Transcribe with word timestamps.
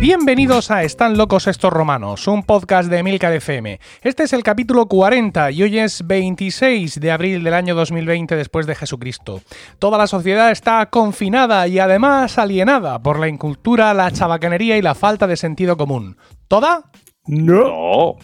Bienvenidos 0.00 0.70
a 0.70 0.84
Están 0.84 1.18
locos 1.18 1.48
estos 1.48 1.72
romanos, 1.72 2.28
un 2.28 2.44
podcast 2.44 2.88
de 2.88 2.98
Emilcar 2.98 3.32
FM. 3.32 3.80
Este 4.00 4.22
es 4.22 4.32
el 4.32 4.44
capítulo 4.44 4.86
40 4.86 5.50
y 5.50 5.64
hoy 5.64 5.78
es 5.80 6.06
26 6.06 7.00
de 7.00 7.10
abril 7.10 7.42
del 7.42 7.54
año 7.54 7.74
2020 7.74 8.36
después 8.36 8.66
de 8.66 8.76
Jesucristo. 8.76 9.40
Toda 9.80 9.98
la 9.98 10.06
sociedad 10.06 10.52
está 10.52 10.86
confinada 10.86 11.66
y 11.66 11.80
además 11.80 12.38
alienada 12.38 13.02
por 13.02 13.18
la 13.18 13.26
incultura, 13.26 13.92
la 13.92 14.12
chabacanería 14.12 14.78
y 14.78 14.82
la 14.82 14.94
falta 14.94 15.26
de 15.26 15.36
sentido 15.36 15.76
común. 15.76 16.16
¿Toda? 16.46 16.92
No. 17.26 18.16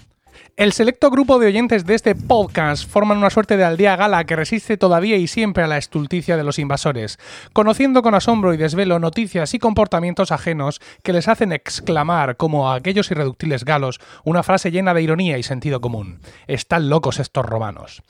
El 0.56 0.72
selecto 0.72 1.10
grupo 1.10 1.40
de 1.40 1.48
oyentes 1.48 1.84
de 1.84 1.96
este 1.96 2.14
podcast 2.14 2.88
forman 2.88 3.18
una 3.18 3.30
suerte 3.30 3.56
de 3.56 3.64
aldea 3.64 3.96
gala 3.96 4.22
que 4.22 4.36
resiste 4.36 4.76
todavía 4.76 5.16
y 5.16 5.26
siempre 5.26 5.64
a 5.64 5.66
la 5.66 5.78
estulticia 5.78 6.36
de 6.36 6.44
los 6.44 6.60
invasores, 6.60 7.18
conociendo 7.52 8.02
con 8.02 8.14
asombro 8.14 8.54
y 8.54 8.56
desvelo 8.56 9.00
noticias 9.00 9.52
y 9.54 9.58
comportamientos 9.58 10.30
ajenos 10.30 10.80
que 11.02 11.12
les 11.12 11.26
hacen 11.26 11.50
exclamar, 11.50 12.36
como 12.36 12.70
a 12.70 12.76
aquellos 12.76 13.10
irreductibles 13.10 13.64
galos, 13.64 13.98
una 14.22 14.44
frase 14.44 14.70
llena 14.70 14.94
de 14.94 15.02
ironía 15.02 15.38
y 15.38 15.42
sentido 15.42 15.80
común. 15.80 16.20
Están 16.46 16.88
locos 16.88 17.18
estos 17.18 17.44
romanos. 17.44 18.04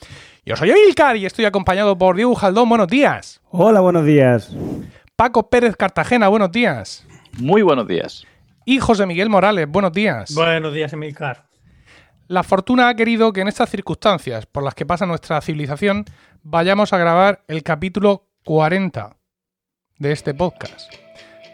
Yo 0.45 0.57
soy 0.57 0.71
Emilcar 0.71 1.17
y 1.17 1.25
estoy 1.25 1.47
acompañado 1.47 1.97
por 1.97 2.15
Diego 2.15 2.35
Jaldón. 2.35 2.69
Buenos 2.69 2.89
días. 2.89 3.41
Hola, 3.53 3.81
buenos 3.81 4.05
días. 4.05 4.55
Paco 5.17 5.49
Pérez 5.49 5.77
Cartagena. 5.77 6.29
Buenos 6.29 6.53
días. 6.53 7.07
Muy 7.39 7.63
buenos 7.63 7.89
días. 7.89 8.27
Y 8.67 8.81
José 8.81 9.07
Miguel 9.07 9.31
Morales. 9.31 9.67
Buenos 9.67 9.95
días. 9.95 10.35
Buenos 10.35 10.75
días, 10.75 10.93
Emilcar. 10.93 11.54
La 12.27 12.43
fortuna 12.43 12.89
ha 12.89 12.95
querido 12.95 13.35
que 13.35 13.43
en 13.43 13.49
estas 13.49 13.69
circunstancias 13.69 14.47
por 14.47 14.63
las 14.63 14.75
que 14.75 14.87
pasa 14.87 15.05
nuestra 15.05 15.43
civilización 15.43 16.07
vayamos 16.43 16.95
a 16.95 16.99
grabar 16.99 17.45
el 17.49 17.63
capítulo 17.63 18.29
40 18.47 19.19
de 19.99 20.13
este 20.13 20.33
podcast. 20.33 20.91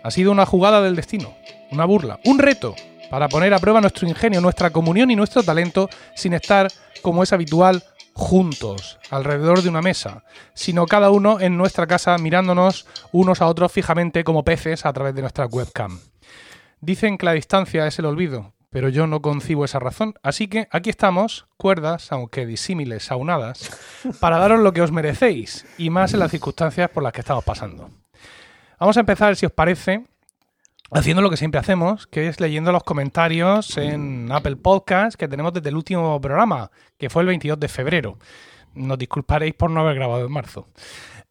Ha 0.05 0.11
sido 0.13 0.31
una 0.31 0.47
jugada 0.47 0.81
del 0.81 0.95
destino, 0.95 1.35
una 1.73 1.87
burla, 1.87 2.21
un 2.25 2.39
reto 2.39 2.77
para 3.11 3.29
poner 3.29 3.53
a 3.53 3.59
prueba 3.59 3.81
nuestro 3.81 4.07
ingenio, 4.07 4.41
nuestra 4.41 4.71
comunión 4.71 5.11
y 5.11 5.17
nuestro 5.17 5.43
talento 5.43 5.91
sin 6.15 6.35
estar, 6.35 6.69
como 7.03 7.25
es 7.25 7.33
habitual, 7.33 7.83
juntos, 8.13 9.01
alrededor 9.11 9.63
de 9.63 9.71
una 9.71 9.83
mesa, 9.83 10.23
sino 10.55 10.87
cada 10.87 11.11
uno 11.11 11.41
en 11.41 11.57
nuestra 11.57 11.89
casa 11.89 12.17
mirándonos 12.19 12.87
unos 13.11 13.43
a 13.43 13.49
otros 13.49 13.73
fijamente 13.73 14.23
como 14.23 14.45
peces 14.45 14.87
a 14.87 14.93
través 14.93 15.17
de 15.17 15.23
nuestra 15.23 15.47
webcam. 15.47 15.99
Dicen 16.81 17.19
que 17.19 17.27
la 17.27 17.33
distancia 17.33 17.89
es 17.89 17.99
el 17.99 18.07
olvido, 18.07 18.55
pero 18.71 18.89
yo 18.89 19.07
no 19.07 19.21
concibo 19.21 19.65
esa 19.65 19.79
razón. 19.79 20.15
Así 20.23 20.49
que 20.49 20.69
aquí 20.71 20.91
estamos, 20.91 21.47
cuerdas, 21.57 22.13
aunque 22.13 22.47
disímiles, 22.47 23.11
aunadas, 23.11 23.71
para 24.21 24.39
daros 24.39 24.61
lo 24.61 24.73
que 24.73 24.83
os 24.83 24.93
merecéis, 24.93 25.67
y 25.77 25.91
más 25.91 26.15
en 26.15 26.21
las 26.21 26.31
circunstancias 26.31 26.89
por 26.91 27.03
las 27.03 27.13
que 27.13 27.21
estamos 27.21 27.45
pasando. 27.45 27.91
Vamos 28.79 28.97
a 28.97 29.01
empezar, 29.01 29.37
si 29.37 29.45
os 29.45 29.53
parece, 29.53 30.05
haciendo 30.91 31.23
lo 31.23 31.31
que 31.31 31.37
siempre 31.37 31.61
hacemos, 31.61 32.07
que 32.07 32.29
es 32.29 32.41
leyendo 32.41 32.73
los 32.73 32.83
comentarios 32.83 33.77
en 33.77 34.31
Apple 34.33 34.57
Podcast 34.57 35.19
que 35.19 35.29
tenemos 35.29 35.53
desde 35.53 35.69
el 35.69 35.77
último 35.77 36.21
programa, 36.21 36.71
que 36.99 37.11
fue 37.11 37.23
el 37.23 37.29
22 37.29 37.61
de 37.61 37.69
febrero. 37.69 38.19
Nos 38.75 38.99
disculparéis 38.99 39.55
por 39.55 39.71
no 39.71 39.81
haber 39.81 39.97
grabado 39.97 40.25
en 40.25 40.33
marzo. 40.33 40.69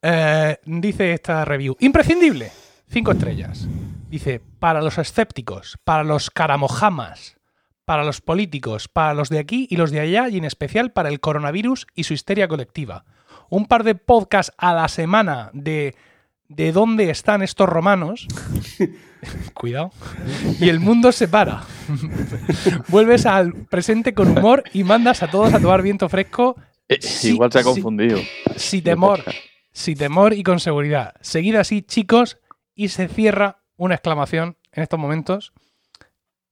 Eh, 0.02 0.58
dice 0.66 1.14
esta 1.14 1.44
review, 1.44 1.76
imprescindible, 1.80 2.52
cinco 2.90 3.12
estrellas. 3.12 3.68
Dice, 4.10 4.42
para 4.60 4.82
los 4.82 4.98
escépticos, 4.98 5.78
para 5.84 6.04
los 6.04 6.30
caramojamas, 6.30 7.38
para 7.86 8.04
los 8.04 8.22
políticos, 8.22 8.88
para 8.88 9.14
los 9.14 9.30
de 9.30 9.40
aquí 9.40 9.68
y 9.70 9.78
los 9.78 9.92
de 9.92 10.00
allá 10.00 10.30
y 10.30 10.38
en 10.38 10.46
especial 10.46 10.92
para 10.92 11.10
el 11.10 11.20
coronavirus 11.20 11.88
y 11.96 12.04
su 12.04 12.14
histeria 12.14 12.48
colectiva. 12.48 13.06
Un 13.50 13.66
par 13.66 13.84
de 13.84 13.96
podcasts 13.96 14.54
a 14.58 14.74
la 14.74 14.88
semana 14.88 15.50
de 15.54 15.96
de 16.50 16.72
dónde 16.72 17.10
están 17.10 17.42
estos 17.42 17.70
romanos. 17.70 18.28
Cuidado. 19.54 19.92
Y 20.60 20.70
el 20.70 20.80
mundo 20.80 21.12
se 21.12 21.28
para. 21.28 21.64
Vuelves 22.88 23.26
al 23.26 23.54
presente 23.54 24.14
con 24.14 24.38
humor 24.38 24.64
y 24.74 24.84
mandas 24.84 25.24
a 25.24 25.30
todos 25.30 25.54
a 25.54 25.60
tomar 25.60 25.82
viento 25.82 26.10
fresco. 26.10 26.56
Eh, 26.88 27.00
igual 27.24 27.52
se 27.52 27.60
ha 27.60 27.64
confundido. 27.64 28.20
Sin 28.56 28.84
temor, 28.84 29.24
sin 29.72 29.98
temor 29.98 30.34
y 30.34 30.44
con 30.44 30.60
seguridad. 30.60 31.14
Seguid 31.22 31.56
así, 31.56 31.84
chicos, 31.84 32.40
y 32.82 32.88
se 32.88 33.10
cierra 33.10 33.60
una 33.76 33.96
exclamación 33.96 34.56
en 34.72 34.84
estos 34.84 34.98
momentos 34.98 35.52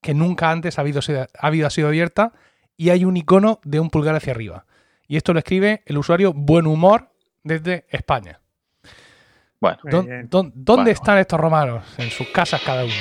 que 0.02 0.14
nunca 0.14 0.52
antes 0.52 0.78
ha 0.78 0.82
habido, 0.82 1.00
ha 1.40 1.48
habido 1.48 1.68
ha 1.68 1.70
sido 1.70 1.88
abierta 1.88 2.34
y 2.76 2.90
hay 2.90 3.06
un 3.06 3.16
icono 3.16 3.62
de 3.64 3.80
un 3.80 3.90
pulgar 3.90 4.14
hacia 4.14 4.32
arriba. 4.34 4.66
Y 5.08 5.16
esto 5.16 5.32
lo 5.32 5.40
escribe 5.40 5.84
el 5.86 5.98
usuario 5.98 6.34
Buen 6.34 6.68
Humor 6.68 7.14
desde 7.44 7.86
España. 7.90 8.42
Bueno, 9.62 9.78
Muy 9.84 9.92
¿Dó- 9.94 10.04
bien. 10.04 10.30
dó- 10.30 10.52
¿Dónde 10.54 10.74
Bueno. 10.74 10.90
están 10.92 11.18
estos 11.18 11.40
romanos? 11.40 11.86
En 11.98 12.10
sus 12.12 12.28
casas 12.28 12.62
cada 12.62 12.84
uno. 12.84 12.94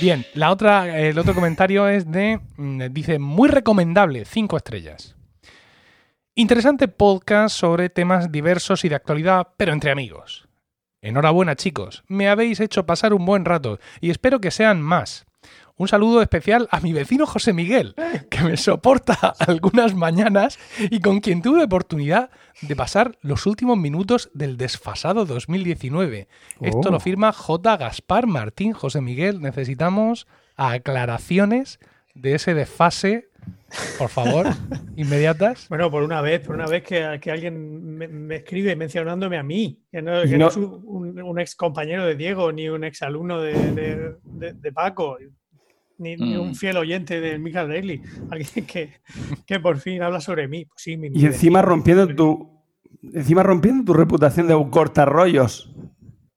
Bien, 0.00 0.24
la 0.32 0.50
otra, 0.50 0.98
el 1.00 1.18
otro 1.18 1.34
comentario 1.34 1.86
es 1.86 2.10
de, 2.10 2.40
mm, 2.56 2.84
dice, 2.92 3.18
muy 3.18 3.50
recomendable, 3.50 4.24
cinco 4.24 4.56
estrellas. 4.56 5.14
Interesante 6.34 6.88
podcast 6.88 7.54
sobre 7.54 7.90
temas 7.90 8.32
diversos 8.32 8.86
y 8.86 8.88
de 8.88 8.94
actualidad, 8.94 9.48
pero 9.58 9.74
entre 9.74 9.90
amigos. 9.90 10.48
Enhorabuena 11.02 11.56
chicos, 11.56 12.04
me 12.06 12.28
habéis 12.28 12.60
hecho 12.60 12.86
pasar 12.86 13.12
un 13.12 13.26
buen 13.26 13.44
rato 13.44 13.80
y 14.00 14.10
espero 14.10 14.40
que 14.40 14.52
sean 14.52 14.80
más. 14.80 15.26
Un 15.76 15.88
saludo 15.88 16.22
especial 16.22 16.68
a 16.70 16.78
mi 16.78 16.92
vecino 16.92 17.26
José 17.26 17.52
Miguel, 17.52 17.96
que 18.30 18.42
me 18.42 18.56
soporta 18.56 19.14
algunas 19.40 19.94
mañanas 19.96 20.60
y 20.78 21.00
con 21.00 21.18
quien 21.18 21.42
tuve 21.42 21.64
oportunidad 21.64 22.30
de 22.60 22.76
pasar 22.76 23.18
los 23.20 23.46
últimos 23.46 23.76
minutos 23.78 24.30
del 24.32 24.56
desfasado 24.56 25.24
2019. 25.24 26.28
Esto 26.60 26.88
Oh. 26.88 26.92
lo 26.92 27.00
firma 27.00 27.32
J. 27.32 27.76
Gaspar 27.78 28.28
Martín. 28.28 28.72
José 28.72 29.00
Miguel, 29.00 29.40
necesitamos 29.40 30.28
aclaraciones 30.54 31.80
de 32.14 32.34
ese 32.36 32.54
desfase, 32.54 33.30
por 33.98 34.08
favor, 34.08 34.46
inmediatas. 34.96 35.68
Bueno, 35.68 35.90
por 35.90 36.02
una 36.02 36.20
vez, 36.20 36.40
por 36.46 36.54
una 36.54 36.66
vez 36.66 36.82
que, 36.82 37.18
que 37.20 37.30
alguien 37.30 37.96
me, 37.96 38.06
me 38.08 38.36
escribe 38.36 38.76
mencionándome 38.76 39.38
a 39.38 39.42
mí, 39.42 39.82
que 39.90 40.02
no, 40.02 40.22
que 40.22 40.28
No. 40.32 40.38
no 40.38 40.48
es 40.48 40.56
un, 40.56 40.82
un- 40.84 41.22
un 41.22 41.38
ex 41.40 41.54
compañero 41.56 42.04
de 42.06 42.14
Diego, 42.16 42.52
ni 42.52 42.68
un 42.68 42.84
ex 42.84 43.02
alumno 43.02 43.40
de, 43.40 43.52
de- 43.72 44.14
de- 44.24 44.52
de 44.54 44.72
Paco, 44.72 45.16
ni, 45.98 46.16
ni 46.16 46.36
Mm. 46.36 46.40
un 46.40 46.54
fiel 46.54 46.76
oyente 46.76 47.20
de 47.20 47.38
Michael 47.38 47.68
Daly, 47.68 48.02
alguien 48.30 48.66
que, 48.66 48.92
que 49.46 49.60
por 49.60 49.78
fin 49.78 50.02
habla 50.02 50.20
sobre 50.20 50.48
mí. 50.48 50.64
Pues 50.64 50.82
sí, 50.82 50.96
mi- 50.96 51.08
Y 51.14 51.26
encima 51.26 51.62
rompiendo 51.62 52.06
tu. 52.14 52.50
Encima 53.14 53.42
rompiendo 53.42 53.84
tu 53.84 53.94
reputación 53.94 54.46
de 54.48 54.54
un 54.54 54.70
cortarrollos. 54.70 55.74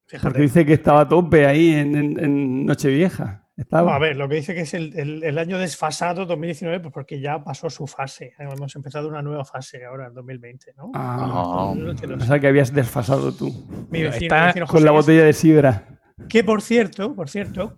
fíjate. 0.07 0.23
Porque 0.23 0.41
dice 0.41 0.65
que 0.65 0.73
estaba 0.73 1.01
a 1.01 1.07
tope 1.07 1.45
ahí 1.45 1.73
en, 1.73 1.95
en- 1.95 2.19
en 2.23 2.65
Nochevieja. 2.65 3.44
Estaba. 3.57 3.95
A 3.95 3.99
ver, 3.99 4.17
lo 4.17 4.27
que 4.27 4.35
dice 4.35 4.53
que 4.53 4.61
es 4.61 4.73
el, 4.73 4.97
el- 4.99 5.23
el 5.23 5.38
año 5.38 5.57
desfasado 5.57 6.25
2019, 6.25 6.81
pues 6.81 6.93
porque 6.93 7.21
ya 7.21 7.43
pasó 7.43 7.69
su 7.69 7.88
fase. 7.88 8.33
Hemos 8.38 8.75
empezado 8.75 9.07
una 9.07 9.21
nueva 9.21 9.45
fase 9.45 9.85
ahora 9.85 10.07
en 10.07 10.13
2020, 10.13 10.73
¿no? 10.75 10.91
Ah, 10.93 11.73
No 11.75 11.95
pensaba 11.95 12.39
que 12.39 12.47
habías 12.47 12.73
desfasado 12.73 13.33
tú. 13.33 13.47
Mi 13.89 14.01
vecino, 14.03 14.25
Está 14.25 14.39
mi 14.41 14.45
vecino 14.47 14.67
Con 14.67 14.83
la 14.83 14.91
botella 14.91 15.23
de 15.23 15.33
sidra. 15.33 15.88
que 16.27 16.44
por 16.44 16.61
cierto, 16.61 17.15
por 17.15 17.29
cierto, 17.29 17.77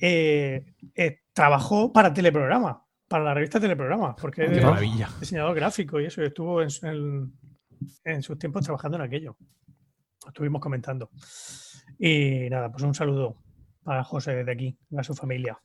eh, 0.00 0.66
eh, 0.96 1.18
trabajó 1.32 1.92
para 1.92 2.12
Teleprograma, 2.12 2.84
para 3.06 3.22
la 3.24 3.34
revista 3.34 3.60
Teleprograma, 3.60 4.16
porque 4.16 4.44
Qué 4.46 4.56
es 4.58 4.64
maravilla. 4.64 5.08
diseñador 5.20 5.54
gráfico 5.54 6.00
y 6.00 6.06
eso, 6.06 6.20
y 6.22 6.26
estuvo 6.26 6.60
en, 6.62 6.70
su- 6.70 6.86
en- 6.86 7.32
en 8.04 8.22
sus 8.22 8.36
tiempos 8.38 8.64
trabajando 8.64 8.96
en 8.96 9.04
aquello. 9.04 9.36
Lo 10.24 10.28
estuvimos 10.28 10.60
comentando. 10.60 11.10
Y 11.98 12.48
nada, 12.50 12.70
pues 12.72 12.82
un 12.82 12.94
saludo 12.94 13.36
para 13.84 14.04
José 14.04 14.34
desde 14.34 14.52
aquí, 14.52 14.78
a 14.96 15.02
su 15.02 15.14
familia. 15.14 15.60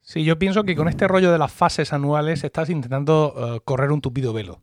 Sí, 0.00 0.24
yo 0.24 0.38
pienso 0.38 0.64
que 0.64 0.76
con 0.76 0.88
este 0.88 1.08
rollo 1.08 1.32
de 1.32 1.38
las 1.38 1.52
fases 1.52 1.92
anuales 1.92 2.44
estás 2.44 2.70
intentando 2.70 3.56
eh, 3.56 3.60
correr 3.64 3.90
un 3.90 4.00
tupido 4.00 4.32
velo 4.32 4.62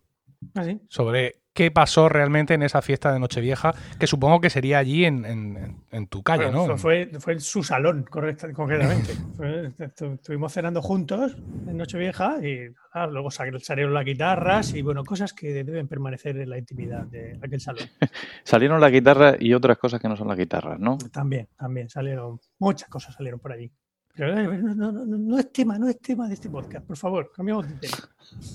¿Ah, 0.56 0.64
sí? 0.64 0.80
sobre 0.88 1.43
qué 1.54 1.70
pasó 1.72 2.10
realmente 2.10 2.56
en 2.56 2.64
esa 2.64 2.82
fiesta 2.82 3.14
de 3.14 3.20
Nochevieja, 3.20 3.74
que 4.00 4.08
supongo 4.08 4.42
que 4.42 4.50
sería 4.50 4.80
allí 4.80 5.06
en, 5.06 5.24
en- 5.26 5.78
en 5.92 6.08
tu 6.08 6.24
calle, 6.24 6.46
Bueno, 6.46 6.68
¿no? 6.68 6.78
fue, 6.78 7.12
fue- 7.20 7.34
en 7.34 7.40
su 7.42 7.64
salón, 7.64 8.04
correcta- 8.10 8.52
concretamente. 8.54 9.14
Fue- 9.38 9.70
estu- 9.78 10.16
estuvimos 10.16 10.52
cenando 10.54 10.82
juntos 10.82 11.36
en 11.68 11.78
Nochevieja 11.78 12.38
y 12.46 12.70
nada, 12.96 13.08
luego 13.08 13.30
sal- 13.30 13.62
salieron 13.62 13.94
las 13.94 14.04
guitarras 14.06 14.74
y 14.74 14.82
bueno, 14.82 15.04
cosas 15.04 15.32
que 15.34 15.54
deben 15.64 15.88
permanecer 15.88 16.38
en 16.38 16.50
la 16.50 16.58
intimidad 16.58 17.04
de 17.06 17.38
aquel 17.44 17.62
salón. 17.62 17.88
salieron 18.44 18.82
la 18.82 18.90
guitarra 18.90 19.36
y 19.40 19.54
otras 19.54 19.78
cosas 19.78 20.02
que 20.02 20.08
no 20.10 20.16
son 20.16 20.28
las 20.28 20.38
guitarras, 20.38 20.80
¿no? 20.80 20.98
También, 21.12 21.48
también 21.56 21.90
salieron, 21.90 22.40
muchas 22.60 22.90
cosas 22.90 23.14
salieron 23.16 23.40
por 23.40 23.52
allí. 23.52 23.72
Pero 24.16 24.38
eh, 24.40 24.58
no, 24.62 24.74
no- 24.76 24.92
no- 24.92 25.06
no 25.18 25.40
es 25.40 25.52
tema, 25.52 25.78
no 25.80 25.88
es 25.90 26.00
tema 26.00 26.28
de 26.28 26.34
este 26.36 26.50
podcast, 26.50 26.86
por 26.86 26.98
favor, 26.98 27.32
cambiamos 27.36 27.68
de 27.70 27.76
tema. 27.76 27.98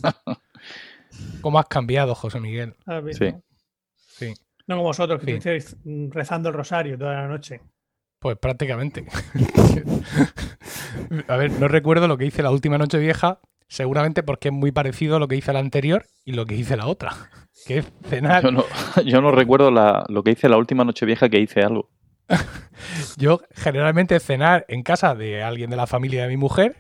¿Cómo 1.40 1.58
has 1.58 1.66
cambiado, 1.66 2.14
José 2.14 2.40
Miguel? 2.40 2.74
Sí. 3.12 3.32
¿no? 3.32 3.42
Sí, 3.96 4.34
No 4.66 4.76
como 4.76 4.88
vosotros, 4.88 5.22
que 5.22 5.40
Sí. 5.40 5.76
rezando 6.10 6.48
el 6.48 6.54
rosario 6.54 6.98
toda 6.98 7.14
la 7.14 7.28
noche. 7.28 7.60
pues 8.20 8.36
prácticamente. 8.38 9.06
A 11.28 11.36
ver, 11.36 11.52
no 11.52 11.68
recuerdo 11.68 12.08
lo 12.08 12.18
que 12.18 12.26
hice 12.26 12.42
la 12.42 12.50
última 12.50 12.78
noche 12.78 12.98
vieja, 12.98 13.40
Seguramente 13.70 14.22
porque 14.22 14.48
es 14.48 14.54
muy 14.54 14.72
parecido 14.72 15.16
a 15.16 15.18
lo 15.18 15.28
que 15.28 15.36
hice 15.36 15.52
la 15.52 15.58
anterior 15.58 16.06
y 16.24 16.32
lo 16.32 16.46
que 16.46 16.54
hice 16.54 16.74
la 16.74 16.86
otra, 16.86 17.12
que 17.66 17.78
es 17.78 17.92
cenar. 18.08 18.42
Yo 18.42 18.50
no, 18.50 18.64
yo 19.04 19.20
no 19.20 19.30
recuerdo 19.30 19.70
la- 19.70 20.06
lo 20.08 20.22
que 20.22 20.30
hice 20.30 20.48
la 20.48 20.56
última 20.56 20.84
noche 20.84 21.04
vieja 21.04 21.28
que 21.28 21.38
hice 21.38 21.60
algo. 21.60 21.90
Yo 23.18 23.40
generalmente 23.54 24.18
cenar 24.20 24.64
en 24.68 24.82
casa 24.82 25.14
de 25.14 25.42
alguien 25.42 25.68
de 25.68 25.76
la 25.76 25.86
familia 25.86 26.22
de 26.22 26.28
mi 26.28 26.38
mujer 26.38 26.76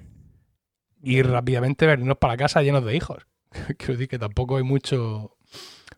y 1.02 1.20
rápidamente 1.20 1.86
venirnos 1.86 2.16
para 2.16 2.38
casa 2.38 2.62
llenos 2.62 2.84
de 2.86 2.96
hijos. 2.96 3.26
Quiero 3.78 3.94
decir 3.94 4.08
que 4.08 4.18
tampoco 4.18 4.56
hay 4.56 4.62
mucho 4.62 5.36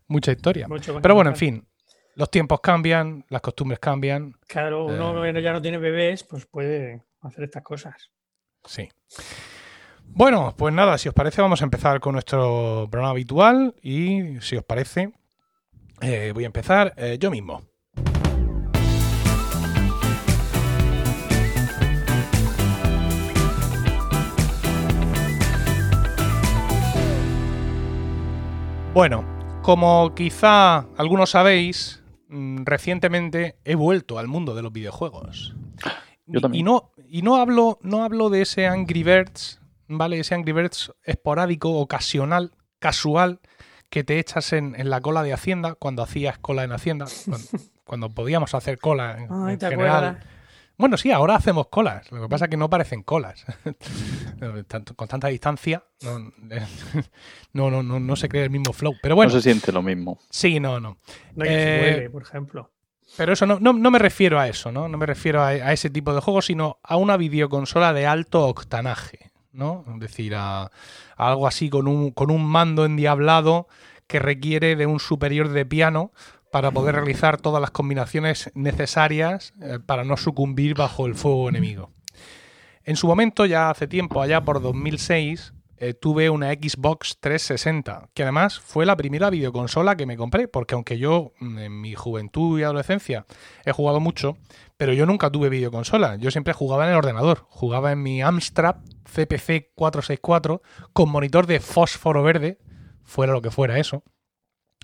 mucha 0.07 0.31
historia. 0.31 0.67
Mucho 0.67 0.99
Pero 1.01 1.15
bueno, 1.15 1.29
en 1.31 1.35
fin, 1.37 1.67
los 2.15 2.29
tiempos 2.29 2.59
cambian, 2.61 3.25
las 3.29 3.41
costumbres 3.41 3.79
cambian, 3.79 4.33
Claro, 4.47 4.85
uno 4.85 5.25
Eh. 5.25 5.41
ya 5.41 5.53
no 5.53 5.61
tiene 5.61 5.77
bebés, 5.77 6.23
pues 6.23 6.45
puede 6.45 7.03
hacer 7.21 7.43
estas 7.45 7.63
cosas. 7.63 8.09
sí. 8.65 8.89
Bueno, 10.13 10.53
pues 10.57 10.73
nada, 10.73 10.97
si 10.97 11.07
os 11.07 11.15
parece 11.15 11.41
vamos 11.41 11.61
a 11.61 11.63
empezar 11.63 12.01
con 12.01 12.13
nuestro 12.13 12.87
programa 12.91 13.11
habitual 13.11 13.75
y 13.81 14.41
si 14.41 14.57
os 14.57 14.63
parece 14.65 15.13
eh, 16.01 16.31
voy 16.33 16.43
a 16.43 16.47
empezar 16.47 16.93
eh, 16.97 17.17
yo 17.17 17.31
mismo. 17.31 17.61
Bueno, 28.93 29.23
como 29.61 30.13
quizá 30.15 30.79
algunos 30.97 31.31
sabéis, 31.31 32.03
mm, 32.27 32.63
recientemente 32.65 33.55
he 33.63 33.75
vuelto 33.75 34.19
al 34.19 34.27
mundo 34.27 34.53
de 34.53 34.61
los 34.63 34.73
videojuegos. 34.73 35.55
Yo 36.25 36.39
Y- 36.39 36.41
también. 36.41 36.61
Y 36.61 36.63
no, 36.63 36.91
y 37.07 37.21
no 37.21 37.37
hablo, 37.37 37.79
no 37.81 38.03
hablo 38.03 38.29
de 38.29 38.41
ese 38.41 38.67
Angry 38.67 39.03
Birds, 39.03 39.61
¿vale? 39.87 40.19
Ese 40.19 40.35
Angry 40.35 40.51
Birds 40.51 40.91
esporádico, 41.03 41.73
ocasional, 41.79 42.51
casual, 42.79 43.39
que 43.89 44.03
te 44.03 44.19
echas 44.19 44.53
en, 44.53 44.75
en 44.79 44.89
la 44.89 45.01
cola 45.01 45.23
de 45.23 45.33
Hacienda 45.33 45.75
cuando 45.75 46.03
hacías 46.03 46.37
cola 46.39 46.63
en 46.63 46.71
Hacienda, 46.71 47.05
cuando, 47.27 47.47
cuando 47.83 48.09
podíamos 48.09 48.53
hacer 48.55 48.77
cola 48.79 49.17
en, 49.19 49.27
Ay, 49.31 49.53
en 49.53 49.59
¿te 49.59 49.69
general. 49.69 50.05
acuerdas? 50.05 50.25
Bueno, 50.77 50.97
sí, 50.97 51.11
ahora 51.11 51.35
hacemos 51.35 51.67
colas. 51.67 52.11
Lo 52.11 52.21
que 52.23 52.27
pasa 52.29 52.45
es 52.45 52.51
que 52.51 52.57
no 52.57 52.69
parecen 52.69 53.03
colas. 53.03 53.45
Con 54.95 55.07
tanta 55.07 55.27
distancia, 55.27 55.83
no, 56.03 56.19
no, 57.53 57.69
no, 57.71 57.83
no, 57.83 57.99
no 57.99 58.15
se 58.15 58.27
crea 58.29 58.43
el 58.43 58.49
mismo 58.49 58.73
flow. 58.73 58.95
Pero 59.01 59.15
bueno, 59.15 59.31
no 59.31 59.39
se 59.39 59.43
siente 59.43 59.71
lo 59.71 59.81
mismo. 59.83 60.19
sí, 60.29 60.59
no, 60.59 60.79
no. 60.79 60.97
No 61.35 61.43
hay 61.43 61.49
que 61.49 61.55
se 61.55 62.05
Eh, 62.05 62.09
por 62.09 62.23
ejemplo. 62.23 62.71
Pero 63.17 63.33
eso 63.33 63.45
no, 63.45 63.59
no, 63.59 63.73
no 63.73 63.91
me 63.91 63.99
refiero 63.99 64.39
a 64.39 64.47
eso, 64.47 64.71
¿no? 64.71 64.87
No 64.87 64.97
me 64.97 65.05
refiero 65.05 65.41
a, 65.41 65.49
a 65.49 65.73
ese 65.73 65.89
tipo 65.89 66.13
de 66.13 66.21
juegos, 66.21 66.45
sino 66.45 66.79
a 66.81 66.95
una 66.95 67.17
videoconsola 67.17 67.91
de 67.93 68.07
alto 68.07 68.47
octanaje, 68.47 69.31
¿no? 69.51 69.83
Es 69.93 69.99
decir, 69.99 70.33
a, 70.33 70.63
a 70.63 70.69
algo 71.17 71.45
así 71.45 71.69
con 71.69 71.87
un, 71.87 72.11
con 72.11 72.31
un 72.31 72.45
mando 72.45 72.85
endiablado 72.85 73.67
que 74.07 74.19
requiere 74.19 74.75
de 74.75 74.85
un 74.85 74.99
superior 74.99 75.49
de 75.49 75.65
piano 75.65 76.11
para 76.51 76.71
poder 76.71 76.95
realizar 76.95 77.39
todas 77.39 77.61
las 77.61 77.71
combinaciones 77.71 78.51
necesarias 78.53 79.53
eh, 79.61 79.79
para 79.85 80.03
no 80.03 80.17
sucumbir 80.17 80.75
bajo 80.75 81.05
el 81.05 81.15
fuego 81.15 81.49
enemigo. 81.49 81.91
En 82.83 82.95
su 82.95 83.07
momento, 83.07 83.45
ya 83.45 83.69
hace 83.69 83.87
tiempo, 83.87 84.21
allá 84.21 84.41
por 84.41 84.61
2006, 84.61 85.53
eh, 85.83 85.95
tuve 85.95 86.29
una 86.29 86.51
Xbox 86.51 87.17
360, 87.19 88.09
que 88.13 88.21
además 88.21 88.59
fue 88.59 88.85
la 88.85 88.95
primera 88.95 89.31
videoconsola 89.31 89.95
que 89.95 90.05
me 90.05 90.15
compré, 90.15 90.47
porque 90.47 90.75
aunque 90.75 90.99
yo 90.99 91.33
mm, 91.39 91.57
en 91.57 91.81
mi 91.81 91.95
juventud 91.95 92.59
y 92.59 92.63
adolescencia 92.63 93.25
he 93.65 93.71
jugado 93.71 93.99
mucho, 93.99 94.37
pero 94.77 94.93
yo 94.93 95.07
nunca 95.07 95.31
tuve 95.31 95.49
videoconsola, 95.49 96.17
yo 96.17 96.29
siempre 96.29 96.53
jugaba 96.53 96.85
en 96.85 96.91
el 96.91 96.97
ordenador, 96.97 97.45
jugaba 97.49 97.91
en 97.91 98.03
mi 98.03 98.21
Amstrad 98.21 98.75
CPC 99.05 99.71
464 99.73 100.61
con 100.93 101.09
monitor 101.09 101.47
de 101.47 101.59
fósforo 101.59 102.21
verde, 102.21 102.59
fuera 103.03 103.33
lo 103.33 103.41
que 103.41 103.49
fuera 103.49 103.79
eso. 103.79 104.03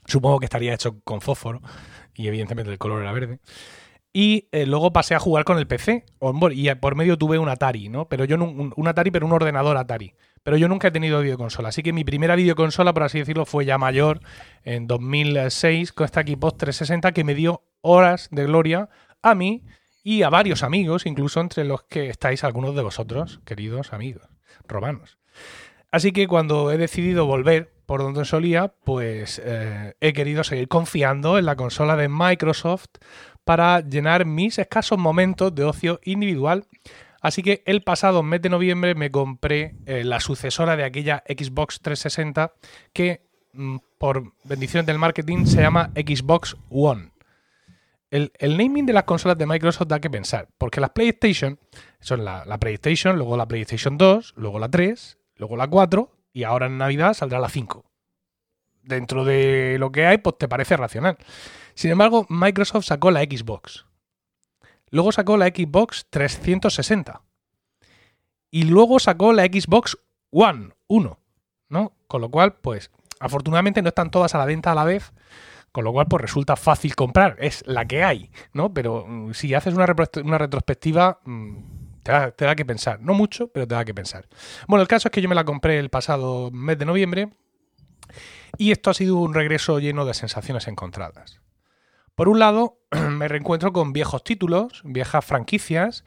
Supongo 0.08 0.40
que 0.40 0.46
estaría 0.46 0.74
hecho 0.74 1.00
con 1.04 1.22
fósforo 1.22 1.62
y 2.16 2.28
evidentemente 2.28 2.72
el 2.72 2.78
color 2.78 3.02
era 3.02 3.12
verde. 3.12 3.40
Y 4.14 4.48
eh, 4.52 4.66
luego 4.66 4.92
pasé 4.92 5.14
a 5.14 5.20
jugar 5.20 5.44
con 5.44 5.60
el 5.60 5.68
PC. 5.68 6.06
Y 6.52 6.74
por 6.76 6.96
medio 6.96 7.18
tuve 7.18 7.38
un 7.38 7.50
Atari, 7.50 7.90
¿no? 7.90 8.10
Pero 8.10 8.26
yo 8.26 8.36
un, 8.36 8.74
un 8.76 8.88
Atari, 8.88 9.12
pero 9.12 9.28
un 9.28 9.34
ordenador 9.34 9.78
Atari. 9.78 10.16
Pero 10.42 10.58
yo 10.58 10.68
nunca 10.68 10.88
he 10.88 10.92
tenido 10.92 11.22
videoconsola. 11.22 11.70
Así 11.70 11.84
que 11.84 11.94
mi 11.94 12.04
primera 12.04 12.36
videoconsola, 12.36 12.94
por 12.94 13.04
así 13.04 13.20
decirlo, 13.20 13.46
fue 13.46 13.66
ya 13.66 13.78
mayor 13.78 14.22
en 14.64 14.88
2006 14.88 15.92
con 15.92 16.06
esta 16.06 16.22
Xbox 16.22 16.58
360 16.58 17.12
que 17.12 17.24
me 17.24 17.36
dio 17.36 17.62
horas 17.82 18.30
de 18.32 18.46
gloria 18.46 18.90
a 19.22 19.36
mí 19.36 19.64
y 20.04 20.24
a 20.24 20.30
varios 20.30 20.64
amigos, 20.64 21.06
incluso 21.06 21.42
entre 21.42 21.66
los 21.66 21.84
que 21.84 22.10
estáis 22.10 22.46
algunos 22.46 22.76
de 22.76 22.82
vosotros, 22.82 23.42
queridos 23.46 23.92
amigos 23.92 24.30
romanos. 24.68 25.18
Así 25.92 26.12
que 26.12 26.28
cuando 26.28 26.72
he 26.72 26.78
decidido 26.78 27.26
volver 27.26 27.74
por 27.88 28.02
donde 28.02 28.26
solía, 28.26 28.74
pues 28.84 29.42
eh, 29.44 29.96
he 30.02 30.12
querido 30.14 30.44
seguir 30.44 30.68
confiando 30.68 31.40
en 31.40 31.46
la 31.46 31.56
consola 31.56 31.96
de 31.96 32.10
Microsoft 32.10 32.90
para 33.46 33.80
llenar 33.80 34.26
mis 34.26 34.60
escasos 34.60 35.00
momentos 35.00 35.56
de 35.56 35.64
ocio 35.64 36.02
individual. 36.04 36.66
Así 37.22 37.42
que 37.42 37.64
el 37.66 37.82
pasado 37.82 38.24
mes 38.24 38.42
de 38.42 38.50
noviembre 38.50 38.94
me 38.94 39.10
compré 39.10 39.76
eh, 39.86 40.04
la 40.04 40.20
sucesora 40.20 40.76
de 40.76 40.84
aquella 40.84 41.24
Xbox 41.28 41.80
360 41.80 42.52
que, 42.92 43.22
mm, 43.54 43.78
por 43.98 44.34
bendición 44.44 44.86
del 44.86 45.00
marketing, 45.00 45.46
se 45.46 45.62
llama 45.62 45.92
Xbox 45.96 46.58
One. 46.70 47.12
El, 48.12 48.32
naming 48.42 48.86
de 48.86 48.94
las 48.94 49.04
consolas 49.04 49.38
de 49.38 49.46
Microsoft 49.46 49.88
da 49.88 50.00
que 50.00 50.10
pensar, 50.10 50.50
porque 50.58 50.82
las 50.82 50.92
PlayStation 50.92 51.58
son 52.02 52.26
la, 52.26 52.44
la 52.46 52.58
PlayStation, 52.58 53.16
luego 53.16 53.38
la 53.38 53.48
PlayStation 53.48 53.98
2, 53.98 54.34
luego 54.36 54.60
la 54.60 54.70
3, 54.70 55.18
luego 55.38 55.56
la 55.56 55.68
4 55.68 56.17
y 56.34 56.44
ahora 56.44 56.68
en 56.68 56.78
Navidad 56.78 57.14
saldrá 57.14 57.40
la 57.40 57.50
5. 57.50 57.86
Dentro 58.84 59.26
de 59.26 59.78
lo 59.80 59.92
que 59.92 60.06
hay, 60.06 60.18
pues 60.18 60.38
te 60.38 60.48
parece 60.48 60.78
racional. 60.78 61.18
Sin 61.74 61.92
embargo, 61.92 62.26
Microsoft 62.30 62.86
sacó 62.86 63.12
la 63.12 63.22
Xbox. 63.22 63.86
Luego 64.90 65.12
sacó 65.12 65.38
la 65.38 65.48
Xbox 65.48 66.08
360. 66.10 67.22
Y 68.50 68.64
luego 68.64 69.00
sacó 69.00 69.34
la 69.34 69.46
Xbox 69.46 69.98
One 70.32 70.70
1. 70.88 71.20
¿no? 71.70 71.94
Con 72.08 72.22
lo 72.22 72.30
cual, 72.30 72.56
pues, 72.56 72.92
afortunadamente 73.20 73.82
no 73.82 73.90
están 73.90 74.12
todas 74.12 74.36
a 74.36 74.38
la 74.38 74.46
venta 74.46 74.72
a 74.72 74.76
la 74.76 74.84
vez. 74.84 75.14
Con 75.72 75.84
lo 75.84 75.92
cual, 75.92 76.08
pues 76.08 76.22
resulta 76.22 76.56
fácil 76.56 76.96
comprar. 76.96 77.36
Es 77.40 77.64
la 77.68 77.86
que 77.86 78.04
hay, 78.04 78.32
¿no? 78.54 78.74
Pero 78.74 79.06
mm, 79.06 79.34
si 79.34 79.54
haces 79.54 79.74
una, 79.74 79.86
una 80.24 80.38
retrospectiva, 80.38 81.20
mm, 81.26 81.58
te 82.36 82.46
da, 82.46 82.56
que 82.56 82.66
pensar. 82.66 83.02
No 83.02 83.14
mucho, 83.14 83.48
pero 83.48 83.68
te 83.68 83.76
da 83.76 83.84
que 83.84 83.94
pensar. 83.94 84.28
Bueno, 84.68 84.82
el 84.82 84.88
caso 84.88 85.10
es 85.10 85.12
que 85.12 85.22
yo 85.22 85.28
me 85.28 85.36
la 85.36 85.44
compré 85.44 85.78
el 85.78 85.90
pasado 85.90 86.50
mes 86.52 86.78
de 86.78 86.86
noviembre. 86.86 87.30
Y 88.58 88.72
esto 88.72 88.90
ha 88.90 88.94
sido 88.94 89.18
un 89.18 89.34
regreso 89.34 89.80
lleno 89.80 90.06
de 90.06 90.14
sensaciones 90.14 90.68
encontradas. 90.68 91.42
Por 92.16 92.30
un 92.30 92.40
lado, 92.40 92.80
me 92.92 93.28
reencuentro 93.28 93.74
con 93.74 93.92
viejos 93.94 94.24
títulos, 94.24 94.82
viejas 94.86 95.26
franquicias 95.26 96.06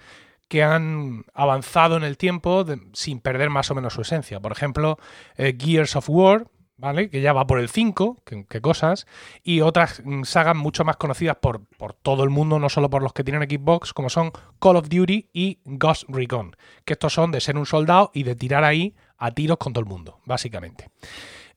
que 0.48 0.64
han 0.64 1.24
avanzado 1.34 1.96
en 1.96 2.02
el 2.02 2.16
tiempo 2.16 2.64
sin 2.92 3.20
perder 3.20 3.50
más 3.50 3.70
o 3.70 3.74
menos 3.74 3.94
su 3.94 4.00
esencia. 4.00 4.40
Por 4.40 4.50
ejemplo, 4.50 4.98
eh, 5.36 5.56
Gears 5.56 5.94
of 5.94 6.08
War, 6.08 6.48
¿vale? 6.80 7.10
Que 7.10 7.20
ya 7.20 7.32
va 7.32 7.46
por 7.46 7.60
el 7.60 7.68
5, 7.68 8.22
que, 8.24 8.44
que 8.46 8.60
cosas, 8.60 9.06
y 9.42 9.60
otras 9.60 10.02
mm, 10.04 10.24
sagas 10.24 10.56
mucho 10.56 10.84
más 10.84 10.96
conocidas 10.96 11.36
por, 11.36 11.64
por 11.76 11.92
todo 11.92 12.24
el 12.24 12.30
mundo, 12.30 12.58
no 12.58 12.68
solo 12.68 12.90
por 12.90 13.02
los 13.02 13.12
que 13.12 13.22
tienen 13.22 13.48
Xbox, 13.48 13.92
como 13.92 14.08
son 14.08 14.32
Call 14.58 14.76
of 14.76 14.88
Duty 14.88 15.28
y 15.32 15.60
Ghost 15.64 16.04
Recon, 16.08 16.56
que 16.84 16.94
estos 16.94 17.12
son 17.12 17.30
de 17.30 17.40
ser 17.40 17.56
un 17.56 17.66
soldado 17.66 18.10
y 18.14 18.22
de 18.22 18.34
tirar 18.34 18.64
ahí 18.64 18.94
a 19.18 19.30
tiros 19.30 19.58
con 19.58 19.72
todo 19.72 19.82
el 19.84 19.88
mundo, 19.88 20.20
básicamente. 20.24 20.90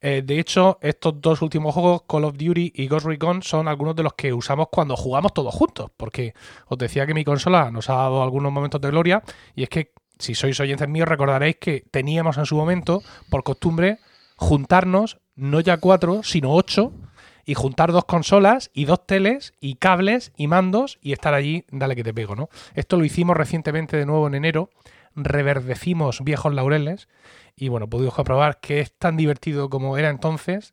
Eh, 0.01 0.21
de 0.21 0.37
hecho, 0.37 0.77
estos 0.81 1.21
dos 1.21 1.41
últimos 1.41 1.73
juegos, 1.73 2.03
Call 2.07 2.25
of 2.25 2.37
Duty 2.37 2.73
y 2.75 2.87
Ghost 2.87 3.05
Recon, 3.05 3.41
son 3.41 3.69
algunos 3.69 3.95
de 3.95 4.03
los 4.03 4.13
que 4.13 4.33
usamos 4.33 4.67
cuando 4.69 4.97
jugamos 4.97 5.33
todos 5.33 5.55
juntos, 5.55 5.89
porque 5.95 6.33
os 6.67 6.77
decía 6.77 7.07
que 7.07 7.13
mi 7.13 7.23
consola 7.23 7.71
nos 7.71 7.89
ha 7.89 7.93
dado 7.93 8.21
algunos 8.21 8.51
momentos 8.51 8.81
de 8.81 8.89
gloria, 8.89 9.23
y 9.55 9.63
es 9.63 9.69
que 9.69 9.93
si 10.19 10.35
sois 10.35 10.59
oyentes 10.59 10.89
míos 10.89 11.07
recordaréis 11.07 11.55
que 11.55 11.85
teníamos 11.89 12.37
en 12.37 12.45
su 12.45 12.55
momento, 12.57 13.01
por 13.29 13.43
costumbre, 13.43 13.99
juntarnos 14.43 15.19
no 15.35 15.59
ya 15.61 15.77
cuatro, 15.77 16.21
sino 16.21 16.53
ocho, 16.53 16.93
y 17.45 17.55
juntar 17.55 17.91
dos 17.91 18.05
consolas 18.05 18.71
y 18.73 18.85
dos 18.85 19.05
teles 19.05 19.53
y 19.59 19.75
cables 19.75 20.31
y 20.37 20.47
mandos 20.47 20.99
y 21.01 21.11
estar 21.13 21.33
allí, 21.33 21.65
dale 21.71 21.95
que 21.95 22.03
te 22.03 22.13
pego, 22.13 22.35
¿no? 22.35 22.49
Esto 22.73 22.97
lo 22.97 23.05
hicimos 23.05 23.35
recientemente 23.35 23.97
de 23.97 24.05
nuevo 24.05 24.27
en 24.27 24.35
enero, 24.35 24.69
reverdecimos 25.15 26.23
viejos 26.23 26.53
laureles 26.53 27.09
y 27.55 27.67
bueno, 27.67 27.89
pudimos 27.89 28.13
comprobar 28.13 28.59
que 28.59 28.79
es 28.79 28.93
tan 28.97 29.17
divertido 29.17 29.69
como 29.69 29.97
era 29.97 30.09
entonces 30.09 30.71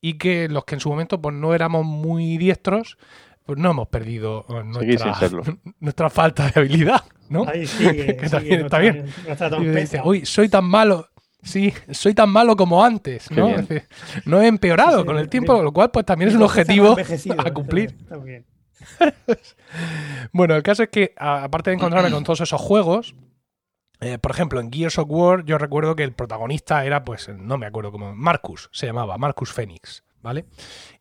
y 0.00 0.14
que 0.14 0.48
los 0.48 0.64
que 0.64 0.76
en 0.76 0.80
su 0.80 0.88
momento 0.88 1.20
pues 1.20 1.34
no 1.34 1.54
éramos 1.54 1.84
muy 1.84 2.38
diestros, 2.38 2.96
pues 3.44 3.58
no 3.58 3.70
hemos 3.70 3.88
perdido 3.88 4.46
eh, 4.48 4.62
nuestra, 5.80 6.10
falta 6.10 6.48
de 6.48 6.60
habilidad, 6.60 7.04
¿no? 7.28 7.46
Ahí 7.46 7.66
sigue, 7.66 8.16
Que 8.16 8.28
sigue 8.28 8.64
también 8.64 9.06
está 9.26 9.48
bien. 9.58 9.74
dice, 9.74 10.00
uy, 10.04 10.24
soy 10.24 10.48
tan 10.48 10.64
malo. 10.64 11.08
Sí, 11.42 11.72
soy 11.92 12.14
tan 12.14 12.30
malo 12.30 12.56
como 12.56 12.84
antes, 12.84 13.30
¿no? 13.30 13.46
bien. 13.46 13.60
Es 13.60 13.68
decir, 13.68 13.88
no 14.24 14.40
he 14.42 14.46
empeorado 14.48 15.00
Sí, 15.00 15.06
con 15.06 15.18
el 15.18 15.28
tiempo, 15.28 15.52
bien. 15.54 15.64
lo 15.64 15.72
cual 15.72 15.90
pues 15.90 16.04
también 16.04 16.30
es 16.30 16.34
un 16.34 16.42
objetivo 16.42 16.96
a 17.38 17.50
cumplir. 17.52 17.96
Está 18.00 18.16
bien. 18.16 18.44
Bueno, 20.32 20.54
el 20.54 20.62
caso 20.62 20.82
es 20.82 20.88
que, 20.88 21.14
aparte 21.16 21.70
de 21.70 21.76
encontrarme 21.76 22.10
con 22.10 22.24
todos 22.24 22.40
esos 22.40 22.60
juegos, 22.60 23.14
Eh, 24.00 24.16
por 24.16 24.30
ejemplo, 24.30 24.60
en 24.60 24.70
Gears 24.72 24.96
of 24.98 25.06
War 25.08 25.44
yo 25.44 25.58
recuerdo 25.58 25.96
que 25.96 26.04
el 26.04 26.12
protagonista 26.12 26.84
era, 26.84 27.04
pues, 27.04 27.28
no 27.36 27.58
me 27.58 27.66
acuerdo 27.66 27.90
cómo, 27.90 28.14
Marcus 28.14 28.68
se 28.72 28.86
llamaba, 28.86 29.18
Marcus 29.18 29.50
Phoenix, 29.52 30.04
¿vale? 30.22 30.44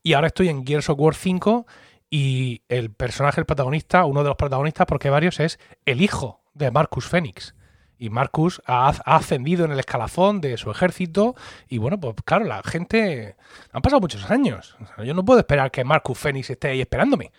Y 0.02 0.14
ahora 0.14 0.28
estoy 0.28 0.50
en 0.50 0.66
Gears 0.66 0.90
of 0.90 0.98
War 1.00 1.14
5 1.14 1.68
y 2.10 2.64
el 2.70 2.90
personaje, 2.90 3.40
el 3.40 3.46
protagonista, 3.46 4.04
uno 4.06 4.24
de 4.24 4.30
los 4.30 4.36
protagonistas, 4.36 4.88
porque 4.88 5.12
varios, 5.12 5.40
es 5.40 5.60
el 5.86 6.02
hijo 6.02 6.42
de 6.56 6.72
Marcus 6.72 7.06
Phoenix. 7.06 7.54
Y 8.00 8.10
Marcus 8.10 8.62
ha, 8.66 8.90
ha 8.90 9.16
ascendido 9.16 9.66
en 9.66 9.72
el 9.72 9.80
escalafón 9.80 10.42
de 10.42 10.58
su 10.58 10.70
ejército. 10.70 11.36
Y 11.68 11.78
bueno, 11.78 12.00
pues 12.00 12.16
claro, 12.26 12.46
la 12.46 12.62
gente. 12.64 13.36
Han 13.72 13.82
pasado 13.82 14.02
muchos 14.02 14.30
años. 14.30 14.78
Yo 15.04 15.14
no 15.14 15.26
puedo 15.26 15.40
esperar 15.40 15.72
que 15.72 15.84
Marcus 15.84 16.18
Phoenix 16.18 16.50
esté 16.50 16.70
ahí 16.70 16.82
esperándome. 16.82 17.32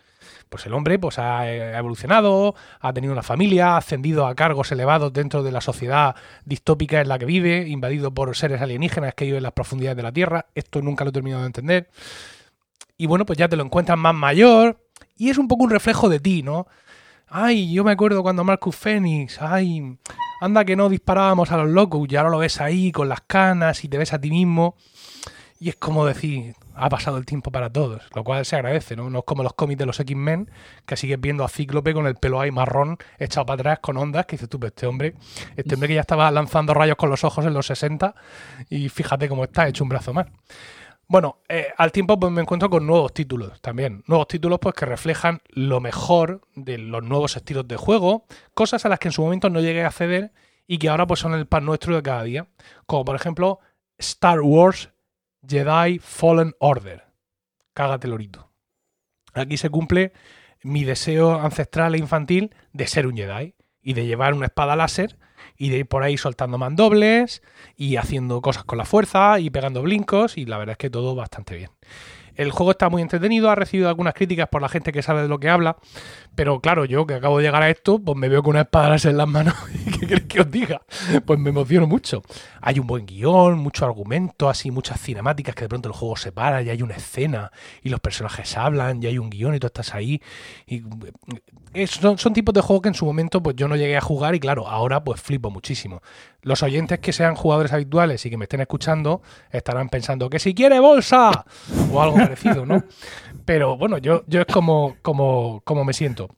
Pues 0.49 0.65
el 0.67 0.75
hombre 0.75 0.99
pues 0.99 1.19
ha 1.19 1.49
eh, 1.50 1.77
evolucionado, 1.77 2.55
ha 2.81 2.93
tenido 2.93 3.12
una 3.12 3.23
familia, 3.23 3.75
ha 3.75 3.77
ascendido 3.77 4.27
a 4.27 4.35
cargos 4.35 4.73
elevados 4.73 5.12
dentro 5.12 5.43
de 5.43 5.53
la 5.53 5.61
sociedad 5.61 6.17
distópica 6.45 7.00
en 7.00 7.09
la 7.09 7.19
que 7.19 7.27
vive, 7.27 7.69
invadido 7.69 8.12
por 8.12 8.35
seres 8.35 8.61
alienígenas 8.62 9.15
que 9.15 9.27
viven 9.27 9.38
en 9.38 9.43
las 9.45 9.53
profundidades 9.53 9.97
de 9.97 10.03
la 10.03 10.12
Tierra. 10.12 10.47
Esto 10.55 10.81
nunca 10.81 11.05
lo 11.05 11.11
he 11.11 11.12
terminado 11.12 11.43
de 11.43 11.49
entender. 11.49 11.91
Y 12.97 13.07
bueno, 13.07 13.27
pues 13.27 13.38
ya 13.38 13.49
te 13.49 13.57
lo 13.57 13.62
encuentras 13.62 13.99
más 13.99 14.15
mayor. 14.15 14.81
Y 15.17 15.31
es 15.31 15.38
un 15.38 15.49
poco 15.49 15.65
un 15.65 15.71
reflejo 15.71 16.09
de 16.09 16.21
ti, 16.21 16.43
¿no? 16.43 16.67
Ay, 17.31 17.73
yo 17.73 17.85
me 17.85 17.93
acuerdo 17.93 18.23
cuando 18.23 18.43
Marcus 18.43 18.75
Phoenix, 18.75 19.41
ay, 19.43 19.99
anda 20.41 20.65
que 20.65 20.77
no 20.77 20.89
disparábamos 20.89 21.53
a 21.53 21.59
los 21.59 21.69
locos 21.69 22.07
y 22.09 22.17
ahora 22.17 22.31
lo 22.31 22.39
ves 22.39 22.61
ahí 22.61 22.91
con 22.91 23.09
las 23.09 23.21
canas 23.21 23.85
y 23.85 23.89
te 23.89 23.99
ves 23.99 24.15
a 24.15 24.21
ti 24.21 24.31
mismo. 24.31 24.77
Y 25.61 25.69
es 25.69 25.77
como 25.77 26.07
decir, 26.07 26.55
ha 26.75 26.89
pasado 26.89 27.19
el 27.19 27.27
tiempo 27.27 27.51
para 27.51 27.71
todos, 27.71 28.03
lo 28.15 28.25
cual 28.25 28.47
se 28.47 28.57
agradece, 28.57 28.97
¿no? 28.97 29.11
No 29.11 29.19
es 29.19 29.25
como 29.25 29.43
los 29.43 29.53
cómics 29.53 29.79
de 29.79 29.87
los 29.87 30.01
X-Men, 30.01 30.49
que 30.87 30.97
sigues 30.97 31.21
viendo 31.21 31.45
a 31.45 31.49
Cíclope 31.49 31.93
con 31.93 32.07
el 32.07 32.15
pelo 32.15 32.41
ahí 32.41 32.51
marrón 32.51 32.97
echado 33.19 33.45
para 33.45 33.61
atrás 33.61 33.79
con 33.81 33.97
ondas, 33.97 34.25
que 34.25 34.37
dices 34.37 34.49
tú, 34.49 34.59
este 34.65 34.87
hombre, 34.87 35.15
este 35.57 35.75
hombre 35.75 35.89
que 35.89 35.95
ya 35.97 36.03
estaba 36.03 36.31
lanzando 36.31 36.73
rayos 36.73 36.97
con 36.97 37.11
los 37.11 37.25
ojos 37.25 37.45
en 37.45 37.53
los 37.53 37.67
60 37.67 38.15
y 38.71 38.89
fíjate 38.89 39.29
cómo 39.29 39.45
está, 39.45 39.69
hecho 39.69 39.85
un 39.85 39.91
brazo 39.91 40.15
más. 40.15 40.29
Bueno, 41.11 41.38
eh, 41.49 41.69
al 41.79 41.91
tiempo 41.91 42.21
pues, 42.21 42.31
me 42.31 42.43
encuentro 42.43 42.69
con 42.69 42.87
nuevos 42.87 43.15
títulos 43.15 43.62
también. 43.62 44.05
Nuevos 44.07 44.29
títulos 44.29 44.59
pues 44.61 44.75
que 44.75 44.85
reflejan 44.85 45.41
lo 45.49 45.81
mejor 45.81 46.43
de 46.55 46.77
los 46.77 47.03
nuevos 47.03 47.35
estilos 47.35 47.67
de 47.67 47.79
juego, 47.79 48.27
cosas 48.53 48.85
a 48.85 48.91
las 48.91 48.99
que 48.99 49.09
en 49.09 49.12
su 49.12 49.23
momento 49.23 49.49
no 49.49 49.61
llegué 49.61 49.85
a 49.85 49.87
acceder 49.87 50.33
y 50.67 50.77
que 50.77 50.91
ahora 50.91 51.07
pues 51.07 51.21
son 51.21 51.33
el 51.33 51.47
pan 51.47 51.65
nuestro 51.65 51.97
de 51.97 52.03
cada 52.03 52.25
día. 52.25 52.47
Como 52.85 53.07
por 53.07 53.17
ejemplo 53.17 53.59
Star 53.97 54.43
Wars 54.43 54.91
Jedi 55.49 55.99
Fallen 55.99 56.55
Order. 56.59 57.05
Cágate 57.73 58.07
lorito. 58.07 58.50
Aquí 59.33 59.57
se 59.57 59.71
cumple 59.71 60.12
mi 60.62 60.85
deseo 60.85 61.41
ancestral 61.41 61.95
e 61.95 61.99
infantil 61.99 62.55
de 62.75 62.87
ser 62.87 63.07
un 63.07 63.17
Jedi 63.17 63.55
y 63.81 63.95
de 63.95 64.05
llevar 64.05 64.35
una 64.35 64.47
espada 64.47 64.77
láser 64.77 65.17
y 65.59 65.71
de 65.71 65.79
ir 65.79 65.87
por 65.87 66.05
ahí 66.05 66.17
soltando 66.17 66.57
mandobles 66.57 67.43
y 67.77 67.97
haciendo 67.97 68.41
cosas 68.41 68.65
con 68.65 68.79
la 68.79 68.85
fuerza 68.85 69.41
y 69.41 69.50
pegando 69.50 69.83
blincos 69.83 70.38
y 70.38 70.47
la 70.47 70.57
verdad 70.57 70.73
es 70.73 70.79
que 70.79 70.91
todo 70.91 71.15
bastante 71.15 71.57
bien. 71.57 71.71
El 72.38 72.50
juego 72.52 72.71
está 72.71 72.88
muy 72.88 73.02
entretenido, 73.02 73.50
ha 73.50 73.54
recibido 73.54 73.88
algunas 73.90 74.14
críticas 74.14 74.49
por 74.49 74.62
la 74.62 74.68
gente 74.71 74.92
que 74.92 75.02
sabe 75.02 75.23
de 75.23 75.28
lo 75.28 75.38
que 75.38 75.50
habla, 75.50 75.76
pero 76.35 76.61
claro, 76.61 76.85
yo 76.87 77.07
que 77.07 77.14
acabo 77.14 77.38
de 77.38 77.45
llegar 77.45 77.62
a 77.62 77.68
esto, 77.68 77.99
pues 77.99 78.16
me 78.16 78.28
veo 78.28 78.42
con 78.42 78.52
una 78.52 78.61
espada 78.62 78.97
en 79.02 79.16
las 79.16 79.28
manos 79.28 79.54
y 79.87 79.90
¿qué 79.90 80.07
queréis 80.07 80.26
que 80.28 80.40
os 80.40 80.50
diga? 80.50 80.80
Pues 81.26 81.38
me 81.38 81.50
emociono 81.50 81.87
mucho. 81.87 82.23
Hay 82.62 82.78
un 82.78 82.87
buen 82.87 83.04
guion, 83.07 83.59
mucho 83.59 83.85
argumento, 83.85 84.49
así 84.49 84.71
muchas 84.71 85.00
cinemáticas 85.00 85.54
que 85.54 85.64
de 85.64 85.68
pronto 85.68 85.88
el 85.88 85.95
juego 85.95 86.16
se 86.16 86.33
para 86.33 86.62
y 86.62 86.71
hay 86.71 86.80
una 86.80 86.95
escena 86.95 87.50
y 87.83 87.88
los 87.90 88.00
personajes 88.00 88.57
hablan 88.57 89.02
y 89.02 89.07
hay 89.07 89.18
un 89.18 89.28
guion 89.30 89.54
y 89.54 89.59
tú 89.59 89.66
estás 89.66 89.95
ahí. 89.95 90.23
Es- 91.75 91.90
son, 91.90 92.18
son 92.18 92.33
tipos 92.33 92.54
de 92.54 92.61
juegos 92.61 92.83
que 92.83 92.88
en 92.88 92.95
su 92.95 93.04
momento 93.04 93.42
pues 93.42 93.57
yo 93.57 93.68
no 93.68 93.76
llegué 93.76 93.97
a 93.97 94.00
jugar 94.00 94.35
y 94.35 94.40
claro, 94.40 94.66
ahora 94.68 95.02
pues 95.04 95.21
flipo 95.21 95.50
muchísimo. 95.50 96.00
Los 96.49 96.62
oyentes 96.62 96.99
que 97.00 97.12
sean 97.12 97.35
jugadores 97.35 97.75
habituales 97.75 98.25
y 98.25 98.31
que 98.31 98.38
me 98.38 98.47
estén 98.47 98.62
escuchando 98.62 99.21
estarán 99.50 99.90
pensando 99.90 100.31
que 100.31 100.38
si 100.38 100.55
quiere 100.55 100.81
bolsa 100.81 101.45
o 101.93 102.00
algo 102.00 102.17
parecido, 102.17 102.64
¿no? 102.64 102.85
Pero 103.45 103.76
bueno, 103.76 103.99
yo, 103.99 104.25
yo 104.26 104.40
es 104.40 104.47
como, 104.47 104.97
como, 105.02 105.61
como 105.67 105.85
me 105.85 105.93
siento. 105.93 106.31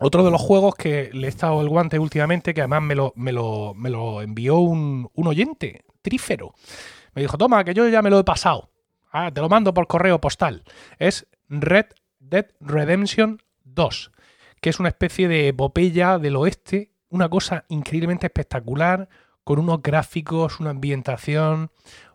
Otro 0.00 0.24
de 0.24 0.30
los 0.30 0.40
juegos 0.40 0.76
que 0.76 1.10
le 1.12 1.26
he 1.26 1.28
estado 1.28 1.60
el 1.60 1.68
guante 1.68 1.98
últimamente, 1.98 2.54
que 2.54 2.62
además 2.62 2.84
me 2.84 2.94
lo, 2.94 3.12
me 3.16 3.32
lo, 3.32 3.74
me 3.74 3.90
lo 3.90 4.22
envió 4.22 4.60
un, 4.60 5.10
un 5.12 5.26
oyente, 5.26 5.84
Trífero. 6.00 6.54
Me 7.14 7.20
dijo, 7.20 7.36
toma, 7.36 7.64
que 7.64 7.74
yo 7.74 7.86
ya 7.90 8.00
me 8.00 8.08
lo 8.08 8.20
he 8.20 8.24
pasado. 8.24 8.70
Ah, 9.12 9.30
te 9.30 9.42
lo 9.42 9.50
mando 9.50 9.74
por 9.74 9.86
correo 9.86 10.22
postal. 10.22 10.64
Es 10.98 11.26
Red 11.50 11.88
Dead 12.18 12.46
Redemption 12.60 13.42
2, 13.64 14.10
que 14.62 14.70
es 14.70 14.80
una 14.80 14.88
especie 14.88 15.28
de 15.28 15.48
epopeya 15.48 16.18
del 16.18 16.36
oeste, 16.36 16.92
una 17.10 17.28
cosa 17.28 17.66
increíblemente 17.68 18.26
espectacular, 18.26 19.10
con 19.44 19.58
unos 19.58 19.82
gráficos, 19.82 20.58
una 20.60 20.70
ambientación, 20.70 21.70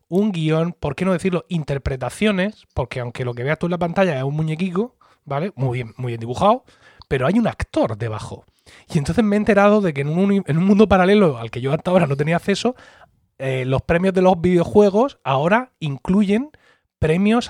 un 0.07 0.31
guion, 0.31 0.74
¿por 0.74 0.95
qué 0.95 1.05
no 1.05 1.13
decirlo? 1.13 1.45
Interpretaciones, 1.48 2.65
porque 2.74 3.00
aunque 3.00 3.24
lo 3.24 3.33
que 3.33 3.43
veas 3.43 3.59
tú 3.59 3.67
en 3.67 3.71
la 3.71 3.77
pantalla 3.77 4.17
es 4.17 4.24
un 4.24 4.36
muñequico, 4.36 4.95
¿vale? 5.25 5.53
Muy 5.55 5.77
bien, 5.77 5.93
muy 5.98 6.12
bien 6.12 6.19
dibujado, 6.19 6.65
pero 7.07 7.27
hay 7.27 7.38
un 7.38 7.48
actor 7.48 7.98
debajo. 7.98 8.45
Y 8.91 8.98
entonces 8.98 9.24
me 9.24 9.36
he 9.36 9.38
enterado 9.38 9.81
de 9.81 9.93
que 9.93 10.01
en 10.01 10.09
un, 10.09 10.19
uni- 10.19 10.43
en 10.45 10.57
un 10.57 10.65
mundo 10.65 10.88
paralelo 10.88 11.38
al 11.38 11.51
que 11.51 11.62
yo 11.62 11.71
hasta 11.74 11.91
ahora 11.91 12.07
no 12.07 12.15
tenía 12.15 12.36
acceso, 12.36 12.75
eh, 13.38 13.65
los 13.65 13.81
premios 13.83 14.13
de 14.13 14.21
los 14.21 14.39
videojuegos 14.41 15.19
ahora 15.24 15.71
incluyen 15.79 16.51
premios 16.98 17.50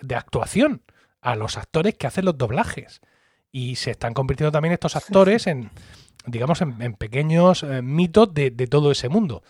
de 0.00 0.14
actuación 0.14 0.82
a 1.20 1.34
los 1.36 1.58
actores 1.58 1.94
que 1.94 2.06
hacen 2.06 2.24
los 2.24 2.38
doblajes. 2.38 3.00
Y 3.50 3.76
se 3.76 3.90
están 3.90 4.14
convirtiendo 4.14 4.52
también 4.52 4.72
estos 4.72 4.94
actores 4.96 5.46
en, 5.46 5.70
digamos, 6.30 6.60
en, 6.62 6.80
en 6.80 6.94
pequeños 6.94 7.62
eh, 7.62 7.82
mitos 7.82 8.32
de, 8.34 8.50
de 8.50 8.66
todo 8.66 8.90
ese 8.90 9.08
mundo. 9.08 9.42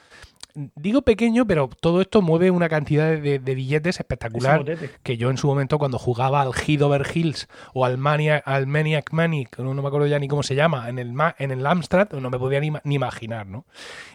Digo 0.75 1.03
pequeño, 1.03 1.47
pero 1.47 1.69
todo 1.69 2.01
esto 2.01 2.21
mueve 2.21 2.51
una 2.51 2.69
cantidad 2.69 3.17
de, 3.17 3.39
billetes 3.39 4.01
espectacular 4.01 4.65
que 5.05 5.17
yo 5.17 5.31
en 5.31 5.37
su 5.37 5.47
momento 5.47 5.79
cuando 5.79 6.01
jugaba 6.01 6.41
al 6.41 6.53
Heat 6.53 6.83
Over 6.83 7.07
Hills 7.15 7.49
o 7.75 7.85
al 7.85 7.97
Maniac, 7.97 8.43
al 8.45 8.67
Maniac 8.67 9.13
Manic, 9.13 9.57
no, 9.59 9.73
no 9.73 9.83
me 9.83 9.89
acuerdo 9.89 10.09
ya 10.09 10.19
ni 10.19 10.27
cómo 10.27 10.43
se 10.43 10.57
llama, 10.57 10.89
en 10.89 10.99
el, 10.99 11.15
en 11.39 11.51
el 11.53 11.65
Amstrad, 11.65 12.11
no 12.11 12.29
me 12.29 12.41
podía 12.41 12.59
ni, 12.59 12.73
ni 12.83 12.97
imaginar, 12.97 13.47
¿no? 13.47 13.67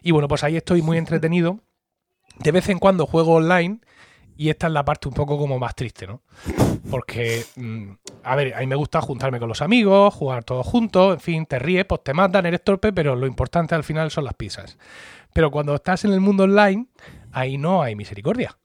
Y 0.01 0.11
bueno, 0.11 0.27
pues 0.27 0.43
ahí 0.43 0.57
estoy 0.57 0.81
muy 0.81 0.97
entretenido. 0.97 1.59
De 2.39 2.51
vez 2.51 2.67
en 2.67 2.79
cuando 2.79 3.05
juego 3.05 3.35
online 3.35 3.79
y 4.37 4.49
esta 4.49 4.67
es 4.67 4.73
la 4.73 4.83
parte 4.83 5.07
un 5.07 5.13
poco 5.13 5.37
como 5.37 5.59
más 5.59 5.75
triste, 5.75 6.07
¿no? 6.07 6.21
Porque, 6.89 7.45
mm, 7.55 7.91
a 8.23 8.35
ver, 8.35 8.53
a 8.55 8.59
mí 8.59 8.67
me 8.67 8.75
gusta 8.75 9.01
juntarme 9.01 9.39
con 9.39 9.49
los 9.49 9.61
amigos, 9.61 10.13
jugar 10.13 10.43
todos 10.43 10.65
juntos, 10.65 11.13
en 11.13 11.19
fin, 11.19 11.45
te 11.45 11.59
ríes, 11.59 11.85
pues 11.85 12.03
te 12.03 12.13
matan, 12.13 12.45
eres 12.45 12.63
torpe, 12.63 12.91
pero 12.93 13.15
lo 13.15 13.27
importante 13.27 13.75
al 13.75 13.83
final 13.83 14.11
son 14.11 14.25
las 14.25 14.33
pizzas. 14.33 14.77
Pero 15.33 15.51
cuando 15.51 15.75
estás 15.75 16.05
en 16.05 16.13
el 16.13 16.19
mundo 16.19 16.43
online, 16.43 16.87
ahí 17.31 17.57
no 17.57 17.81
hay 17.81 17.95
misericordia, 17.95 18.57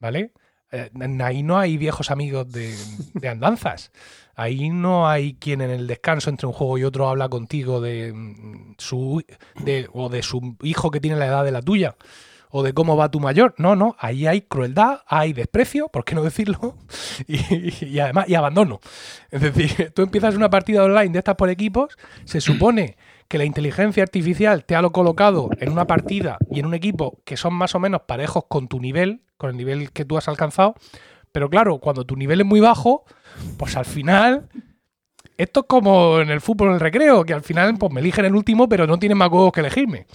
¿vale? 0.00 0.32
Eh, 0.72 0.90
ahí 1.22 1.42
no 1.42 1.58
hay 1.58 1.76
viejos 1.76 2.10
amigos 2.10 2.50
de, 2.50 2.74
de 3.14 3.28
andanzas. 3.28 3.92
Ahí 4.34 4.68
no 4.68 5.08
hay 5.08 5.34
quien 5.34 5.62
en 5.62 5.70
el 5.70 5.86
descanso 5.86 6.28
entre 6.28 6.46
un 6.46 6.52
juego 6.52 6.76
y 6.76 6.84
otro 6.84 7.08
habla 7.08 7.28
contigo 7.28 7.80
de 7.80 8.12
mm, 8.12 8.74
su 8.76 9.24
de, 9.64 9.88
o 9.92 10.08
de 10.10 10.22
su 10.22 10.56
hijo 10.62 10.90
que 10.90 11.00
tiene 11.00 11.16
la 11.16 11.26
edad 11.26 11.44
de 11.44 11.52
la 11.52 11.62
tuya 11.62 11.96
o 12.58 12.62
de 12.62 12.72
cómo 12.72 12.96
va 12.96 13.10
tu 13.10 13.20
mayor. 13.20 13.54
No, 13.58 13.76
no, 13.76 13.96
ahí 13.98 14.26
hay 14.26 14.40
crueldad, 14.42 15.00
hay 15.06 15.32
desprecio, 15.34 15.88
¿por 15.88 16.04
qué 16.04 16.14
no 16.14 16.22
decirlo? 16.22 16.76
Y, 17.28 17.84
y 17.84 17.98
además, 17.98 18.28
y 18.28 18.34
abandono. 18.34 18.80
Es 19.30 19.42
decir, 19.42 19.92
tú 19.94 20.02
empiezas 20.02 20.34
una 20.36 20.48
partida 20.48 20.82
online 20.84 21.10
de 21.10 21.18
estas 21.18 21.34
por 21.34 21.50
equipos, 21.50 21.96
se 22.24 22.40
supone 22.40 22.96
que 23.28 23.38
la 23.38 23.44
inteligencia 23.44 24.02
artificial 24.02 24.64
te 24.64 24.74
ha 24.76 24.80
lo 24.82 24.92
colocado 24.92 25.50
en 25.58 25.70
una 25.72 25.86
partida 25.86 26.38
y 26.50 26.60
en 26.60 26.66
un 26.66 26.74
equipo 26.74 27.20
que 27.24 27.36
son 27.36 27.52
más 27.54 27.74
o 27.74 27.80
menos 27.80 28.02
parejos 28.06 28.44
con 28.48 28.68
tu 28.68 28.80
nivel, 28.80 29.20
con 29.36 29.50
el 29.50 29.56
nivel 29.56 29.90
que 29.92 30.04
tú 30.04 30.16
has 30.16 30.28
alcanzado, 30.28 30.74
pero 31.32 31.50
claro, 31.50 31.78
cuando 31.78 32.06
tu 32.06 32.16
nivel 32.16 32.40
es 32.40 32.46
muy 32.46 32.60
bajo, 32.60 33.04
pues 33.58 33.76
al 33.76 33.84
final 33.84 34.48
esto 35.36 35.60
es 35.60 35.66
como 35.68 36.20
en 36.20 36.30
el 36.30 36.40
fútbol 36.40 36.68
en 36.68 36.74
el 36.74 36.80
recreo, 36.80 37.24
que 37.24 37.34
al 37.34 37.42
final 37.42 37.76
pues 37.78 37.92
me 37.92 38.00
eligen 38.00 38.24
el 38.24 38.34
último, 38.34 38.68
pero 38.68 38.86
no 38.86 38.98
tienen 38.98 39.18
más 39.18 39.28
huevos 39.30 39.52
que 39.52 39.60
elegirme. 39.60 40.06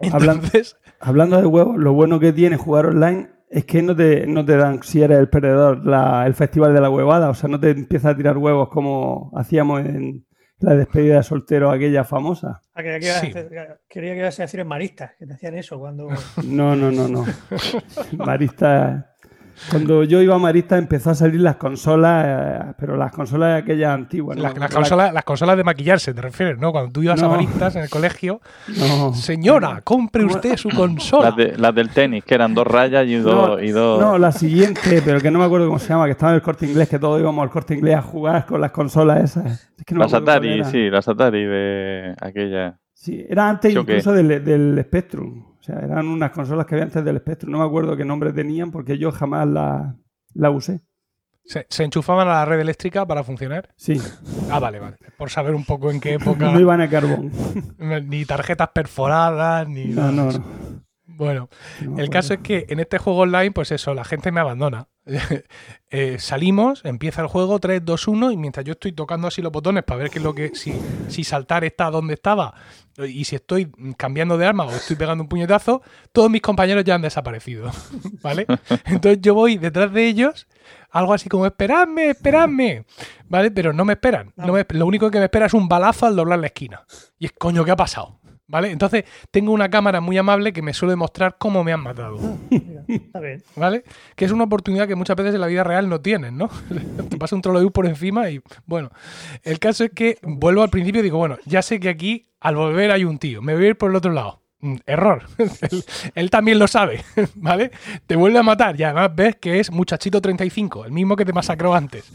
Hablan- 0.00 0.36
Entonces, 0.36 0.76
Hablando 1.00 1.38
de 1.40 1.46
huevos, 1.46 1.76
lo 1.76 1.92
bueno 1.92 2.18
que 2.20 2.32
tiene 2.32 2.56
jugar 2.56 2.86
online 2.86 3.28
es 3.50 3.64
que 3.64 3.82
no 3.82 3.94
te, 3.94 4.26
no 4.26 4.44
te 4.44 4.56
dan, 4.56 4.82
si 4.82 5.02
eres 5.02 5.18
el 5.18 5.28
perdedor, 5.28 5.86
la- 5.86 6.26
el 6.26 6.34
festival 6.34 6.74
de 6.74 6.80
la 6.80 6.90
huevada. 6.90 7.30
O 7.30 7.34
sea, 7.34 7.48
no 7.48 7.60
te 7.60 7.70
empieza 7.70 8.10
a 8.10 8.16
tirar 8.16 8.36
huevos 8.38 8.68
como 8.70 9.30
hacíamos 9.36 9.80
en 9.80 10.24
la 10.58 10.74
despedida 10.74 11.16
de 11.16 11.22
soltero 11.22 11.70
aquella 11.70 12.02
famosa. 12.02 12.62
Ah, 12.74 12.82
quería 12.82 12.98
que 12.98 13.06
ibas 13.06 13.16
a 13.18 13.20
Sí. 13.20 13.26
hacer- 13.28 13.80
quería 13.88 14.12
que 14.14 14.18
ibas 14.20 14.38
a 14.40 14.42
decir 14.42 14.60
en 14.60 14.66
maristas, 14.68 15.10
que 15.18 15.26
te 15.26 15.34
hacían 15.34 15.54
eso 15.54 15.78
cuando. 15.78 16.08
No, 16.44 16.74
no, 16.74 16.90
no, 16.90 17.08
no. 17.08 17.24
Marista. 18.24 19.12
Cuando 19.70 20.04
yo 20.04 20.20
iba 20.22 20.34
a 20.34 20.38
Marista 20.38 20.76
empezó 20.78 21.10
a 21.10 21.14
salir 21.14 21.40
las 21.40 21.56
consolas, 21.56 22.24
eh, 22.26 22.72
pero 22.78 22.96
las 22.96 23.10
consolas 23.12 23.62
aquellas 23.62 23.94
antiguas. 23.94 24.36
¿no? 24.36 24.42
las, 24.42 24.52
las 24.58 24.70
La- 24.70 24.76
consolas, 24.76 25.12
las 25.14 25.24
consolas 25.24 25.56
de 25.56 25.64
maquillarse, 25.64 26.12
¿te 26.14 26.20
refieres? 26.20 26.58
¿No? 26.58 26.72
Cuando 26.72 26.90
tú 26.92 27.02
ibas 27.02 27.22
a 27.22 27.28
maristas 27.28 27.74
en 27.76 27.82
el 27.82 27.90
colegio, 27.90 28.40
No. 28.78 29.14
señora, 29.14 29.80
compre 29.82 30.24
usted 30.24 30.56
su 30.56 30.68
consola. 30.76 31.28
Las, 31.28 31.36
de- 31.36 31.56
las 31.58 31.74
del 31.74 31.88
tenis, 31.90 32.22
que 32.24 32.34
eran 32.34 32.54
dos 32.54 32.66
rayas 32.66 33.06
y 33.06 33.16
dos. 33.16 33.48
No, 33.58 33.60
y 33.62 33.70
dos... 33.70 34.00
no, 34.00 34.18
la 34.18 34.32
siguiente, 34.32 35.02
pero 35.04 35.20
que 35.20 35.30
no 35.30 35.38
me 35.38 35.44
acuerdo 35.46 35.66
cómo 35.66 35.78
se 35.78 35.88
llama, 35.88 36.04
que 36.06 36.12
estaba 36.12 36.32
en 36.32 36.36
el 36.36 36.42
corte 36.42 36.66
inglés, 36.66 36.88
que 36.88 36.98
todos 36.98 37.20
íbamos 37.20 37.42
al 37.42 37.50
corte 37.50 37.74
inglés 37.74 37.96
a 37.96 38.02
jugar 38.02 38.46
con 38.46 38.60
las 38.60 38.70
consolas 38.72 39.24
esas. 39.24 39.70
Es 39.78 39.84
que 39.84 39.94
no 39.94 40.00
me 40.00 40.04
las 40.06 40.14
Atari, 40.14 40.64
sí, 40.64 40.90
las 40.90 41.08
Atari 41.08 41.44
de 41.44 42.14
aquella. 42.20 42.78
Sí, 42.92 43.24
era 43.28 43.48
antes 43.48 43.74
incluso 43.74 44.12
del, 44.12 44.44
del 44.44 44.78
Spectrum. 44.84 45.44
O 45.66 45.72
sea, 45.72 45.80
eran 45.80 46.06
unas 46.06 46.30
consolas 46.30 46.64
que 46.64 46.76
había 46.76 46.84
antes 46.84 47.04
del 47.04 47.18
Spectrum. 47.18 47.50
No 47.50 47.58
me 47.58 47.64
acuerdo 47.64 47.96
qué 47.96 48.04
nombre 48.04 48.32
tenían 48.32 48.70
porque 48.70 48.98
yo 48.98 49.10
jamás 49.10 49.48
la, 49.48 49.96
la 50.32 50.50
usé. 50.50 50.80
¿Se, 51.44 51.66
se 51.68 51.82
enchufaban 51.82 52.28
a 52.28 52.34
la 52.34 52.44
red 52.44 52.60
eléctrica 52.60 53.04
para 53.04 53.24
funcionar? 53.24 53.70
Sí, 53.76 54.00
Ah, 54.48 54.60
vale, 54.60 54.78
vale. 54.78 54.96
Por 55.18 55.28
saber 55.30 55.56
un 55.56 55.64
poco 55.64 55.90
en 55.90 56.00
qué 56.00 56.14
época. 56.14 56.52
no 56.52 56.60
iban 56.60 56.80
a 56.80 56.88
carbón. 56.88 57.32
ni 58.06 58.24
tarjetas 58.24 58.68
perforadas, 58.74 59.68
ni. 59.68 59.86
No, 59.86 60.12
nada. 60.12 60.12
no, 60.12 60.32
no. 60.38 60.44
Bueno, 61.06 61.48
No 61.82 61.98
el 61.98 62.10
caso 62.10 62.34
es 62.34 62.40
que 62.40 62.66
en 62.68 62.78
este 62.78 62.98
juego 62.98 63.20
online, 63.20 63.50
pues 63.50 63.72
eso, 63.72 63.92
la 63.92 64.04
gente 64.04 64.30
me 64.30 64.38
abandona. 64.40 64.86
Eh, 65.88 66.18
salimos, 66.18 66.84
empieza 66.84 67.22
el 67.22 67.28
juego 67.28 67.58
3, 67.60 67.80
2, 67.84 68.08
1 68.08 68.32
y 68.32 68.36
mientras 68.36 68.66
yo 68.66 68.72
estoy 68.72 68.90
tocando 68.92 69.28
así 69.28 69.40
los 69.40 69.52
botones 69.52 69.84
para 69.84 69.98
ver 69.98 70.10
qué 70.10 70.18
es 70.18 70.24
lo 70.24 70.34
que 70.34 70.54
si, 70.54 70.74
si 71.08 71.22
saltar 71.22 71.64
está 71.64 71.90
donde 71.90 72.14
estaba 72.14 72.54
y 73.08 73.24
si 73.24 73.36
estoy 73.36 73.70
cambiando 73.96 74.36
de 74.36 74.44
arma 74.46 74.64
o 74.64 74.70
estoy 74.72 74.96
pegando 74.96 75.22
un 75.22 75.28
puñetazo, 75.28 75.80
todos 76.12 76.28
mis 76.28 76.42
compañeros 76.42 76.82
ya 76.84 76.96
han 76.96 77.02
desaparecido, 77.02 77.70
¿vale? 78.22 78.46
Entonces 78.86 79.20
yo 79.22 79.32
voy 79.34 79.56
detrás 79.58 79.92
de 79.92 80.06
ellos, 80.08 80.48
algo 80.90 81.14
así 81.14 81.28
como 81.28 81.46
esperadme, 81.46 82.10
esperadme, 82.10 82.84
¿vale? 83.28 83.52
Pero 83.52 83.72
no 83.72 83.84
me 83.84 83.92
esperan. 83.92 84.32
No 84.36 84.52
me- 84.52 84.66
lo 84.70 84.86
único 84.86 85.10
que 85.10 85.18
me 85.18 85.24
espera 85.26 85.46
es 85.46 85.54
un 85.54 85.68
balazo 85.68 86.06
al 86.06 86.16
doblar 86.16 86.40
la 86.40 86.48
esquina. 86.48 86.84
Y 87.18 87.26
es 87.26 87.32
coño, 87.32 87.64
¿qué 87.64 87.70
ha 87.70 87.76
pasado? 87.76 88.18
¿Vale? 88.48 88.70
Entonces 88.70 89.04
tengo 89.32 89.50
una 89.52 89.68
cámara 89.70 90.00
muy 90.00 90.16
amable 90.18 90.52
que 90.52 90.62
me 90.62 90.72
suele 90.72 90.94
mostrar 90.94 91.36
cómo 91.38 91.64
me 91.64 91.72
han 91.72 91.80
matado. 91.80 92.16
Mira, 92.50 92.84
está 92.88 93.18
bien. 93.20 93.42
¿Vale? 93.56 93.82
Que 94.14 94.24
es 94.24 94.30
una 94.30 94.44
oportunidad 94.44 94.86
que 94.86 94.94
muchas 94.94 95.16
veces 95.16 95.34
en 95.34 95.40
la 95.40 95.48
vida 95.48 95.64
real 95.64 95.88
no 95.88 96.00
tienes, 96.00 96.32
¿no? 96.32 96.48
Te 97.10 97.16
pasa 97.16 97.34
un 97.34 97.42
trolo 97.42 97.58
de 97.58 97.64
luz 97.64 97.72
por 97.72 97.86
encima 97.86 98.30
y 98.30 98.40
bueno. 98.64 98.90
El 99.42 99.58
caso 99.58 99.82
es 99.84 99.90
que 99.90 100.18
vuelvo 100.22 100.62
al 100.62 100.70
principio 100.70 101.00
y 101.00 101.04
digo, 101.04 101.18
bueno, 101.18 101.38
ya 101.44 101.60
sé 101.62 101.80
que 101.80 101.88
aquí 101.88 102.28
al 102.40 102.54
volver 102.54 102.92
hay 102.92 103.04
un 103.04 103.18
tío, 103.18 103.42
me 103.42 103.54
voy 103.54 103.64
a 103.64 103.68
ir 103.70 103.76
por 103.78 103.90
el 103.90 103.96
otro 103.96 104.12
lado. 104.12 104.42
Mm, 104.60 104.76
Error. 104.86 105.24
él, 105.38 105.84
él 106.14 106.30
también 106.30 106.58
lo 106.60 106.68
sabe, 106.68 107.04
¿vale? 107.34 107.72
Te 108.06 108.14
vuelve 108.14 108.38
a 108.38 108.42
matar 108.44 108.78
y 108.78 108.84
además 108.84 109.10
ves 109.14 109.36
que 109.36 109.58
es 109.58 109.72
Muchachito 109.72 110.20
35, 110.20 110.84
el 110.84 110.92
mismo 110.92 111.16
que 111.16 111.24
te 111.24 111.32
masacró 111.32 111.74
antes. 111.74 112.10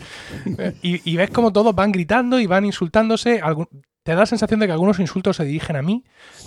Y, 0.81 1.11
y 1.11 1.17
ves 1.17 1.29
como 1.29 1.51
todos 1.51 1.75
van 1.75 1.91
gritando 1.91 2.39
y 2.39 2.47
van 2.47 2.63
insultándose. 2.65 3.41
algún- 3.41 3.67
te 4.03 4.13
da 4.13 4.19
la 4.19 4.25
sensación 4.25 4.59
de 4.59 4.65
que 4.65 4.71
algunos 4.73 4.99
insultos 4.99 5.37
se 5.37 5.45
dirigen 5.45 5.75
a 5.75 5.81
mí, 5.81 6.03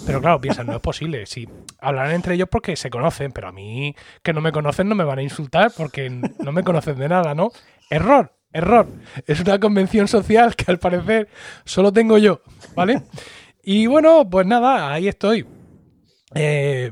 pero 0.07 0.21
claro, 0.21 0.41
piensan, 0.41 0.67
no 0.67 0.75
es 0.75 0.81
posible. 0.81 1.25
Sí, 1.27 1.49
hablarán 1.81 2.13
entre 2.13 2.35
ellos 2.35 2.49
porque 2.51 2.75
se 2.77 2.91
conocen, 2.91 3.31
pero 3.33 3.49
a 3.49 3.53
mí 3.53 3.95
que 4.23 4.33
no 4.33 4.41
me 4.41 4.51
conocen 4.53 4.89
no 4.89 4.95
me 4.95 5.05
van 5.05 5.19
a 5.19 5.23
insultar 5.23 5.73
porque 5.77 6.11
no 6.11 6.53
me 6.53 6.65
conocen 6.65 6.99
de 6.99 7.09
nada, 7.09 7.35
¿no? 7.35 7.51
Error, 7.91 8.33
error. 8.53 8.89
Es 9.27 9.41
una 9.41 9.61
convención 9.61 10.09
social 10.09 10.57
que 10.57 10.65
al 10.71 10.79
parecer 10.79 11.29
solo 11.65 11.93
tengo 11.93 12.19
yo, 12.19 12.41
¿vale? 12.75 13.03
Y 13.63 13.87
bueno, 13.87 14.29
pues 14.29 14.47
nada, 14.47 14.93
ahí 14.93 15.07
estoy. 15.09 15.47
Eh, 16.35 16.91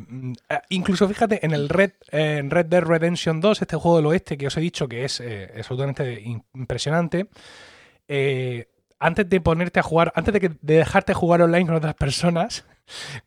incluso 0.69 1.09
fíjate, 1.09 1.45
en 1.45 1.53
el 1.53 1.69
Red, 1.69 1.93
en 2.13 2.49
Red 2.51 2.67
Dead 2.67 2.83
Redemption 2.83 3.41
2, 3.41 3.63
este 3.63 3.77
juego 3.77 3.97
del 3.97 4.07
oeste 4.07 4.39
que 4.39 4.47
os 4.47 4.57
he 4.57 4.61
dicho 4.61 4.87
que 4.89 5.05
es 5.05 5.19
eh, 5.21 5.51
absolutamente 5.57 6.21
in- 6.21 6.45
impresionante, 6.55 7.27
eh, 8.07 8.69
antes 9.03 9.29
de 9.29 9.41
ponerte 9.41 9.81
a 9.81 9.83
jugar, 9.83 10.13
antes 10.15 10.33
de, 10.33 10.41
que, 10.41 10.49
de 10.49 10.75
dejarte 10.75 11.13
jugar 11.13 11.43
online 11.43 11.67
con 11.67 11.75
otras 11.75 11.95
personas, 11.95 12.65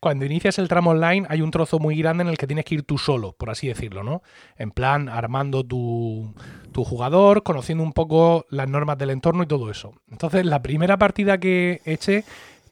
cuando 0.00 0.24
inicias 0.24 0.58
el 0.58 0.68
tramo 0.68 0.90
online 0.90 1.26
hay 1.28 1.42
un 1.42 1.50
trozo 1.50 1.78
muy 1.78 1.96
grande 1.98 2.22
en 2.22 2.28
el 2.28 2.38
que 2.38 2.46
tienes 2.46 2.64
que 2.64 2.76
ir 2.76 2.82
tú 2.82 2.98
solo, 2.98 3.32
por 3.32 3.50
así 3.50 3.68
decirlo, 3.68 4.02
¿no? 4.02 4.22
En 4.56 4.70
plan, 4.70 5.08
armando 5.08 5.64
tu, 5.64 6.34
jugador, 6.74 7.42
conociendo 7.42 7.84
un 7.84 7.92
poco 7.92 8.46
las 8.50 8.68
normas 8.68 8.98
del 8.98 9.10
entorno 9.10 9.42
y 9.42 9.46
todo 9.46 9.70
eso. 9.70 9.92
Entonces, 10.10 10.44
la 10.44 10.62
primera 10.62 10.98
partida 10.98 11.38
que 11.38 11.80
eché 11.84 12.24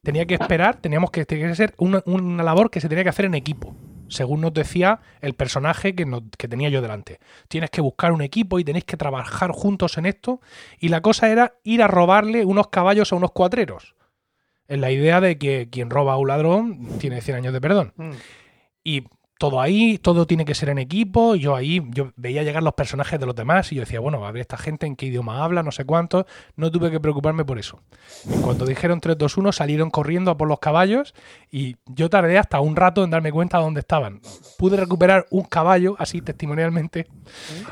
tenía 0.03 0.27
que 0.27 0.35
esperar, 0.35 0.77
teníamos 0.77 1.11
que, 1.11 1.25
tenía 1.25 1.49
que 1.49 1.55
ser 1.55 1.75
una, 1.79 2.03
una 2.07 2.43
labor 2.43 2.71
que 2.71 2.81
se 2.81 2.89
tenía 2.89 3.05
que 3.05 3.11
hacer 3.11 3.27
en 3.27 3.35
equipo, 3.35 3.75
según 4.09 4.41
nos 4.41 4.53
decía 4.53 5.01
el 5.21 5.35
personaje 5.35 5.95
que, 5.95 6.07
que 6.37 6.49
tenía 6.49 6.69
yo 6.69 6.83
delante. 6.83 7.19
Tienes 7.49 7.71
que 7.71 7.81
buscar 7.81 8.13
un 8.13 8.23
equipo 8.23 8.59
y 8.59 8.65
tenéis 8.65 8.85
que 8.85 8.97
trabajar 8.97 9.51
juntos 9.51 9.99
en 9.99 10.07
esto. 10.07 10.41
Y 10.79 10.89
la 10.89 11.01
cosa 11.01 11.31
era 11.31 11.55
ir 11.65 11.83
a 11.83 11.89
robarle 11.89 12.45
unos 12.45 12.69
caballos 12.69 13.12
a 13.12 13.17
unos 13.17 13.33
cuatreros. 13.33 13.95
En 14.67 14.81
la 14.81 14.90
idea 14.90 15.21
de 15.21 15.38
que 15.38 15.69
quien 15.71 15.90
roba 15.90 16.14
a 16.14 16.17
un 16.17 16.29
ladrón 16.29 16.88
tiene 16.99 17.21
100 17.21 17.37
años 17.37 17.53
de 17.53 17.61
perdón. 17.61 17.93
Mm. 17.97 18.12
Y 18.83 19.05
todo 19.44 19.61
ahí, 19.61 19.98
todo 19.98 20.26
tiene 20.26 20.46
que 20.46 20.54
ser 20.54 20.70
en 20.70 20.78
equipo. 20.78 21.35
Yo 21.35 21.54
ahí, 21.54 21.83
yo 21.90 22.12
veía 22.16 22.42
llegar 22.42 22.62
los 22.62 22.72
personajes 22.72 23.20
de 23.20 23.26
los 23.26 23.35
demás 23.35 23.70
y 23.72 23.74
yo 23.74 23.83
decía, 23.83 24.00
bueno, 24.00 24.24
a 24.24 24.33
ver 24.33 24.40
esta 24.40 24.57
gente 24.57 24.87
en 24.87 24.96
qué 24.96 25.04
idioma 25.04 25.44
habla, 25.44 25.62
no 25.62 25.70
sé 25.70 25.85
cuánto. 25.85 26.26
No 26.57 26.70
tuve 26.70 26.90
que 26.90 26.98
preocuparme 26.98 27.44
por 27.44 27.59
eso. 27.59 27.78
En 28.26 28.40
cuanto 28.40 28.64
dijeron 28.64 29.02
3, 29.02 29.18
2, 29.18 29.37
1, 29.37 29.52
salieron 29.52 29.90
corriendo 29.90 30.30
a 30.30 30.38
por 30.38 30.48
los 30.48 30.61
caballos 30.61 31.14
y 31.52 31.76
yo 31.85 32.09
tardé 32.09 32.38
hasta 32.38 32.59
un 32.61 32.74
rato 32.74 33.04
en 33.04 33.11
darme 33.11 33.33
cuenta 33.33 33.59
de 33.59 33.64
dónde 33.64 33.80
estaban. 33.80 34.22
Pude 34.57 34.78
recuperar 34.78 35.26
un 35.28 35.42
caballo, 35.42 35.94
así 35.98 36.22
testimonialmente, 36.22 37.07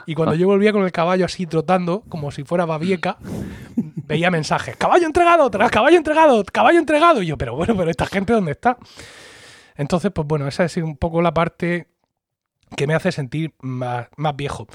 y 0.05 0.15
cuando 0.15 0.35
yo 0.35 0.49
volvía 0.49 0.73
con 0.73 0.85
el 0.85 0.93
caballo 0.93 1.25
así 1.25 1.47
trotando, 1.47 2.03
como 2.11 2.31
si 2.33 2.45
fuera 2.45 2.67
babieca, 2.67 3.17
veía 4.07 4.31
mensajes, 4.31 4.77
caballo 4.77 5.07
entregado, 5.07 5.51
caballo 5.51 5.97
entregado, 5.97 6.45
caballo 6.45 6.79
entregado. 6.79 7.23
Y 7.23 7.29
yo, 7.29 7.39
pero 7.39 7.57
bueno, 7.57 7.75
pero 7.75 7.91
esta 7.91 8.05
gente 8.05 8.35
dónde 8.35 8.53
está. 8.53 8.77
Entonces, 9.77 10.11
pues 10.15 10.27
bueno, 10.27 10.47
esa 10.47 10.65
es 10.65 10.77
un 10.77 10.97
poco 10.97 11.23
la 11.23 11.35
parte 11.35 11.89
que 12.77 12.87
me 12.87 12.95
hace 12.95 13.13
sentir 13.13 13.55
más, 13.61 14.09
más 14.17 14.37
viejo. 14.37 14.67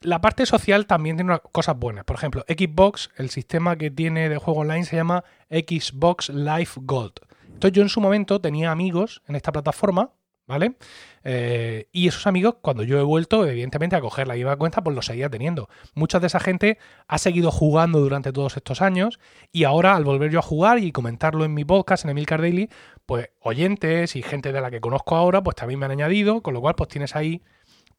La 0.00 0.20
parte 0.20 0.46
social 0.46 0.86
también 0.86 1.16
tiene 1.16 1.38
cosas 1.52 1.78
buenas. 1.78 2.04
Por 2.04 2.16
ejemplo, 2.16 2.44
Xbox, 2.48 3.10
el 3.16 3.30
sistema 3.30 3.76
que 3.76 3.90
tiene 3.90 4.28
de 4.28 4.36
juego 4.36 4.60
online 4.60 4.84
se 4.84 4.96
llama 4.96 5.24
Xbox 5.48 6.28
Live 6.30 6.70
Gold. 6.76 7.12
Entonces 7.46 7.72
yo 7.72 7.82
en 7.82 7.88
su 7.88 8.00
momento 8.00 8.40
tenía 8.40 8.72
amigos 8.72 9.22
en 9.28 9.36
esta 9.36 9.52
plataforma, 9.52 10.10
¿vale? 10.52 10.76
Eh, 11.24 11.88
y 11.92 12.08
esos 12.08 12.26
amigos, 12.26 12.56
cuando 12.60 12.82
yo 12.82 12.98
he 12.98 13.02
vuelto, 13.02 13.46
evidentemente, 13.46 13.96
a 13.96 14.02
coger 14.02 14.28
la 14.28 14.36
IVA 14.36 14.56
cuenta, 14.56 14.84
pues 14.84 14.94
los 14.94 15.06
seguía 15.06 15.30
teniendo. 15.30 15.70
Mucha 15.94 16.20
de 16.20 16.26
esa 16.26 16.40
gente 16.40 16.78
ha 17.08 17.16
seguido 17.16 17.50
jugando 17.50 18.00
durante 18.00 18.32
todos 18.32 18.58
estos 18.58 18.82
años 18.82 19.18
y 19.50 19.64
ahora, 19.64 19.96
al 19.96 20.04
volver 20.04 20.30
yo 20.30 20.40
a 20.40 20.42
jugar 20.42 20.78
y 20.78 20.92
comentarlo 20.92 21.46
en 21.46 21.54
mi 21.54 21.64
podcast, 21.64 22.04
en 22.04 22.10
Emilcar 22.10 22.42
Daily, 22.42 22.68
pues 23.06 23.30
oyentes 23.40 24.14
y 24.14 24.22
gente 24.22 24.52
de 24.52 24.60
la 24.60 24.70
que 24.70 24.82
conozco 24.82 25.16
ahora, 25.16 25.42
pues 25.42 25.56
también 25.56 25.80
me 25.80 25.86
han 25.86 25.92
añadido, 25.92 26.42
con 26.42 26.52
lo 26.52 26.60
cual, 26.60 26.74
pues 26.74 26.90
tienes 26.90 27.16
ahí 27.16 27.42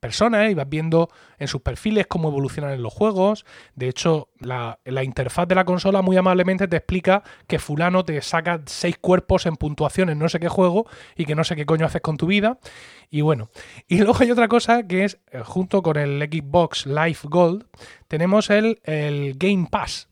personas 0.03 0.51
y 0.51 0.53
vas 0.53 0.67
viendo 0.67 1.07
en 1.39 1.47
sus 1.47 1.61
perfiles 1.61 2.07
cómo 2.07 2.27
evolucionan 2.27 2.73
en 2.73 2.83
los 2.83 2.91
juegos. 2.91 3.45
De 3.73 3.87
hecho, 3.87 4.27
la, 4.37 4.77
interfaz 5.01 5.47
de 5.47 5.55
la 5.55 5.63
consola 5.63 6.01
muy 6.01 6.17
amablemente 6.17 6.67
te 6.67 6.75
explica 6.75 7.23
que 7.47 7.57
fulano 7.57 8.03
te 8.03 8.21
saca 8.21 8.61
seis 8.65 8.97
cuerpos 8.97 9.45
en 9.45 9.55
puntuación 9.55 10.09
en 10.09 10.19
no 10.19 10.27
sé 10.27 10.41
qué 10.41 10.49
juego 10.49 10.85
y 11.15 11.23
que 11.23 11.35
no 11.35 11.45
sé 11.45 11.55
qué 11.55 11.65
coño 11.65 11.85
haces 11.85 12.01
con 12.01 12.17
tu 12.17 12.27
vida. 12.27 12.59
Y 13.09 13.21
bueno, 13.21 13.49
y 13.87 13.97
luego 14.03 14.17
hay 14.19 14.31
otra 14.31 14.49
cosa 14.49 14.85
que 14.85 15.05
es, 15.05 15.19
eh, 15.31 15.39
junto 15.45 15.81
con 15.81 15.95
el 15.95 16.19
Xbox 16.21 16.85
Live 16.85 17.19
Gold, 17.23 17.65
tenemos 18.09 18.49
el, 18.49 18.81
el 18.83 19.35
Game 19.37 19.67
Pass. 19.71 20.09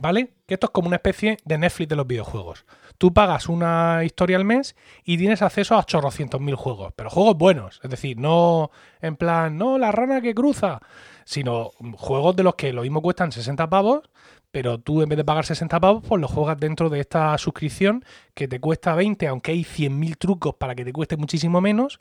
¿Vale? 0.00 0.34
Que 0.48 0.54
esto 0.54 0.66
es 0.66 0.72
como 0.72 0.88
una 0.88 0.96
especie 0.96 1.38
de 1.44 1.58
Netflix 1.58 1.88
de 1.88 1.96
los 1.96 2.08
videojuegos. 2.08 2.66
Tú 2.98 3.12
pagas 3.12 3.48
una 3.48 4.02
historia 4.04 4.36
al 4.36 4.44
mes 4.44 4.76
y 5.04 5.18
tienes 5.18 5.42
acceso 5.42 5.76
a 5.76 5.84
chorrocientos 5.84 6.40
mil 6.40 6.54
juegos, 6.54 6.92
pero 6.96 7.10
juegos 7.10 7.36
buenos. 7.36 7.80
Es 7.82 7.90
decir, 7.90 8.18
no 8.18 8.70
en 9.00 9.16
plan, 9.16 9.56
no, 9.58 9.78
la 9.78 9.92
rana 9.92 10.20
que 10.20 10.34
cruza, 10.34 10.80
sino 11.24 11.70
juegos 11.96 12.36
de 12.36 12.42
los 12.42 12.54
que 12.54 12.72
lo 12.72 12.82
mismo 12.82 13.02
cuestan 13.02 13.32
60 13.32 13.68
pavos, 13.68 14.08
pero 14.50 14.78
tú 14.78 15.02
en 15.02 15.08
vez 15.08 15.18
de 15.18 15.24
pagar 15.24 15.44
60 15.44 15.78
pavos, 15.80 16.02
pues 16.08 16.20
los 16.20 16.30
juegas 16.30 16.58
dentro 16.58 16.88
de 16.88 17.00
esta 17.00 17.36
suscripción 17.36 18.04
que 18.32 18.48
te 18.48 18.60
cuesta 18.60 18.94
20, 18.94 19.26
aunque 19.28 19.52
hay 19.52 19.64
100.000 19.64 20.16
trucos 20.16 20.54
para 20.54 20.74
que 20.74 20.84
te 20.84 20.92
cueste 20.92 21.16
muchísimo 21.16 21.60
menos. 21.60 21.98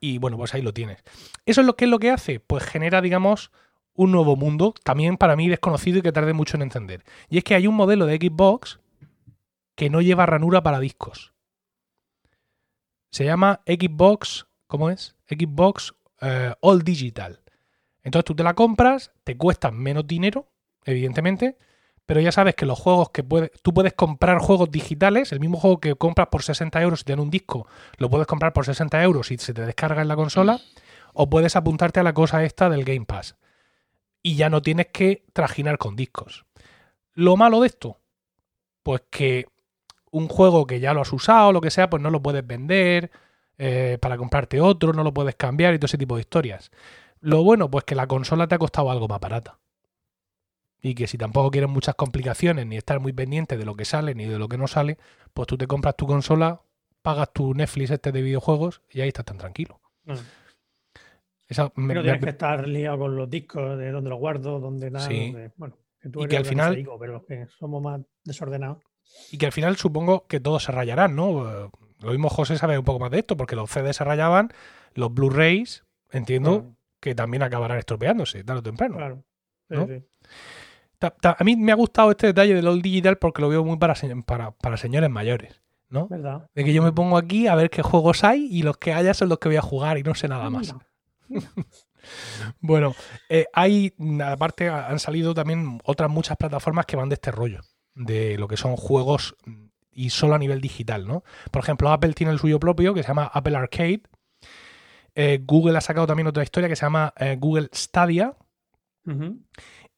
Y 0.00 0.18
bueno, 0.18 0.38
pues 0.38 0.54
ahí 0.54 0.62
lo 0.62 0.72
tienes. 0.72 1.02
¿Eso 1.44 1.60
es 1.60 1.66
lo 1.66 1.76
que 1.76 1.84
es 1.84 1.90
lo 1.90 1.98
que 1.98 2.10
hace? 2.10 2.40
Pues 2.40 2.64
genera, 2.64 3.02
digamos, 3.02 3.50
un 3.94 4.12
nuevo 4.12 4.36
mundo, 4.36 4.74
también 4.84 5.16
para 5.16 5.36
mí 5.36 5.48
desconocido 5.48 5.98
y 5.98 6.02
que 6.02 6.12
tarde 6.12 6.32
mucho 6.32 6.56
en 6.56 6.62
entender. 6.62 7.04
Y 7.28 7.36
es 7.36 7.44
que 7.44 7.56
hay 7.56 7.66
un 7.66 7.74
modelo 7.74 8.06
de 8.06 8.16
Xbox 8.16 8.78
que 9.78 9.90
no 9.90 10.00
lleva 10.00 10.26
ranura 10.26 10.60
para 10.60 10.80
discos. 10.80 11.32
Se 13.12 13.24
llama 13.24 13.60
Xbox, 13.64 14.48
¿cómo 14.66 14.90
es? 14.90 15.14
Xbox 15.28 15.94
eh, 16.20 16.52
All 16.60 16.82
Digital. 16.82 17.44
Entonces 18.02 18.24
tú 18.24 18.34
te 18.34 18.42
la 18.42 18.54
compras, 18.54 19.12
te 19.22 19.36
cuesta 19.36 19.70
menos 19.70 20.04
dinero, 20.04 20.48
evidentemente, 20.84 21.58
pero 22.06 22.20
ya 22.20 22.32
sabes 22.32 22.56
que 22.56 22.66
los 22.66 22.76
juegos 22.76 23.10
que 23.10 23.22
puedes, 23.22 23.52
tú 23.62 23.72
puedes 23.72 23.94
comprar 23.94 24.40
juegos 24.40 24.68
digitales, 24.68 25.30
el 25.30 25.38
mismo 25.38 25.60
juego 25.60 25.78
que 25.78 25.94
compras 25.94 26.26
por 26.26 26.42
60 26.42 26.82
euros 26.82 27.02
y 27.02 27.04
te 27.04 27.12
dan 27.12 27.20
un 27.20 27.30
disco, 27.30 27.68
lo 27.98 28.10
puedes 28.10 28.26
comprar 28.26 28.52
por 28.52 28.64
60 28.64 29.00
euros 29.04 29.30
y 29.30 29.38
se 29.38 29.54
te 29.54 29.64
descarga 29.64 30.02
en 30.02 30.08
la 30.08 30.16
consola, 30.16 30.60
o 31.14 31.30
puedes 31.30 31.54
apuntarte 31.54 32.00
a 32.00 32.02
la 32.02 32.14
cosa 32.14 32.42
esta 32.42 32.68
del 32.68 32.84
Game 32.84 33.06
Pass. 33.06 33.36
Y 34.24 34.34
ya 34.34 34.50
no 34.50 34.60
tienes 34.60 34.88
que 34.88 35.24
trajinar 35.32 35.78
con 35.78 35.94
discos. 35.94 36.46
Lo 37.12 37.36
malo 37.36 37.60
de 37.60 37.68
esto, 37.68 38.00
pues 38.82 39.02
que 39.08 39.46
un 40.18 40.28
juego 40.28 40.66
que 40.66 40.80
ya 40.80 40.92
lo 40.94 41.00
has 41.02 41.12
usado, 41.12 41.52
lo 41.52 41.60
que 41.60 41.70
sea, 41.70 41.88
pues 41.88 42.02
no 42.02 42.10
lo 42.10 42.20
puedes 42.22 42.46
vender 42.46 43.10
eh, 43.56 43.98
para 44.00 44.16
comprarte 44.16 44.60
otro, 44.60 44.92
no 44.92 45.02
lo 45.02 45.12
puedes 45.14 45.34
cambiar 45.36 45.74
y 45.74 45.78
todo 45.78 45.86
ese 45.86 45.98
tipo 45.98 46.14
de 46.16 46.20
historias. 46.22 46.70
Lo 47.20 47.42
bueno, 47.42 47.70
pues 47.70 47.84
que 47.84 47.94
la 47.94 48.06
consola 48.06 48.46
te 48.46 48.54
ha 48.54 48.58
costado 48.58 48.90
algo 48.90 49.08
más 49.08 49.18
barata. 49.20 49.58
Y 50.80 50.94
que 50.94 51.08
si 51.08 51.18
tampoco 51.18 51.50
quieres 51.50 51.68
muchas 51.68 51.96
complicaciones 51.96 52.64
ni 52.66 52.76
estar 52.76 53.00
muy 53.00 53.12
pendiente 53.12 53.56
de 53.56 53.64
lo 53.64 53.74
que 53.74 53.84
sale 53.84 54.14
ni 54.14 54.26
de 54.26 54.38
lo 54.38 54.48
que 54.48 54.58
no 54.58 54.68
sale, 54.68 54.96
pues 55.34 55.48
tú 55.48 55.58
te 55.58 55.66
compras 55.66 55.96
tu 55.96 56.06
consola 56.06 56.60
pagas 57.02 57.32
tu 57.32 57.54
Netflix 57.54 57.90
este 57.90 58.12
de 58.12 58.22
videojuegos 58.22 58.82
y 58.90 59.00
ahí 59.00 59.08
estás 59.08 59.24
tan 59.24 59.38
tranquilo. 59.38 59.80
No, 60.04 60.14
Esa- 61.48 61.72
me- 61.76 61.94
no 61.94 62.00
me- 62.00 62.02
tienes 62.02 62.22
que 62.22 62.30
estar 62.30 62.68
liado 62.68 62.98
con 62.98 63.16
los 63.16 63.30
discos, 63.30 63.78
de 63.78 63.90
dónde 63.90 64.10
los 64.10 64.18
guardo, 64.18 64.60
dónde 64.60 64.90
nada. 64.90 65.06
Sí. 65.08 65.32
dónde- 65.32 65.52
bueno, 65.56 65.76
que 66.00 66.08
tú 66.10 66.20
Y 66.20 66.22
eres 66.24 66.30
que 66.30 66.36
al 66.36 66.44
final- 66.44 66.66
organizadico, 66.68 66.98
pero 66.98 67.12
los 67.14 67.24
que 67.24 67.46
somos 67.58 67.82
más 67.82 68.00
desordenados. 68.24 68.78
Y 69.30 69.38
que 69.38 69.46
al 69.46 69.52
final 69.52 69.76
supongo 69.76 70.26
que 70.26 70.40
todos 70.40 70.64
se 70.64 70.72
rayarán, 70.72 71.14
¿no? 71.16 71.48
Eh, 71.66 71.68
Lo 72.00 72.10
mismo 72.12 72.28
José 72.28 72.56
sabe 72.58 72.78
un 72.78 72.84
poco 72.84 72.98
más 73.00 73.10
de 73.10 73.18
esto, 73.18 73.36
porque 73.36 73.56
los 73.56 73.70
CDs 73.70 73.96
se 73.96 74.04
rayaban, 74.04 74.50
los 74.94 75.12
Blu-rays, 75.12 75.84
entiendo 76.10 76.60
Claro, 76.60 76.76
que 77.00 77.14
también 77.14 77.42
acabarán 77.42 77.78
estropeándose, 77.78 78.44
tarde 78.44 78.60
o 78.60 78.62
temprano. 78.62 78.96
claro. 78.96 79.24
Sí, 79.68 79.74
¿no? 79.76 79.86
sí. 79.86 80.04
Ta- 80.98 81.10
ta- 81.10 81.36
A 81.38 81.44
mí 81.44 81.56
me 81.56 81.72
ha 81.72 81.76
gustado 81.76 82.10
este 82.10 82.28
detalle 82.28 82.54
del 82.54 82.66
All 82.66 82.80
Digital 82.82 83.18
porque 83.18 83.42
lo 83.42 83.48
veo 83.48 83.64
muy 83.64 83.76
para, 83.76 83.94
para, 84.26 84.50
para 84.52 84.76
señores 84.76 85.10
mayores, 85.10 85.60
¿no? 85.88 86.08
¿Verdad? 86.08 86.48
De 86.54 86.64
que 86.64 86.72
yo 86.72 86.82
me 86.82 86.92
pongo 86.92 87.16
aquí 87.18 87.46
a 87.48 87.54
ver 87.54 87.68
qué 87.70 87.82
juegos 87.82 88.24
hay 88.24 88.46
y 88.50 88.62
los 88.62 88.78
que 88.78 88.92
haya 88.94 89.12
son 89.14 89.28
los 89.28 89.38
que 89.38 89.48
voy 89.48 89.56
a 89.56 89.62
jugar 89.62 89.98
y 89.98 90.02
no 90.02 90.14
sé 90.14 90.26
nada 90.28 90.48
más. 90.50 90.74
Bueno, 92.60 92.94
eh, 93.28 93.46
hay, 93.52 93.92
aparte, 94.24 94.68
han 94.68 94.98
salido 94.98 95.34
también 95.34 95.78
otras 95.84 96.08
muchas 96.08 96.36
plataformas 96.36 96.86
que 96.86 96.96
van 96.96 97.08
de 97.08 97.14
este 97.14 97.30
rollo, 97.30 97.60
de 97.98 98.38
lo 98.38 98.48
que 98.48 98.56
son 98.56 98.76
juegos 98.76 99.36
mm, 99.44 99.66
y 99.92 100.10
solo 100.10 100.34
a 100.34 100.38
nivel 100.38 100.60
digital, 100.60 101.06
¿no? 101.06 101.24
Por 101.50 101.62
ejemplo, 101.62 101.90
Apple 101.90 102.14
tiene 102.14 102.32
el 102.32 102.38
suyo 102.38 102.60
propio 102.60 102.94
que 102.94 103.02
se 103.02 103.08
llama 103.08 103.30
Apple 103.32 103.56
Arcade. 103.56 104.02
Eh, 105.14 105.40
Google 105.44 105.76
ha 105.76 105.80
sacado 105.80 106.06
también 106.06 106.28
otra 106.28 106.44
historia 106.44 106.68
que 106.68 106.76
se 106.76 106.86
llama 106.86 107.12
eh, 107.18 107.36
Google 107.38 107.68
Stadia. 107.74 108.36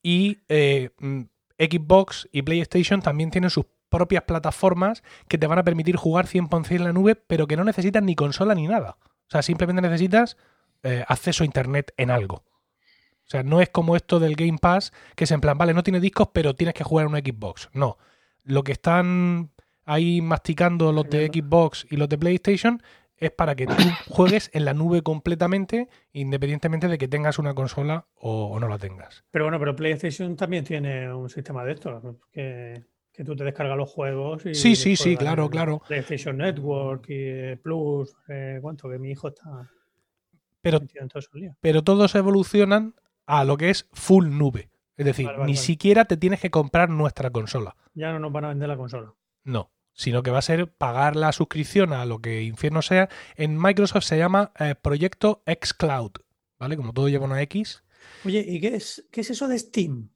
Y 0.02 0.38
eh, 0.48 0.90
mm, 1.00 1.22
Xbox 1.58 2.28
y 2.30 2.42
PlayStation 2.42 3.02
también 3.02 3.30
tienen 3.30 3.50
sus 3.50 3.66
propias 3.88 4.22
plataformas 4.22 5.02
que 5.28 5.36
te 5.36 5.48
van 5.48 5.58
a 5.58 5.64
permitir 5.64 5.96
jugar 5.96 6.26
100% 6.26 6.76
en 6.76 6.84
la 6.84 6.92
nube, 6.92 7.16
pero 7.16 7.48
que 7.48 7.56
no 7.56 7.64
necesitas 7.64 8.04
ni 8.04 8.14
consola 8.14 8.54
ni 8.54 8.68
nada. 8.68 8.96
O 9.02 9.30
sea, 9.30 9.42
simplemente 9.42 9.82
necesitas 9.82 10.36
acceso 11.08 11.42
a 11.42 11.46
Internet 11.46 11.92
en 11.98 12.10
algo. 12.10 12.44
O 13.30 13.32
sea, 13.32 13.44
no 13.44 13.60
es 13.60 13.68
como 13.68 13.94
esto 13.94 14.18
del 14.18 14.34
Game 14.34 14.58
Pass, 14.60 14.92
que 15.14 15.22
es 15.22 15.30
en 15.30 15.40
plan, 15.40 15.56
vale, 15.56 15.72
no 15.72 15.84
tiene 15.84 16.00
discos, 16.00 16.30
pero 16.32 16.56
tienes 16.56 16.74
que 16.74 16.82
jugar 16.82 17.06
en 17.06 17.12
una 17.12 17.20
Xbox. 17.20 17.70
No. 17.72 17.96
Lo 18.42 18.64
que 18.64 18.72
están 18.72 19.52
ahí 19.84 20.20
masticando 20.20 20.90
los 20.90 21.08
de. 21.08 21.26
Xbox 21.26 21.86
y 21.88 21.96
los 21.96 22.08
de 22.08 22.18
PlayStation 22.18 22.82
es 23.18 23.30
para 23.30 23.54
que 23.54 23.68
tú 23.68 23.74
juegues 24.08 24.50
en 24.52 24.64
la 24.64 24.74
nube 24.74 25.02
completamente, 25.02 25.88
independientemente 26.12 26.88
de 26.88 26.98
que 26.98 27.06
tengas 27.06 27.38
una 27.38 27.54
consola 27.54 28.08
o, 28.16 28.46
o 28.46 28.58
no 28.58 28.66
la 28.66 28.78
tengas. 28.78 29.22
Pero 29.30 29.44
bueno, 29.44 29.60
pero 29.60 29.76
PlayStation 29.76 30.34
también 30.34 30.64
tiene 30.64 31.14
un 31.14 31.28
sistema 31.28 31.64
de 31.64 31.74
estos, 31.74 32.02
que, 32.32 32.82
que 33.12 33.22
tú 33.22 33.36
te 33.36 33.44
descargas 33.44 33.76
los 33.76 33.88
juegos 33.88 34.44
y 34.44 34.56
Sí, 34.56 34.74
sí, 34.74 34.96
sí, 34.96 35.16
claro, 35.16 35.48
claro. 35.48 35.80
PlayStation 35.86 36.36
Network 36.36 37.08
y 37.08 37.14
eh, 37.14 37.60
Plus, 37.62 38.12
eh, 38.28 38.58
¿cuánto? 38.60 38.90
Que 38.90 38.98
mi 38.98 39.12
hijo 39.12 39.28
está 39.28 39.70
Pero 40.62 40.78
en 40.78 41.54
pero 41.60 41.84
todos 41.84 42.16
evolucionan 42.16 42.96
a 43.38 43.44
lo 43.44 43.56
que 43.56 43.70
es 43.70 43.88
full 43.92 44.28
nube. 44.30 44.70
Es 44.96 45.06
decir, 45.06 45.26
Vale, 45.26 45.38
vale, 45.38 45.50
ni 45.50 45.56
vale. 45.56 45.64
siquiera 45.66 46.04
te 46.04 46.16
tienes 46.16 46.40
que 46.40 46.50
comprar 46.50 46.90
nuestra 46.90 47.30
consola. 47.30 47.74
Ya 47.94 48.12
no 48.12 48.18
nos 48.18 48.32
van 48.32 48.44
a 48.44 48.48
vender 48.48 48.68
la 48.68 48.76
consola. 48.76 49.14
No. 49.44 49.70
Sino 49.92 50.22
que 50.22 50.30
va 50.30 50.38
a 50.38 50.42
ser 50.42 50.70
pagar 50.72 51.16
la 51.16 51.32
suscripción 51.32 51.92
a 51.92 52.04
lo 52.04 52.20
que 52.20 52.42
infierno 52.42 52.80
sea. 52.82 53.08
En 53.36 53.60
Microsoft 53.60 54.04
se 54.04 54.18
llama 54.18 54.52
eh, 54.58 54.74
Proyecto 54.80 55.42
xCloud. 55.46 56.12
¿Vale? 56.58 56.76
Como 56.76 56.92
todo 56.92 57.08
lleva 57.08 57.24
una 57.24 57.40
X. 57.42 57.82
Oye, 58.24 58.44
¿y 58.46 58.60
qué 58.60 58.76
es, 58.76 59.06
qué 59.10 59.22
es 59.22 59.30
eso 59.30 59.48
de 59.48 59.58
Steam? 59.58 60.10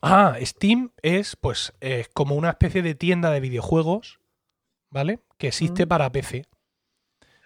Ah, 0.00 0.36
Steam 0.42 0.92
es 1.02 1.36
pues 1.36 1.72
eh, 1.80 2.06
como 2.14 2.34
una 2.36 2.50
especie 2.50 2.82
de 2.82 2.94
tienda 2.94 3.30
de 3.30 3.40
videojuegos. 3.40 4.20
¿Vale? 4.90 5.20
Que 5.38 5.48
existe 5.48 5.84
Mm. 5.86 5.88
para 5.88 6.12
PC. 6.12 6.46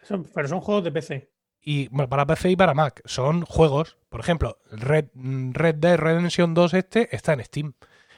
Son- 0.03 0.25
pero 0.35 0.49
son 0.49 0.61
juegos 0.61 0.85
de 0.85 0.93
PC. 0.93 1.31
Y 1.69 1.89
bueno, 1.89 2.09
para 2.09 2.25
PC 2.25 2.51
y 2.53 2.57
para 2.57 2.75
Mac. 2.75 3.03
Son 3.07 3.43
juegos. 3.43 3.97
Por 4.09 4.21
ejemplo, 4.21 4.59
Red, 4.71 5.07
Red 5.15 5.75
Dead 5.75 5.97
Redemption 5.99 6.55
2 6.55 6.75
este 6.75 7.15
está 7.15 7.33
en 7.33 7.45
Steam. 7.45 7.73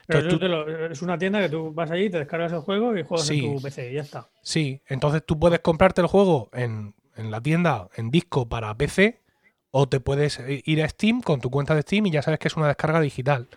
Pero 0.05 0.37
te 0.39 0.47
lo- 0.47 0.87
es 0.91 1.01
una 1.01 1.17
tienda 1.17 1.41
que 1.41 1.49
tú 1.49 1.73
vas 1.73 1.89
allí, 1.89 2.11
te 2.11 2.19
descargas 2.19 2.51
el 2.53 2.59
juego 2.59 2.95
y 2.95 3.03
juegas 3.03 3.25
Sí. 3.27 3.43
en 3.45 3.55
tu 3.55 3.61
PC 3.61 3.89
y 3.91 3.95
ya 3.95 4.01
está. 4.01 4.29
Sí, 4.43 4.81
entonces 4.87 5.23
tú 5.25 5.39
puedes 5.39 5.59
comprarte 5.61 5.99
el 6.01 6.07
juego 6.07 6.49
en, 6.53 6.93
en 7.15 7.31
la 7.31 7.41
tienda 7.41 7.89
en 7.95 8.11
disco 8.11 8.47
para 8.47 8.75
PC 8.75 9.19
o 9.71 9.87
te 9.87 9.99
puedes 9.99 10.39
eh, 10.39 10.61
ir 10.65 10.83
a 10.83 10.89
Steam 10.89 11.21
con 11.21 11.41
tu 11.41 11.49
cuenta 11.49 11.75
de 11.75 11.81
Steam 11.81 12.07
y 12.07 12.11
ya 12.11 12.21
sabes 12.21 12.39
que 12.39 12.47
es 12.47 12.57
una 12.57 12.67
descarga 12.67 12.99
digital. 13.01 13.47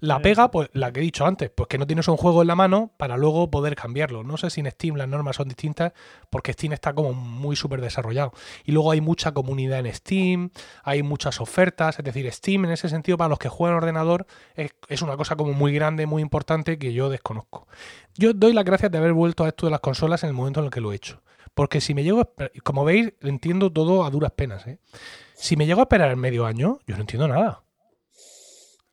La 0.00 0.20
pega, 0.20 0.50
pues 0.50 0.70
la 0.72 0.92
que 0.92 1.00
he 1.00 1.02
dicho 1.02 1.26
antes, 1.26 1.50
pues 1.50 1.68
que 1.68 1.76
no 1.76 1.86
tienes 1.86 2.06
un 2.08 2.16
juego 2.16 2.42
en 2.42 2.48
la 2.48 2.54
mano 2.54 2.92
para 2.96 3.16
luego 3.16 3.50
poder 3.50 3.74
cambiarlo. 3.74 4.22
No 4.22 4.36
sé 4.36 4.48
si 4.50 4.60
en 4.60 4.70
Steam 4.70 4.96
las 4.96 5.08
normas 5.08 5.36
son 5.36 5.48
distintas 5.48 5.92
porque 6.30 6.52
Steam 6.52 6.72
está 6.72 6.94
como 6.94 7.12
muy 7.12 7.56
súper 7.56 7.80
desarrollado. 7.80 8.32
Y 8.64 8.72
luego 8.72 8.92
hay 8.92 9.00
mucha 9.00 9.32
comunidad 9.32 9.80
en 9.80 9.92
Steam, 9.92 10.50
hay 10.84 11.02
muchas 11.02 11.40
ofertas, 11.40 11.98
es 11.98 12.04
decir, 12.04 12.30
Steam 12.32 12.64
en 12.64 12.70
ese 12.70 12.88
sentido 12.88 13.18
para 13.18 13.28
los 13.28 13.38
que 13.38 13.48
juegan 13.48 13.74
en 13.76 13.82
ordenador 13.82 14.26
es, 14.54 14.70
es 14.88 15.02
una 15.02 15.16
cosa 15.16 15.36
como 15.36 15.52
muy 15.52 15.72
grande, 15.72 16.06
muy 16.06 16.22
importante 16.22 16.78
que 16.78 16.92
yo 16.92 17.10
desconozco. 17.10 17.66
Yo 18.14 18.32
doy 18.32 18.52
las 18.52 18.64
gracias 18.64 18.90
de 18.90 18.98
haber 18.98 19.12
vuelto 19.12 19.44
a 19.44 19.48
esto 19.48 19.66
de 19.66 19.72
las 19.72 19.80
consolas 19.80 20.22
en 20.22 20.28
el 20.28 20.34
momento 20.34 20.60
en 20.60 20.66
el 20.66 20.72
que 20.72 20.80
lo 20.80 20.92
he 20.92 20.96
hecho. 20.96 21.20
Porque 21.58 21.80
si 21.80 21.92
me 21.92 22.04
llego, 22.04 22.20
a 22.20 22.28
como 22.62 22.84
veis, 22.84 23.14
entiendo 23.20 23.72
todo 23.72 24.04
a 24.04 24.10
duras 24.10 24.30
penas. 24.30 24.64
¿eh? 24.68 24.78
Si 25.34 25.56
me 25.56 25.66
llego 25.66 25.80
a 25.80 25.82
esperar 25.82 26.14
medio 26.14 26.46
año, 26.46 26.78
yo 26.86 26.94
no 26.94 27.00
entiendo 27.00 27.26
nada. 27.26 27.64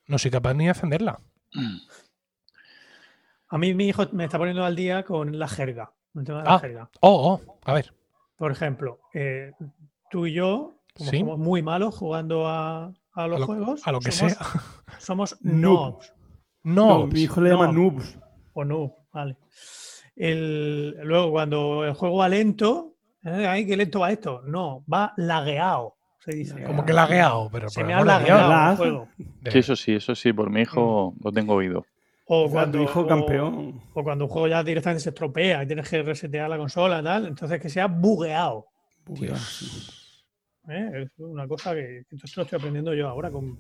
No 0.07 0.17
soy 0.17 0.31
capaz 0.31 0.55
ni 0.55 0.63
de 0.63 0.71
encenderla. 0.71 1.19
A 3.49 3.57
mí 3.59 3.75
mi 3.75 3.87
hijo 3.89 4.03
me 4.13 4.25
está 4.25 4.39
poniendo 4.39 4.65
al 4.65 4.75
día 4.75 5.03
con 5.03 5.37
la 5.37 5.47
jerga. 5.47 5.91
el 6.15 6.23
tema 6.23 6.39
de 6.39 6.43
la 6.45 6.55
Ah. 6.55 6.59
jerga. 6.59 6.89
Oh, 7.01 7.39
oh, 7.45 7.59
a 7.65 7.73
ver. 7.73 7.93
Por 8.35 8.51
ejemplo, 8.51 8.99
eh, 9.13 9.51
tú 10.09 10.25
y 10.25 10.33
yo, 10.33 10.79
como 10.95 11.11
Sí. 11.11 11.19
somos 11.19 11.37
muy 11.37 11.61
malos 11.61 11.93
jugando 11.95 12.47
a, 12.47 12.85
a 13.13 13.27
los 13.27 13.35
A 13.37 13.39
lo, 13.41 13.45
juegos, 13.45 13.87
a 13.87 13.91
lo 13.91 13.99
que 13.99 14.11
somos, 14.11 14.33
sea. 14.33 14.47
somos 14.99 15.37
Noob. 15.41 15.99
noobs. 15.99 16.13
No, 16.63 17.05
mi 17.05 17.21
hijo 17.21 17.41
le 17.41 17.51
llama 17.51 17.67
no. 17.67 17.73
noobs. 17.73 18.17
O 18.53 18.65
noob, 18.65 18.91
vale. 19.13 19.37
El, 20.15 20.97
luego, 21.03 21.31
cuando 21.31 21.85
el 21.85 21.93
juego 21.93 22.17
va 22.17 22.29
lento, 22.29 22.93
eh, 23.23 23.45
ay, 23.47 23.65
qué 23.65 23.75
lento 23.75 23.99
va 23.99 24.11
esto. 24.11 24.41
No, 24.45 24.83
va 24.91 25.13
lagueado, 25.17 25.95
se 26.19 26.31
dice. 26.35 26.63
como 26.63 26.85
que 26.85 26.93
lagueado, 26.93 27.49
pero 27.51 27.69
Se 27.69 27.81
por 27.81 27.87
me 27.87 27.93
el 27.93 27.99
ha 27.99 28.03
Dios. 28.03 28.07
lagueado 28.39 28.71
el 28.71 28.77
juego. 28.77 29.07
Sí, 29.51 29.59
eso 29.59 29.75
sí, 29.75 29.93
eso 29.95 30.15
sí, 30.15 30.31
por 30.33 30.49
mi 30.49 30.61
hijo 30.61 31.13
lo 31.23 31.31
tengo 31.31 31.53
oído. 31.55 31.85
O 32.27 32.49
cuando, 32.49 32.79
tu 32.79 32.83
hijo 32.83 33.05
campeón. 33.05 33.81
O 33.93 34.03
cuando 34.03 34.25
un 34.25 34.31
juego 34.31 34.47
ya 34.47 34.63
directamente 34.63 35.03
se 35.03 35.09
estropea 35.09 35.63
y 35.63 35.67
tienes 35.67 35.87
que 35.87 36.01
resetear 36.01 36.49
la 36.49 36.57
consola 36.57 36.99
y 37.01 37.03
tal, 37.03 37.27
entonces 37.27 37.61
que 37.61 37.69
sea 37.69 37.87
bugueado. 37.87 38.65
¿eh? 40.69 41.03
Es 41.03 41.09
una 41.19 41.47
cosa 41.47 41.73
que, 41.75 42.03
que 42.09 42.15
esto 42.15 42.27
lo 42.41 42.43
estoy 42.43 42.57
aprendiendo 42.57 42.93
yo 42.93 43.07
ahora 43.07 43.29
con. 43.31 43.57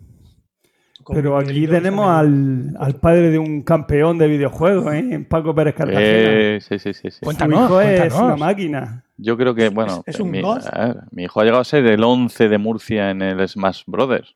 Pero 1.13 1.37
aquí 1.37 1.67
tenemos 1.67 2.07
al, 2.09 2.75
al 2.79 2.95
padre 2.95 3.29
de 3.31 3.37
un 3.39 3.61
campeón 3.61 4.17
de 4.17 4.27
videojuegos, 4.27 4.93
¿eh? 4.93 5.25
Paco 5.29 5.53
Pérez 5.53 5.75
Cartagena. 5.75 6.01
Eh, 6.03 6.59
sí, 6.61 6.79
sí, 6.79 6.93
sí, 6.93 7.11
sí. 7.11 7.17
Su 7.19 7.25
Cuéntanos, 7.25 7.65
hijo 7.69 7.81
es 7.81 8.13
una 8.13 8.35
máquina. 8.35 9.03
Yo 9.17 9.37
creo 9.37 9.53
que, 9.55 9.69
bueno, 9.69 10.03
es 10.05 10.19
un 10.19 10.31
mi, 10.31 10.41
ver, 10.41 10.97
mi 11.11 11.23
hijo 11.23 11.39
ha 11.39 11.43
llegado 11.43 11.61
a 11.61 11.65
ser 11.65 11.85
el 11.85 12.03
11 12.03 12.49
de 12.49 12.57
Murcia 12.57 13.11
en 13.11 13.21
el 13.21 13.47
Smash 13.47 13.83
Brothers. 13.87 14.35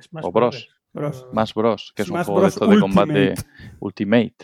Smash 0.00 0.24
o 0.24 0.32
Bros. 0.32 0.68
Bros. 0.92 1.26
Smash 1.30 1.54
Bros, 1.54 1.92
que 1.94 2.02
es 2.02 2.10
un 2.10 2.16
juego 2.24 2.40
Bros. 2.40 2.42
de 2.42 2.48
estos 2.48 2.70
de 2.70 2.80
combate 2.80 3.34
Ultimate. 3.80 4.34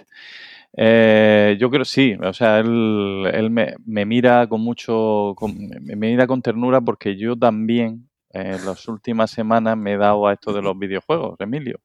Eh, 0.76 1.56
yo 1.60 1.70
creo 1.70 1.84
sí, 1.84 2.16
o 2.20 2.32
sea, 2.32 2.58
él, 2.58 3.28
él 3.32 3.50
me, 3.50 3.74
me 3.86 4.04
mira 4.04 4.46
con 4.48 4.60
mucho, 4.60 5.34
con- 5.36 5.56
me 5.80 5.94
mira 5.96 6.26
con 6.26 6.42
ternura 6.42 6.80
porque 6.80 7.16
yo 7.16 7.36
también 7.36 8.08
en 8.34 8.64
las 8.66 8.88
últimas 8.88 9.30
semanas 9.32 9.76
me 9.78 9.94
he 9.94 9.98
dado 9.98 10.26
a 10.28 10.34
esto 10.34 10.52
de 10.52 10.62
los 10.62 10.78
videojuegos, 10.78 11.36
Emilio. 11.40 11.80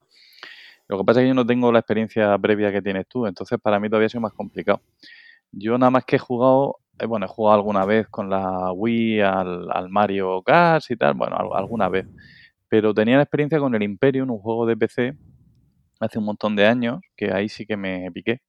Lo 0.88 0.98
que 0.98 1.04
pasa 1.04 1.20
es 1.20 1.24
que 1.24 1.28
yo 1.28 1.34
no 1.34 1.46
tengo 1.46 1.70
la 1.72 1.80
experiencia 1.80 2.36
previa 2.38 2.72
que 2.72 2.82
tienes 2.82 3.06
tú, 3.06 3.26
entonces 3.26 3.58
para 3.60 3.78
mí 3.80 3.88
todavía 3.88 4.06
ha 4.06 4.10
sido 4.10 4.22
más 4.22 4.32
complicado. 4.32 4.80
Yo 5.52 5.78
nada 5.78 5.90
más 5.90 6.04
que 6.04 6.16
he 6.16 6.18
jugado, 6.18 6.78
eh, 6.98 7.06
bueno, 7.06 7.26
he 7.26 7.28
jugado 7.28 7.56
alguna 7.58 7.84
vez 7.86 8.08
con 8.08 8.30
la 8.30 8.72
Wii 8.72 9.20
al, 9.22 9.70
al 9.72 9.88
Mario 9.90 10.42
Kart 10.42 10.84
y 10.90 10.96
tal, 10.96 11.14
bueno, 11.14 11.36
al- 11.36 11.50
alguna 11.58 11.88
vez. 11.88 12.06
Pero 12.68 12.94
tenía 12.94 13.16
la 13.16 13.22
experiencia 13.24 13.58
con 13.60 13.74
el 13.74 13.82
Imperium, 13.82 14.30
un 14.30 14.38
juego 14.40 14.66
de 14.66 14.76
PC, 14.76 15.14
hace 16.00 16.18
un 16.20 16.26
montón 16.26 16.56
de 16.56 16.66
años, 16.66 17.00
que 17.16 17.32
ahí 17.32 17.48
sí 17.50 17.66
que 17.66 17.76
me 17.76 18.10
piqué. 18.12 18.40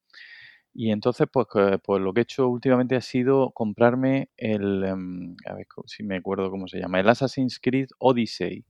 Y 0.73 0.91
entonces, 0.91 1.27
pues, 1.31 1.47
pues 1.83 2.01
lo 2.01 2.13
que 2.13 2.21
he 2.21 2.23
hecho 2.23 2.47
últimamente 2.47 2.95
ha 2.95 3.01
sido 3.01 3.51
comprarme 3.51 4.29
el, 4.37 4.83
em, 4.83 5.35
a 5.45 5.53
ver 5.53 5.67
si 5.85 6.03
me 6.03 6.17
acuerdo 6.17 6.49
cómo 6.49 6.67
se 6.67 6.79
llama, 6.79 6.99
el 6.99 7.09
Assassin's 7.09 7.59
Creed 7.59 7.89
Odyssey, 7.99 8.63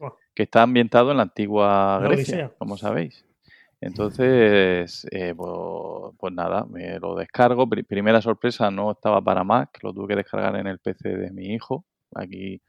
Oh. 0.00 0.14
que 0.34 0.44
está 0.44 0.62
ambientado 0.62 1.10
en 1.10 1.16
la 1.16 1.24
antigua 1.24 1.98
Grecia, 2.02 2.52
como 2.58 2.76
sabéis. 2.76 3.24
Entonces, 3.80 5.06
eh, 5.10 5.34
pues, 5.36 6.14
pues 6.18 6.32
nada, 6.32 6.64
me 6.66 6.98
lo 7.00 7.14
descargo. 7.16 7.68
Pri- 7.68 7.82
primera 7.84 8.20
sorpresa, 8.20 8.70
no 8.70 8.92
estaba 8.92 9.20
para 9.22 9.44
Mac, 9.44 9.78
lo 9.82 9.92
tuve 9.92 10.08
que 10.08 10.16
descargar 10.16 10.56
en 10.56 10.66
el 10.66 10.78
PC 10.78 11.16
de 11.16 11.30
mi 11.32 11.46
hijo. 11.54 11.84
Aquí 12.14 12.60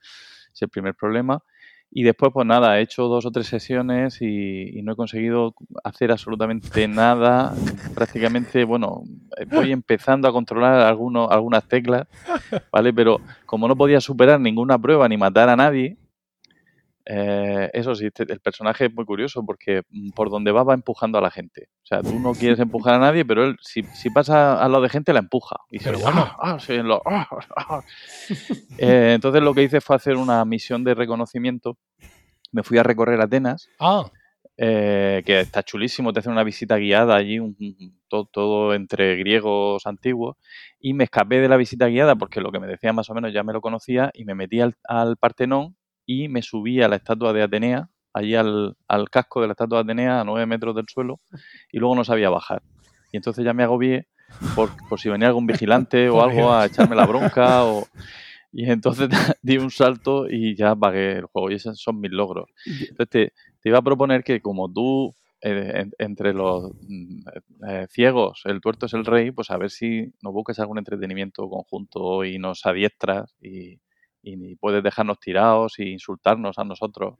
es 0.53 0.61
el 0.61 0.69
primer 0.69 0.95
problema. 0.95 1.43
Y 1.91 2.04
después, 2.04 2.32
pues 2.32 2.45
nada, 2.45 2.78
he 2.78 2.84
hecho 2.84 3.04
dos 3.08 3.25
o 3.25 3.32
tres 3.32 3.47
sesiones 3.47 4.21
y, 4.21 4.78
y 4.78 4.82
no 4.84 4.93
he 4.93 4.95
conseguido 4.95 5.56
hacer 5.84 6.12
absolutamente 6.12 6.88
nada. 6.88 7.54
Prácticamente, 7.95 8.63
bueno, 8.63 9.04
voy 9.52 9.71
empezando 9.71 10.28
a 10.28 10.32
controlar 10.32 10.82
algunos, 10.82 11.32
algunas 11.32 11.67
teclas, 11.67 12.08
¿vale? 12.71 12.93
Pero 12.93 13.21
como 13.45 13.67
no 13.67 13.75
podía 13.75 14.02
superar 14.02 14.39
ninguna 14.39 14.78
prueba 14.78 15.10
ni 15.10 15.17
matar 15.17 15.49
a 15.49 15.56
nadie, 15.56 15.97
eh, 17.11 17.69
eso 17.73 17.95
sí, 17.95 18.11
te- 18.11 18.31
el 18.31 18.39
personaje 18.39 18.85
es 18.85 18.93
muy 18.93 19.03
curioso 19.03 19.43
porque 19.43 19.81
mm, 19.89 20.11
por 20.11 20.29
donde 20.29 20.51
va 20.51 20.63
va 20.63 20.75
empujando 20.75 21.17
a 21.17 21.21
la 21.21 21.31
gente. 21.31 21.69
O 21.83 21.85
sea, 21.87 22.03
tú 22.03 22.19
no 22.19 22.35
quieres 22.35 22.59
empujar 22.59 22.93
a 22.95 22.99
nadie, 22.99 23.25
pero 23.25 23.43
él 23.45 23.55
si, 23.61 23.81
si 23.91 24.11
pasa 24.11 24.61
al 24.63 24.71
lado 24.71 24.83
de 24.83 24.89
gente 24.89 25.11
la 25.11 25.19
empuja. 25.19 25.55
Y 25.71 25.79
se 25.79 25.85
Pero 25.85 25.99
bueno. 26.01 26.21
"Ah, 26.21 26.53
ah", 26.53 26.59
se 26.59 26.83
lo- 26.83 27.01
"Ah, 27.05 27.27
ah". 27.55 27.83
Eh, 28.77 29.13
entonces 29.15 29.41
lo 29.41 29.55
que 29.55 29.63
hice 29.63 29.81
fue 29.81 29.95
hacer 29.95 30.17
una 30.17 30.45
misión 30.45 30.83
de 30.83 30.93
reconocimiento. 30.93 31.77
Me 32.51 32.61
fui 32.63 32.77
a 32.77 32.83
recorrer 32.83 33.19
Atenas, 33.21 33.69
Ah, 33.79 34.11
eh, 34.57 35.23
que 35.25 35.41
está 35.41 35.63
chulísimo, 35.63 36.13
te 36.13 36.19
hacen 36.19 36.31
una 36.31 36.43
visita 36.43 36.77
guiada 36.77 37.15
allí, 37.15 37.39
un- 37.39 37.55
un- 37.59 37.99
todo, 38.07 38.25
todo 38.25 38.73
entre 38.75 39.15
griegos 39.15 39.85
antiguos, 39.87 40.37
y 40.79 40.93
me 40.93 41.05
escapé 41.05 41.39
de 41.39 41.49
la 41.49 41.57
visita 41.57 41.87
guiada 41.87 42.15
porque 42.15 42.39
lo 42.41 42.51
que 42.51 42.59
me 42.59 42.67
decía 42.67 42.93
más 42.93 43.09
o 43.09 43.13
menos 43.15 43.33
ya 43.33 43.43
me 43.43 43.53
lo 43.53 43.61
conocía, 43.61 44.11
y 44.13 44.25
me 44.25 44.35
metí 44.35 44.61
al, 44.61 44.75
al 44.83 45.17
Partenón 45.17 45.75
y 46.11 46.27
me 46.27 46.41
subí 46.41 46.81
a 46.81 46.87
la 46.87 46.95
estatua 46.95 47.33
de 47.33 47.43
Atenea, 47.43 47.87
allí 48.13 48.33
al, 48.33 48.75
al 48.87 49.09
casco 49.11 49.41
de 49.41 49.47
la 49.47 49.53
estatua 49.53 49.77
de 49.77 49.83
Atenea, 49.83 50.21
a 50.21 50.23
nueve 50.23 50.47
metros 50.47 50.73
del 50.75 50.85
suelo, 50.87 51.19
y 51.71 51.77
luego 51.77 51.93
no 51.95 52.03
sabía 52.03 52.31
bajar. 52.31 52.63
Y 53.11 53.17
entonces 53.17 53.45
ya 53.45 53.53
me 53.53 53.61
agobié 53.63 54.07
por, 54.55 54.71
por 54.87 54.99
si 54.99 55.07
venía 55.09 55.27
algún 55.27 55.45
vigilante 55.45 56.09
o 56.09 56.21
algo 56.23 56.51
a 56.51 56.65
echarme 56.65 56.95
la 56.95 57.05
bronca, 57.05 57.63
o... 57.65 57.87
y 58.51 58.69
entonces 58.71 59.09
di 59.43 59.57
un 59.59 59.69
salto 59.69 60.27
y 60.27 60.55
ya 60.55 60.75
pagué 60.75 61.19
el 61.19 61.25
juego, 61.25 61.51
y 61.51 61.55
esos 61.55 61.79
son 61.79 61.99
mis 61.99 62.11
logros. 62.11 62.49
Entonces 62.65 63.09
te, 63.09 63.33
te 63.61 63.69
iba 63.69 63.77
a 63.77 63.83
proponer 63.83 64.23
que 64.23 64.41
como 64.41 64.71
tú, 64.71 65.13
eh, 65.41 65.73
en- 65.75 65.91
entre 65.99 66.33
los 66.33 66.71
mm, 66.87 67.19
eh, 67.69 67.87
ciegos, 67.91 68.41
el 68.45 68.61
tuerto 68.61 68.87
es 68.87 68.93
el 68.95 69.05
rey, 69.05 69.29
pues 69.31 69.51
a 69.51 69.57
ver 69.57 69.69
si 69.69 70.11
nos 70.23 70.33
buscas 70.33 70.57
algún 70.59 70.79
entretenimiento 70.79 71.47
conjunto 71.47 72.25
y 72.25 72.39
nos 72.39 72.65
adiestras 72.65 73.35
y, 73.41 73.79
y 74.21 74.55
puedes 74.55 74.84
dejarnos 74.84 75.19
tirados 75.19 75.79
e 75.79 75.86
insultarnos 75.89 76.58
a 76.60 76.63
nosotros. 76.63 77.15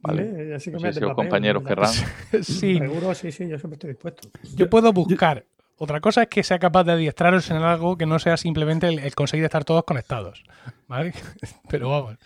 ¿Vale? 0.00 0.30
Vale, 0.32 0.54
así 0.54 0.70
que 0.70 0.76
No 0.76 0.80
sé 0.80 0.92
si 0.92 1.00
los 1.00 1.14
compañeros 1.14 1.64
querrán. 1.64 1.92
sí. 2.42 2.78
Seguro, 2.78 3.14
sí, 3.14 3.32
sí, 3.32 3.48
yo 3.48 3.58
siempre 3.58 3.74
estoy 3.74 3.90
dispuesto. 3.90 4.28
Yo 4.54 4.70
puedo 4.70 4.92
buscar. 4.92 5.44
Otra 5.80 6.00
cosa 6.00 6.22
es 6.22 6.28
que 6.28 6.42
sea 6.42 6.58
capaz 6.58 6.82
de 6.84 6.92
adiestraros 6.92 7.48
en 7.50 7.58
algo 7.58 7.96
que 7.96 8.04
no 8.06 8.18
sea 8.18 8.36
simplemente 8.36 8.88
el, 8.88 8.98
el 8.98 9.14
conseguir 9.14 9.44
estar 9.44 9.64
todos 9.64 9.84
conectados. 9.84 10.42
¿Vale? 10.88 11.12
Pero 11.68 11.90
vamos. 11.90 12.16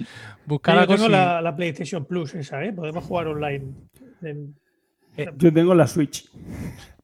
Buscar 0.46 0.74
Yo 0.74 0.80
algo 0.82 0.94
tengo 0.94 1.08
la, 1.08 1.40
la 1.42 1.54
PlayStation 1.56 2.04
Plus 2.06 2.34
esa, 2.34 2.64
¿eh? 2.64 2.72
Podemos 2.72 3.04
jugar 3.04 3.26
online. 3.28 3.74
En- 4.22 4.54
Yo 5.36 5.52
tengo 5.52 5.74
la 5.74 5.86
Switch. 5.86 6.30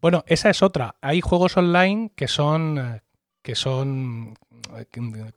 Bueno, 0.00 0.24
esa 0.26 0.48
es 0.48 0.62
otra. 0.62 0.96
Hay 1.02 1.20
juegos 1.20 1.56
online 1.56 2.12
que 2.14 2.28
son 2.28 2.78
eh, 2.78 3.00
que 3.42 3.54
son 3.54 4.34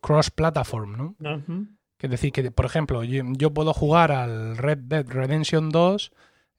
cross 0.01 0.29
platform, 0.29 0.97
¿no? 0.97 1.15
¿no? 1.19 1.37
Ujú. 1.37 1.67
Es 1.99 2.09
decir, 2.09 2.31
que 2.31 2.49
por 2.51 2.65
ejemplo, 2.65 3.03
yo, 3.03 3.23
yo 3.37 3.53
puedo 3.53 3.73
jugar 3.73 4.11
al 4.11 4.57
Red 4.57 4.79
Dead 4.79 5.07
Redemption 5.07 5.69
2 5.69 6.11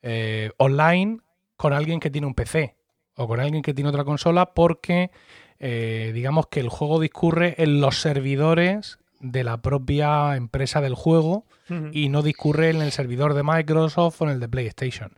eh, 0.02 0.50
online 0.56 1.18
con 1.56 1.72
alguien 1.72 2.00
que 2.00 2.10
tiene 2.10 2.26
un 2.26 2.34
PC 2.34 2.76
o 3.16 3.26
con 3.26 3.40
alguien 3.40 3.62
que 3.62 3.74
tiene 3.74 3.90
otra 3.90 4.04
consola 4.04 4.54
porque 4.54 5.10
eh, 5.58 6.10
digamos 6.14 6.46
que 6.48 6.60
el 6.60 6.68
juego 6.68 7.00
discurre 7.00 7.54
en 7.58 7.80
los 7.80 8.00
servidores 8.00 8.98
de 9.20 9.44
la 9.44 9.62
propia 9.62 10.36
empresa 10.36 10.80
del 10.80 10.94
juego 10.94 11.46
y 11.92 12.10
no 12.10 12.20
discurre 12.20 12.68
en 12.68 12.82
el 12.82 12.92
servidor 12.92 13.32
de 13.32 13.42
Microsoft 13.42 14.20
o 14.20 14.24
en 14.24 14.32
el 14.32 14.40
de 14.40 14.48
PlayStation. 14.48 15.12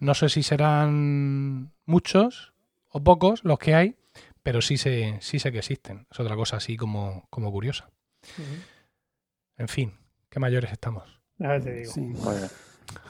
No 0.00 0.14
sé 0.14 0.28
si 0.28 0.42
serán 0.42 1.70
muchos 1.86 2.52
o 2.88 3.04
pocos 3.04 3.44
los 3.44 3.60
que 3.60 3.76
hay, 3.76 3.96
pero 4.42 4.60
sí 4.62 4.76
sé, 4.76 5.18
sí 5.20 5.38
sé 5.38 5.52
que 5.52 5.58
existen. 5.58 6.06
Es 6.10 6.20
otra 6.20 6.36
cosa 6.36 6.56
así 6.56 6.76
como, 6.76 7.26
como 7.30 7.50
curiosa. 7.52 7.90
En 9.56 9.68
fin, 9.68 9.92
qué 10.28 10.40
mayores 10.40 10.72
estamos. 10.72 11.20
Ahora 11.38 11.60
te 11.60 11.72
digo. 11.72 11.92
Sí. 11.92 12.12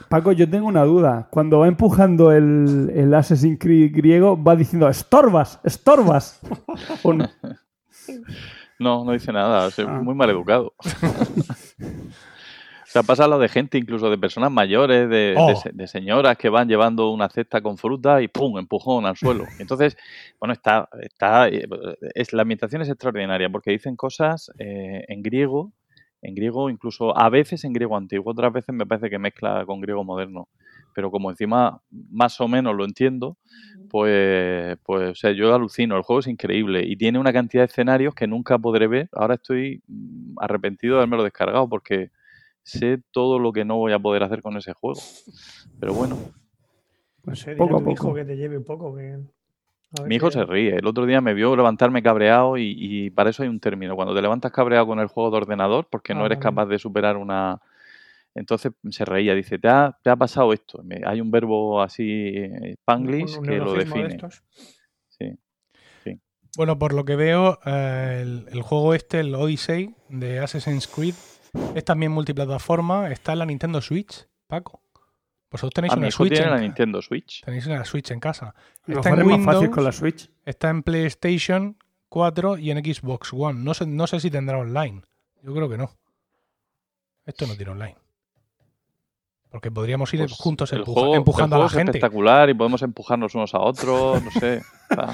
Paco, 0.09 0.31
yo 0.31 0.49
tengo 0.49 0.67
una 0.67 0.83
duda. 0.83 1.27
Cuando 1.31 1.59
va 1.59 1.67
empujando 1.67 2.31
el, 2.31 2.91
el 2.95 3.13
Assassin's 3.13 3.57
Creed 3.59 3.91
griego, 3.95 4.41
va 4.41 4.55
diciendo 4.55 4.87
estorbas, 4.89 5.59
estorbas. 5.63 6.39
¿O 7.03 7.13
no? 7.13 7.29
No, 8.79 9.05
no 9.05 9.11
dice 9.11 9.31
nada, 9.31 9.67
es 9.67 9.77
Ah. 9.77 10.01
muy 10.01 10.15
mal 10.15 10.27
educado. 10.31 10.73
O 12.91 12.93
sea, 12.93 13.03
pasa 13.03 13.25
lo 13.25 13.39
de 13.39 13.47
gente, 13.47 13.77
incluso 13.77 14.09
de 14.09 14.17
personas 14.17 14.51
mayores, 14.51 15.07
de, 15.09 15.33
Oh. 15.37 15.47
de 15.47 15.55
se- 15.55 15.71
de 15.71 15.87
señoras 15.87 16.35
que 16.37 16.49
van 16.49 16.67
llevando 16.67 17.09
una 17.11 17.29
cesta 17.29 17.61
con 17.61 17.77
fruta 17.77 18.21
y 18.21 18.27
¡pum! 18.27 18.57
empujón 18.57 19.05
al 19.05 19.15
suelo. 19.15 19.45
Entonces, 19.65 19.95
bueno, 20.41 20.51
está, 20.51 20.89
está 20.99 21.47
eh, 21.47 21.65
es, 22.15 22.33
la 22.33 22.41
ambientación 22.41 22.81
es 22.81 22.89
extraordinaria 22.89 23.49
porque 23.49 23.71
dicen 23.71 23.95
cosas 23.95 24.51
eh, 24.59 25.05
en 25.07 25.21
griego, 25.21 25.71
en 26.21 26.35
griego 26.35 26.69
incluso 26.69 27.17
a 27.17 27.29
veces 27.29 27.63
en 27.63 27.71
griego 27.71 27.95
antiguo, 27.95 28.33
otras 28.33 28.51
veces 28.51 28.75
me 28.75 28.85
parece 28.85 29.09
que 29.09 29.17
mezcla 29.19 29.63
con 29.65 29.79
griego 29.79 30.03
moderno. 30.03 30.49
Pero 30.93 31.09
como 31.11 31.29
encima 31.31 31.81
más 32.11 32.41
o 32.41 32.49
menos 32.49 32.75
lo 32.75 32.83
entiendo, 32.83 33.37
pues, 33.89 34.77
pues 34.83 35.11
o 35.11 35.15
sea, 35.15 35.31
yo 35.31 35.55
alucino, 35.55 35.95
el 35.95 36.03
juego 36.03 36.19
es 36.19 36.27
increíble 36.27 36.83
y 36.85 36.97
tiene 36.97 37.19
una 37.19 37.31
cantidad 37.31 37.61
de 37.63 37.67
escenarios 37.67 38.13
que 38.15 38.27
nunca 38.27 38.57
podré 38.59 38.87
ver. 38.87 39.07
Ahora 39.13 39.35
estoy 39.35 39.81
mm, 39.87 40.35
arrepentido 40.39 40.95
de 40.97 41.03
haberme 41.03 41.23
descargado 41.23 41.69
porque 41.69 42.09
sé 42.63 42.99
todo 43.11 43.39
lo 43.39 43.51
que 43.53 43.65
no 43.65 43.77
voy 43.77 43.93
a 43.93 43.99
poder 43.99 44.23
hacer 44.23 44.41
con 44.41 44.57
ese 44.57 44.73
juego. 44.73 44.99
Pero 45.79 45.93
bueno, 45.93 46.17
No 47.25 47.35
sé, 47.35 47.51
dile 47.51 47.57
Poco 47.65 47.75
a 47.75 47.79
poco. 47.79 47.91
hijo 47.91 48.13
que 48.13 48.25
te 48.25 48.35
lleve 48.37 48.57
un 48.57 48.63
poco. 48.65 48.95
Que... 48.95 49.13
a 49.13 50.01
ver 50.01 50.07
mi 50.07 50.15
hijo 50.15 50.31
se 50.31 50.43
ríe. 50.45 50.75
El 50.75 50.85
otro 50.87 51.05
día 51.05 51.21
me 51.21 51.33
vio 51.33 51.55
levantarme 51.55 52.01
cabreado 52.01 52.57
y, 52.57 52.75
y 52.77 53.09
para 53.09 53.29
eso 53.29 53.43
hay 53.43 53.49
un 53.49 53.59
término. 53.59 53.95
Cuando 53.95 54.15
te 54.15 54.21
levantas 54.21 54.51
cabreado 54.51 54.87
con 54.87 54.99
el 54.99 55.07
juego 55.07 55.31
de 55.31 55.37
ordenador 55.37 55.87
porque 55.89 56.13
no 56.13 56.21
Ah, 56.21 56.25
eres 56.27 56.37
vale. 56.39 56.43
capaz 56.49 56.65
de 56.67 56.79
superar 56.79 57.17
una... 57.17 57.61
Entonces 58.33 58.71
se 58.91 59.03
reía, 59.03 59.35
dice, 59.35 59.59
¿te 59.59 59.67
ha, 59.67 59.97
te 60.01 60.09
ha 60.09 60.15
pasado 60.15 60.53
esto? 60.53 60.81
Me- 60.83 61.01
hay 61.05 61.19
un 61.19 61.29
verbo 61.31 61.81
así 61.81 62.29
eh, 62.33 62.75
spanglish 62.79 63.41
que 63.41 63.57
lo 63.57 63.73
de 63.73 63.79
define. 63.79 64.07
estos. 64.07 64.43
Sí. 65.09 65.37
Bueno, 66.57 66.77
por 66.79 66.93
lo 66.93 67.05
que 67.05 67.15
veo, 67.15 67.59
eh, 67.65 68.19
el, 68.21 68.45
el 68.51 68.61
juego 68.61 68.93
este, 68.93 69.19
el 69.21 69.33
Odyssey 69.35 69.95
de 70.09 70.39
Assassin's 70.39 70.87
Creed, 70.87 71.15
es 71.75 71.83
también 71.85 72.11
multiplataforma. 72.11 73.09
Está 73.11 73.33
en 73.33 73.39
la 73.39 73.45
Nintendo 73.45 73.81
Switch, 73.81 74.27
Paco. 74.47 74.81
Vosotros 75.51 75.73
tenéis 75.73 75.91
Ah, 75.93 75.95
mi 75.97 75.99
una 76.01 76.07
hijo 76.09 76.17
Switch. 76.17 76.31
tiene 76.31 76.45
en 76.45 76.51
la 76.51 76.57
ca- 76.57 76.61
Nintendo 76.61 77.01
Switch. 77.01 77.43
Tenéis 77.43 77.65
una 77.67 77.83
Switch 77.83 78.09
en 78.11 78.19
casa. 78.21 78.47
A 78.47 78.53
lo 78.87 78.97
Está 78.99 79.09
mejor 79.09 79.23
en 79.25 79.31
es 79.31 79.37
más 79.37 79.45
fácil 79.45 79.59
Windows. 79.59 79.75
con 79.75 79.83
la 79.83 79.91
Switch. 79.91 80.29
Está 80.45 80.69
en 80.69 80.83
PlayStation 80.83 81.77
4 82.09 82.57
y 82.57 82.71
en 82.71 82.77
Xbox 82.83 83.33
One. 83.33 83.59
No 83.63 83.73
sé, 83.73 83.85
no 83.85 84.07
sé 84.07 84.19
si 84.21 84.31
tendrá 84.31 84.57
online. 84.59 85.01
Yo 85.43 85.53
creo 85.53 85.67
que 85.69 85.77
no. 85.77 85.91
Esto 87.25 87.45
no 87.47 87.55
tiene 87.55 87.71
online. 87.73 87.97
Porque 89.49 89.69
podríamos 89.69 90.13
ir 90.13 90.21
Pues 90.21 90.31
juntos 90.31 90.71
el 90.71 90.79
empuja- 90.79 90.93
juego- 91.01 91.15
empujando 91.15 91.57
el 91.57 91.61
a 91.61 91.65
la 91.65 91.69
juego 91.69 91.79
es 91.81 91.85
gente. 91.85 91.97
espectacular 91.97 92.49
y 92.49 92.53
podemos 92.53 92.81
empujarnos 92.83 93.35
unos 93.35 93.53
a 93.53 93.59
otros, 93.59 94.23
no 94.23 94.31
sé. 94.31 94.61
Está- 94.89 95.07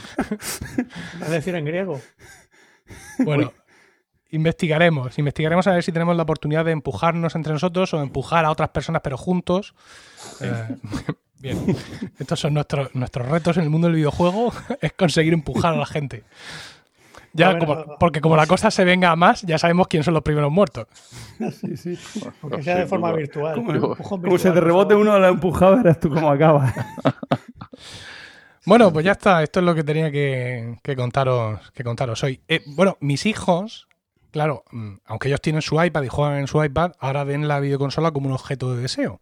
¿Vas 1.20 1.30
a 1.30 1.32
decir 1.32 1.56
en 1.56 1.66
griego? 1.66 2.00
Bueno, 3.26 3.52
investigaremos. 4.32 5.18
Investigaremos 5.20 5.68
a 5.68 5.74
ver 5.74 5.84
si 5.84 5.92
tenemos 5.92 6.16
la 6.16 6.24
oportunidad 6.24 6.66
de 6.66 6.72
empujarnos 6.72 7.36
entre 7.36 7.54
nosotros 7.54 7.94
o 7.94 8.02
empujar 8.02 8.46
a 8.46 8.52
otras 8.52 8.70
personas, 8.70 9.02
pero 9.04 9.18
juntos. 9.18 9.74
Eh, 10.42 10.76
bien. 11.40 11.76
Estos 12.20 12.40
son 12.40 12.54
nuestros, 12.54 12.94
nuestros 12.96 13.28
retos 13.28 13.58
en 13.58 13.64
el 13.64 13.70
mundo 13.70 13.88
del 13.88 13.96
videojuego. 13.98 14.52
Es 14.82 14.94
conseguir 14.94 15.34
empujar 15.34 15.74
a 15.74 15.78
la 15.78 15.86
gente. 15.86 16.24
Ya, 17.34 17.50
A 17.50 17.54
ver, 17.54 17.60
como- 17.60 17.74
a- 17.74 17.98
porque 18.00 18.20
como 18.22 18.36
la 18.36 18.48
cosa 18.48 18.72
se 18.72 18.84
venga 18.84 19.12
a 19.12 19.16
más, 19.16 19.44
ya 19.44 19.58
sabemos 19.60 19.88
quién 19.88 20.04
son 20.04 20.14
los 20.16 20.24
primeros 20.24 20.52
muertos. 20.52 20.88
Sí, 21.60 21.78
sí. 21.78 21.98
Aunque 22.42 22.64
sea 22.64 22.78
de 22.78 22.88
forma 22.88 23.12
virtual. 23.12 23.56
Como, 23.56 24.38
se 24.40 24.50
te 24.52 24.60
rebote 24.60 24.96
uno 24.96 25.20
lo 25.20 25.28
empujado, 25.28 25.78
verás 25.78 26.00
tú 26.00 26.10
cómo 26.10 26.32
acaba. 26.32 26.74
Bueno, 28.66 28.92
pues 28.92 29.06
ya 29.06 29.14
está. 29.14 29.44
Esto 29.44 29.60
es 29.60 29.66
lo 29.66 29.74
que 29.76 29.84
tenía 29.84 30.12
que, 30.12 30.78
que 30.84 30.96
contaros, 30.96 31.72
que 31.72 31.84
contaros 31.84 32.24
hoy. 32.24 32.42
Eh, 32.48 32.62
bueno, 32.66 32.98
mis 33.00 33.26
hijos, 33.26 33.88
claro, 34.32 34.64
mm, 34.72 34.96
aunque 35.06 35.28
ellos 35.28 35.42
tienen 35.42 35.62
su 35.62 35.82
iPad 35.82 36.04
y 36.04 36.08
juegan 36.08 36.38
en 36.40 36.48
su 36.48 36.64
iPad, 36.64 36.94
ahora 37.00 37.24
ven 37.24 37.48
la 37.48 37.60
videoconsola 37.60 38.12
como 38.12 38.28
un 38.28 38.34
objeto 38.34 38.74
de 38.76 38.82
deseo. 38.82 39.22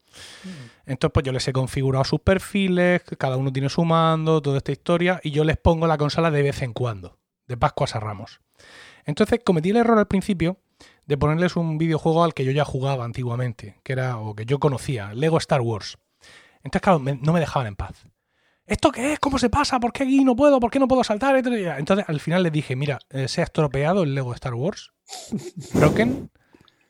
Entonces, 0.85 1.11
pues 1.13 1.25
yo 1.25 1.31
les 1.31 1.47
he 1.47 1.53
configurado 1.53 2.03
sus 2.03 2.19
perfiles, 2.21 3.01
cada 3.17 3.37
uno 3.37 3.51
tiene 3.51 3.69
su 3.69 3.83
mando, 3.85 4.41
toda 4.41 4.57
esta 4.57 4.71
historia, 4.71 5.19
y 5.23 5.31
yo 5.31 5.43
les 5.43 5.57
pongo 5.57 5.87
la 5.87 5.97
consola 5.97 6.31
de 6.31 6.43
vez 6.43 6.61
en 6.61 6.73
cuando, 6.73 7.17
de 7.47 7.57
Pascuas 7.57 7.95
a 7.95 7.99
Ramos. 7.99 8.41
Entonces, 9.05 9.39
cometí 9.43 9.69
el 9.71 9.77
error 9.77 9.97
al 9.97 10.07
principio 10.07 10.57
de 11.05 11.17
ponerles 11.17 11.55
un 11.55 11.77
videojuego 11.77 12.23
al 12.23 12.33
que 12.33 12.45
yo 12.45 12.51
ya 12.51 12.65
jugaba 12.65 13.05
antiguamente, 13.05 13.79
que 13.83 13.93
era, 13.93 14.17
o 14.17 14.35
que 14.35 14.45
yo 14.45 14.59
conocía, 14.59 15.13
Lego 15.13 15.37
Star 15.37 15.61
Wars. 15.61 15.97
Entonces, 16.63 16.81
claro, 16.81 16.99
me- 16.99 17.15
no 17.15 17.31
me 17.33 17.39
dejaban 17.39 17.67
en 17.67 17.75
paz. 17.75 18.05
¿Esto 18.67 18.91
qué 18.91 19.13
es? 19.13 19.19
¿Cómo 19.19 19.37
se 19.37 19.49
pasa? 19.49 19.79
¿Por 19.79 19.93
qué 19.93 20.03
aquí 20.03 20.23
no 20.23 20.35
puedo? 20.35 20.59
¿Por 20.59 20.71
qué 20.71 20.79
no 20.79 20.87
puedo 20.87 21.03
saltar? 21.03 21.35
Entonces, 21.37 22.05
al 22.07 22.19
final 22.19 22.43
les 22.43 22.51
dije, 22.51 22.75
mira, 22.75 22.97
eh, 23.11 23.27
se 23.27 23.41
ha 23.41 23.43
estropeado 23.43 24.03
el 24.03 24.15
Lego 24.15 24.33
Star 24.33 24.55
Wars. 24.55 24.91
Broken. 25.73 26.29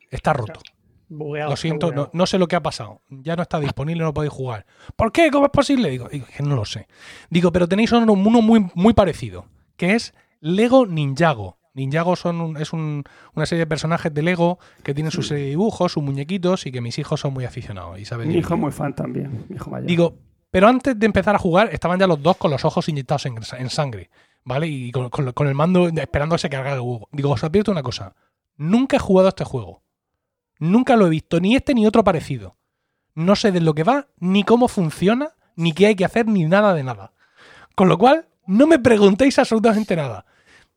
Está 0.09 0.33
roto. 0.33 0.61
bugueado. 1.09 1.51
Lo 1.51 1.57
siento, 1.57 1.91
no, 1.91 2.09
no 2.13 2.25
sé 2.25 2.38
lo 2.39 2.47
que 2.47 2.55
ha 2.55 2.63
pasado. 2.63 3.01
Ya 3.09 3.35
no 3.35 3.43
está 3.43 3.59
disponible, 3.59 4.03
no 4.03 4.13
podéis 4.13 4.33
jugar. 4.33 4.65
¿Por 4.95 5.11
qué? 5.11 5.29
¿Cómo 5.31 5.45
es 5.45 5.51
posible? 5.51 5.89
Digo, 5.89 6.07
que 6.07 6.23
no 6.43 6.55
lo 6.55 6.65
sé. 6.65 6.88
Digo, 7.29 7.51
pero 7.51 7.67
tenéis 7.67 7.91
uno, 7.91 8.13
uno 8.13 8.41
muy, 8.41 8.67
muy 8.73 8.93
parecido, 8.93 9.45
que 9.77 9.93
es 9.95 10.13
Lego 10.39 10.85
Ninjago. 10.88 11.57
Ninjago 11.73 12.15
son 12.15 12.39
un- 12.39 12.57
es 12.57 12.71
un- 12.71 13.03
una 13.33 13.45
serie 13.45 13.59
de 13.63 13.67
personajes 13.67 14.13
de 14.13 14.21
Lego 14.23 14.59
que 14.83 14.93
tienen 14.93 15.11
su 15.11 15.21
serie 15.23 15.43
de 15.43 15.49
dibujos, 15.51 15.91
sus 15.91 16.01
muñequitos 16.01 16.65
y 16.65 16.71
que 16.71 16.79
mis 16.79 16.97
hijos 16.99 17.19
son 17.19 17.33
muy 17.33 17.43
aficionados. 17.43 17.99
Y 17.99 18.05
saben 18.05 18.29
Mi 18.29 18.35
hijo 18.38 18.53
es 18.53 18.59
muy 18.61 18.71
fan 18.71 18.95
también. 18.95 19.45
Mi 19.49 19.57
hijo 19.57 19.69
mayor. 19.69 19.85
Digo, 19.88 20.15
pero 20.55 20.69
antes 20.69 20.97
de 20.97 21.05
empezar 21.05 21.35
a 21.35 21.37
jugar, 21.37 21.67
estaban 21.73 21.99
ya 21.99 22.07
los 22.07 22.23
dos 22.23 22.37
con 22.37 22.49
los 22.49 22.63
ojos 22.63 22.87
inyectados 22.87 23.25
en, 23.25 23.69
sangre, 23.69 24.09
¿vale? 24.45 24.67
Y 24.67 24.89
con, 24.89 25.11
el 25.49 25.53
mando 25.53 25.89
esperando 25.89 26.35
que 26.35 26.43
se 26.43 26.49
cargara 26.49 26.75
el 26.75 26.79
huevo. 26.79 27.09
Digo, 27.11 27.31
os 27.31 27.43
advierto 27.43 27.73
una 27.73 27.83
cosa. 27.83 28.15
Nunca 28.55 28.95
he 28.95 28.99
jugado 28.99 29.27
a 29.27 29.35
este 29.35 29.43
juego. 29.43 29.83
Nunca 30.57 30.95
lo 30.95 31.07
he 31.07 31.09
visto, 31.09 31.41
ni 31.41 31.57
este 31.57 31.73
ni 31.73 31.85
otro 31.85 32.05
parecido. 32.05 32.55
No 33.15 33.35
sé 33.35 33.51
de 33.51 33.59
lo 33.59 33.75
que 33.75 33.83
va, 33.83 34.07
ni 34.19 34.45
cómo 34.45 34.69
funciona, 34.69 35.31
ni 35.57 35.73
qué 35.73 35.87
hay 35.87 35.95
que 35.97 36.05
hacer, 36.05 36.25
ni 36.25 36.45
nada 36.45 36.73
de 36.73 36.83
nada. 36.83 37.11
Con 37.75 37.89
lo 37.89 37.97
cual, 37.97 38.29
no 38.47 38.65
me 38.65 38.79
preguntéis 38.79 39.37
absolutamente 39.37 39.97
nada. 39.97 40.25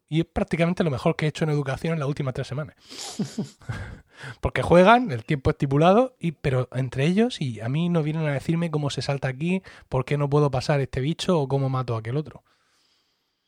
Y 0.09 0.21
es 0.21 0.27
prácticamente 0.27 0.83
lo 0.85 0.91
mejor 0.91 1.17
que 1.17 1.27
he 1.27 1.29
hecho 1.29 1.45
en 1.45 1.51
educación 1.51 1.95
en 1.95 2.01
las 2.01 2.09
últimas 2.09 2.35
tres 2.35 2.47
semanas. 2.47 2.77
Porque 4.41 4.63
juegan 4.63 5.11
el 5.11 5.25
tiempo 5.25 5.51
estipulado, 5.51 6.17
y, 6.19 6.33
pero 6.33 6.69
entre 6.73 7.05
ellos, 7.05 7.41
y 7.41 7.61
a 7.61 7.69
mí 7.69 7.89
no 7.89 8.03
vienen 8.03 8.27
a 8.27 8.33
decirme 8.33 8.71
cómo 8.71 8.91
se 8.91 9.03
salta 9.03 9.29
aquí, 9.29 9.63
por 9.89 10.05
qué 10.05 10.17
no 10.17 10.29
puedo 10.31 10.51
pasar 10.51 10.81
este 10.81 11.01
bicho 11.01 11.39
o 11.39 11.47
cómo 11.47 11.69
mato 11.69 11.95
a 11.95 12.01
aquel 12.01 12.17
otro. 12.17 12.43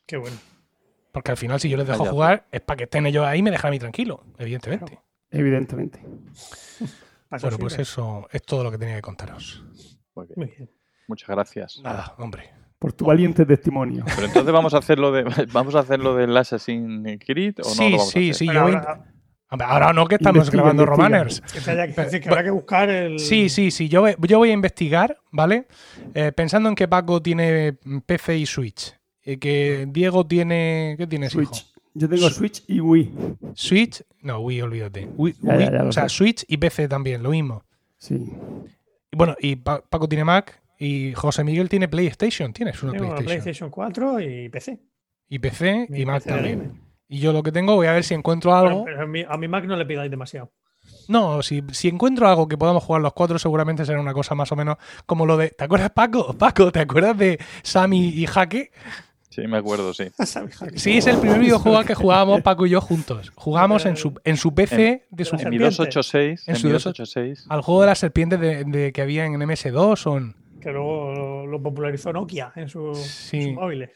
Qué 0.05 0.17
bueno. 0.17 0.37
Porque 1.11 1.31
al 1.31 1.37
final, 1.37 1.59
si 1.59 1.67
yo 1.67 1.77
les 1.77 1.87
dejo 1.87 1.99
Vaya. 1.99 2.11
jugar, 2.11 2.47
es 2.51 2.61
para 2.61 2.77
que 2.77 2.83
estén 2.85 3.05
ellos 3.05 3.25
ahí 3.25 3.39
y 3.39 3.43
me 3.43 3.51
dejan 3.51 3.69
a 3.69 3.71
mí 3.71 3.79
tranquilo, 3.79 4.23
evidentemente. 4.37 4.99
Evidentemente. 5.29 6.01
Bueno, 7.41 7.57
pues 7.59 7.79
eso 7.79 8.27
es 8.33 8.41
todo 8.43 8.61
lo 8.61 8.71
que 8.71 8.77
tenía 8.77 8.95
que 8.95 9.01
contaros. 9.01 9.63
Muy 10.15 10.27
bien. 10.27 10.33
Muy 10.35 10.47
bien. 10.47 10.69
Muchas 11.07 11.29
gracias. 11.29 11.79
Nada, 11.81 12.13
hombre. 12.17 12.51
Por 12.81 12.93
tu 12.93 13.05
valiente 13.05 13.45
testimonio. 13.45 14.03
Pero 14.15 14.25
entonces 14.27 14.51
vamos 14.51 14.73
a 14.73 14.79
hacerlo 14.79 15.11
de 15.11 15.23
vamos 15.53 15.75
a 15.75 15.79
hacerlo 15.79 16.15
del 16.15 16.35
Assassin's 16.35 17.19
Creed 17.23 17.55
o 17.63 17.69
no 17.69 17.75
sí, 17.75 17.83
lo 17.91 17.97
vamos 17.97 18.07
a 18.09 18.11
sí, 18.11 18.29
hacer? 18.31 18.35
sí. 18.35 18.47
Pero 18.47 18.59
Yo 18.59 18.65
voy- 18.65 18.75
ahora- 19.59 19.93
no, 19.93 20.07
que 20.07 20.15
estamos 20.15 20.37
Investiga, 20.37 20.63
grabando 20.63 20.83
investiga. 20.83 21.07
Romaners. 21.07 21.41
que 21.41 21.69
haya- 21.71 21.87
que 21.87 21.93
Pero- 21.93 22.05
decir, 22.05 22.21
que 22.21 22.29
habrá 22.29 22.43
que 22.43 22.49
buscar 22.51 22.89
el. 22.89 23.19
Sí, 23.19 23.49
sí, 23.49 23.69
sí. 23.69 23.87
Yo, 23.87 24.01
voy- 24.01 24.15
yo 24.27 24.37
voy 24.39 24.49
a 24.49 24.53
investigar, 24.53 25.15
¿vale? 25.31 25.67
Eh, 26.15 26.31
pensando 26.31 26.69
en 26.69 26.75
que 26.75 26.87
Paco 26.87 27.21
tiene 27.21 27.73
PC 28.05 28.37
y 28.37 28.45
Switch. 28.47 28.93
Y 29.23 29.37
que 29.37 29.85
Diego 29.89 30.25
tiene. 30.25 30.95
¿Qué 30.97 31.05
tienes, 31.05 31.35
hijo? 31.35 31.53
Switch. 31.53 31.67
Yo 31.93 32.07
tengo 32.09 32.29
Switch 32.29 32.63
y 32.67 32.79
Wii. 32.79 33.11
Switch. 33.53 34.01
No, 34.21 34.39
Wii, 34.39 34.61
olvídate. 34.61 35.07
Wii- 35.17 35.35
Ya, 35.41 35.51
ya, 35.51 35.57
Wii, 35.57 35.65
ya 35.65 35.83
lo 35.83 35.89
o 35.89 35.91
sea, 35.91 36.09
sé. 36.09 36.15
Switch 36.15 36.45
y 36.47 36.57
PC 36.57 36.87
también, 36.87 37.21
lo 37.21 37.29
mismo. 37.31 37.63
Sí. 37.97 38.15
Y 39.11 39.17
bueno, 39.17 39.35
y 39.39 39.57
Pa- 39.57 39.81
Paco 39.81 40.07
tiene 40.07 40.23
Mac 40.23 40.60
y 40.83 41.13
José 41.13 41.43
Miguel 41.43 41.69
tiene 41.69 41.87
PlayStation. 41.87 42.51
Tienes 42.53 42.81
una 42.81 42.93
Tengo 42.93 43.05
una 43.05 43.15
PlayStation. 43.17 43.43
PlayStation 43.43 43.69
4 43.69 44.19
y 44.21 44.49
PC. 44.49 44.79
Y 45.29 45.39
PC 45.39 45.87
Mi 45.89 46.01
y 46.01 46.05
Mac 46.05 46.23
PC 46.23 46.29
también. 46.29 46.81
Y 47.07 47.19
yo 47.19 47.33
lo 47.33 47.43
que 47.43 47.51
tengo, 47.51 47.75
voy 47.75 47.87
a 47.87 47.93
ver 47.93 48.03
si 48.03 48.13
encuentro 48.13 48.55
algo. 48.55 48.85
A, 48.99 49.05
mi, 49.05 49.23
a 49.27 49.37
mi 49.37 49.47
Mac 49.47 49.65
no 49.65 49.75
le 49.75 49.85
pidáis 49.85 50.09
demasiado. 50.09 50.51
No, 51.07 51.41
si, 51.43 51.61
si 51.71 51.87
encuentro 51.89 52.27
algo 52.27 52.47
que 52.47 52.57
podamos 52.57 52.83
jugar 52.83 53.01
los 53.01 53.13
cuatro, 53.13 53.37
seguramente 53.37 53.85
será 53.85 53.99
una 54.01 54.13
cosa 54.13 54.33
más 54.33 54.51
o 54.51 54.55
menos 54.55 54.77
como 55.05 55.25
lo 55.25 55.37
de. 55.37 55.49
¿Te 55.49 55.63
acuerdas, 55.65 55.91
Paco? 55.91 56.33
Paco, 56.37 56.71
¿te 56.71 56.79
acuerdas 56.79 57.17
de 57.17 57.39
Sammy 57.63 58.09
y 58.09 58.25
Jaque? 58.25 58.71
Sí, 59.29 59.41
me 59.47 59.57
acuerdo, 59.57 59.93
sí. 59.93 60.05
Sí, 60.75 60.97
es 60.97 61.07
el 61.07 61.17
primer 61.19 61.39
videojuego 61.39 61.77
al 61.77 61.85
que 61.85 61.95
jugábamos 61.95 62.41
Paco 62.43 62.65
y 62.65 62.71
yo 62.71 62.81
juntos. 62.81 63.31
Jugamos 63.35 63.85
en 63.85 63.95
su, 63.97 64.13
en 64.23 64.35
su 64.37 64.53
PC 64.53 65.05
de 65.09 65.25
su, 65.25 65.35
la 65.35 65.43
En 65.43 65.49
mi 65.49 65.57
serpiente. 65.59 65.63
286, 65.65 66.47
En 66.47 66.55
en 66.55 66.59
su 66.61 66.67
mi 66.67 66.73
286. 66.73 67.45
286. 67.45 67.45
al 67.49 67.61
juego 67.61 67.81
de 67.81 67.87
las 67.87 67.99
serpientes 67.99 68.39
de, 68.39 68.63
de- 68.65 68.91
que 68.91 69.01
había 69.01 69.25
en 69.25 69.33
MS2 69.33 70.07
o 70.07 70.17
en 70.17 70.35
Que 70.61 70.71
luego 70.71 71.11
lo, 71.13 71.47
lo 71.47 71.61
popularizó 71.61 72.13
Nokia 72.13 72.53
en, 72.55 72.69
su- 72.69 72.89
en 72.89 72.95
Sí. 72.95 73.41
sus 73.43 73.53
móviles. 73.53 73.89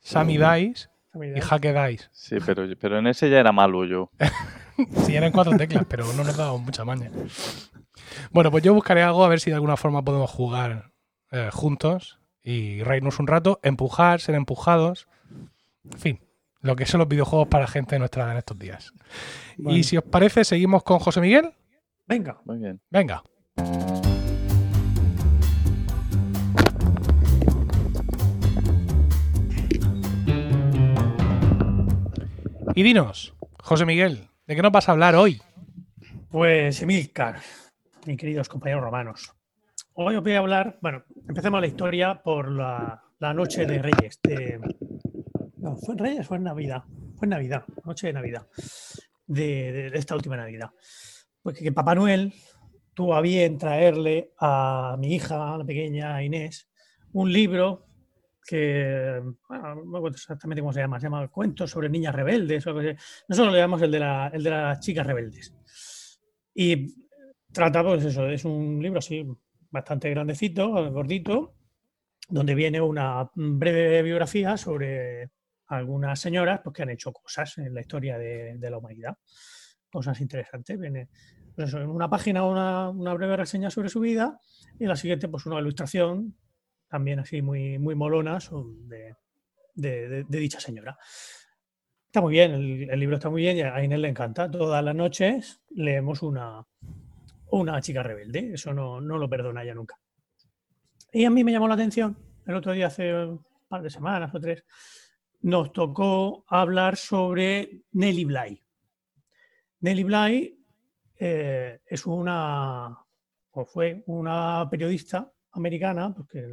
Sammy 0.00 0.38
Dice 0.38 0.88
y. 1.36 1.40
Jaque 1.40 1.72
Dice. 1.88 2.08
Sí, 2.12 2.36
pero, 2.46 2.64
pero 2.80 2.98
en 2.98 3.06
ese 3.08 3.28
ya 3.28 3.40
era 3.40 3.52
malo 3.52 3.84
yo. 3.84 4.10
Sí, 5.04 5.14
eran 5.14 5.30
cuatro 5.30 5.54
teclas, 5.58 5.84
pero 5.86 6.10
no 6.14 6.24
nos 6.24 6.34
dábamos 6.38 6.62
mucha 6.62 6.86
maña. 6.86 7.10
Bueno, 8.30 8.50
pues 8.50 8.64
yo 8.64 8.72
buscaré 8.72 9.02
algo 9.02 9.22
a 9.22 9.28
ver 9.28 9.38
si 9.38 9.50
de 9.50 9.56
alguna 9.56 9.76
forma 9.76 10.02
podemos 10.02 10.30
jugar 10.30 10.92
eh, 11.32 11.50
juntos 11.52 12.18
y 12.42 12.82
reírnos 12.82 13.18
un 13.18 13.26
rato, 13.26 13.60
empujar, 13.62 14.20
ser 14.22 14.36
empujados. 14.36 15.06
En 15.84 15.98
fin, 15.98 16.20
lo 16.62 16.76
que 16.76 16.86
son 16.86 16.98
los 17.00 17.08
videojuegos 17.08 17.48
para 17.48 17.66
gente 17.66 17.96
de 17.96 17.98
nuestra 17.98 18.22
edad 18.22 18.32
en 18.32 18.38
estos 18.38 18.58
días. 18.58 18.94
Y 19.58 19.82
si 19.82 19.98
os 19.98 20.04
parece, 20.04 20.44
seguimos 20.44 20.82
con 20.82 20.98
José 20.98 21.20
Miguel. 21.20 21.52
Venga. 22.06 22.40
Muy 22.46 22.56
bien. 22.56 22.80
Venga. 22.88 23.22
Y 32.74 32.82
dinos, 32.84 33.34
José 33.58 33.84
Miguel, 33.84 34.28
¿de 34.46 34.54
qué 34.54 34.62
nos 34.62 34.70
vas 34.70 34.88
a 34.88 34.92
hablar 34.92 35.16
hoy? 35.16 35.40
Pues 36.30 36.80
Emilcar, 36.82 37.40
mis 38.06 38.16
queridos 38.16 38.48
compañeros 38.48 38.84
romanos. 38.84 39.32
Hoy 39.94 40.14
os 40.14 40.22
voy 40.22 40.32
a 40.32 40.38
hablar, 40.38 40.78
bueno, 40.80 41.02
empecemos 41.28 41.60
la 41.60 41.66
historia 41.66 42.22
por 42.22 42.50
la, 42.50 43.02
noche 43.34 43.66
de 43.66 43.82
Reyes. 43.82 44.20
de- 44.22 44.60
no, 45.56 45.76
¿fue 45.76 45.94
en 45.94 45.98
Reyes 45.98 46.20
o 46.20 46.24
fue 46.28 46.36
en 46.36 46.44
Navidad? 46.44 46.84
Fue 47.16 47.26
en 47.26 47.30
Navidad, 47.30 47.64
noche 47.84 48.06
de 48.06 48.12
Navidad, 48.12 48.46
de, 49.26 49.88
esta 49.94 50.14
última 50.14 50.36
Navidad. 50.36 50.70
Porque 51.42 51.64
que 51.64 51.72
Papá 51.72 51.96
Noel 51.96 52.32
tuvo 52.94 53.14
a 53.14 53.20
bien 53.20 53.58
traerle 53.58 54.32
a 54.38 54.96
mi 54.98 55.14
hija, 55.14 55.58
la 55.58 55.64
pequeña 55.64 56.22
Inés, 56.22 56.68
un 57.12 57.32
libro 57.32 57.89
que, 58.46 59.20
bueno, 59.48 59.74
no 59.74 59.84
me 59.84 59.98
acuerdo 59.98 60.16
exactamente 60.16 60.60
cómo 60.60 60.72
se 60.72 60.80
llama, 60.80 60.98
se 60.98 61.06
llama 61.06 61.28
Cuentos 61.28 61.70
sobre 61.70 61.88
niñas 61.88 62.14
rebeldes. 62.14 62.66
O 62.66 62.70
algo 62.70 62.80
así. 62.80 62.96
Nosotros 63.28 63.52
le 63.52 63.60
llamamos 63.60 63.82
el 63.82 63.90
de, 63.90 63.98
la, 63.98 64.30
el 64.32 64.42
de 64.42 64.50
las 64.50 64.80
chicas 64.80 65.06
rebeldes. 65.06 65.54
Y 66.54 66.94
trata, 67.52 67.82
pues 67.82 68.04
eso, 68.04 68.26
es 68.28 68.44
un 68.44 68.82
libro 68.82 68.98
así 68.98 69.26
bastante 69.70 70.10
grandecito, 70.10 70.68
gordito, 70.90 71.54
donde 72.28 72.54
viene 72.54 72.80
una 72.80 73.30
breve 73.34 74.02
biografía 74.02 74.56
sobre 74.56 75.30
algunas 75.68 76.18
señoras 76.18 76.60
pues, 76.62 76.74
que 76.74 76.82
han 76.82 76.90
hecho 76.90 77.12
cosas 77.12 77.58
en 77.58 77.74
la 77.74 77.80
historia 77.80 78.18
de, 78.18 78.58
la 78.60 78.78
humanidad. 78.78 79.16
Cosas 79.90 80.20
interesantes. 80.20 80.78
Viene 80.78 81.08
pues 81.54 81.72
una 81.74 82.08
página 82.08 82.44
una, 82.44 82.90
una 82.90 83.14
breve 83.14 83.36
reseña 83.36 83.70
sobre 83.70 83.88
su 83.88 84.00
vida 84.00 84.38
y 84.78 84.86
la 84.86 84.96
siguiente 84.96 85.28
pues 85.28 85.46
una 85.46 85.58
ilustración 85.58 86.36
también 86.90 87.20
así 87.20 87.40
muy, 87.40 87.78
muy 87.78 87.94
molona 87.94 88.40
son 88.40 88.88
de, 88.88 89.14
de- 89.74 90.24
dicha 90.24 90.60
señora. 90.60 90.98
Está 92.06 92.20
muy 92.20 92.32
bien, 92.32 92.52
el, 92.90 92.98
libro 92.98 93.16
está 93.16 93.30
muy 93.30 93.42
bien 93.42 93.56
y 93.56 93.62
a 93.62 93.82
Inés 93.82 94.00
le 94.00 94.08
encanta. 94.08 94.50
Todas 94.50 94.82
las 94.82 94.94
noches 94.96 95.62
leemos 95.70 96.22
una, 96.22 96.66
una 97.52 97.80
chica 97.80 98.02
rebelde, 98.02 98.54
eso 98.54 98.74
no, 98.74 99.00
no 99.00 99.16
lo 99.16 99.28
perdona 99.30 99.62
ella 99.62 99.74
nunca. 99.74 99.96
Y 101.12 101.24
a 101.24 101.30
mí 101.30 101.44
me 101.44 101.52
llamó 101.52 101.68
la 101.68 101.74
atención, 101.74 102.16
el 102.46 102.56
otro 102.56 102.72
día, 102.72 102.88
hace 102.88 103.14
un 103.14 103.44
par 103.68 103.82
de 103.82 103.90
semanas 103.90 104.34
o 104.34 104.40
tres, 104.40 104.64
nos 105.42 105.72
tocó 105.72 106.44
hablar 106.48 106.96
sobre 106.96 107.82
Nelly 107.92 108.24
Bly. 108.24 108.62
Nelly 109.80 110.04
Bly 110.04 110.64
eh, 111.16 111.80
es 111.86 112.06
una, 112.06 112.98
o 113.52 113.64
fue 113.64 114.02
una 114.06 114.66
periodista 114.68 115.32
americana, 115.52 116.12
porque 116.14 116.44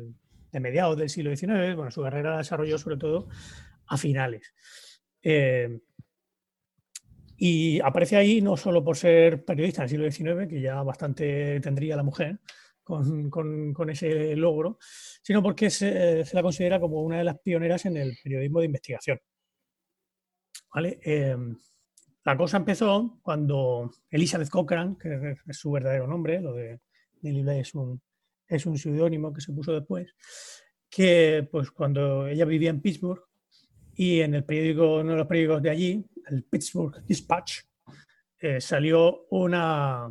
de 0.51 0.59
mediados 0.59 0.97
del 0.97 1.09
siglo 1.09 1.35
XIX, 1.35 1.75
bueno, 1.75 1.91
su 1.91 2.01
carrera 2.01 2.31
la 2.31 2.37
desarrolló 2.39 2.77
sobre 2.77 2.97
todo 2.97 3.27
a 3.87 3.97
finales. 3.97 4.53
Eh, 5.21 5.79
y 7.37 7.79
aparece 7.81 8.15
ahí 8.17 8.41
no 8.41 8.57
solo 8.57 8.83
por 8.83 8.97
ser 8.97 9.45
periodista 9.45 9.81
en 9.81 9.83
el 9.83 9.89
siglo 9.89 10.11
XIX, 10.11 10.47
que 10.47 10.61
ya 10.61 10.81
bastante 10.81 11.59
tendría 11.59 11.95
la 11.95 12.03
mujer 12.03 12.39
con, 12.83 13.29
con- 13.29 13.73
con 13.73 13.89
ese 13.89 14.35
logro, 14.35 14.79
sino 15.21 15.43
porque 15.43 15.69
se, 15.69 16.25
se 16.25 16.35
la 16.35 16.41
considera 16.41 16.79
como 16.79 17.01
una 17.03 17.19
de 17.19 17.23
las 17.25 17.37
pioneras 17.39 17.85
en 17.85 17.97
el 17.97 18.17
periodismo 18.23 18.59
de 18.59 18.65
investigación. 18.65 19.19
¿Vale? 20.73 20.99
Eh, 21.03 21.35
la 22.25 22.37
cosa 22.37 22.57
empezó 22.57 23.19
cuando 23.21 23.91
Elizabeth 24.09 24.49
Cochrane, 24.49 24.97
que 24.99 25.37
es- 25.47 25.57
su 25.57 25.71
verdadero 25.71 26.07
nombre, 26.07 26.41
lo 26.41 26.53
de 26.53 26.79
Nellie 27.21 27.43
Bly 27.43 27.59
es 27.59 27.73
un, 27.75 28.01
es 28.47 28.65
un 28.65 28.77
seudónimo 28.77 29.33
que 29.33 29.41
se 29.41 29.51
puso 29.51 29.73
después, 29.73 30.13
que 30.89 31.47
pues 31.51 31.71
cuando 31.71 32.27
ella 32.27 32.45
vivía 32.45 32.69
en 32.69 32.81
Pittsburgh 32.81 33.23
y 33.95 34.21
en 34.21 34.35
el 34.35 34.43
periódico, 34.43 34.97
uno 34.97 35.11
de 35.11 35.17
los 35.17 35.27
periódicos 35.27 35.61
de 35.63 35.69
allí, 35.69 36.05
el 36.27 36.43
Pittsburgh 36.43 37.03
Dispatch, 37.05 37.61
eh, 38.39 38.61
salió 38.61 39.25
una, 39.31 40.07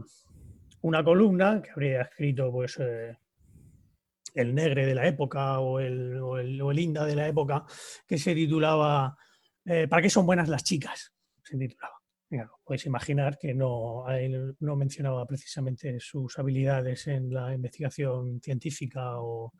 una 0.83 1.05
columna 1.05 1.63
que 1.63 1.71
habría 1.71 2.03
escrito 2.03 2.51
pues 2.51 2.79
eh, 2.81 3.17
el 4.35 4.55
negre 4.55 4.87
de 4.87 4.95
la 4.95 5.07
época 5.07 5.61
o 5.61 5.79
el, 5.79 6.17
o 6.21 6.39
el, 6.39 6.79
inda 6.79 7.05
de 7.05 7.17
la 7.17 7.29
época, 7.29 7.65
que 8.07 8.19
se 8.19 8.35
titulaba 8.35 9.17
eh, 9.65 9.89
¿Para 9.89 10.03
qué 10.03 10.11
son 10.11 10.27
buenas 10.27 10.49
las 10.49 10.63
chicas? 10.63 11.13
Se 11.43 11.59
titulaba. 11.59 11.96
Podéis 12.65 12.87
imaginar 12.87 13.39
que 13.39 13.55
no, 13.55 14.05
no 14.61 14.77
mencionaba 14.77 15.27
precisamente 15.27 16.01
sus 16.01 16.39
habilidades 16.39 17.07
en 17.07 17.33
la 17.33 17.55
investigación 17.55 18.41
científica 18.41 19.21
o, 19.21 19.53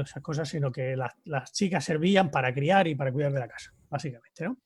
esas 0.00 0.20
cosas, 0.22 0.48
sino 0.48 0.72
que 0.72 0.96
las, 0.96 1.52
chicas 1.52 1.84
servían 1.84 2.32
para 2.32 2.52
criar 2.52 2.88
y 2.88 2.96
para 2.96 3.12
cuidar 3.12 3.32
de 3.32 3.38
la 3.38 3.48
casa, 3.48 3.72
básicamente. 3.88 4.44
¿no? 4.44 4.58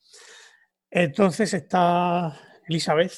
Entonces 0.91 1.53
está 1.53 2.35
Elizabeth, 2.67 3.13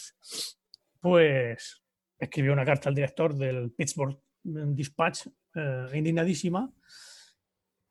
pues 1.00 1.80
escribió 2.18 2.52
una 2.52 2.64
carta 2.64 2.88
al 2.88 2.96
director 2.96 3.32
del 3.36 3.70
Pittsburgh 3.70 4.18
Dispatch, 4.42 5.28
eh, 5.54 5.86
indignadísima, 5.94 6.68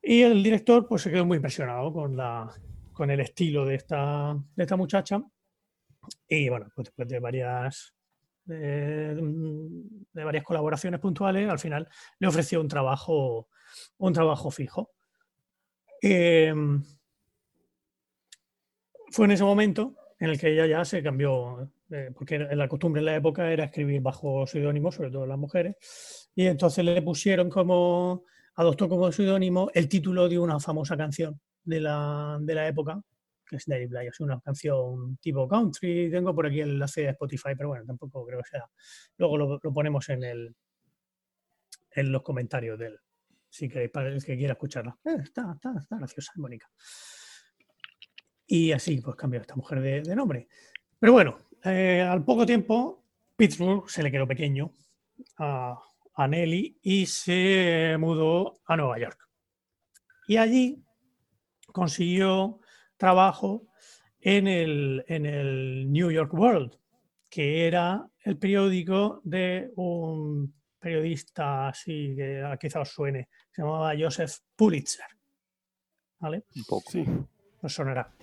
y 0.02 0.22
el 0.22 0.43
director 0.43 0.86
pues 0.86 1.04
se 1.04 1.12
quedó 1.12 1.26
muy 1.26 1.38
impresionado 1.38 1.93
con, 1.93 2.18
la, 2.18 2.50
con 2.91 3.10
el 3.10 3.22
estilo 3.22 3.66
de 3.66 3.76
esta, 3.76 4.38
de 4.56 4.64
esta 4.64 4.76
muchacha 4.76 5.24
y 6.28 6.49
bueno, 6.49 6.68
pues 6.76 6.86
después 6.86 7.08
de 7.08 7.20
varias, 7.20 7.93
de, 8.45 9.18
varias 10.14 10.43
colaboraciones 10.43 10.99
puntuales, 10.99 11.49
al 11.49 11.60
final 11.60 11.88
le 12.20 12.28
ofreció 12.28 12.62
un 12.62 12.68
trabajo, 12.68 13.49
un 13.97 14.14
trabajo 14.14 14.51
fijo. 14.51 14.91
Em, 16.01 16.84
fue 19.12 19.26
en 19.26 19.32
ese 19.32 19.43
momento 19.43 19.95
en 20.20 20.30
el 20.30 20.39
que 20.39 20.53
ella 20.53 20.66
ya 20.66 20.86
se 20.86 21.01
cambió, 21.03 21.72
eh, 21.91 22.12
porque 22.14 22.39
la 22.39 22.68
costumbre 22.68 22.99
en 22.99 23.05
la 23.05 23.16
época 23.16 23.51
era 23.51 23.66
escribir 23.66 24.01
bajo 24.01 24.45
seudónimo, 24.47 24.91
sobre 24.91 25.12
todo 25.12 25.26
las 25.26 25.38
mujeres, 25.38 26.30
y 26.36 26.45
entonces 26.45 26.84
le 26.84 27.01
pusieron 27.01 27.49
como, 27.49 28.26
adoptó 28.55 28.89
como 28.89 29.12
seudónimo 29.12 29.70
el 29.74 29.88
título 29.88 30.28
de 30.28 30.39
una 30.39 30.60
famosa 30.60 30.97
canción 30.97 31.39
de 31.64 31.82
la, 31.82 32.38
de 32.41 32.55
la 32.55 32.68
época, 32.68 33.01
es 33.56 33.66
Dave 33.66 33.88
Bly, 33.88 34.08
es 34.08 34.20
una 34.20 34.39
canción 34.39 35.18
tipo 35.18 35.48
country. 35.48 36.10
Tengo 36.12 36.36
por 36.36 36.48
aquí 36.48 36.62
el 36.62 36.72
enlace 36.72 37.02
de 37.02 37.10
Spotify, 37.10 37.56
pero 37.56 37.70
bueno, 37.70 37.86
tampoco 37.86 38.26
creo 38.26 38.39
que 38.39 38.50
sea. 38.50 38.66
Luego 39.18 39.38
lo, 39.38 39.60
ponemos 39.74 40.10
en 40.10 40.24
el 40.24 40.56
en 41.91 42.12
los 42.12 42.22
comentarios 42.22 42.78
del 42.78 43.00
si 43.50 43.70
queréis, 43.70 44.26
que 44.26 44.38
quiera 44.38 44.54
escucharla. 44.54 44.98
Eh, 45.06 45.18
está, 45.24 45.54
está, 45.56 45.74
está 45.80 45.98
graciosa, 45.98 46.34
Mónica. 46.36 46.70
Y 48.45 48.72
así 48.72 49.02
pues 49.02 49.16
cambió 49.16 49.41
esta 49.41 49.56
mujer 49.56 49.82
de, 49.82 50.16
nombre. 50.16 50.48
Pero 51.00 51.14
bueno, 51.14 51.38
eh, 51.64 52.02
al 52.02 52.24
poco 52.24 52.45
tiempo, 52.45 53.04
Pittsburgh 53.36 53.89
se 53.89 54.04
le 54.04 54.12
quedó 54.12 54.28
pequeño 54.28 54.74
a, 55.38 55.80
a 56.16 56.28
Nelly 56.28 56.80
y 56.82 57.06
se 57.06 57.95
mudó 58.00 58.62
a 58.66 58.78
Nueva 58.78 59.00
York. 59.00 59.28
Y 60.28 60.38
allí 60.38 60.84
consiguió 61.72 62.60
trabajo 62.98 63.68
en 64.20 64.48
el, 64.48 65.06
en 65.08 65.26
el 65.26 65.91
New 65.91 66.12
York 66.12 66.34
World, 66.34 66.74
que 67.30 67.68
era 67.68 68.06
el 68.24 68.38
periódico 68.38 69.22
de 69.24 69.72
un 69.76 70.54
periodista 70.80 71.70
así 71.70 72.16
que 72.16 72.43
quizá 72.60 72.82
os 72.82 72.89
suene, 72.89 73.30
se 73.52 73.62
llamaba 73.62 73.93
Joseph 73.98 74.38
Pulitzer. 74.56 75.06
¿Vale? 76.20 76.45
Un 76.56 76.64
poco. 76.64 76.91
Sí. 76.91 77.06
Os 77.62 77.74
sonará. 77.74 78.14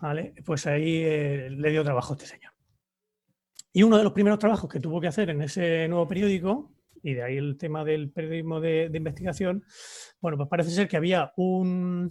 ¿Vale? 0.00 0.34
Pues 0.44 0.66
ahí 0.66 1.02
eh, 1.04 1.48
le 1.50 1.70
dio 1.70 1.84
trabajo 1.84 2.12
a 2.12 2.16
este 2.16 2.26
señor. 2.26 2.52
Y 3.72 3.82
uno 3.82 3.98
de 3.98 4.04
los 4.04 4.12
primeros 4.12 4.38
trabajos 4.38 4.70
que 4.70 4.80
tuvo 4.80 5.00
que 5.00 5.08
hacer 5.08 5.30
en 5.30 5.42
ese 5.42 5.88
nuevo 5.88 6.06
periódico, 6.06 6.72
y 7.02 7.14
de 7.14 7.22
ahí 7.22 7.36
el 7.36 7.58
tema 7.58 7.84
del 7.84 8.10
periodismo 8.10 8.60
de 8.60 8.90
investigación, 8.94 9.64
bueno, 10.20 10.36
pues 10.38 10.48
parece 10.48 10.70
ser 10.70 10.88
que 10.88 10.96
había 10.96 11.32
un, 11.36 12.10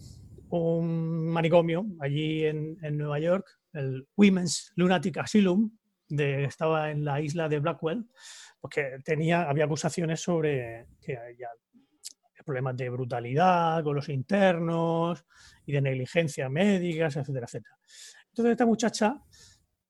un 0.59 1.29
manicomio 1.29 1.85
allí 1.99 2.45
en, 2.45 2.77
Nueva 2.97 3.19
York, 3.19 3.59
el 3.73 4.07
Women's 4.15 4.71
Lunatic 4.75 5.17
Asylum, 5.17 5.71
de, 6.07 6.43
estaba 6.43 6.91
en 6.91 7.03
la 7.03 7.21
isla 7.21 7.49
de 7.49 7.59
Blackwell, 7.59 8.05
porque 8.61 8.99
tenía, 9.03 9.49
había 9.49 9.65
acusaciones 9.65 10.21
sobre 10.21 10.87
que 11.01 11.17
había 11.17 11.49
problemas 12.45 12.75
de 12.75 12.89
brutalidad 12.89 13.83
con 13.83 13.95
los 13.95 14.09
internos 14.09 15.25
y 15.65 15.71
de 15.71 15.81
negligencia 15.81 16.49
médicas, 16.49 17.15
etcétera, 17.15 17.45
etcétera. 17.45 17.77
Entonces 18.27 18.51
esta 18.51 18.65
muchacha 18.65 19.21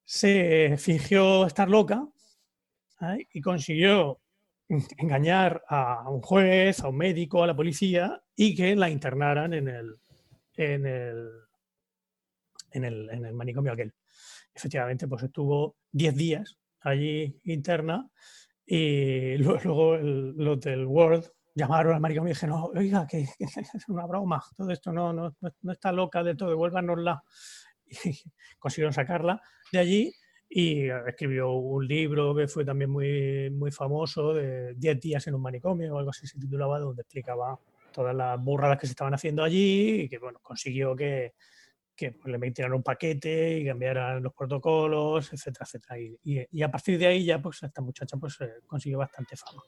se 0.05 0.75
fingió 0.77 1.45
estar 1.45 1.67
loca 1.67 2.07
¿eh? 3.01 3.27
y 3.33 3.41
consiguió 3.41 4.21
engañar 4.69 5.63
a 5.67 6.09
un 6.09 6.21
juez, 6.21 6.79
a 6.81 6.89
un 6.89 6.97
médico, 6.97 7.43
a 7.43 7.47
la 7.47 7.55
policía 7.55 8.21
y 8.35 8.55
que 8.55 8.75
la 8.75 8.89
internaran 8.89 9.53
en 9.53 9.67
el, 9.67 9.97
en 10.55 10.85
el, 10.85 11.29
en 12.71 12.85
el, 12.85 13.09
en 13.09 13.25
el 13.25 13.33
manicomio 13.33 13.73
aquel. 13.73 13.93
Efectivamente, 14.53 15.07
pues 15.07 15.23
estuvo 15.23 15.77
10 15.91 16.15
días 16.15 16.57
allí 16.81 17.39
interna 17.45 18.09
y 18.65 19.37
luego, 19.37 19.97
los 19.97 20.59
del 20.61 20.85
World 20.85 21.29
llamaron 21.55 21.93
al 21.93 22.01
manicomio 22.01 22.31
y 22.31 22.33
dijeron, 22.33 22.69
oiga, 22.75 23.07
que, 23.07 23.21
es 23.39 23.89
una 23.89 24.05
broma, 24.05 24.43
todo 24.55 24.71
esto 24.71 24.91
no, 24.91 25.13
no, 25.13 25.35
no 25.61 25.71
está 25.71 25.91
loca 25.91 26.23
de 26.23 26.35
todo, 26.35 26.49
devuélvanosla. 26.49 27.23
Y 27.85 27.95
consiguieron 28.59 28.93
sacarla 28.93 29.41
de 29.71 29.79
allí 29.79 30.13
y 30.49 30.87
escribió 31.07 31.51
un 31.51 31.87
libro 31.87 32.35
que 32.35 32.47
fue 32.47 32.63
también 32.63 32.89
muy, 32.91 33.49
muy 33.49 33.71
famoso, 33.71 34.33
de 34.33 34.75
10 34.75 34.99
días 34.99 35.27
en 35.27 35.35
un 35.35 35.41
manicomio 35.41 35.95
o 35.95 35.97
algo 35.97 36.11
así 36.11 36.27
se 36.27 36.39
titulaba, 36.39 36.79
donde 36.79 37.01
explicaba 37.01 37.59
todas 37.93 38.13
las 38.13 38.37
burradas 38.43 38.77
que 38.77 38.87
se 38.87 38.91
estaban 38.91 39.13
haciendo 39.13 39.43
allí 39.43 40.01
y 40.01 40.09
que 40.09 40.17
bueno, 40.17 40.39
consiguió 40.41 40.95
que, 40.95 41.35
que 41.95 42.11
pues, 42.11 42.31
le 42.31 42.37
metieran 42.37 42.73
un 42.73 42.83
paquete 42.83 43.59
y 43.59 43.65
cambiaran 43.65 44.21
los 44.21 44.33
protocolos, 44.33 45.31
etcétera, 45.31 45.65
etcétera. 45.65 45.99
Y, 45.99 46.47
y, 46.51 46.61
a 46.61 46.69
partir 46.69 46.97
de 46.97 47.07
ahí 47.07 47.23
ya 47.23 47.41
pues 47.41 47.63
esta 47.63 47.81
muchacha 47.81 48.17
pues 48.17 48.39
eh, 48.41 48.49
consiguió 48.67 48.97
bastante 48.97 49.37
fama. 49.37 49.61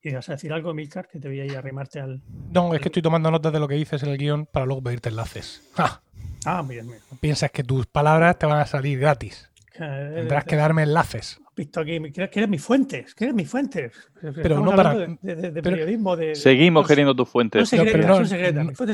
¿Y 0.00 0.12
vas 0.12 0.28
a 0.28 0.32
decir 0.32 0.52
algo, 0.52 0.72
Milcar, 0.72 1.06
que 1.06 1.18
te 1.18 1.28
voy 1.28 1.40
a 1.40 1.44
ir 1.44 1.54
a 1.56 1.58
arrimarte 1.58 2.00
al... 2.00 2.22
No, 2.50 2.72
es 2.72 2.80
que 2.80 2.88
estoy 2.88 3.02
tomando 3.02 3.30
notas 3.30 3.52
de 3.52 3.60
lo 3.60 3.68
que 3.68 3.74
dices 3.74 4.02
en 4.02 4.08
el 4.08 4.16
guion 4.16 4.46
para 4.46 4.64
luego 4.64 4.82
pedirte 4.82 5.08
enlaces. 5.08 5.62
Ah, 6.44 6.62
bien, 6.66 6.86
bien. 6.86 7.00
Piensas 7.20 7.50
que 7.50 7.64
tus 7.64 7.86
palabras 7.86 8.38
te 8.38 8.46
van 8.46 8.60
a 8.60 8.64
salir 8.64 9.00
gratis. 9.00 9.50
Tendrás 9.78 10.44
que 10.44 10.56
darme 10.56 10.82
enlaces. 10.82 11.40
Visto 11.56 11.80
aquí, 11.80 12.00
¿quieres 12.12 12.48
mis 12.48 12.62
fuentes? 12.62 13.14
¿Quieres 13.14 13.34
mis 13.34 13.48
fuentes? 13.48 13.92
Pero 14.20 14.60
no 14.60 14.74
para. 14.74 14.94
De, 14.94 15.62
periodismo, 15.62 16.16
de, 16.16 16.34
seguimos 16.34 16.86
queriendo 16.86 17.14
tus 17.14 17.28
fuentes. 17.28 17.72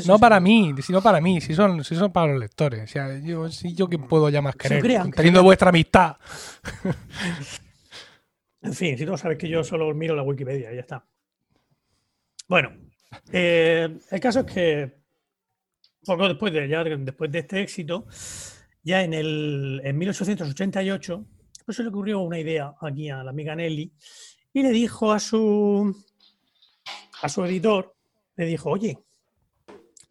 No, 0.07 0.19
para 0.19 0.41
mí, 0.41 0.75
sino 0.81 1.03
para 1.03 1.21
mí, 1.21 1.41
si 1.41 1.55
son, 1.55 1.85
si 1.85 1.95
son 1.95 2.13
para 2.13 2.33
los 2.33 2.41
lectores. 2.41 2.85
O 2.85 2.87
sea, 2.87 3.19
yo, 3.19 3.51
si 3.51 3.75
yo 3.75 3.89
que 3.89 3.99
puedo 3.99 4.29
ya 4.29 4.43
más 4.43 4.57
querer, 4.57 5.11
teniendo 5.15 5.43
vuestra 5.43 5.71
amistad. 5.71 6.17
en 8.63 8.75
fin, 8.75 8.97
si 8.97 9.05
no 9.05 9.17
sabes 9.17 9.39
que 9.39 9.49
yo 9.49 9.65
solo 9.65 9.93
miro 9.95 10.15
la 10.15 10.23
Wikipedia 10.23 10.73
y 10.73 10.77
ya 10.77 10.81
está. 10.81 11.07
Bueno, 12.49 12.73
eh, 13.33 13.99
el 14.11 14.21
caso 14.21 14.41
es 14.41 14.47
que 14.47 15.05
poco 16.05 16.29
después 16.29 16.53
de, 16.53 16.69
ya, 16.69 16.85
después 16.85 17.31
de 17.31 17.39
este 17.41 17.61
éxito, 17.63 18.07
ya 18.85 19.03
en, 19.03 19.15
el, 19.15 19.81
en 19.83 19.99
1888, 19.99 21.27
pues 21.65 21.77
se 21.77 21.83
le 21.83 21.89
ocurrió 21.89 22.21
una 22.21 22.39
idea 22.39 22.75
aquí 22.81 23.09
a 23.09 23.25
la 23.25 23.31
amiga 23.31 23.57
Nelly 23.57 23.91
y 24.53 24.63
le 24.63 24.71
dijo 24.71 25.11
a 25.11 25.19
su, 25.19 25.97
a 27.23 27.29
su 27.29 27.45
editor, 27.45 27.97
le 28.37 28.45
dijo, 28.45 28.71
oye, 28.71 28.99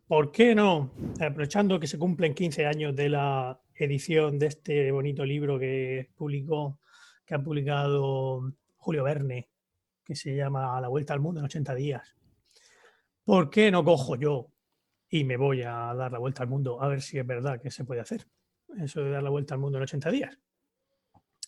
¿por 0.07 0.31
qué 0.31 0.55
no, 0.55 0.91
aprovechando 1.21 1.79
que 1.79 1.87
se 1.87 1.99
cumplen 1.99 2.33
15 2.33 2.65
años 2.65 2.95
de 2.95 3.09
la 3.09 3.59
edición 3.75 4.39
de 4.39 4.47
este 4.47 4.91
bonito 4.91 5.23
libro 5.23 5.59
que 5.59 6.09
publicó, 6.15 6.79
que 7.25 7.35
ha 7.35 7.39
publicado 7.39 8.53
Julio 8.75 9.03
Verne, 9.03 9.49
que 10.03 10.15
se 10.15 10.35
llama 10.35 10.81
La 10.81 10.87
Vuelta 10.87 11.13
al 11.13 11.19
Mundo 11.19 11.39
en 11.39 11.45
80 11.45 11.75
días, 11.75 12.15
¿por 13.23 13.49
qué 13.51 13.69
no 13.71 13.83
cojo 13.83 14.15
yo 14.15 14.47
y 15.09 15.23
me 15.23 15.37
voy 15.37 15.61
a 15.61 15.93
dar 15.93 16.11
la 16.11 16.17
vuelta 16.17 16.41
al 16.41 16.49
mundo 16.49 16.81
a 16.81 16.87
ver 16.87 17.01
si 17.01 17.19
es 17.19 17.25
verdad 17.25 17.61
que 17.61 17.69
se 17.69 17.85
puede 17.85 18.01
hacer? 18.01 18.25
Eso 18.81 19.03
de 19.03 19.11
dar 19.11 19.23
la 19.23 19.29
vuelta 19.29 19.53
al 19.53 19.59
mundo 19.59 19.77
en 19.77 19.83
80 19.83 20.11
días. 20.11 20.37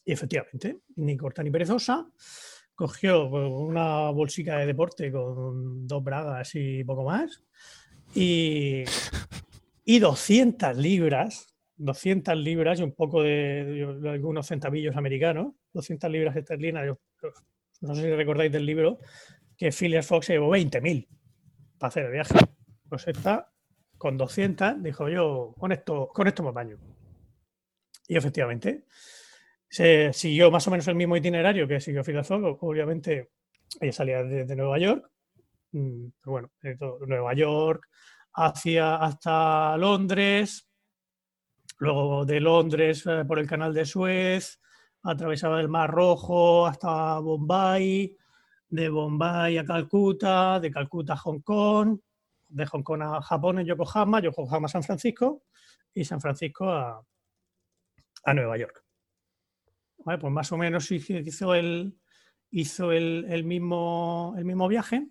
Y 0.06 0.12
efectivamente, 0.12 0.82
ni 0.98 1.18
corta 1.18 1.42
ni 1.42 1.50
perezosa, 1.50 2.08
cogió 2.76 3.26
una 3.28 4.12
bolsica 4.12 4.58
de 4.58 4.68
deporte 4.68 5.12
con 5.12 5.88
dos 5.88 6.04
bragas 6.04 6.52
y 6.56 6.84
poco 6.84 7.06
más, 7.06 7.44
y, 8.14 8.84
y 9.84 10.00
200 10.00 10.78
libras, 10.78 11.56
200 11.78 12.38
libras 12.38 12.80
y 12.80 12.84
un 12.84 12.92
poco 12.92 13.24
de, 13.24 14.00
algunos 14.06 14.48
centavillos 14.48 14.96
americanos, 14.96 15.54
200 15.74 16.12
libras 16.12 16.36
esterlinas, 16.36 16.98
no 17.82 17.96
sé 17.96 18.02
si 18.04 18.12
recordáis 18.12 18.52
del 18.52 18.66
libro, 18.66 19.00
que 19.58 19.72
Phileas 19.72 20.06
Fox 20.06 20.28
se 20.28 20.34
llevó 20.34 20.56
20.000 20.56 21.08
para 21.78 21.88
hacer 21.88 22.06
el 22.06 22.12
viaje. 22.12 22.36
Pues 22.90 23.08
está 23.08 23.52
con 23.98 24.18
200, 24.18 24.84
dijo 24.84 25.10
yo, 25.10 25.56
con 25.58 25.72
esto, 25.72 26.10
con 26.14 26.28
esto 26.28 26.44
me 26.44 26.52
baño. 26.52 26.78
Y 28.08 28.16
efectivamente, 28.18 28.86
se 29.68 30.14
siguió 30.14 30.52
más 30.52 30.68
o 30.68 30.72
menos 30.72 30.88
el 30.88 30.96
mismo 30.96 31.18
itinerario 31.18 31.68
que 31.68 31.80
siguió 31.80 32.04
Fidel 32.04 32.26
Obviamente, 32.30 33.32
ella 33.80 33.92
salía 33.92 34.24
desde 34.24 34.56
Nueva 34.56 34.78
York, 34.80 35.12
mm, 35.72 36.08
bueno, 36.24 36.52
de 36.62 36.78
Nueva 37.08 37.34
York 37.34 37.90
hacia 38.34 38.96
hasta 38.96 39.76
Londres, 39.78 40.70
luego 41.80 42.26
de 42.26 42.40
Londres 42.40 43.04
eh, 43.06 43.26
por 43.28 43.40
el 43.40 43.48
canal 43.48 43.74
de 43.74 43.86
Suez, 43.86 44.60
atravesaba 45.04 45.60
el 45.60 45.70
Mar 45.70 45.92
Rojo 45.92 46.66
hasta 46.66 47.20
Bombay, 47.20 48.16
de 48.70 48.90
Bombay 48.90 49.58
a 49.58 49.66
Calcuta, 49.66 50.60
de 50.60 50.72
Calcuta 50.72 51.14
a 51.14 51.18
Hong 51.18 51.40
Kong, 51.42 52.00
de 52.48 52.66
Hong 52.66 52.84
Kong 52.84 53.02
a 53.02 53.22
Japón 53.22 53.60
en 53.60 53.66
Yokohama, 53.66 54.22
Yokohama 54.22 54.66
a 54.66 54.70
San 54.70 54.84
Francisco 54.84 55.44
y 55.94 56.04
San 56.06 56.22
Francisco 56.22 56.70
a, 56.70 57.02
a 58.26 58.34
Nueva 58.34 58.58
York. 58.58 58.84
Pues 60.04 60.22
más 60.34 60.52
o 60.52 60.58
menos 60.58 60.92
hizo 60.92 61.56
el, 61.56 61.98
hizo 62.52 62.92
el, 62.92 63.26
el 63.30 63.44
mismo, 63.44 64.36
el 64.38 64.46
mismo 64.46 64.68
viaje. 64.68 65.08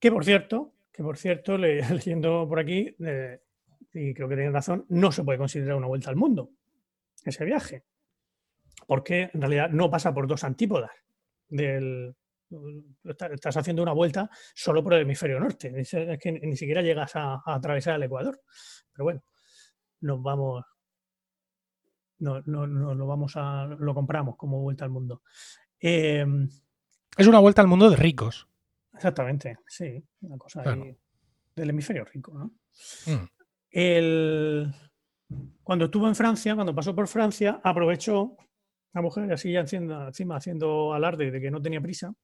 Que 0.00 0.10
por 0.10 0.24
cierto, 0.24 0.74
que 0.92 1.02
por 1.02 1.16
cierto, 1.18 1.58
le- 1.58 1.82
leyendo 1.90 2.46
por 2.48 2.58
aquí, 2.60 2.94
eh, 3.04 3.40
y 3.92 4.14
creo 4.14 4.28
que 4.28 4.36
tienen 4.36 4.52
razón, 4.52 4.86
no 4.88 5.12
se 5.12 5.24
puede 5.24 5.38
considerar 5.38 5.76
una 5.76 5.86
vuelta 5.86 6.10
al 6.10 6.16
mundo 6.16 6.50
ese 7.24 7.44
viaje. 7.44 7.84
Porque 8.86 9.30
en 9.32 9.40
realidad 9.40 9.70
no 9.70 9.90
pasa 9.90 10.12
por 10.12 10.26
dos 10.26 10.44
antípodas. 10.44 10.90
Estás 13.32 13.56
haciendo 13.56 13.82
una 13.82 13.92
vuelta 13.92 14.28
solo 14.54 14.82
por 14.82 14.94
el 14.94 15.02
hemisferio 15.02 15.40
norte. 15.40 15.72
Es, 15.76 15.90
que 16.20 16.32
ni 16.32 16.56
siquiera 16.56 16.82
llegas 16.82 17.12
a 17.16 17.40
atravesar 17.46 17.96
el 17.96 18.02
Ecuador. 18.04 18.40
Pero 18.92 19.04
bueno, 19.04 19.22
nos 20.00 20.22
vamos. 20.22 20.64
No, 22.18 22.40
no, 22.46 22.66
no, 22.66 22.94
lo 22.94 23.06
vamos 23.06 23.32
a. 23.36 23.66
lo 23.66 23.94
compramos 23.94 24.36
como 24.36 24.60
vuelta 24.62 24.84
al 24.84 24.90
mundo. 24.90 25.22
Eh, 25.80 26.24
Es 27.16 27.26
una 27.26 27.38
vuelta 27.40 27.60
al 27.62 27.68
mundo 27.68 27.90
de 27.90 27.96
ricos. 27.96 28.48
Exactamente, 28.92 29.58
sí, 29.66 30.02
una 30.20 30.38
cosa 30.38 30.62
ahí 30.64 30.96
del 31.56 31.70
hemisferio 31.70 32.04
rico, 32.04 32.32
¿no? 32.32 32.44
Mm. 33.06 33.28
El- 33.70 34.72
Cuando 35.62 35.86
estuvo 35.86 36.06
en 36.06 36.14
Francia, 36.14 36.54
cuando 36.54 36.74
pasó 36.74 36.94
por 36.94 37.08
Francia, 37.08 37.60
aprovechó 37.64 38.36
la 38.92 39.02
mujer, 39.02 39.32
así 39.32 39.50
ya 39.52 39.60
encima, 39.60 40.06
encima 40.08 40.36
haciendo 40.36 40.92
alarde 40.94 41.30
de 41.32 41.40
que 41.40 41.50
no 41.50 41.60
tenía 41.60 41.80
prisa, 41.80 42.14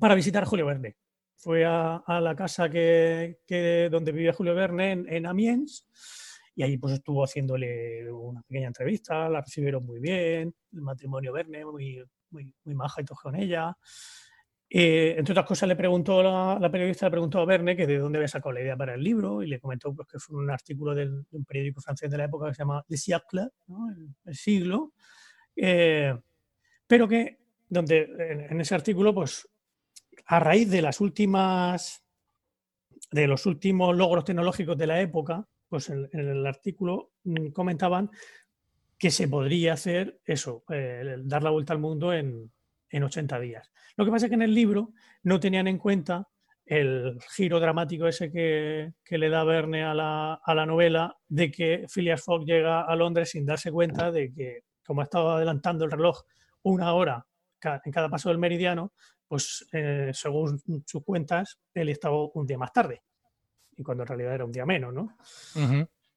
para 0.00 0.14
visitar 0.16 0.44
Julio 0.44 0.66
Verne. 0.66 0.96
Fue 1.36 1.64
a, 1.64 1.96
a 1.98 2.20
la 2.20 2.34
casa 2.34 2.68
que, 2.68 3.38
que- 3.46 3.88
donde 3.90 4.10
vivía 4.10 4.32
Julio 4.32 4.54
Verne 4.54 4.90
en, 4.92 5.08
en 5.12 5.26
Amiens 5.26 5.86
y 6.56 6.62
ahí 6.64 6.76
pues 6.78 6.94
estuvo 6.94 7.22
haciéndole 7.22 8.10
una 8.10 8.42
pequeña 8.42 8.66
entrevista, 8.68 9.28
la 9.28 9.42
recibieron 9.42 9.84
muy 9.86 10.00
bien, 10.00 10.52
el 10.72 10.80
matrimonio 10.80 11.32
Verne 11.32 11.64
muy, 11.64 12.02
muy, 12.30 12.52
muy 12.64 12.74
maja 12.74 13.02
y 13.02 13.04
todo 13.04 13.18
con 13.22 13.36
ella. 13.36 13.76
Eh, 14.68 15.14
entre 15.18 15.32
otras 15.32 15.46
cosas, 15.46 15.68
le 15.68 15.76
preguntó 15.76 16.22
la, 16.24 16.58
la 16.60 16.70
periodista 16.70 17.06
le 17.06 17.10
preguntó 17.12 17.38
a 17.38 17.44
Verne 17.44 17.76
que 17.76 17.86
de 17.86 17.98
dónde 17.98 18.18
había 18.18 18.26
sacado 18.28 18.52
la 18.52 18.62
idea 18.62 18.76
para 18.76 18.94
el 18.94 19.02
libro 19.04 19.42
y 19.42 19.46
le 19.46 19.60
comentó 19.60 19.94
pues, 19.94 20.08
que 20.08 20.18
fue 20.18 20.36
un 20.38 20.50
artículo 20.50 20.92
del- 20.94 21.22
de 21.30 21.36
un 21.36 21.44
periódico 21.44 21.80
francés 21.80 22.10
de 22.10 22.16
la 22.18 22.24
época 22.24 22.48
que 22.48 22.54
se 22.54 22.62
llama 22.62 22.82
Le 22.88 22.96
Siècle, 22.96 23.48
¿no? 23.68 23.88
el, 23.90 24.08
el 24.24 24.34
siglo, 24.34 24.92
eh, 25.54 26.18
pero 26.86 27.06
que 27.06 27.38
donde 27.68 28.02
en, 28.18 28.40
en 28.52 28.60
ese 28.60 28.74
artículo, 28.74 29.14
pues 29.14 29.48
a 30.26 30.40
raíz 30.40 30.68
de 30.70 30.82
las 30.82 31.00
últimas 31.00 32.02
de 33.12 33.26
los 33.28 33.46
últimos 33.46 33.94
logros 33.96 34.24
tecnológicos 34.24 34.76
de 34.76 34.86
la 34.88 35.00
época, 35.00 35.46
pues 35.68 35.90
en, 35.90 36.08
en 36.12 36.28
el 36.28 36.46
artículo 36.46 37.12
mm, 37.24 37.48
comentaban 37.48 38.10
que 38.98 39.10
se 39.10 39.28
podría 39.28 39.74
hacer 39.74 40.20
eso, 40.24 40.64
eh, 40.70 41.16
dar 41.24 41.42
la 41.42 41.50
vuelta 41.50 41.72
al 41.72 41.78
mundo 41.78 42.12
en, 42.12 42.50
en 42.90 43.02
80 43.02 43.38
días. 43.40 43.70
Lo 43.96 44.04
que 44.04 44.10
pasa 44.10 44.26
es 44.26 44.30
que 44.30 44.36
en 44.36 44.42
el 44.42 44.54
libro 44.54 44.92
no 45.22 45.38
tenían 45.40 45.66
en 45.66 45.78
cuenta 45.78 46.28
el 46.64 47.18
giro 47.36 47.60
dramático 47.60 48.08
ese 48.08 48.30
que, 48.30 48.92
le 49.08 49.28
da 49.28 49.44
Verne 49.44 49.84
a 49.84 49.94
la, 49.94 50.34
a 50.34 50.54
la 50.54 50.66
novela 50.66 51.16
de 51.28 51.50
que 51.50 51.86
Phileas 51.88 52.22
Fogg 52.22 52.44
llega 52.44 52.82
a 52.82 52.96
Londres 52.96 53.30
sin 53.30 53.46
darse 53.46 53.70
cuenta 53.70 54.10
de 54.10 54.32
que, 54.32 54.64
como 54.84 55.00
ha 55.00 55.04
estado 55.04 55.30
adelantando 55.30 55.84
el 55.84 55.92
reloj 55.92 56.22
una 56.62 56.92
hora 56.94 57.24
en 57.84 57.92
cada 57.92 58.08
paso 58.08 58.28
del 58.28 58.38
meridiano, 58.38 58.92
pues 59.26 59.66
eh, 59.72 60.10
según 60.12 60.60
sus 60.86 61.04
cuentas, 61.04 61.58
él 61.74 61.88
estaba 61.88 62.16
un 62.34 62.46
día 62.46 62.58
más 62.58 62.72
tarde. 62.72 63.02
Y 63.76 63.82
cuando 63.82 64.02
en 64.04 64.08
realidad 64.08 64.34
era 64.34 64.44
un 64.44 64.52
día 64.52 64.64
menos, 64.66 64.92
¿no? 64.94 65.16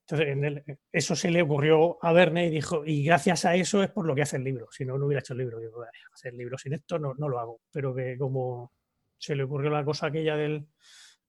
Entonces, 0.01 0.27
en 0.29 0.43
el- 0.45 0.63
eso 0.91 1.15
se 1.15 1.29
le 1.29 1.41
ocurrió 1.41 1.97
a 2.03 2.11
Verne 2.13 2.47
y 2.47 2.49
dijo, 2.49 2.83
y 2.85 3.03
gracias 3.03 3.45
a 3.45 3.55
eso 3.55 3.83
es 3.83 3.91
por 3.91 4.05
lo 4.07 4.15
que 4.15 4.23
hace 4.23 4.37
el 4.37 4.43
libro. 4.43 4.67
Si 4.71 4.83
no, 4.85 4.97
no 4.97 5.05
hubiera 5.05 5.19
hecho 5.19 5.33
el 5.33 5.39
libro. 5.39 5.59
Digo, 5.59 5.77
"Vale, 5.79 5.91
hacer 6.13 6.31
el 6.31 6.37
libro 6.39 6.57
sin 6.57 6.73
esto 6.73 6.97
no, 6.97 7.13
no 7.15 7.29
lo 7.29 7.39
hago. 7.39 7.61
Pero 7.71 7.93
que 7.93 8.17
como 8.17 8.71
se 9.17 9.35
le 9.35 9.43
ocurrió 9.43 9.69
la 9.69 9.83
cosa 9.85 10.07
aquella 10.07 10.35
del, 10.35 10.65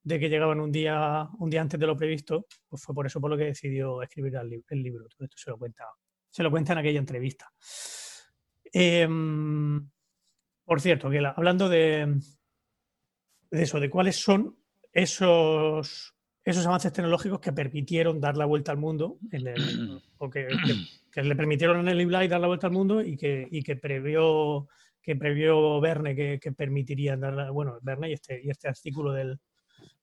de 0.03 0.19
que 0.19 0.29
llegaban 0.31 0.61
un 0.61 0.73
día, 0.73 1.29
un 1.41 1.51
día 1.51 1.61
antes 1.61 1.79
de 1.79 1.87
lo 1.87 1.95
previsto, 1.97 2.47
pues 2.69 2.83
fue 2.83 2.95
por 2.95 3.07
eso 3.07 3.21
por 3.21 3.31
lo 3.31 3.37
que 3.37 3.45
decidió 3.45 4.01
escribir 4.03 4.37
el, 4.37 4.49
li- 4.49 4.65
el 4.71 4.83
libro. 4.83 5.07
Todo 5.09 5.25
esto 5.25 5.37
se 5.37 5.51
lo 5.51 5.59
cuenta, 5.59 5.85
se 6.31 6.43
lo 6.43 6.51
cuenta 6.51 6.73
en 6.73 6.79
aquella 6.79 7.01
entrevista. 7.01 7.53
Em, 8.73 9.91
por 10.65 10.81
cierto, 10.81 11.11
que 11.11 11.21
la- 11.21 11.31
hablando 11.33 11.69
de, 11.69 12.19
de 13.51 13.63
eso, 13.63 13.81
de 13.81 13.91
cuáles 13.91 14.17
son 14.17 14.57
esos, 14.93 16.15
esos 16.45 16.65
avances 16.67 16.93
tecnológicos 16.93 17.41
que 17.41 17.53
permitieron 17.53 18.21
dar 18.21 18.37
la 18.37 18.47
vuelta 18.47 18.73
al 18.73 18.79
mundo, 18.79 19.19
en 19.31 19.47
el- 19.49 19.55
o 20.19 20.31
que, 20.31 20.47
que- 20.47 21.01
que 21.13 21.23
le 21.23 21.35
permitieron 21.37 21.81
en 21.81 21.89
el 21.89 21.99
Live 21.99 22.29
dar 22.29 22.41
la 22.41 22.47
vuelta 22.47 22.67
al 22.69 22.73
mundo 22.73 23.03
y 23.03 23.17
que, 23.17 23.47
y 23.51 23.63
que 23.63 23.77
previó 23.77 24.69
que 25.03 25.17
previó 25.17 25.81
Verne 25.81 26.15
que, 26.15 26.39
que 26.39 26.53
permitirían 26.53 27.21
dar 27.21 27.33
la, 27.33 27.51
bueno, 27.51 27.79
Verne 27.81 28.11
y 28.11 28.13
este, 28.13 28.41
y 28.45 28.51
este 28.51 28.69
artículo 28.69 29.13
del, 29.13 29.41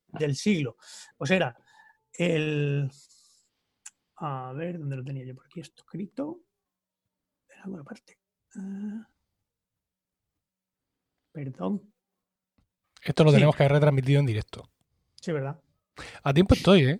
del 0.07 0.35
siglo. 0.35 0.75
Pues 1.15 1.29
era 1.31 1.55
el 2.13 2.89
a 4.15 4.51
ver, 4.53 4.79
¿dónde 4.79 4.95
lo 4.97 5.03
tenía 5.03 5.23
yo 5.23 5.35
por 5.35 5.45
aquí 5.45 5.59
esto 5.59 5.83
escrito? 5.83 6.41
En 7.49 7.61
alguna 7.61 7.83
parte. 7.83 8.17
Ah, 8.55 9.07
perdón. 11.31 11.93
Esto 13.03 13.23
lo 13.23 13.29
Sí. 13.29 13.35
tenemos 13.35 13.55
que 13.55 13.63
haber 13.63 13.73
retransmitido 13.73 14.19
en 14.19 14.25
directo. 14.25 14.67
Sí, 15.21 15.31
¿verdad? 15.31 15.59
A 16.23 16.33
tiempo 16.33 16.53
estoy, 16.55 16.83
¿eh? 16.85 16.99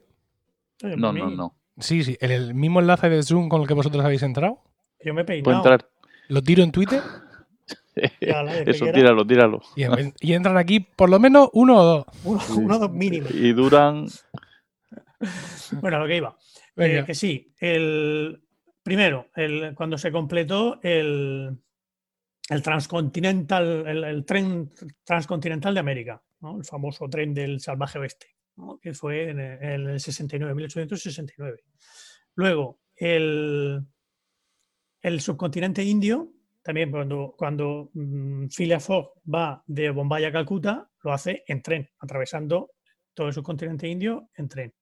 No, 0.98 1.12
no, 1.14 1.30
no. 1.30 1.56
Sí, 1.80 2.04
sí. 2.04 2.18
El, 2.20 2.32
el 2.32 2.54
mismo 2.56 2.80
enlace 2.80 3.10
de 3.10 3.24
Zoom 3.24 3.50
con 3.50 3.62
el 3.62 3.68
que 3.68 3.74
vosotros 3.74 4.04
habéis 4.04 4.24
entrado. 4.24 4.62
Yo 5.04 5.14
me 5.14 5.22
he 5.22 5.26
Puedo 5.26 5.44
peinado. 5.44 5.58
entrar. 5.58 5.90
Lo 6.30 6.42
tiro 6.42 6.64
en 6.64 6.72
Twitter 6.72 7.02
Eso, 8.66 8.86
tíralo, 8.92 9.26
tíralo. 9.26 9.62
y, 9.76 9.84
en- 9.84 10.14
y 10.20 10.34
entran 10.34 10.58
aquí 10.58 10.80
por 10.80 11.10
lo 11.10 11.20
menos 11.20 11.50
uno 11.54 11.78
o 11.78 11.84
dos. 11.84 12.06
Uno, 12.24 12.40
uno 12.58 12.80
dos 12.80 12.92
mínimo. 12.92 13.28
Y 13.32 13.54
duran. 13.54 14.08
Bueno, 15.82 15.98
a 15.98 16.00
lo 16.02 16.08
que 16.08 16.18
iba. 16.18 16.38
Eh, 16.78 17.04
que 17.06 17.16
sí, 17.16 17.52
el 17.60 18.40
primero, 18.84 19.28
el, 19.36 19.74
cuando 19.74 19.98
se 19.98 20.12
completó 20.12 20.80
el, 20.84 21.58
el 22.50 22.62
transcontinental, 22.62 23.88
el, 23.88 24.04
el 24.04 24.26
tren 24.26 24.72
transcontinental 25.04 25.74
de 25.74 25.80
América, 25.80 26.22
¿no? 26.42 26.58
el 26.58 26.64
famoso 26.66 27.10
tren 27.10 27.34
del 27.34 27.60
salvaje 27.62 27.98
oeste, 27.98 28.28
que 28.82 28.94
fue 28.94 29.30
en 29.30 29.40
el, 29.40 29.64
en 29.64 29.90
el 29.90 30.00
69, 30.00 30.54
1869. 30.56 31.64
Luego, 32.36 32.80
el, 32.96 33.82
el 35.02 35.22
subcontinente 35.22 35.84
indio, 35.84 36.34
también 36.62 36.92
cuando, 36.92 37.36
cuando 37.38 37.92
Phileas 38.50 38.84
Fogg 38.84 39.14
va 39.34 39.64
de 39.66 39.90
Bombay 39.90 40.26
a 40.26 40.32
Calcuta, 40.32 40.90
lo 41.04 41.14
hace 41.14 41.44
en 41.48 41.62
tren, 41.62 41.90
atravesando 42.00 42.72
todo 43.14 43.28
el 43.28 43.34
subcontinente 43.34 43.88
indio 43.88 44.30
en 44.36 44.48
tren. 44.48 44.74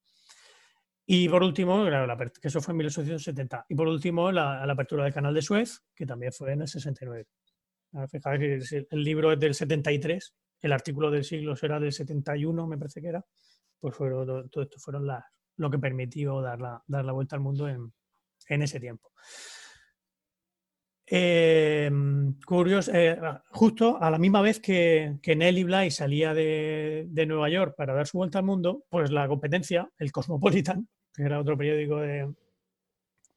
Y 1.08 1.30
por 1.30 1.44
último, 1.44 1.86
que 1.86 2.48
eso 2.48 2.62
fue 2.62 2.72
en 2.72 2.78
1870. 2.78 3.68
Y 3.70 3.76
por 3.76 3.88
último, 3.88 4.32
la, 4.32 4.66
la 4.66 4.74
apertura 4.74 5.04
del 5.04 5.14
canal 5.14 5.34
de 5.34 5.42
Suez, 5.42 5.84
que 5.94 6.06
también 6.06 6.32
fue 6.34 6.54
en 6.54 6.62
el 6.62 6.68
69. 6.68 7.28
Ah, 7.94 8.08
Fijaos 8.08 8.40
que 8.40 8.88
el 8.90 9.04
libro 9.04 9.32
es 9.32 9.40
del 9.40 9.54
73, 9.54 10.36
el 10.62 10.74
artículo 10.74 11.12
del 11.12 11.24
siglo 11.24 11.56
será 11.56 11.80
del 11.80 11.94
71, 11.94 12.68
me 12.68 12.78
parece 12.78 13.02
que 13.02 13.08
era. 13.08 13.24
Pues 13.80 13.96
fueron, 13.96 14.50
todo, 14.50 14.64
esto 14.64 14.80
fueron 14.80 15.08
lo 15.58 15.70
que 15.70 15.80
permitió 15.80 16.42
dar 16.42 16.60
la, 16.60 16.82
dar 16.88 17.06
la 17.06 17.12
vuelta 17.12 17.36
al 17.36 17.42
mundo 17.42 17.68
en, 17.68 17.92
ese 18.48 18.80
tiempo. 18.80 19.12
Curioso, 22.46 22.92
eh, 22.94 23.20
justo 23.52 24.02
a 24.02 24.10
la 24.10 24.18
misma 24.18 24.42
vez 24.42 24.60
que, 24.60 25.18
que 25.22 25.36
Nelly 25.36 25.64
Bly 25.64 25.92
salía 25.92 26.34
de, 26.34 27.06
de 27.08 27.26
Nueva 27.26 27.50
York 27.50 27.76
para 27.78 27.94
dar 27.94 28.08
su 28.08 28.18
vuelta 28.18 28.40
al 28.40 28.46
mundo, 28.46 28.86
pues 28.90 29.12
la 29.12 29.28
competencia, 29.28 29.90
el 29.98 30.12
Cosmopolitan, 30.12 30.88
que 31.14 31.24
era 31.24 31.40
otro 31.40 31.58
periódico 31.58 31.98
de, 31.98 32.34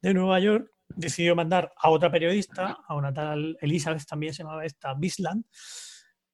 de 0.01 0.15
Nueva 0.15 0.41
York, 0.41 0.71
decidió 0.89 1.37
mandar 1.37 1.73
a 1.77 1.91
otra 1.91 2.11
periodista, 2.11 2.79
a 2.87 2.95
una 2.95 3.13
tal 3.13 3.57
Elizabeth, 3.61 4.07
también 4.07 4.33
se 4.33 4.43
llamaba 4.43 4.65
esta, 4.65 4.95
Bisland, 4.95 5.45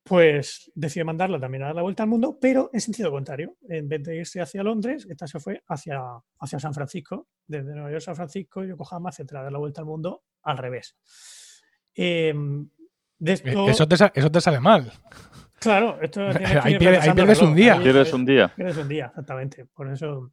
pues 0.04 0.70
decidió 0.74 1.04
mandarla 1.06 1.40
también 1.40 1.62
a 1.62 1.66
dar 1.66 1.76
la 1.76 1.82
vuelta 1.82 2.02
al 2.02 2.10
mundo, 2.10 2.38
pero 2.40 2.68
en 2.72 2.80
sentido 2.80 3.10
contrario. 3.10 3.56
En 3.68 3.88
vez 3.88 4.02
de 4.04 4.16
irse 4.16 4.40
hacia 4.40 4.62
Londres, 4.62 5.06
esta 5.10 5.26
se 5.26 5.40
fue 5.40 5.62
hacia, 5.66 6.00
hacia 6.40 6.58
San 6.60 6.74
Francisco, 6.74 7.26
desde 7.46 7.72
Nueva 7.74 7.90
York 7.90 8.02
a 8.02 8.04
San 8.04 8.16
Francisco, 8.16 8.62
Yokohama, 8.64 9.08
etcétera, 9.10 9.40
a 9.40 9.42
dar 9.44 9.52
la 9.52 9.58
vuelta 9.58 9.80
al 9.80 9.86
mundo 9.86 10.22
al 10.42 10.58
revés. 10.58 10.94
Eh, 11.94 12.34
de 13.18 13.32
Eh, 13.32 13.34
esto, 13.34 13.68
Eso 13.68 13.88
te, 13.88 13.94
eso 14.14 14.30
te 14.30 14.40
sale 14.40 14.60
mal. 14.60 14.92
claro, 15.58 15.98
esto 16.02 16.20
Ahí 16.62 16.76
pierde- 16.78 17.14
pierdes 17.14 17.40
un 17.40 17.54
día. 17.54 17.74
ahí 17.74 17.80
Quieres 17.82 18.12
un 18.12 18.26
día. 18.26 18.52
Pierdes 18.54 18.76
un 18.76 18.88
día, 18.88 19.06
exactamente. 19.06 19.64
Por 19.66 19.90
eso. 19.90 20.32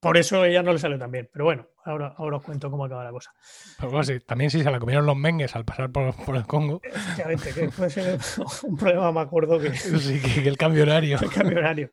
Por 0.00 0.16
eso 0.16 0.44
ella 0.44 0.62
no 0.62 0.72
le 0.72 0.78
salió 0.78 0.98
tan 0.98 1.10
bien. 1.10 1.28
Pero 1.32 1.44
bueno, 1.44 1.68
ahora, 1.84 2.14
ahora 2.16 2.38
os 2.38 2.42
cuento 2.42 2.70
cómo 2.70 2.84
acaba 2.86 3.04
la 3.04 3.10
cosa. 3.10 3.32
Pero 3.78 3.90
bueno, 3.90 4.04
sí, 4.04 4.18
también 4.20 4.50
si 4.50 4.62
se 4.62 4.70
la 4.70 4.78
comieron 4.80 5.06
los 5.06 5.16
mengues 5.16 5.54
al 5.54 5.64
pasar 5.64 5.90
por, 5.92 6.14
por 6.24 6.36
el 6.36 6.46
Congo. 6.46 6.80
Efectivamente, 6.82 7.52
que 7.52 7.68
puede 7.68 7.90
ser 7.90 8.18
un 8.64 8.76
problema 8.76 9.12
más 9.12 9.28
gordo 9.28 9.58
que, 9.58 9.70
Sí, 9.74 10.20
que, 10.20 10.42
que 10.42 10.48
el 10.48 10.56
cambio 10.56 10.82
horario. 10.84 11.18
el 11.22 11.30
cambio 11.30 11.58
horario. 11.58 11.92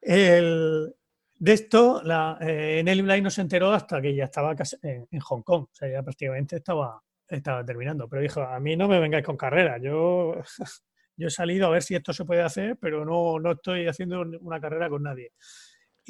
El- 0.00 0.94
de 1.40 1.52
esto, 1.52 2.02
la, 2.02 2.36
eh, 2.40 2.82
Nelly 2.84 3.02
Bly 3.02 3.22
no 3.22 3.30
se 3.30 3.40
enteró 3.42 3.72
hasta 3.72 4.02
que 4.02 4.12
ya 4.12 4.24
estaba 4.24 4.56
casi 4.56 4.76
en 4.82 5.20
Hong 5.20 5.42
Kong. 5.42 5.64
O 5.64 5.70
sea, 5.72 5.88
ya 5.88 6.02
prácticamente 6.02 6.56
estaba, 6.56 7.00
estaba 7.28 7.64
terminando. 7.64 8.08
Pero 8.08 8.22
dijo, 8.22 8.42
a 8.42 8.58
mí 8.58 8.76
no 8.76 8.88
me 8.88 8.98
vengáis 8.98 9.24
con 9.24 9.36
carrera. 9.36 9.78
Yo, 9.78 10.34
yo 11.16 11.26
he 11.28 11.30
salido 11.30 11.68
a 11.68 11.70
ver 11.70 11.82
si 11.84 11.94
esto 11.94 12.12
se 12.12 12.24
puede 12.24 12.42
hacer, 12.42 12.76
pero 12.80 13.04
no, 13.04 13.38
no 13.38 13.52
estoy 13.52 13.86
haciendo 13.86 14.20
una 14.40 14.60
carrera 14.60 14.88
con 14.88 15.04
nadie. 15.04 15.32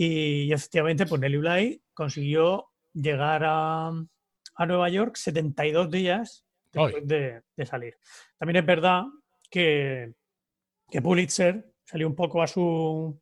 Y, 0.00 0.52
efectivamente, 0.52 1.06
pues 1.06 1.20
Nelly 1.20 1.38
Bly 1.38 1.82
consiguió 1.92 2.68
llegar 2.92 3.42
a, 3.44 3.88
a 3.88 4.66
Nueva 4.66 4.88
York 4.90 5.16
72 5.16 5.90
días 5.90 6.46
después 6.72 7.04
de, 7.04 7.42
de 7.56 7.66
salir. 7.66 7.96
También 8.38 8.58
es 8.58 8.66
verdad 8.66 9.02
que, 9.50 10.14
que 10.88 11.02
Pulitzer 11.02 11.72
salió 11.84 12.06
un 12.06 12.14
poco 12.14 12.40
a 12.40 12.46
su, 12.46 13.20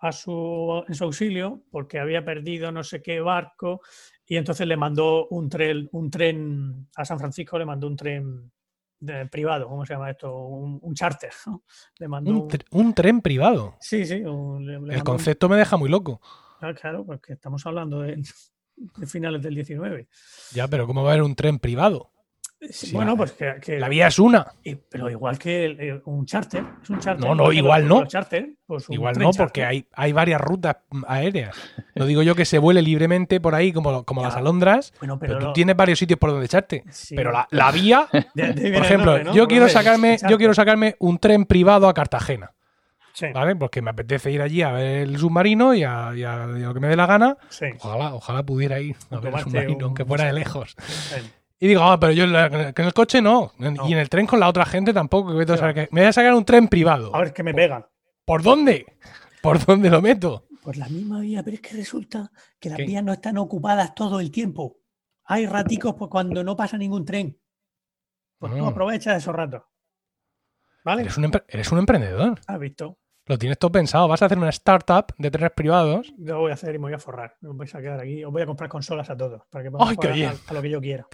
a 0.00 0.12
su, 0.12 0.84
en 0.86 0.94
su 0.94 1.04
auxilio 1.04 1.62
porque 1.70 1.98
había 1.98 2.22
perdido 2.22 2.70
no 2.70 2.84
sé 2.84 3.00
qué 3.00 3.20
barco 3.20 3.80
y 4.26 4.36
entonces 4.36 4.66
le 4.66 4.76
mandó 4.76 5.28
un 5.28 5.48
tren, 5.48 5.88
un 5.92 6.10
tren 6.10 6.88
a 6.94 7.06
San 7.06 7.18
Francisco, 7.18 7.58
le 7.58 7.64
mandó 7.64 7.86
un 7.86 7.96
tren 7.96 8.52
de- 9.02 9.26
privado, 9.26 9.68
¿cómo 9.68 9.84
se 9.84 9.94
llama 9.94 10.10
esto? 10.10 10.34
Un, 10.34 10.78
un 10.80 10.94
charter. 10.94 11.30
¿no? 11.46 11.64
Le 11.98 12.08
mandó 12.08 12.30
Un, 12.30 12.36
un- 12.42 12.48
tr- 12.48 12.66
un 12.70 12.94
tren 12.94 13.20
privado. 13.20 13.74
Sí, 13.80 14.06
sí. 14.06 14.22
un- 14.22 14.64
le- 14.64 14.80
le 14.80 14.94
El 14.94 15.04
concepto 15.04 15.48
me 15.48 15.56
deja 15.56 15.76
muy 15.76 15.88
loco. 15.90 16.20
Ah, 16.60 16.72
claro, 16.72 17.04
porque 17.04 17.32
estamos 17.32 17.66
hablando 17.66 18.00
de, 18.00 18.22
de 18.96 19.06
finales 19.06 19.42
del 19.42 19.54
19. 19.56 20.08
Ya, 20.52 20.68
pero 20.68 20.86
¿cómo 20.86 21.02
va 21.02 21.10
a 21.10 21.12
haber 21.14 21.24
un 21.24 21.34
tren 21.34 21.58
privado? 21.58 22.11
Sí, 22.70 22.92
bueno, 22.94 23.16
pues 23.16 23.32
que, 23.32 23.54
que- 23.60 23.78
La 23.80 23.88
vía 23.88 24.06
es 24.06 24.18
una. 24.18 24.46
y- 24.62 24.76
pero 24.76 25.10
igual 25.10 25.38
que 25.38 25.64
el- 25.64 25.80
el- 25.80 26.02
un 26.04 26.24
charter, 26.26 26.62
es 26.82 26.90
un 26.90 27.00
charter. 27.00 27.26
No, 27.26 27.34
no, 27.34 27.52
igual 27.52 27.88
no. 27.88 28.06
charter, 28.06 28.50
pues 28.66 28.88
un 28.88 28.94
Igual 28.94 29.14
no, 29.18 29.24
charter. 29.32 29.46
porque 29.46 29.64
hay, 29.64 29.86
hay 29.92 30.12
varias 30.12 30.40
rutas 30.40 30.76
aéreas. 31.08 31.56
No 31.96 32.06
digo 32.06 32.22
yo 32.22 32.34
que 32.36 32.44
se 32.44 32.58
vuele 32.58 32.80
libremente 32.82 33.40
por 33.40 33.54
ahí 33.56 33.72
como, 33.72 34.04
como 34.04 34.22
las 34.22 34.36
alondras, 34.36 34.92
Bueno, 35.00 35.18
pero, 35.18 35.32
pero, 35.34 35.40
tú 35.40 35.46
lo- 35.46 35.52
tienes 35.52 35.76
varios 35.76 35.98
sitios 35.98 36.18
por 36.20 36.30
donde 36.30 36.46
echarte. 36.46 36.84
sí, 36.90 37.16
Pero 37.16 37.32
la, 37.32 37.48
la 37.50 37.72
vía, 37.72 38.06
de- 38.34 38.52
de 38.52 38.72
por 38.72 38.84
ejemplo, 38.84 39.06
nombre, 39.12 39.24
¿no? 39.24 39.34
yo 39.34 39.48
quiero 39.48 39.68
sacarme, 39.68 40.18
yo 40.28 40.38
quiero 40.38 40.54
sacarme 40.54 40.94
un 41.00 41.18
tren 41.18 41.44
privado 41.46 41.88
a 41.88 41.94
Cartagena, 41.94 42.52
Sí, 43.14 43.26
¿vale? 43.34 43.54
Porque 43.56 43.82
me 43.82 43.90
apetece 43.90 44.30
ir 44.30 44.40
allí 44.40 44.62
a 44.62 44.72
ver 44.72 45.02
el 45.02 45.18
submarino 45.18 45.74
y 45.74 45.82
a, 45.84 46.12
y 46.14 46.22
a- 46.24 46.46
y 46.58 46.62
a 46.62 46.66
lo 46.68 46.72
que 46.74 46.80
me 46.80 46.88
dé 46.88 46.96
la 46.96 47.06
gana. 47.06 47.36
sí. 47.50 47.66
Ojalá, 47.80 48.14
ojalá 48.14 48.42
pudiera 48.44 48.80
ir 48.80 48.96
a 49.10 49.18
ver 49.18 49.34
el 49.34 49.40
submarino, 49.40 49.76
un- 49.78 49.82
aunque 49.82 50.04
fuera 50.04 50.24
de 50.26 50.32
lejos. 50.32 50.76
Y 51.62 51.68
digo, 51.68 51.82
ah, 51.84 52.00
pero 52.00 52.12
yo 52.12 52.24
en, 52.24 52.32
la- 52.32 52.72
que 52.74 52.82
en 52.82 52.88
el 52.88 52.92
coche 52.92 53.22
no. 53.22 53.52
No. 53.56 53.88
Y 53.88 53.92
en 53.92 53.98
el 54.00 54.08
tren 54.08 54.26
con 54.26 54.40
la 54.40 54.48
otra 54.48 54.66
gente 54.66 54.92
tampoco. 54.92 55.30
que 55.30 55.36
vete 55.38 55.52
a 55.52 55.56
Sí, 55.56 55.60
saber 55.60 55.74
qué- 55.76 55.88
Me 55.92 56.00
voy 56.00 56.08
a 56.08 56.12
sacar 56.12 56.34
un 56.34 56.44
tren 56.44 56.66
privado. 56.66 57.14
A 57.14 57.20
ver, 57.20 57.32
que 57.32 57.44
me 57.44 57.54
pegan. 57.54 57.86
¿Por 58.24 58.42
dónde? 58.42 58.84
¿Por 59.40 59.64
dónde 59.64 59.88
lo 59.88 60.02
meto? 60.02 60.44
Por 60.60 60.76
la 60.76 60.88
misma 60.88 61.20
vía, 61.20 61.42
pero 61.44 61.54
es 61.54 61.60
que 61.60 61.76
resulta 61.76 62.32
que 62.58 62.68
las 62.68 62.78
¿Qué? 62.78 62.84
vías 62.86 63.04
no 63.04 63.12
están 63.12 63.38
ocupadas 63.38 63.94
todo 63.94 64.18
el 64.18 64.32
tiempo. 64.32 64.78
Hay 65.26 65.46
raticos 65.46 65.94
pues, 65.94 66.10
cuando 66.10 66.42
no 66.42 66.56
pasa 66.56 66.76
ningún 66.76 67.04
tren. 67.04 67.38
Pues 68.38 68.52
tú 68.56 68.64
Ah. 68.64 68.68
aprovechas 68.70 69.16
esos 69.18 69.32
ratos. 69.32 69.62
¿Vale? 70.84 71.02
Eres 71.02 71.16
un, 71.16 71.24
empre- 71.26 71.44
eres 71.46 71.70
un 71.70 71.78
emprendedor. 71.78 72.40
¿Has 72.48 72.58
visto? 72.58 72.98
Lo 73.26 73.38
tienes 73.38 73.56
todo 73.56 73.70
pensado. 73.70 74.08
Vas 74.08 74.20
a 74.22 74.26
hacer 74.26 74.36
una 74.38 74.48
startup 74.48 75.14
de 75.16 75.30
trenes 75.30 75.52
privados. 75.52 76.12
Yo 76.18 76.34
lo 76.34 76.40
voy 76.40 76.50
a 76.50 76.54
hacer 76.54 76.74
y 76.74 76.78
me 76.78 76.86
voy 76.86 76.94
a 76.94 76.98
forrar. 76.98 77.36
Me 77.40 77.50
vais 77.54 77.72
a 77.72 77.80
quedar 77.80 78.00
aquí. 78.00 78.24
Os 78.24 78.32
voy 78.32 78.42
a 78.42 78.46
comprar 78.46 78.68
consolas 78.68 79.08
a 79.10 79.16
todos 79.16 79.42
para 79.48 79.62
que 79.62 79.70
podamos 79.70 79.90
¡Ay, 79.90 79.96
qué 79.96 80.08
jugar 80.08 80.14
bien! 80.16 80.30
a, 80.48 80.50
a 80.50 80.54
lo 80.54 80.62
que 80.62 80.70
yo 80.70 80.80
quiera. 80.80 81.06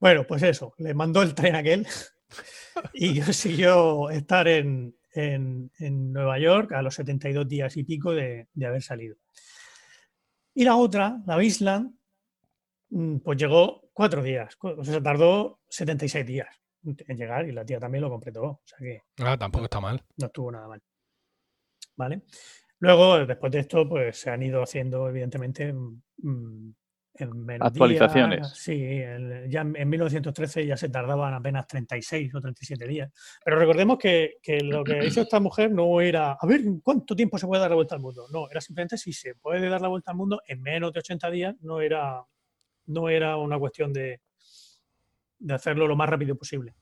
Bueno, 0.00 0.26
pues 0.26 0.42
eso. 0.42 0.74
Le 0.78 0.94
mandó 0.94 1.22
el 1.22 1.34
tren 1.34 1.54
aquel 1.54 1.86
y 2.94 3.20
consiguió 3.20 4.10
estar 4.10 4.48
en, 4.48 4.96
en- 5.12 5.70
en 5.78 6.12
Nueva 6.12 6.38
York 6.38 6.72
a 6.72 6.82
los 6.82 6.94
72 6.94 7.46
días 7.48 7.76
y 7.76 7.84
pico 7.84 8.12
de, 8.12 8.48
de 8.52 8.66
haber 8.66 8.82
salido. 8.82 9.16
Y 10.54 10.64
la 10.64 10.76
otra, 10.76 11.18
la 11.26 11.42
Island, 11.42 11.94
mm, 12.90 13.18
pues 13.18 13.38
llegó 13.38 13.90
cuatro 13.92 14.22
días. 14.22 14.56
O 14.60 14.82
sea, 14.84 15.02
tardó 15.02 15.60
76 15.68 16.26
días 16.26 16.48
en 16.82 17.16
llegar 17.16 17.46
y 17.46 17.52
la 17.52 17.64
tía 17.64 17.78
también 17.78 18.02
lo 18.02 18.10
completó. 18.10 18.42
O 18.44 18.62
sea 18.64 18.78
que 18.78 19.02
Ah, 19.18 19.36
tampoco 19.38 19.64
está 19.64 19.80
mal. 19.80 20.02
no 20.16 20.26
estuvo 20.26 20.50
nada 20.50 20.66
mal. 20.66 20.82
¿Vale? 21.96 22.22
Luego, 22.78 23.26
después 23.26 23.52
de 23.52 23.58
esto, 23.60 23.86
pues 23.86 24.18
se 24.18 24.30
han 24.30 24.42
ido 24.42 24.62
haciendo, 24.62 25.06
evidentemente, 25.10 25.70
mm, 25.72 26.72
en 27.14 27.62
Actualizaciones. 27.62 28.48
Sí, 28.54 28.82
el- 28.82 29.48
ya 29.50 29.60
en 29.62 29.76
en 29.76 29.88
1913 29.88 30.64
ya 30.66 30.76
se 30.76 30.88
tardaban 30.88 31.34
apenas 31.34 31.66
36 31.66 32.34
o 32.34 32.40
37 32.40 32.86
días. 32.86 33.12
Pero 33.44 33.58
recordemos 33.58 33.98
que, 33.98 34.34
que 34.42 34.60
lo 34.60 34.84
que 34.84 35.04
hizo 35.06 35.20
esta 35.22 35.40
mujer 35.40 35.70
no 35.72 36.00
era, 36.00 36.32
a 36.40 36.46
ver, 36.46 36.60
¿en 36.60 36.80
cuánto 36.80 37.14
tiempo 37.16 37.36
se 37.38 37.46
puede 37.46 37.60
dar 37.60 37.70
la 37.70 37.76
vuelta 37.76 37.94
al 37.96 38.00
mundo? 38.00 38.26
No, 38.32 38.48
era 38.50 38.60
simplemente 38.60 38.96
si 38.96 39.12
se 39.12 39.34
puede 39.34 39.68
dar 39.68 39.80
la 39.80 39.88
vuelta 39.88 40.12
al 40.12 40.16
mundo 40.16 40.40
en 40.46 40.62
menos 40.62 40.92
de 40.92 41.00
80 41.00 41.30
días, 41.30 41.54
no 41.60 41.80
era, 41.80 42.22
no 42.86 43.08
era 43.08 43.36
una 43.36 43.58
cuestión 43.58 43.92
de, 43.92 44.20
de 45.38 45.54
hacerlo 45.54 45.86
lo 45.88 45.96
más 45.96 46.08
rápido 46.08 46.36
posible. 46.36 46.74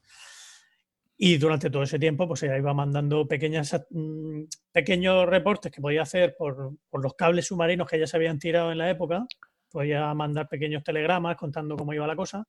Y 1.21 1.37
durante 1.39 1.69
todo 1.69 1.83
ese 1.83 1.99
tiempo, 1.99 2.29
pues 2.29 2.45
ella 2.45 2.57
iba 2.59 2.73
mandando 2.73 3.27
pequeñas, 3.27 3.75
mm, 3.91 4.43
pequeños 4.71 5.27
reportes 5.27 5.73
que 5.73 5.81
podía 5.81 6.03
hacer 6.03 6.37
por, 6.39 6.75
por 6.89 7.03
los 7.03 7.15
cables 7.15 7.47
submarinos 7.47 7.89
que 7.89 7.99
ya 7.99 8.07
se 8.07 8.17
habían 8.17 8.39
tirado 8.39 8.71
en 8.71 8.79
la 8.79 8.89
época. 8.89 9.27
Podía 9.71 10.13
mandar 10.15 10.49
pequeños 10.49 10.83
telegramas 10.83 11.37
contando 11.37 11.77
cómo 11.77 11.93
iba 11.93 12.07
la 12.07 12.17
cosa. 12.17 12.45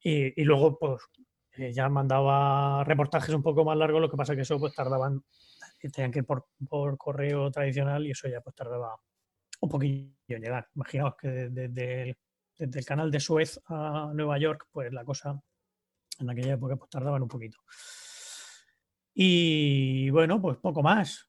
Y, 0.00 0.42
luego, 0.44 0.78
pues, 0.78 1.02
eh, 1.52 1.72
ya 1.72 1.88
mandaba 1.88 2.82
reportajes 2.84 3.34
un 3.34 3.42
poco 3.42 3.64
más 3.64 3.76
largos, 3.76 4.00
lo 4.00 4.10
que 4.10 4.16
pasa 4.16 4.34
que 4.34 4.42
eso, 4.42 4.58
pues, 4.58 4.74
tardaban, 4.74 5.22
eh, 5.80 5.90
tenían 5.90 6.10
que 6.10 6.20
ir 6.20 6.24
por, 6.24 6.46
por 6.68 6.98
correo 6.98 7.50
tradicional 7.50 8.06
y 8.06 8.10
eso 8.10 8.28
ya, 8.28 8.40
pues, 8.40 8.56
tardaba 8.56 8.96
un 9.60 9.68
poquillo 9.68 10.12
en 10.28 10.42
llegar. 10.42 10.68
Imaginaos 10.74 11.14
que 11.16 11.28
desde, 11.28 11.68
desde 11.68 12.02
el, 12.02 12.16
desde 12.58 12.78
el 12.80 12.84
canal 12.84 13.10
de 13.10 13.20
Suez 13.20 13.60
a 13.66 14.10
Nueva 14.14 14.38
York, 14.38 14.66
pues, 14.72 14.92
la 14.92 15.04
cosa 15.04 15.40
en 16.22 16.30
aquella 16.30 16.54
época 16.54 16.76
pues 16.76 16.90
tardaban 16.90 17.22
un 17.22 17.28
poquito. 17.28 17.58
Y 19.14 20.08
bueno, 20.10 20.40
pues 20.40 20.56
poco 20.58 20.82
más 20.82 21.28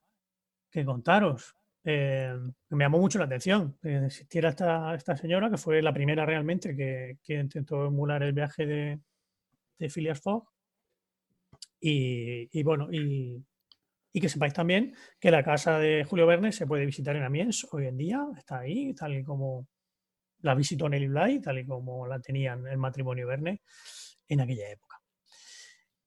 que 0.72 0.86
contaros. 0.86 1.56
Eh, 1.86 2.34
me 2.70 2.84
llamó 2.86 3.00
mucho 3.00 3.20
la 3.20 3.26
atención 3.26 3.78
que 3.82 4.06
existiera 4.06 4.50
esta, 4.50 4.96
esta 4.96 5.18
señora, 5.18 5.50
que 5.50 5.58
fue 5.58 5.82
la 5.82 5.94
primera 5.94 6.26
realmente 6.26 6.76
que, 6.76 7.18
que 7.24 7.34
intentó 7.34 7.86
emular 7.86 8.24
el 8.24 8.34
viaje 8.34 8.66
de, 8.66 9.00
de 9.78 9.90
Phileas 9.90 10.22
Fogg. 10.22 10.48
Y, 11.80 12.48
y 12.58 12.64
bueno, 12.64 12.88
y, 12.92 13.44
y 14.14 14.22
que 14.22 14.30
sepáis 14.30 14.54
también 14.54 14.96
que 15.20 15.32
la 15.32 15.44
casa 15.44 15.80
de 15.80 16.06
Julio 16.06 16.26
Verne 16.26 16.52
se 16.52 16.66
puede 16.66 16.86
visitar 16.86 17.16
en 17.16 17.24
Amiens 17.24 17.68
hoy 17.72 17.88
en 17.88 17.98
día, 17.98 18.26
está 18.38 18.60
ahí, 18.60 18.94
tal 18.94 19.16
y 19.16 19.24
como 19.24 19.68
la 20.42 20.56
visitó 20.56 20.88
Nelly 20.88 21.08
Bly, 21.08 21.42
tal 21.42 21.60
y 21.60 21.66
como 21.66 22.08
la 22.08 22.20
tenían 22.20 22.68
el 22.68 22.78
matrimonio 22.78 23.28
Verne 23.28 23.62
en 24.28 24.42
aquella 24.42 24.70
época. 24.70 25.02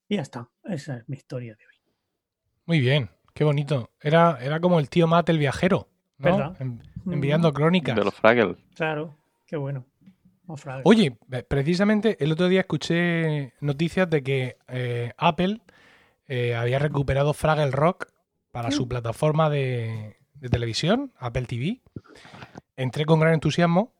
Y 0.08 0.16
ya 0.16 0.22
está, 0.22 0.48
esa 0.64 0.98
es 0.98 1.08
mi 1.08 1.16
historia 1.16 1.54
de 1.56 1.66
hoy. 1.66 1.74
Muy 2.66 2.80
bien. 2.80 3.10
Qué 3.36 3.44
bonito. 3.44 3.90
Era, 4.00 4.38
era 4.40 4.58
como 4.60 4.80
el 4.80 4.88
tío 4.88 5.06
Matt 5.06 5.28
el 5.28 5.38
viajero. 5.38 5.88
¿no? 6.18 6.24
¿Verdad? 6.24 6.56
En- 6.58 6.82
enviando 7.06 7.52
crónicas. 7.52 7.94
De 7.94 8.02
los 8.02 8.14
Fraggles. 8.14 8.56
Claro, 8.74 9.14
qué 9.46 9.56
bueno. 9.56 9.84
Oye, 10.84 11.18
eh, 11.32 11.42
precisamente 11.42 12.16
el 12.24 12.32
otro 12.32 12.48
día 12.48 12.60
escuché 12.60 13.52
noticias 13.60 14.08
de 14.08 14.22
que 14.22 14.56
eh, 14.68 15.12
Apple 15.18 15.60
eh, 16.28 16.54
había 16.54 16.78
recuperado 16.78 17.34
Fraggle 17.34 17.72
Rock 17.72 18.06
para 18.52 18.70
su 18.70 18.88
plataforma 18.88 19.50
de, 19.50 20.16
de 20.34 20.48
televisión, 20.48 21.12
Apple 21.18 21.44
TV. 21.46 21.82
Entré 22.76 23.04
con 23.04 23.20
gran 23.20 23.34
entusiasmo, 23.34 23.92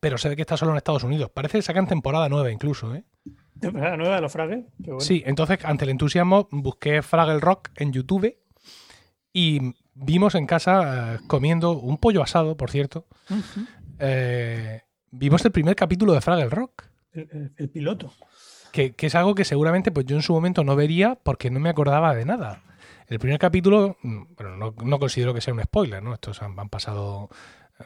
pero 0.00 0.16
sé 0.16 0.36
que 0.36 0.42
está 0.42 0.56
solo 0.56 0.70
en 0.70 0.76
Estados 0.76 1.02
Unidos. 1.02 1.30
Parece 1.34 1.58
que 1.58 1.62
sacan 1.62 1.88
temporada 1.88 2.28
nueva 2.28 2.52
incluso, 2.52 2.94
¿eh? 2.94 3.02
¿Temporada 3.60 3.96
nueva 3.96 4.16
de 4.16 4.20
los 4.22 4.32
Fraggles? 4.32 4.64
Bueno. 4.78 5.00
Sí, 5.00 5.22
entonces 5.26 5.58
ante 5.64 5.84
el 5.84 5.90
entusiasmo 5.90 6.48
busqué 6.50 7.02
Fraggle 7.02 7.40
Rock 7.40 7.70
en 7.76 7.92
YouTube 7.92 8.36
y 9.32 9.74
vimos 9.94 10.34
en 10.34 10.46
casa 10.46 11.14
eh, 11.14 11.18
comiendo 11.26 11.72
un 11.72 11.98
pollo 11.98 12.22
asado, 12.22 12.56
por 12.56 12.70
cierto. 12.70 13.06
Eh, 13.98 14.82
vimos 15.10 15.44
el 15.44 15.52
primer 15.52 15.74
capítulo 15.76 16.12
de 16.12 16.20
Fraggle 16.20 16.48
Rock. 16.50 16.84
el, 17.12 17.28
el- 17.32 17.52
el 17.56 17.68
piloto. 17.70 18.12
que, 18.72 18.92
que 18.94 19.06
es 19.06 19.14
algo 19.14 19.34
que 19.34 19.44
seguramente 19.44 19.90
pues 19.90 20.06
yo 20.06 20.14
en 20.16 20.22
su 20.22 20.32
momento 20.32 20.62
no 20.62 20.76
vería 20.76 21.16
porque 21.16 21.50
no 21.50 21.58
me 21.60 21.68
acordaba 21.70 22.14
de 22.14 22.24
nada. 22.24 22.62
El 23.08 23.18
primer 23.18 23.38
capítulo, 23.38 23.96
mm, 24.02 24.22
bueno, 24.36 24.56
no, 24.56 24.74
no 24.84 24.98
considero 24.98 25.32
que 25.32 25.40
sea 25.40 25.54
un 25.54 25.62
spoiler, 25.62 26.02
¿no? 26.02 26.12
Estos 26.12 26.42
han, 26.42 26.58
han 26.60 26.68
pasado, 26.68 27.30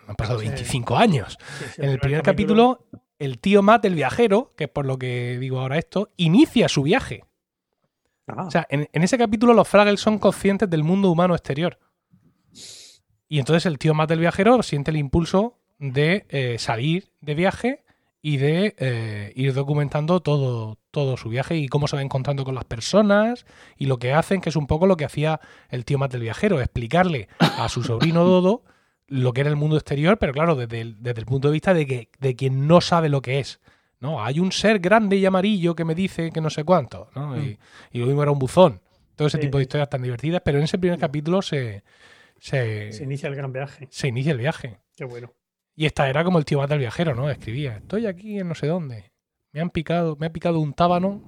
han 0.08 0.16
pasado 0.16 0.40
Sí. 0.40 0.48
25 0.48 0.96
años. 0.96 1.38
Sí, 1.58 1.64
sí, 1.76 1.82
En 1.82 1.90
el 1.90 1.98
primer 2.00 2.22
capítulo, 2.22 2.86
el 3.22 3.38
tío 3.38 3.62
Matt, 3.62 3.84
el 3.84 3.94
viajero, 3.94 4.52
que 4.56 4.64
es 4.64 4.70
por 4.70 4.84
lo 4.84 4.98
que 4.98 5.38
digo 5.38 5.60
ahora 5.60 5.78
esto, 5.78 6.10
inicia 6.16 6.68
su 6.68 6.82
viaje. 6.82 7.24
Ah, 8.26 8.46
O 8.46 8.50
sea, 8.50 8.66
en, 8.68 8.88
en 8.92 9.02
ese 9.02 9.16
capítulo 9.16 9.54
los 9.54 9.68
Fraggles 9.68 10.00
son 10.00 10.18
conscientes 10.18 10.68
del 10.68 10.82
mundo 10.82 11.08
humano 11.08 11.34
exterior. 11.34 11.78
Y 13.28 13.38
entonces 13.38 13.64
el 13.66 13.78
tío 13.78 13.94
Matt 13.94 14.08
del 14.08 14.18
viajero 14.18 14.60
siente 14.64 14.90
el 14.90 14.96
impulso 14.96 15.60
de 15.78 16.26
eh, 16.30 16.56
salir 16.58 17.12
de 17.20 17.34
viaje 17.34 17.84
y 18.20 18.38
de 18.38 18.74
eh, 18.78 19.32
ir 19.36 19.54
documentando 19.54 20.20
todo, 20.20 20.78
todo 20.90 21.16
su 21.16 21.28
viaje 21.28 21.56
y 21.56 21.68
cómo 21.68 21.86
se 21.86 21.96
va 21.96 22.02
encontrando 22.02 22.44
con 22.44 22.56
las 22.56 22.64
personas 22.64 23.46
y 23.76 23.86
lo 23.86 23.98
que 23.98 24.12
hacen, 24.12 24.40
que 24.40 24.48
es 24.48 24.56
un 24.56 24.66
poco 24.66 24.86
lo 24.86 24.96
que 24.96 25.04
hacía 25.04 25.40
el 25.68 25.84
tío 25.84 25.98
Matt 25.98 26.12
del 26.12 26.22
viajero, 26.22 26.60
explicarle 26.60 27.28
a 27.38 27.68
su 27.68 27.84
sobrino 27.84 28.24
Dodo 28.24 28.64
lo 29.12 29.32
que 29.32 29.42
era 29.42 29.50
el 29.50 29.56
mundo 29.56 29.76
exterior, 29.76 30.18
pero 30.18 30.32
claro, 30.32 30.54
desde 30.56 30.80
el, 30.80 31.02
desde 31.02 31.20
el 31.20 31.26
punto 31.26 31.48
de 31.48 31.52
vista 31.52 31.74
de, 31.74 31.86
que, 31.86 32.08
de 32.18 32.34
quien 32.36 32.66
no 32.66 32.80
sabe 32.80 33.08
lo 33.08 33.20
que 33.22 33.40
es. 33.40 33.60
¿no? 34.00 34.24
Hay 34.24 34.40
un 34.40 34.50
ser 34.52 34.78
grande 34.80 35.16
y 35.16 35.24
amarillo 35.26 35.74
que 35.76 35.84
me 35.84 35.94
dice 35.94 36.30
que 36.32 36.40
no 36.40 36.50
sé 36.50 36.64
cuánto, 36.64 37.08
¿no? 37.14 37.38
y, 37.40 37.58
y 37.92 37.98
lo 37.98 38.06
mismo 38.06 38.22
era 38.22 38.32
un 38.32 38.38
buzón. 38.38 38.80
Todo 39.14 39.28
ese 39.28 39.36
Sí. 39.38 39.42
tipo 39.42 39.58
de 39.58 39.62
historias 39.64 39.90
tan 39.90 40.02
divertidas, 40.02 40.40
pero 40.44 40.58
en 40.58 40.64
ese 40.64 40.78
primer 40.78 40.98
capítulo 40.98 41.42
se, 41.42 41.84
se, 42.40 42.92
Se 42.92 43.04
inicia 43.04 43.28
el 43.28 43.36
gran 43.36 43.52
viaje. 43.52 43.86
se 43.90 44.08
inicia 44.08 44.32
el 44.32 44.38
viaje. 44.38 44.80
Qué 44.96 45.04
bueno. 45.04 45.32
Y 45.76 45.86
esta 45.86 46.08
era 46.08 46.24
como 46.24 46.38
el 46.38 46.44
tío 46.44 46.66
del 46.66 46.78
viajero, 46.78 47.14
¿no? 47.14 47.30
Escribía, 47.30 47.76
estoy 47.76 48.06
aquí 48.06 48.38
en 48.38 48.48
no 48.48 48.54
sé 48.54 48.66
dónde. 48.66 49.12
Me 49.52 49.60
han 49.60 49.70
picado, 49.70 50.16
me 50.18 50.26
ha 50.26 50.32
picado 50.32 50.58
un 50.60 50.72
tábano 50.74 51.22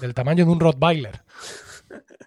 del 0.00 0.14
tamaño 0.14 0.44
de 0.44 0.50
un 0.50 0.58
Rottweiler. 0.60 1.20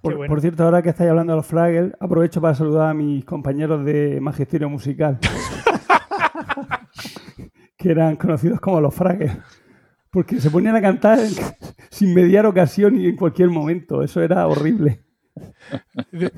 Por, 0.00 0.12
Qué 0.12 0.16
bueno. 0.18 0.30
por 0.32 0.40
cierto, 0.40 0.64
ahora 0.64 0.82
que 0.82 0.90
estáis 0.90 1.10
hablando 1.10 1.32
de 1.32 1.36
los 1.38 1.46
Fraggles, 1.46 1.92
aprovecho 1.98 2.40
para 2.40 2.54
saludar 2.54 2.90
a 2.90 2.94
mis 2.94 3.24
compañeros 3.24 3.84
de 3.84 4.20
Magisterio 4.20 4.68
Musical, 4.68 5.18
que 7.76 7.90
eran 7.90 8.16
conocidos 8.16 8.60
como 8.60 8.80
los 8.80 8.94
Fraggles, 8.94 9.36
porque 10.10 10.40
se 10.40 10.50
ponían 10.50 10.76
a 10.76 10.80
cantar 10.82 11.18
sin 11.90 12.14
mediar 12.14 12.46
ocasión 12.46 13.00
y 13.00 13.06
en 13.06 13.16
cualquier 13.16 13.48
momento. 13.50 14.02
Eso 14.02 14.22
era 14.22 14.46
horrible. 14.46 15.02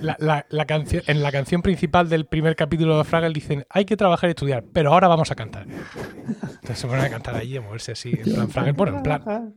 La, 0.01 0.17
la- 0.19 0.45
la 0.49 0.65
canción, 0.65 1.05
en 1.07 1.23
la 1.23 1.31
canción 1.31 1.63
principal 1.63 2.09
del 2.09 2.27
primer 2.27 2.57
capítulo 2.57 2.99
de 2.99 3.05
Fraggle 3.05 3.33
dicen, 3.33 3.65
hay 3.71 3.85
que 3.85 3.97
trabajar 3.97 4.29
y 4.29 4.33
estudiar, 4.33 4.65
pero 4.73 4.93
ahora 4.93 5.07
vamos 5.07 5.31
a 5.31 5.37
cantar. 5.37 5.67
Entonces 5.69 6.79
se 6.79 6.87
ponen 6.89 7.05
a 7.05 7.11
cantar 7.11 7.37
allí, 7.37 7.57
a 7.57 7.61
moverse 7.61 7.93
así, 7.93 8.11
en 8.11 8.35
plan 8.35 8.49
Fraggle, 8.49 8.73
bueno, 8.73 8.97
en 8.97 9.03
plan, 9.05 9.55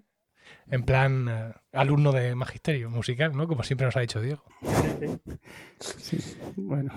en 0.71 0.83
plan 0.83 1.27
eh, 1.29 1.53
alumno 1.73 2.11
de 2.11 2.33
magisterio 2.33 2.89
musical, 2.89 3.35
¿no? 3.35 3.47
Como 3.47 3.61
siempre 3.61 3.85
nos 3.85 3.95
ha 3.97 3.99
dicho 3.99 4.21
Diego. 4.21 4.43
Sí, 5.79 6.17
bueno. 6.55 6.91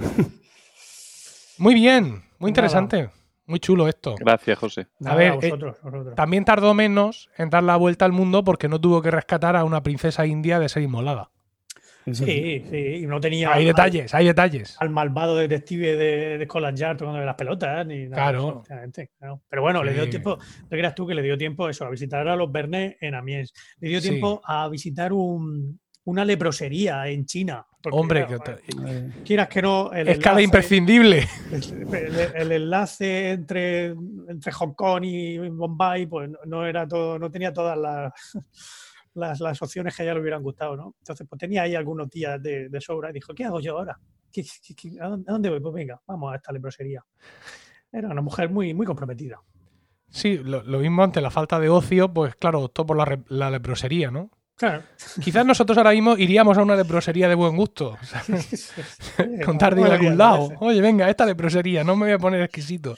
Muy 1.59 1.75
bien, 1.75 2.05
muy 2.05 2.21
Nada. 2.39 2.49
interesante. 2.49 3.11
Muy 3.47 3.59
chulo 3.61 3.89
esto. 3.89 4.15
Gracias, 4.19 4.59
José. 4.59 4.87
Nada, 5.01 5.17
ver, 5.17 5.33
eh, 5.33 5.35
vosotros, 5.35 5.77
vosotros. 5.83 6.15
También 6.15 6.45
tardó 6.45 6.73
menos 6.73 7.29
en 7.37 7.51
dar 7.51 7.63
la 7.63 7.77
vuelta 7.77 8.07
al 8.07 8.13
mundo 8.13 8.43
porque 8.43 8.69
no 8.69 8.81
tuvo 8.81 9.03
que 9.03 9.11
rescatar 9.11 9.55
a 9.57 9.65
una 9.65 9.83
princesa 9.83 10.25
india 10.25 10.59
de 10.59 10.69
ser 10.69 10.83
inmolada. 10.83 11.31
Sí. 12.13 12.65
Sí, 12.71 13.07
no 13.07 13.21
tenía 13.21 13.53
Hay 13.53 13.63
al- 13.63 13.69
detalles, 13.69 14.15
hay 14.15 14.27
detalles. 14.27 14.77
al 14.81 14.91
malvado 14.91 15.37
detective 15.37 15.97
de, 15.97 16.39
de 16.39 16.45
Scotland 16.45 16.77
Yard 16.79 16.97
tocando 16.99 17.21
las 17.25 17.35
pelotas 17.35 17.87
ni 17.87 18.05
nada. 18.09 18.15
Claro. 18.31 18.63
Pero 19.49 19.63
bueno, 19.63 19.83
le 19.85 19.93
dio 19.95 20.09
tiempo, 20.09 20.39
no 20.63 20.69
creas 20.69 20.95
tú 20.95 21.07
que 21.07 21.15
le 21.15 21.23
dio 21.23 21.37
tiempo 21.39 21.69
eso, 21.69 21.85
a 21.85 21.91
visitar 21.91 22.27
a 22.29 22.37
los 22.37 22.51
Bernet 22.53 22.97
en 23.01 23.15
Amiens. 23.15 23.53
Le 23.81 23.89
dio 23.89 24.01
Sí. 24.01 24.11
tiempo 24.11 24.41
a 24.45 24.69
visitar 24.69 25.13
un- 25.13 25.81
una 26.05 26.25
leprosería 26.25 27.09
en 27.09 27.25
China. 27.27 27.65
porque, 27.83 27.99
Hombre, 27.99 28.27
claro, 28.27 28.43
que- 28.43 28.75
bueno, 28.77 28.91
Eh, 28.99 29.11
quieras 29.27 29.49
que 29.49 29.61
no. 29.61 29.93
El 29.93 30.09
escala 30.09 30.41
enlace- 30.41 30.45
imprescindible. 30.45 31.29
el, 31.53 31.95
el- 31.95 32.37
el 32.37 32.53
enlace 32.53 33.33
entre, 33.33 33.89
entre 34.29 34.53
Hong 34.53 34.73
Kong 34.73 35.05
y 35.05 35.37
Bombay, 35.51 36.07
pues 36.07 36.31
no, 36.31 36.39
no 36.47 36.67
era 36.67 36.89
todo, 36.89 37.19
no 37.19 37.31
tenía 37.31 37.53
todas 37.53 37.77
las, 37.77 38.13
las, 39.15 39.41
las 39.41 39.61
opciones 39.63 39.97
que 39.97 40.03
a 40.03 40.05
ella 40.05 40.15
le 40.15 40.21
hubieran 40.21 40.43
gustado, 40.43 40.77
¿no? 40.77 40.95
Entonces, 40.99 41.27
pues 41.29 41.39
tenía 41.39 41.63
ahí 41.63 41.75
algunos 41.75 42.09
días 42.11 42.43
de, 42.43 42.69
de 42.69 42.81
sobra 42.81 43.11
y 43.11 43.15
dijo, 43.15 43.35
¿qué 43.35 43.45
hago 43.45 43.61
yo 43.61 43.79
ahora? 43.79 43.99
¿Qué- 44.33 44.45
qué- 44.67 44.75
qué- 44.75 45.01
a, 45.01 45.09
dónde, 45.09 45.49
voy? 45.51 45.61
Pues 45.61 45.75
venga, 45.75 46.01
vamos 46.07 46.33
a 46.33 46.37
esta 46.37 46.53
leprosería. 46.53 47.05
Era 47.93 48.09
una 48.09 48.23
mujer 48.23 48.51
muy, 48.51 48.75
muy 48.75 48.85
comprometida. 48.87 49.41
Sí, 50.11 50.39
lo, 50.39 50.63
lo 50.63 50.79
mismo 50.79 51.03
ante 51.03 51.21
la 51.21 51.31
falta 51.31 51.59
de 51.59 51.69
ocio, 51.69 52.13
pues 52.13 52.35
claro, 52.37 52.63
optó 52.63 52.85
por 52.87 52.97
la, 52.97 53.05
re- 53.05 53.23
la 53.29 53.51
leprosería, 53.51 54.11
¿no? 54.11 54.31
Claro. 54.57 54.83
Quizás 55.21 55.45
nosotros 55.45 55.77
ahora 55.79 55.91
mismo 55.91 56.17
iríamos 56.17 56.57
a 56.59 56.63
una 56.63 56.77
leprosería 56.77 57.29
de 57.29 57.35
buen 57.35 57.57
gusto. 57.57 57.97
contar 59.45 59.75
de 59.75 59.81
ir 59.83 59.87
a 59.89 59.95
algún 59.95 60.17
lado. 60.19 60.51
Oye, 60.61 60.81
venga, 60.81 61.09
esta 61.11 61.27
leprosería, 61.27 61.83
no 61.85 61.97
me 61.97 62.07
voy 62.07 62.13
a 62.15 62.19
poner 62.19 62.43
exquisito. 62.43 62.97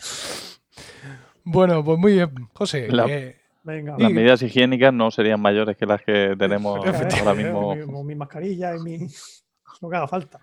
Bueno, 1.44 1.84
pues 1.84 1.98
muy 1.98 2.12
bien, 2.14 2.30
José. 2.52 2.88
La- 2.90 3.06
eh, 3.06 3.36
Venga. 3.66 3.96
Las 3.98 4.12
medidas 4.12 4.40
higiénicas 4.42 4.94
no 4.94 5.10
serían 5.10 5.40
mayores 5.40 5.76
que 5.76 5.86
las 5.86 6.00
que 6.00 6.36
tenemos 6.38 6.86
ahora 7.18 7.34
mismo. 7.34 7.74
Mi, 7.74 8.04
mi 8.04 8.14
mascarilla 8.14 8.76
y 8.76 8.78
mi... 8.78 8.98
Lo 9.82 9.90
que 9.90 9.96
haga 9.96 10.06
falta. 10.06 10.38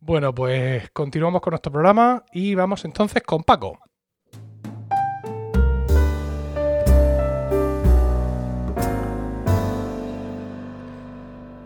bueno, 0.00 0.34
pues 0.34 0.90
continuamos 0.90 1.40
con 1.40 1.52
nuestro 1.52 1.72
programa 1.72 2.22
y 2.30 2.54
vamos 2.54 2.84
entonces 2.84 3.22
con 3.22 3.42
Paco. 3.42 3.78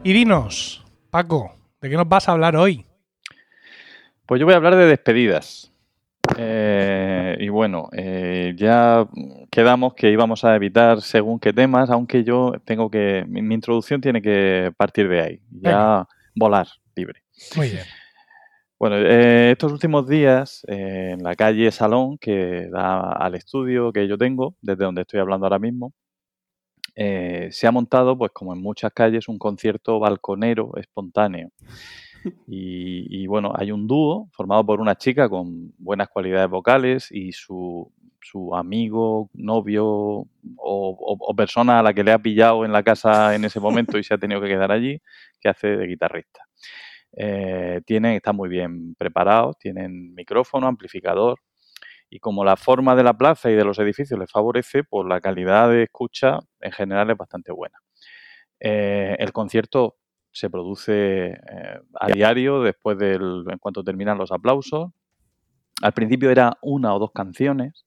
Y 0.04 0.12
dinos, 0.12 0.84
Paco, 1.10 1.52
¿de 1.80 1.90
qué 1.90 1.96
nos 1.96 2.08
vas 2.08 2.28
a 2.28 2.32
hablar 2.32 2.54
hoy? 2.54 2.86
Pues 4.24 4.38
yo 4.38 4.46
voy 4.46 4.54
a 4.54 4.58
hablar 4.58 4.76
de 4.76 4.86
despedidas. 4.86 5.73
Eh, 6.36 7.36
y 7.40 7.48
bueno, 7.48 7.88
eh, 7.92 8.54
ya 8.56 9.08
quedamos 9.50 9.94
que 9.94 10.10
íbamos 10.10 10.44
a 10.44 10.54
evitar 10.56 11.00
según 11.00 11.38
qué 11.38 11.52
temas, 11.52 11.90
aunque 11.90 12.24
yo 12.24 12.52
tengo 12.64 12.90
que. 12.90 13.24
Mi, 13.28 13.42
mi 13.42 13.54
introducción 13.54 14.00
tiene 14.00 14.22
que 14.22 14.72
partir 14.76 15.08
de 15.08 15.20
ahí. 15.20 15.40
Ya 15.50 15.70
Venga. 15.70 16.08
volar 16.34 16.68
libre. 16.94 17.22
Muy 17.56 17.70
bien. 17.70 17.84
Bueno, 18.78 18.96
eh, 18.96 19.52
estos 19.52 19.72
últimos 19.72 20.08
días 20.08 20.62
eh, 20.68 21.12
en 21.12 21.22
la 21.22 21.34
calle 21.36 21.70
Salón, 21.70 22.18
que 22.18 22.68
da 22.70 23.12
al 23.12 23.34
estudio 23.34 23.92
que 23.92 24.06
yo 24.08 24.18
tengo, 24.18 24.56
desde 24.60 24.84
donde 24.84 25.02
estoy 25.02 25.20
hablando 25.20 25.46
ahora 25.46 25.58
mismo, 25.58 25.94
eh, 26.96 27.48
se 27.50 27.66
ha 27.66 27.72
montado, 27.72 28.18
pues 28.18 28.32
como 28.32 28.52
en 28.52 28.60
muchas 28.60 28.92
calles, 28.92 29.28
un 29.28 29.38
concierto 29.38 29.98
balconero 30.00 30.72
espontáneo. 30.76 31.50
Y, 32.46 33.22
y, 33.22 33.26
bueno, 33.26 33.52
hay 33.56 33.72
un 33.72 33.86
dúo 33.86 34.28
formado 34.32 34.64
por 34.66 34.80
una 34.80 34.96
chica 34.96 35.28
con 35.28 35.72
buenas 35.78 36.08
cualidades 36.08 36.50
vocales 36.50 37.08
y 37.10 37.32
su, 37.32 37.90
su 38.20 38.54
amigo, 38.54 39.30
novio 39.32 39.86
o, 39.86 40.26
o- 40.58 41.34
persona 41.36 41.78
a 41.80 41.82
la 41.82 41.94
que 41.94 42.04
le 42.04 42.12
ha 42.12 42.18
pillado 42.18 42.64
en 42.64 42.72
la 42.72 42.82
casa 42.82 43.34
en 43.34 43.44
ese 43.44 43.60
momento 43.60 43.98
y 43.98 44.04
se 44.04 44.14
ha 44.14 44.18
tenido 44.18 44.40
que 44.40 44.48
quedar 44.48 44.72
allí, 44.72 45.00
que 45.40 45.48
hace 45.48 45.68
de 45.68 45.86
guitarrista. 45.86 46.42
Eh, 47.16 47.80
tienen, 47.86 48.14
están 48.14 48.36
muy 48.36 48.48
bien 48.48 48.94
preparados, 48.96 49.58
tienen 49.58 50.14
micrófono, 50.14 50.66
amplificador 50.66 51.38
y 52.10 52.20
como 52.20 52.44
la 52.44 52.56
forma 52.56 52.96
de 52.96 53.04
la 53.04 53.14
plaza 53.14 53.50
y 53.50 53.54
de 53.54 53.64
los 53.64 53.78
edificios 53.78 54.18
les 54.18 54.30
favorece, 54.30 54.84
pues 54.84 55.06
la 55.08 55.20
calidad 55.20 55.70
de 55.70 55.84
escucha 55.84 56.38
en 56.60 56.72
general 56.72 57.10
es 57.10 57.16
bastante 57.16 57.52
buena. 57.52 57.78
Eh, 58.60 59.16
el 59.18 59.32
concierto 59.32 59.96
se 60.34 60.50
produce 60.50 61.28
eh, 61.28 61.80
a 61.94 62.08
diario 62.08 62.60
después 62.62 62.98
del, 62.98 63.44
en 63.48 63.58
cuanto 63.58 63.84
terminan 63.84 64.18
los 64.18 64.32
aplausos. 64.32 64.90
Al 65.80 65.92
principio 65.92 66.30
era 66.30 66.58
una 66.60 66.94
o 66.94 66.98
dos 66.98 67.12
canciones, 67.12 67.86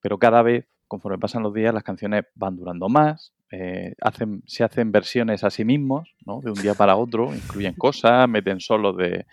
pero 0.00 0.18
cada 0.18 0.42
vez, 0.42 0.66
conforme 0.88 1.18
pasan 1.18 1.42
los 1.44 1.54
días, 1.54 1.72
las 1.72 1.84
canciones 1.84 2.24
van 2.34 2.56
durando 2.56 2.88
más, 2.88 3.32
eh, 3.52 3.94
hacen, 4.00 4.42
se 4.46 4.64
hacen 4.64 4.90
versiones 4.90 5.44
a 5.44 5.50
sí 5.50 5.64
mismos, 5.64 6.14
¿no? 6.26 6.40
de 6.40 6.50
un 6.50 6.60
día 6.60 6.74
para 6.74 6.96
otro, 6.96 7.32
incluyen 7.34 7.74
cosas, 7.74 8.28
meten 8.28 8.58
solos 8.60 8.96
de... 8.96 9.26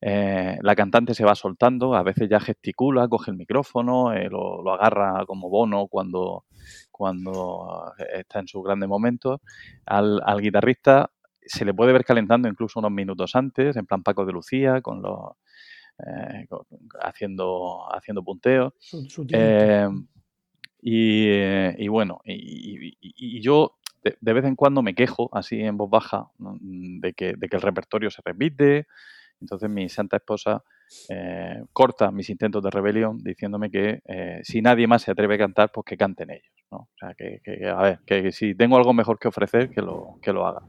eh, 0.00 0.58
la 0.60 0.74
cantante 0.74 1.14
se 1.14 1.24
va 1.24 1.34
soltando, 1.36 1.94
a 1.94 2.02
veces 2.02 2.28
ya 2.28 2.40
gesticula, 2.40 3.06
coge 3.08 3.30
el 3.30 3.36
micrófono, 3.36 4.12
eh, 4.12 4.28
lo, 4.28 4.60
lo 4.62 4.72
agarra 4.74 5.24
como 5.26 5.48
bono 5.48 5.86
cuando, 5.86 6.44
cuando 6.90 7.92
está 8.12 8.40
en 8.40 8.48
sus 8.48 8.62
grandes 8.64 8.88
momentos. 8.88 9.40
Al, 9.86 10.20
al 10.24 10.40
guitarrista 10.40 11.10
se 11.46 11.64
le 11.64 11.74
puede 11.74 11.92
ver 11.92 12.04
calentando 12.04 12.48
incluso 12.48 12.78
unos 12.80 12.90
minutos 12.92 13.34
antes, 13.36 13.76
en 13.76 13.86
plan 13.86 14.02
Paco 14.02 14.24
de 14.24 14.32
Lucía, 14.32 14.80
con 14.80 15.02
los 15.02 15.32
eh, 15.98 16.46
con- 16.48 16.66
haciendo, 17.02 17.84
haciendo 17.94 18.22
tiempo. 18.24 18.74
Eh, 19.38 19.88
y, 20.82 21.26
eh, 21.28 21.74
y 21.78 21.88
bueno, 21.88 22.20
y, 22.24 22.32
y- 22.34 22.88
y- 23.00 23.38
y 23.38 23.40
yo 23.40 23.76
de, 24.02 24.16
de 24.20 24.32
vez 24.32 24.44
en 24.44 24.54
cuando 24.56 24.82
me 24.82 24.94
quejo 24.94 25.30
así 25.32 25.60
en 25.60 25.76
voz 25.76 25.88
baja 25.88 26.26
¿no? 26.38 26.56
de, 26.60 27.12
que, 27.14 27.34
de 27.36 27.48
que 27.48 27.56
el 27.56 27.62
repertorio 27.62 28.10
se 28.10 28.22
repite. 28.24 28.86
Entonces 29.40 29.68
mi 29.70 29.88
santa 29.88 30.16
esposa 30.18 30.62
eh, 31.08 31.62
corta 31.72 32.10
mis 32.10 32.28
intentos 32.28 32.62
de 32.62 32.70
rebelión 32.70 33.18
diciéndome 33.18 33.70
que 33.70 34.00
eh, 34.06 34.40
si 34.42 34.60
nadie 34.62 34.86
más 34.86 35.02
se 35.02 35.10
atreve 35.10 35.36
a 35.36 35.38
cantar, 35.38 35.70
pues 35.72 35.84
que 35.86 35.96
canten 35.96 36.30
ellos. 36.30 36.52
¿no? 36.70 36.78
O 36.78 36.88
sea, 36.98 37.14
que, 37.14 37.40
que- 37.42 37.66
a 37.68 37.80
ver, 37.82 38.00
que, 38.06 38.32
si 38.32 38.54
tengo 38.54 38.76
algo 38.76 38.92
mejor 38.92 39.18
que 39.18 39.28
ofrecer, 39.28 39.70
que 39.70 39.80
lo, 39.80 40.18
que 40.20 40.32
lo 40.32 40.46
haga. 40.46 40.62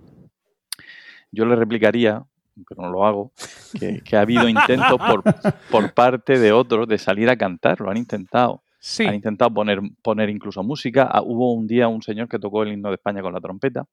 Yo 1.32 1.46
le 1.46 1.56
replicaría, 1.56 2.24
pero 2.68 2.84
no 2.84 2.90
lo 2.90 3.06
hago, 3.06 3.32
que, 3.80 4.02
que 4.06 4.16
ha 4.16 4.22
habido 4.22 4.48
intentos 4.48 4.98
por, 4.98 5.24
por 5.70 5.94
parte 5.94 6.40
de 6.40 6.52
otros 6.52 6.88
de 6.88 6.98
salir 6.98 7.30
a 7.30 7.38
cantar, 7.38 7.82
lo 7.82 7.90
han 7.90 7.98
intentado. 7.98 8.64
Sí, 8.88 9.04
Han 9.04 9.16
intentado 9.16 9.52
poner, 9.52 9.82
poner 10.04 10.30
incluso 10.30 10.62
música. 10.62 11.10
Ah, 11.12 11.24
hubo 11.24 11.54
un 11.54 11.66
día 11.66 11.88
un 11.88 12.04
señor 12.04 12.28
que 12.28 12.38
tocó 12.38 12.62
el 12.62 12.72
himno 12.72 12.90
de 12.90 12.96
España 12.96 13.24
con 13.24 13.34
la 13.34 13.42
trompeta. 13.42 13.84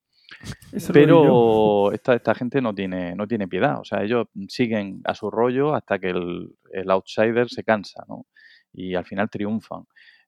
Eso. 0.70 0.92
Pero 0.92 1.90
esta, 1.92 2.14
esta 2.14 2.34
gente 2.34 2.60
no 2.60 2.74
tiene, 2.74 3.14
no 3.16 3.26
tiene 3.26 3.48
piedad. 3.48 3.80
O 3.80 3.84
sea, 3.86 4.02
ellos 4.02 4.26
siguen 4.48 5.00
a 5.04 5.14
su 5.14 5.30
rollo 5.30 5.74
hasta 5.74 5.98
que 5.98 6.10
el, 6.10 6.54
el 6.72 6.90
outsider 6.90 7.48
se 7.48 7.64
cansa, 7.64 8.04
¿no? 8.06 8.26
Y 8.74 8.94
al 8.94 9.06
final 9.06 9.30
triunfan. 9.30 9.84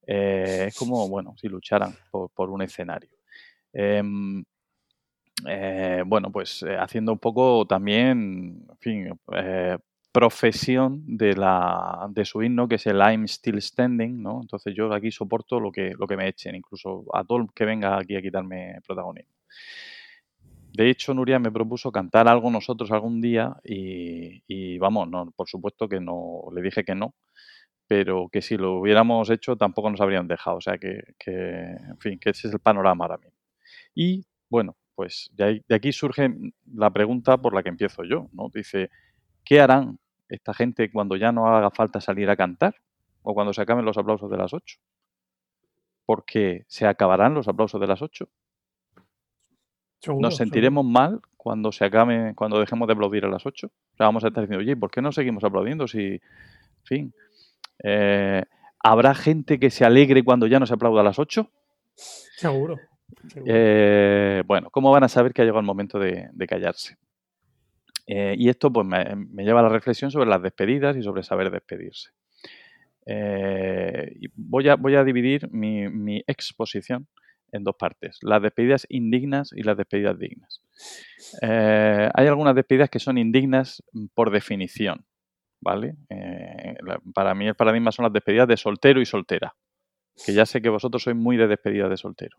Eh, 0.07 0.65
es 0.69 0.79
como, 0.79 1.11
bueno, 1.11 1.35
si 1.37 1.49
lucharan 1.49 1.95
por, 2.11 2.31
por 2.31 2.49
un 2.49 2.63
escenario. 2.63 3.11
Em, 3.71 4.43
eh, 5.47 6.03
bueno, 6.07 6.31
pues 6.31 6.63
eh, 6.63 6.77
haciendo 6.79 7.13
un 7.13 7.19
poco 7.19 7.67
también, 7.67 8.67
en 8.69 8.79
fin, 8.79 9.21
eh, 9.33 9.79
profesión 10.13 11.03
de, 11.07 11.35
la, 11.35 12.07
de 12.11 12.25
su 12.25 12.43
himno, 12.43 12.69
que 12.69 12.77
es 12.77 12.87
el 12.87 12.99
I'm 12.99 13.25
still 13.25 13.61
standing, 13.61 14.23
¿no? 14.23 14.41
Entonces 14.43 14.75
yo 14.77 14.93
aquí 14.93 15.11
soporto 15.11 15.59
lo 15.59 15.73
que, 15.73 15.93
lo 15.99 16.07
que 16.07 16.17
me 16.17 16.29
echen, 16.29 16.55
incluso 16.55 17.05
a 17.13 17.25
todo 17.25 17.39
el 17.39 17.49
que 17.55 17.65
venga 17.65 17.99
aquí 17.99 18.17
a 18.17 18.23
quitarme 18.23 18.81
protagonismo. 18.87 19.35
De 20.73 20.91
hecho, 20.91 21.15
Nuria 21.15 21.39
me 21.39 21.53
propuso 21.53 21.93
cantar 21.93 22.27
algo 22.29 22.51
nosotros 22.51 22.91
algún 22.91 23.21
día 23.21 23.57
y, 23.65 24.79
vamos, 24.79 25.09
no, 25.09 25.31
por 25.37 25.49
supuesto 25.49 25.89
que 25.89 26.01
no, 26.01 26.43
le 26.53 26.63
dije 26.63 26.85
que 26.85 26.95
no, 26.97 27.15
pero 27.87 28.29
que 28.29 28.43
si 28.43 28.57
lo 28.57 28.81
hubiéramos 28.81 29.31
hecho 29.31 29.57
tampoco 29.57 29.91
nos 29.91 30.01
habrían 30.01 30.29
dejado. 30.29 30.57
O 30.59 30.61
sea 30.61 30.79
que, 30.79 31.15
que, 31.19 31.33
en 31.33 31.99
fin, 31.99 32.19
que 32.19 32.31
ese 32.31 32.49
es 32.49 32.55
el 32.55 32.61
panorama 32.61 33.05
ahora 33.05 33.19
mismo. 33.19 33.39
Y 33.95 34.27
bueno, 34.51 34.77
pues 34.95 35.31
de, 35.33 35.63
aquí 35.71 35.93
surge 35.93 36.33
la 36.73 36.91
pregunta 36.91 37.37
por 37.39 37.55
la 37.55 37.63
que 37.63 37.69
empiezo 37.69 38.05
yo, 38.05 38.29
¿no? 38.33 38.49
Dice, 38.53 38.91
¿qué 39.45 39.61
harán 39.61 39.99
esta 40.29 40.55
gente 40.55 40.91
cuando 40.91 41.17
ya 41.17 41.33
no 41.33 41.47
haga 41.49 41.71
falta 41.71 42.01
salir 42.01 42.31
a 42.31 42.37
cantar? 42.37 42.77
O 43.23 43.35
cuando 43.35 43.53
se 43.53 43.63
acaben 43.63 43.85
los 43.85 43.99
aplausos 43.99 44.31
de 44.31 44.37
las 44.37 44.53
8. 44.53 44.79
Porque 46.05 46.65
se 46.69 46.87
acabarán 46.87 47.35
los 47.35 47.49
aplausos 47.49 47.81
de 47.81 47.87
las 47.87 48.03
8. 48.03 48.29
Seguro, 49.99 50.21
Nos 50.21 50.37
sentiremos 50.37 50.85
mal 50.85 51.21
cuando 51.37 51.73
se 51.73 51.85
acabe, 51.85 52.35
cuando 52.35 52.61
dejemos 52.61 52.87
de 52.87 52.93
aplaudir 52.93 53.25
a 53.25 53.29
las 53.29 53.47
8. 53.47 53.67
O 53.67 53.97
sea, 53.97 54.07
vamos 54.07 54.25
a 54.25 54.29
estar 54.29 54.43
diciendo, 54.43 54.63
oye, 54.63 54.77
¿por 54.77 54.91
qué 54.91 55.01
no 55.01 55.13
seguimos 55.13 55.43
aplaudiendo 55.45 55.89
si, 55.89 56.03
en 56.05 56.21
fin, 56.85 57.15
eh, 57.83 58.43
¿habrá 58.79 59.15
gente 59.15 59.59
que 59.59 59.71
se 59.71 59.85
alegre 59.85 60.23
cuando 60.23 60.47
ya 60.47 60.61
no 60.61 60.67
se 60.67 60.75
aplauda 60.75 61.01
a 61.01 61.05
las 61.05 61.19
8? 61.19 61.51
Seguro. 61.95 62.79
Eh, 63.47 64.43
bueno, 64.47 64.71
¿cómo 64.71 64.91
van 64.91 65.05
a 65.05 65.09
saber 65.09 65.33
que 65.33 65.43
ha 65.43 65.45
llegado 65.45 65.61
el 65.61 65.67
momento 65.67 65.99
de, 65.99 66.31
callarse? 66.49 66.97
Eh, 68.07 68.35
y 68.37 68.49
esto 68.49 68.71
pues 68.73 68.87
me, 68.87 69.45
lleva 69.45 69.61
a 69.61 69.63
la 69.63 69.69
reflexión 69.69 70.11
sobre 70.11 70.29
las 70.29 70.43
despedidas 70.43 70.97
y 70.97 71.03
sobre 71.03 71.23
saber 71.23 71.51
despedirse. 71.51 72.11
Eh, 73.07 74.17
voy, 74.35 74.69
a, 74.69 75.05
dividir 75.05 75.49
mi, 75.51 76.23
exposición 76.27 77.07
en 77.53 77.65
dos 77.65 77.77
partes, 77.79 78.19
las 78.23 78.43
despedidas 78.43 78.87
indignas 78.89 79.51
y 79.55 79.63
las 79.63 79.77
despedidas 79.77 80.19
dignas. 80.19 80.61
Eh, 81.41 82.11
hay 82.13 82.27
algunas 82.27 82.55
despedidas 82.55 82.91
que 82.91 82.99
son 82.99 83.17
indignas 83.17 83.83
por 84.15 84.31
definición, 84.31 85.05
¿vale? 85.61 85.97
Para 87.15 87.35
mí 87.35 87.47
el 87.47 87.55
paradigma 87.55 87.93
son 87.93 88.05
las 88.05 88.13
despedidas 88.13 88.49
de 88.49 88.57
soltero 88.57 89.01
y 89.01 89.07
soltera, 89.07 89.55
que 90.27 90.33
ya 90.33 90.47
sé 90.47 90.61
que 90.61 90.69
vosotros 90.69 91.03
sois 91.03 91.17
muy 91.17 91.37
de 91.37 91.47
despedidas 91.47 91.91
de 91.91 91.97
soltero. 91.97 92.37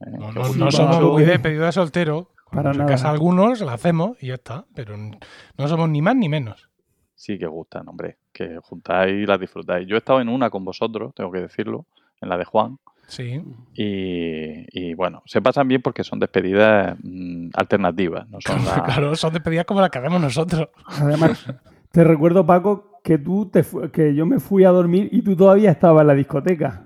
Eh, 0.00 0.10
No, 0.56 0.70
somos 0.70 1.00
muy 1.00 1.22
de 1.24 1.32
despedida 1.32 1.66
de 1.66 1.72
soltero. 1.72 2.30
Para 2.50 2.62
Cuando 2.62 2.72
se 2.72 2.78
nada. 2.78 2.90
casa 2.90 3.10
algunos, 3.10 3.60
la 3.62 3.72
hacemos 3.74 4.16
y 4.22 4.28
ya 4.28 4.34
está. 4.34 4.64
Pero 4.74 4.96
no 4.96 5.68
somos 5.68 5.88
ni 5.88 6.00
más 6.02 6.14
ni 6.16 6.28
menos. 6.28 6.68
Sí 7.16 7.38
que 7.38 7.46
gustan, 7.46 7.88
hombre, 7.88 8.18
que 8.32 8.58
juntáis 8.62 9.14
y 9.14 9.26
las 9.26 9.40
disfrutáis. 9.40 9.86
Yo 9.88 9.94
he 9.96 9.98
estado 9.98 10.20
en 10.20 10.28
una 10.28 10.50
con 10.50 10.64
vosotros, 10.64 11.14
tengo 11.14 11.30
que 11.32 11.40
decirlo, 11.40 11.86
en 12.20 12.28
la 12.28 12.36
de 12.36 12.44
Juan, 12.44 12.78
Sí. 13.06 13.40
y, 13.74 14.66
y, 14.90 14.94
bueno, 14.94 15.22
se 15.26 15.40
pasan 15.42 15.68
bien 15.68 15.82
porque 15.82 16.04
son 16.04 16.18
despedidas 16.18 16.96
mm, 17.02 17.50
alternativas, 17.54 18.28
no 18.28 18.38
son 18.40 18.56
la- 18.64 18.82
Claro, 18.84 19.14
son 19.16 19.32
despedidas 19.32 19.64
como 19.66 19.80
las 19.80 19.90
que 19.90 19.98
hacemos 19.98 20.20
nosotros. 20.20 20.68
Además, 20.86 21.44
te 21.92 22.04
recuerdo, 22.04 22.44
Paco, 22.46 23.00
que 23.02 23.18
tú 23.18 23.46
te 23.50 23.64
que 23.92 24.14
yo 24.14 24.26
me 24.26 24.38
fui 24.40 24.64
a 24.64 24.70
dormir 24.70 25.08
y 25.12 25.22
tú 25.22 25.36
todavía 25.36 25.70
estabas 25.70 26.02
en 26.02 26.06
la 26.08 26.14
discoteca. 26.14 26.82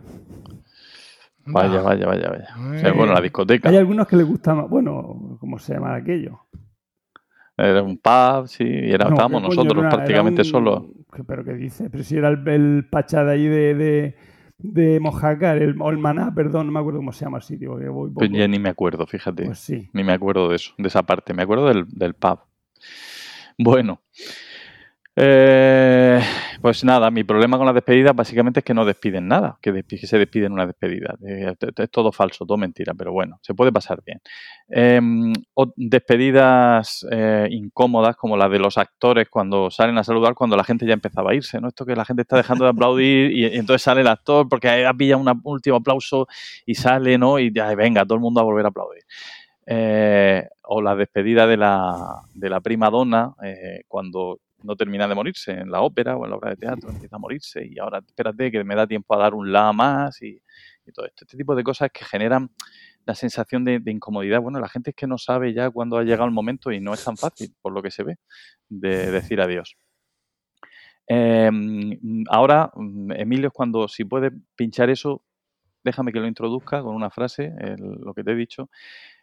Vaya, 1.53 1.77
Va. 1.77 1.83
vaya, 1.83 2.07
vaya, 2.07 2.31
vaya. 2.31 2.49
O 2.77 2.79
sea, 2.79 2.93
bueno, 2.93 3.13
la 3.13 3.21
discoteca. 3.21 3.69
Hay 3.69 3.77
algunos 3.77 4.07
que 4.07 4.17
les 4.17 4.27
gusta 4.27 4.55
más, 4.55 4.69
bueno, 4.69 5.37
¿cómo 5.41 5.59
se 5.59 5.75
llama 5.75 5.95
aquello? 5.95 6.41
Era 7.57 7.83
un 7.83 7.99
pub, 7.99 8.47
sí, 8.47 8.65
y 8.65 8.91
era, 8.93 9.07
No, 9.07 9.11
estábamos 9.11 9.43
nosotros 9.43 9.73
Era- 9.79 9.89
era 9.89 9.91
prácticamente 9.97 10.43
un- 10.43 10.45
solos. 10.45 10.83
¿qué- 11.13 11.25
¿Pero 11.25 11.45
qué 11.45 11.55
dice? 11.55 11.91
Pero 11.91 12.05
si 12.05 12.17
era 12.17 12.29
el, 12.29 12.47
el 12.49 12.87
pachá 12.89 13.25
de 13.25 13.33
ahí 13.33 13.47
de, 13.47 13.75
de, 13.75 14.17
de 14.59 15.01
Mojácar, 15.01 15.57
el, 15.61 15.75
o 15.81 15.91
el 15.91 15.99
Maná, 15.99 16.33
perdón, 16.35 16.67
no 16.67 16.73
me 16.73 16.79
acuerdo 16.79 17.01
cómo 17.01 17.13
se 17.13 17.25
llama 17.25 17.39
el 17.39 17.43
sitio. 17.43 17.77
que 17.79 17.89
voy 17.89 18.11
Pues 18.13 18.31
ya 18.31 18.47
ni 18.47 18.59
me 18.61 18.69
acuerdo, 18.69 19.07
fíjate. 19.07 19.45
Pues 19.47 19.59
sí. 19.59 19.91
Ni 19.93 20.05
me 20.05 20.13
acuerdo 20.13 20.49
de 20.51 20.57
eso, 20.57 20.73
de 20.79 20.87
esa 20.87 21.03
parte. 21.03 21.35
Me 21.35 21.43
acuerdo 21.43 21.67
del, 21.67 21.85
del 21.89 22.15
pub. 22.15 22.39
Bueno. 23.59 24.03
Eh, 25.21 26.23
pues 26.63 26.85
nada, 26.85 27.11
mi 27.11 27.25
problema 27.25 27.57
con 27.57 27.67
las 27.67 27.75
despedidas 27.75 28.15
básicamente 28.15 28.61
es 28.61 28.65
que 28.65 28.73
no 28.73 28.85
despiden 28.85 29.27
nada, 29.27 29.59
que, 29.61 29.85
se 30.07 30.19
despiden 30.19 30.53
una 30.53 30.65
despedida. 30.65 31.17
Eh, 31.27 31.55
es 31.77 31.91
todo 31.91 32.13
falso, 32.13 32.47
todo 32.47 32.57
mentira, 32.57 32.95
pero 32.95 33.13
bueno, 33.13 33.41
se 33.43 33.53
puede 33.53 33.73
pasar 33.73 34.01
bien. 34.07 34.21
Eh, 34.69 35.01
o 35.55 35.73
despedidas 35.75 37.05
eh, 37.11 37.49
incómodas 37.51 38.15
como 38.15 38.37
las 38.37 38.49
de 38.51 38.61
los 38.61 38.79
actores 38.79 39.29
cuando 39.29 39.73
salen 39.73 39.99
a 39.99 40.05
saludar 40.05 40.35
cuando 40.35 40.57
la 40.57 40.63
gente 40.63 40.87
ya 40.87 40.95
empezaba 40.95 41.33
a 41.33 41.35
irse, 41.35 41.61
¿no? 41.61 41.67
Esto 41.67 41.85
que 41.85 41.97
la 41.97 42.05
gente 42.05 42.23
está 42.23 42.37
dejando 42.37 42.65
de 42.65 42.71
aplaudir 42.71 43.33
y, 43.33 43.45
entonces 43.45 43.83
sale 43.83 44.03
el 44.03 44.09
actor 44.09 44.49
porque 44.49 44.87
ha 44.87 44.95
pillado 44.95 45.21
un 45.21 45.41
último 45.43 45.77
aplauso 45.79 46.29
y 46.65 46.77
sale, 46.77 47.19
¿no? 47.19 47.41
Y 47.41 47.53
ya, 47.53 47.75
venga, 47.75 48.05
todo 48.05 48.15
el 48.15 48.21
mundo 48.21 48.41
a 48.41 48.45
volver 48.45 48.67
a 48.67 48.69
aplaudir. 48.69 49.03
Eh, 49.67 50.49
o 50.63 50.81
la 50.81 50.95
despedida 50.95 51.47
de 51.49 51.57
la, 51.57 52.23
de 52.35 52.51
la 52.51 52.61
prima 52.61 52.89
donna 52.89 53.35
cuando 53.87 54.39
no 54.63 54.77
termina 54.77 55.07
de 55.07 55.15
morirse 55.15 55.53
en 55.53 55.71
la 55.71 55.81
ópera 55.81 56.17
o 56.17 56.25
en 56.25 56.31
la 56.31 56.37
obra 56.37 56.51
de 56.51 56.57
teatro, 56.57 56.91
empieza 56.91 57.17
a 57.17 57.19
morirse 57.19 57.67
y 57.67 57.79
ahora 57.79 57.99
espérate 58.07 58.51
que 58.51 58.65
me 58.65 58.75
da 58.75 58.87
tiempo 58.87 59.15
a 59.15 59.19
dar 59.19 59.35
un 59.35 59.53
la 59.53 59.73
más 59.73 60.21
y, 60.23 60.41
y 60.87 60.93
todo 60.93 61.07
esto. 61.07 61.25
Este 61.25 61.37
tipo 61.37 61.55
de 61.55 61.63
cosas 61.63 61.91
que 61.93 62.05
generan 62.05 62.51
la 63.05 63.15
sensación 63.15 63.65
de, 63.65 63.79
de 63.81 63.91
incomodidad. 63.91 64.41
Bueno, 64.41 64.61
la 64.61 64.69
gente 64.69 64.91
es 64.91 64.97
que 64.97 65.07
no 65.07 65.19
sabe 65.19 65.55
ya 65.55 65.71
cuándo 65.71 65.97
ha 65.97 66.03
llegado 66.03 66.27
el 66.27 66.33
momento 66.33 66.73
y 66.73 66.81
no 66.81 66.93
es 66.93 67.05
tan 67.05 67.17
fácil, 67.17 67.55
por 67.63 67.73
lo 67.73 67.83
que 67.83 67.91
se 67.91 68.03
ve, 68.03 68.17
de 68.69 69.11
decir 69.11 69.41
adiós. 69.41 69.77
Eh, 71.09 71.51
ahora, 72.29 72.71
mm, 72.75 73.13
Emilio, 73.13 73.49
es 73.49 73.53
cuando 73.55 73.89
si 73.89 74.05
puedes 74.05 74.33
pinchar 74.57 74.91
eso, 74.91 75.23
déjame 75.85 76.13
que 76.13 76.21
lo 76.21 76.27
introduzca 76.27 76.83
con 76.83 76.95
una 76.95 77.11
frase, 77.11 77.53
lo 77.79 78.13
que 78.13 78.25
te 78.25 78.33
he 78.33 78.35
dicho. 78.35 78.69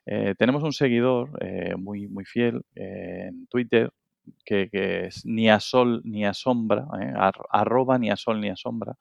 Eh, 0.05 0.35
tenemos 0.37 0.63
un 0.63 0.73
seguidor 0.73 1.31
eh, 1.41 1.75
muy, 1.77 2.07
muy 2.07 2.25
fiel 2.25 2.61
eh, 2.75 3.27
en 3.29 3.47
Twitter 3.47 3.91
que, 4.43 4.69
es 5.07 5.25
ni 5.25 5.49
a 5.49 5.59
sol 5.59 6.01
ni 6.05 6.25
a 6.25 6.33
sombra, 6.33 6.87
eh, 7.01 7.13
ar- 7.15 7.45
arroba 7.49 7.97
ni 7.97 8.09
a 8.09 8.15
sol 8.15 8.39
ni 8.41 8.49
a 8.49 8.55
sombra, 8.55 8.95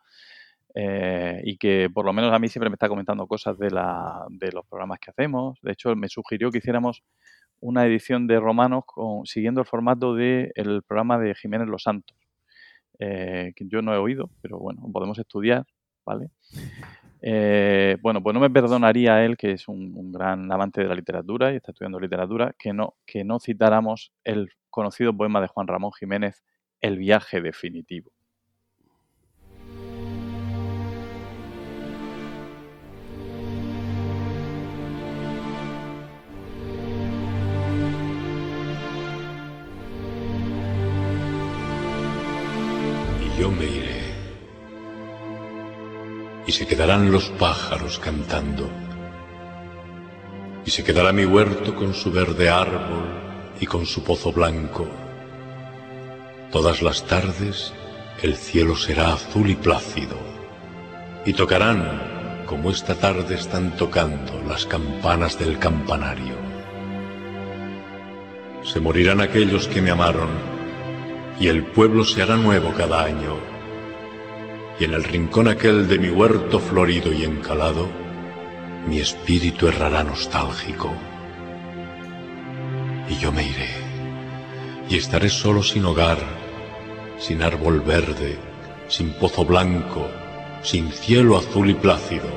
eh, 0.75 1.41
y 1.45 1.57
que 1.57 1.89
por 1.93 2.05
lo 2.05 2.13
menos 2.13 2.33
a 2.33 2.39
mí 2.39 2.49
siempre 2.49 2.69
me 2.71 2.75
está 2.75 2.89
comentando 2.89 3.27
cosas 3.27 3.59
de, 3.59 3.71
la, 3.71 4.27
de 4.31 4.53
los 4.53 4.67
programas 4.67 4.99
que 4.99 5.11
hacemos. 5.11 5.61
De 5.63 5.73
hecho, 5.73 5.95
me 5.97 6.09
sugirió 6.09 6.51
que 6.51 6.59
hiciéramos 6.59 7.03
una 7.61 7.87
edición 7.87 8.27
de 8.27 8.41
Romanos 8.41 8.85
siguiendo 9.25 9.61
el 9.61 9.67
formato 9.67 10.15
del 10.15 10.83
programa 10.87 11.19
de 11.19 11.35
Jiménez 11.35 11.69
Los 11.69 11.85
Santos, 11.85 12.17
eh, 12.99 13.53
que 13.57 13.67
yo 13.67 13.83
no 13.83 13.95
he 13.95 13.99
oído, 13.99 14.31
pero 14.43 14.59
bueno, 14.59 14.83
podemos 14.93 15.19
estudiar, 15.19 15.65
¿vale? 16.05 16.31
Bueno, 18.03 18.23
pues 18.23 18.35
no 18.35 18.41
me 18.41 18.51
perdonaría 18.51 19.25
él, 19.25 19.39
que 19.39 19.53
es 19.53 19.67
un, 19.67 19.97
un 19.97 20.13
gran 20.13 20.53
amante 20.53 20.83
de 20.83 20.89
la 20.89 20.95
literatura 20.95 21.53
y 21.53 21.57
está 21.57 21.71
estudiando 21.73 21.99
literatura, 21.99 22.55
que 22.59 22.75
no, 22.75 22.97
que 23.07 23.25
no 23.25 23.41
citáramos 23.41 24.13
el 24.25 24.51
conocido 24.75 25.17
poema 25.17 25.41
de 25.41 25.47
Juan 25.47 25.69
Ramón 25.69 25.93
Jiménez, 25.93 26.43
El 26.81 26.99
viaje 26.99 27.41
definitivo. 27.41 28.11
y 43.23 43.41
yo 43.41 43.51
me 43.51 43.65
iré. 43.65 44.03
Y 46.49 46.53
se 46.53 46.67
quedarán 46.67 47.13
los 47.13 47.31
pájaros 47.31 48.01
cantando. 48.01 48.69
Y 50.67 50.71
se 50.71 50.83
quedará 50.83 51.13
mi 51.13 51.25
huerto 51.25 51.77
con 51.77 51.95
su 51.95 52.11
verde 52.11 52.51
árbol 52.51 53.24
y 53.65 53.67
con 53.67 53.87
su 53.87 54.05
pozo 54.05 54.31
blanco. 54.31 54.87
Todas 56.53 56.83
las 56.83 57.07
tardes 57.07 57.73
el 58.23 58.37
cielo 58.37 58.77
será 58.77 59.15
azul 59.15 59.49
y 59.49 59.55
plácido. 59.55 60.19
Y 61.25 61.33
tocarán, 61.33 62.45
como 62.45 62.71
esta 62.71 62.95
tarde 62.95 63.37
están 63.37 63.75
tocando 63.79 64.39
las 64.47 64.67
campanas 64.67 65.39
del 65.39 65.59
campanario. 65.59 66.37
Se 68.63 68.81
morirán 68.81 69.23
aquellos 69.23 69.67
que 69.67 69.81
me 69.81 69.91
amaron 69.91 70.29
y 71.41 71.49
el 71.49 71.65
pueblo 71.65 72.05
se 72.05 72.21
hará 72.21 72.37
nuevo 72.37 72.71
cada 72.77 73.03
año. 73.03 73.39
Y 74.79 74.85
en 74.85 74.93
el 74.93 75.05
rincón 75.05 75.49
aquel 75.49 75.89
de 75.89 75.99
mi 75.99 76.11
huerto 76.11 76.59
florido 76.59 77.15
y 77.15 77.25
encalado, 77.25 77.89
mi 78.87 78.99
espíritu 79.01 79.69
errará 79.69 80.05
nostálgico. 80.05 80.93
Y 83.09 83.17
yo 83.17 83.33
me 83.33 83.45
iré. 83.45 83.71
Y 84.89 84.97
estaré 84.97 85.29
solo 85.29 85.63
sin 85.63 85.85
hogar, 85.85 86.19
sin 87.19 87.43
árbol 87.43 87.81
verde, 87.81 88.39
sin 88.89 89.13
pozo 89.15 89.45
blanco, 89.45 90.09
sin 90.63 90.91
cielo 90.93 91.37
azul 91.37 91.71
y 91.71 91.75
plácido. 91.75 92.29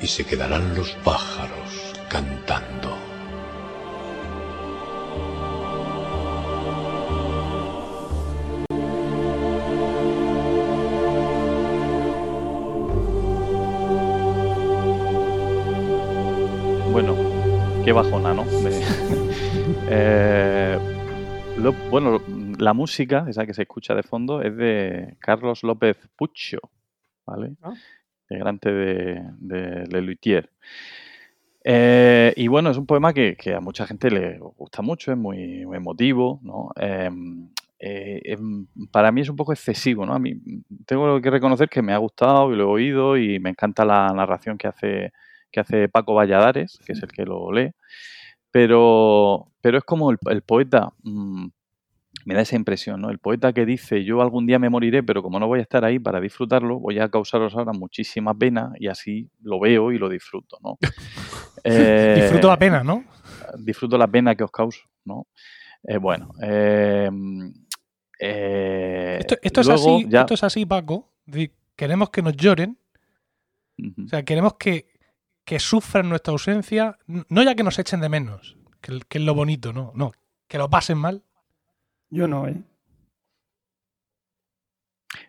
Y 0.00 0.06
se 0.06 0.24
quedarán 0.24 0.74
los 0.74 0.92
pájaros 1.04 1.94
cantando. 2.08 2.96
Bueno, 16.92 17.23
qué 17.84 17.92
bajona, 17.92 18.34
¿no? 18.34 18.44
De- 18.44 18.80
Eh, 19.86 20.78
lo- 21.58 21.72
bueno, 21.90 22.18
la 22.58 22.72
música, 22.72 23.26
esa 23.28 23.44
que 23.44 23.52
se 23.52 23.62
escucha 23.62 23.94
de 23.94 24.02
fondo, 24.02 24.40
es 24.40 24.56
de 24.56 25.16
Carlos 25.20 25.62
López 25.62 25.98
Pucho, 26.16 26.58
¿vale? 27.26 27.52
Ah. 27.62 27.74
Integrante 28.30 28.72
de, 28.72 29.22
de 29.40 29.86
Le 29.88 30.00
Luthier. 30.00 30.48
Eh, 31.62 32.32
y 32.36 32.48
bueno, 32.48 32.70
es 32.70 32.76
un 32.76 32.86
poema 32.86 33.12
que, 33.12 33.36
que 33.36 33.54
a 33.54 33.60
mucha 33.60 33.86
gente 33.86 34.10
le 34.10 34.38
gusta 34.38 34.82
mucho, 34.82 35.12
es 35.12 35.18
muy, 35.18 35.64
muy 35.66 35.76
emotivo, 35.76 36.40
¿no? 36.42 36.70
Eh, 36.80 37.10
eh, 37.78 38.20
em, 38.24 38.66
para 38.90 39.12
mí 39.12 39.20
es 39.22 39.28
un 39.28 39.36
poco 39.36 39.52
excesivo, 39.52 40.06
¿no? 40.06 40.14
A 40.14 40.18
mí 40.18 40.34
tengo 40.86 41.20
que 41.20 41.30
reconocer 41.30 41.68
que 41.68 41.82
me 41.82 41.92
ha 41.92 41.98
gustado 41.98 42.52
y 42.52 42.56
lo 42.56 42.64
he 42.64 42.66
oído 42.66 43.16
y 43.16 43.38
me 43.38 43.50
encanta 43.50 43.84
la 43.84 44.10
narración 44.14 44.56
que 44.58 44.68
hace, 44.68 45.12
que 45.54 45.60
hace 45.60 45.88
Paco 45.88 46.14
Valladares, 46.14 46.80
que 46.84 46.92
es 46.92 47.02
el 47.02 47.12
que 47.12 47.24
lo 47.24 47.52
lee, 47.52 47.70
pero, 48.50 49.52
pero 49.60 49.78
es 49.78 49.84
como 49.84 50.10
el, 50.10 50.18
el 50.30 50.42
poeta, 50.42 50.92
mm, 51.02 51.46
me 52.26 52.34
da 52.34 52.40
esa 52.40 52.56
impresión, 52.56 53.00
¿no? 53.00 53.10
El 53.10 53.18
poeta 53.18 53.52
que 53.52 53.64
dice, 53.66 54.02
yo 54.04 54.20
algún 54.22 54.46
día 54.46 54.58
me 54.58 54.68
moriré, 54.70 55.02
pero 55.02 55.22
como 55.22 55.38
no 55.38 55.46
voy 55.46 55.58
a 55.60 55.62
estar 55.62 55.84
ahí 55.84 55.98
para 55.98 56.20
disfrutarlo, 56.20 56.78
voy 56.80 56.98
a 56.98 57.08
causaros 57.08 57.54
ahora 57.54 57.72
muchísima 57.72 58.34
pena 58.34 58.72
y 58.78 58.88
así 58.88 59.28
lo 59.42 59.60
veo 59.60 59.92
y 59.92 59.98
lo 59.98 60.08
disfruto, 60.08 60.58
¿no? 60.62 60.78
Eh, 61.64 62.14
Disfruto 62.20 62.48
la 62.48 62.58
pena, 62.58 62.82
¿no? 62.82 63.04
disfruto 63.58 63.96
la 63.98 64.06
pena 64.08 64.34
que 64.34 64.42
os 64.44 64.50
causo, 64.50 64.80
¿no? 65.04 65.26
Eh, 65.84 65.98
bueno, 65.98 66.30
eh, 66.42 67.10
eh, 68.18 69.16
Esto, 69.20 69.36
esto 69.42 69.60
es 69.60 69.68
así, 69.68 70.06
ya- 70.08 70.20
esto 70.20 70.34
es 70.34 70.42
así, 70.44 70.64
Paco. 70.66 71.12
Queremos 71.76 72.10
que 72.10 72.22
nos 72.22 72.36
lloren, 72.36 72.78
o 73.78 74.08
sea, 74.08 74.22
queremos 74.22 74.54
que, 74.54 74.86
que 75.44 75.58
sufran 75.58 76.08
nuestra 76.08 76.32
ausencia, 76.32 76.98
no 77.06 77.42
ya 77.42 77.54
que 77.54 77.62
nos 77.62 77.78
echen 77.78 78.00
de 78.00 78.08
menos, 78.08 78.56
que, 78.80 79.00
que 79.08 79.18
es 79.18 79.24
lo 79.24 79.34
bonito, 79.34 79.72
no, 79.72 79.92
no, 79.94 80.12
que 80.48 80.58
lo 80.58 80.70
pasen 80.70 80.98
mal. 80.98 81.22
Yo 82.10 82.28
no, 82.28 82.46
¿eh? 82.48 82.62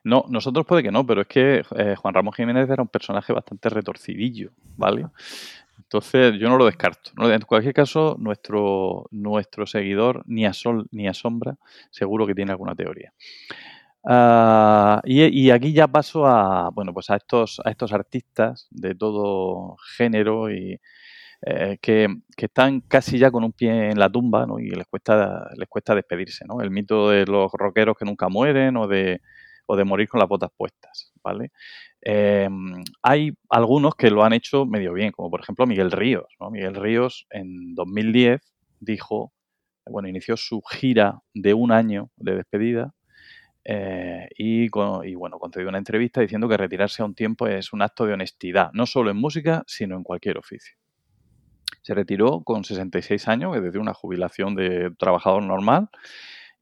No, 0.03 0.25
nosotros 0.29 0.65
puede 0.65 0.83
que 0.83 0.91
no, 0.91 1.05
pero 1.05 1.21
es 1.21 1.27
que 1.27 1.63
eh, 1.77 1.95
Juan 1.95 2.13
Ramón 2.13 2.33
Jiménez 2.33 2.69
era 2.69 2.81
un 2.81 2.87
personaje 2.87 3.33
bastante 3.33 3.69
retorcidillo, 3.69 4.51
¿vale? 4.77 5.07
Entonces 5.77 6.39
yo 6.39 6.49
no 6.49 6.57
lo 6.57 6.65
descarto. 6.65 7.11
¿no? 7.15 7.31
En 7.31 7.41
cualquier 7.41 7.73
caso, 7.73 8.15
nuestro, 8.19 9.07
nuestro 9.11 9.65
seguidor, 9.65 10.23
ni 10.25 10.45
a 10.45 10.53
sol 10.53 10.87
ni 10.91 11.07
a 11.07 11.13
sombra, 11.13 11.57
seguro 11.89 12.25
que 12.25 12.35
tiene 12.35 12.51
alguna 12.51 12.75
teoría. 12.75 13.13
Ah, 14.07 15.01
y, 15.03 15.49
aquí 15.49 15.73
ya 15.73 15.87
paso 15.87 16.27
a, 16.27 16.69
bueno, 16.71 16.93
pues 16.93 17.09
a 17.09 17.15
estos, 17.15 17.59
a 17.65 17.71
estos 17.71 17.91
artistas 17.91 18.67
de 18.69 18.93
todo 18.93 19.77
género 19.97 20.51
y 20.51 20.79
eh, 21.41 21.77
que, 21.81 22.07
que 22.37 22.45
están 22.45 22.81
casi 22.81 23.17
ya 23.19 23.31
con 23.31 23.43
un 23.43 23.53
pie 23.53 23.89
en 23.91 23.99
la 23.99 24.09
tumba, 24.09 24.45
¿no? 24.45 24.59
Y 24.59 24.69
les 24.69 24.87
cuesta, 24.87 25.49
les 25.57 25.67
cuesta 25.67 25.95
despedirse, 25.95 26.45
¿no? 26.45 26.61
El 26.61 26.71
mito 26.71 27.09
de 27.09 27.25
los 27.25 27.51
rockeros 27.53 27.97
que 27.97 28.05
nunca 28.05 28.29
mueren 28.29 28.77
o 28.77 28.87
de, 28.87 29.21
o 29.65 29.75
de 29.75 29.83
morir 29.85 30.07
con 30.07 30.19
las 30.19 30.29
botas 30.29 30.51
puestas, 30.55 31.11
¿vale? 31.23 31.51
Eh, 32.01 32.49
hay 33.01 33.31
algunos 33.49 33.95
que 33.95 34.11
lo 34.11 34.23
han 34.23 34.33
hecho 34.33 34.65
medio 34.65 34.93
bien, 34.93 35.11
como 35.11 35.31
por 35.31 35.41
ejemplo 35.41 35.65
Miguel 35.67 35.91
Ríos. 35.91 36.27
Miguel 36.51 36.75
Ríos 36.75 37.27
en 37.31 37.73
2010 37.75 38.41
dijo, 38.79 39.33
bueno, 39.87 40.07
inició 40.09 40.37
su 40.37 40.61
gira 40.61 41.21
de 41.33 41.53
un 41.55 41.71
año 41.71 42.11
de 42.17 42.35
despedida 42.35 42.93
eh, 43.65 44.27
y, 44.37 44.69
con- 44.69 45.07
y, 45.07 45.15
bueno, 45.15 45.39
concedió 45.39 45.69
una 45.69 45.79
entrevista 45.79 46.21
diciendo 46.21 46.47
que 46.47 46.57
retirarse 46.57 47.01
a 47.01 47.05
un 47.05 47.15
tiempo 47.15 47.47
es 47.47 47.73
un 47.73 47.81
acto 47.81 48.05
de 48.05 48.13
honestidad, 48.13 48.69
no 48.73 48.85
solo 48.85 49.11
en 49.11 49.17
música, 49.17 49.63
sino 49.67 49.95
en 49.97 50.03
cualquier 50.03 50.37
oficio. 50.37 50.77
Se 51.81 51.93
retiró 51.93 52.41
con 52.43 52.63
66 52.63 53.27
años, 53.27 53.55
es 53.55 53.63
decir, 53.63 53.79
una 53.79 53.93
jubilación 53.93 54.55
de 54.55 54.91
trabajador 54.97 55.43
normal. 55.43 55.89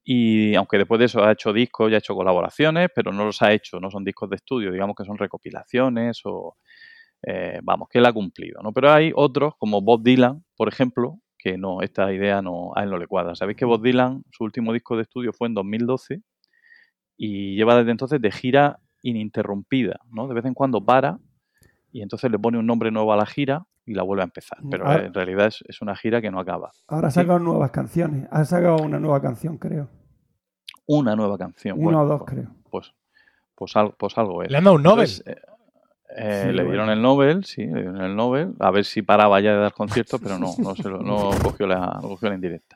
Y 0.03 0.55
aunque 0.55 0.77
después 0.77 0.99
de 0.99 1.05
eso 1.05 1.23
ha 1.23 1.31
hecho 1.31 1.53
discos 1.53 1.91
y 1.91 1.95
ha 1.95 1.99
hecho 1.99 2.15
colaboraciones, 2.15 2.89
pero 2.93 3.13
no 3.13 3.25
los 3.25 3.41
ha 3.41 3.53
hecho, 3.53 3.79
no 3.79 3.89
son 3.89 4.03
discos 4.03 4.29
de 4.29 4.35
estudio, 4.37 4.71
digamos 4.71 4.95
que 4.97 5.05
son 5.05 5.17
recopilaciones 5.17 6.21
o, 6.25 6.57
eh, 7.23 7.59
vamos, 7.63 7.87
que 7.89 7.99
él 7.99 8.05
ha 8.05 8.13
cumplido, 8.13 8.61
¿no? 8.61 8.73
Pero 8.73 8.91
hay 8.91 9.11
otros, 9.15 9.53
como 9.57 9.81
Bob 9.81 10.03
Dylan, 10.03 10.43
por 10.57 10.67
ejemplo, 10.67 11.19
que 11.37 11.57
no, 11.57 11.81
esta 11.81 12.13
idea 12.13 12.41
no, 12.41 12.73
a 12.75 12.83
él 12.83 12.89
no 12.89 12.97
le 12.97 13.07
cuadra. 13.07 13.35
Sabéis 13.35 13.57
que 13.57 13.65
Bob 13.65 13.81
Dylan, 13.81 14.23
su 14.31 14.43
último 14.43 14.73
disco 14.73 14.95
de 14.97 15.03
estudio 15.03 15.31
fue 15.33 15.47
en 15.47 15.53
2012 15.53 16.21
y 17.17 17.55
lleva 17.55 17.75
desde 17.77 17.91
entonces 17.91 18.21
de 18.21 18.31
gira 18.31 18.79
ininterrumpida, 19.01 19.99
¿no? 20.11 20.27
De 20.27 20.33
vez 20.33 20.45
en 20.45 20.53
cuando 20.53 20.83
para 20.83 21.19
y 21.91 22.01
entonces 22.01 22.31
le 22.31 22.39
pone 22.39 22.57
un 22.57 22.65
nombre 22.65 22.89
nuevo 22.91 23.13
a 23.13 23.17
la 23.17 23.25
gira 23.25 23.65
y 23.85 23.93
la 23.93 24.03
vuelve 24.03 24.23
a 24.23 24.25
empezar. 24.25 24.57
Pero 24.71 24.85
Ahora- 24.87 25.05
en 25.05 25.13
realidad 25.13 25.47
es, 25.47 25.63
es 25.67 25.81
una 25.81 25.95
gira 25.95 26.21
que 26.21 26.31
no 26.31 26.39
acaba. 26.39 26.71
Ahora 26.87 27.09
ha 27.09 27.11
Sí. 27.11 27.15
sacado 27.19 27.39
nuevas 27.39 27.71
canciones. 27.71 28.27
Ha 28.31 28.45
sacado 28.45 28.77
una 28.77 28.99
nueva 28.99 29.21
canción, 29.21 29.57
creo. 29.57 29.89
Una 30.85 31.15
nueva 31.15 31.37
canción. 31.37 31.75
Una 31.77 31.83
Bueno, 31.83 32.01
o 32.01 32.05
dos, 32.05 32.21
pues- 32.21 32.31
creo. 32.31 32.49
Pues, 32.69 32.93
pues, 33.55 33.75
algo, 33.75 33.93
pues 33.97 34.17
algo 34.17 34.41
es. 34.43 34.49
Le 34.51 34.57
han 34.57 34.63
dado 34.63 34.75
un 34.77 34.83
Nobel. 34.83 35.07
Entonces, 35.09 35.23
eh, 35.27 35.35
eh, 36.17 36.41
Sí, 36.45 36.47
le 36.47 36.63
bueno. 36.63 36.69
dieron 36.71 36.89
el 36.89 37.01
Nobel, 37.01 37.43
sí, 37.45 37.65
le 37.65 37.81
dieron 37.81 38.01
el 38.01 38.15
Nobel, 38.15 38.53
a 38.59 38.71
ver 38.71 38.85
si 38.85 39.01
paraba 39.01 39.39
ya 39.41 39.51
de 39.53 39.57
dar 39.59 39.73
conciertos, 39.73 40.19
pero 40.21 40.37
no, 40.39 40.47
no, 40.57 40.75
se 40.75 40.89
lo, 40.89 40.99
no 41.01 41.29
cogió, 41.43 41.67
la, 41.67 41.99
no 42.01 42.07
cogió 42.09 42.29
la 42.29 42.35
indirecta. 42.35 42.75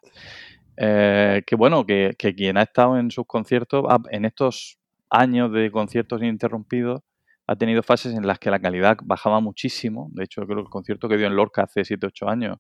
Eh, 0.78 1.44
que 1.46 1.56
bueno, 1.56 1.86
que, 1.86 2.16
que 2.18 2.36
quien 2.36 2.58
ha 2.58 2.64
estado 2.64 2.98
en 3.00 3.12
sus 3.12 3.26
conciertos, 3.26 3.86
en 4.12 4.26
estos 4.26 4.80
años 5.10 5.52
de 5.52 5.72
conciertos 5.72 6.22
ininterrumpidos, 6.22 7.02
ha 7.48 7.56
tenido 7.56 7.82
fases 7.84 8.14
en 8.16 8.28
las 8.28 8.40
que 8.40 8.52
la 8.52 8.60
calidad 8.60 8.98
bajaba 9.04 9.40
muchísimo. 9.40 10.10
De 10.14 10.26
hecho, 10.26 10.46
creo 10.46 10.58
que 10.58 10.64
el 10.64 10.70
concierto 10.70 11.08
que 11.10 11.18
dio 11.18 11.28
en 11.28 11.36
Lorca 11.36 11.64
hace 11.64 11.84
7-8 11.86 12.28
años, 12.30 12.58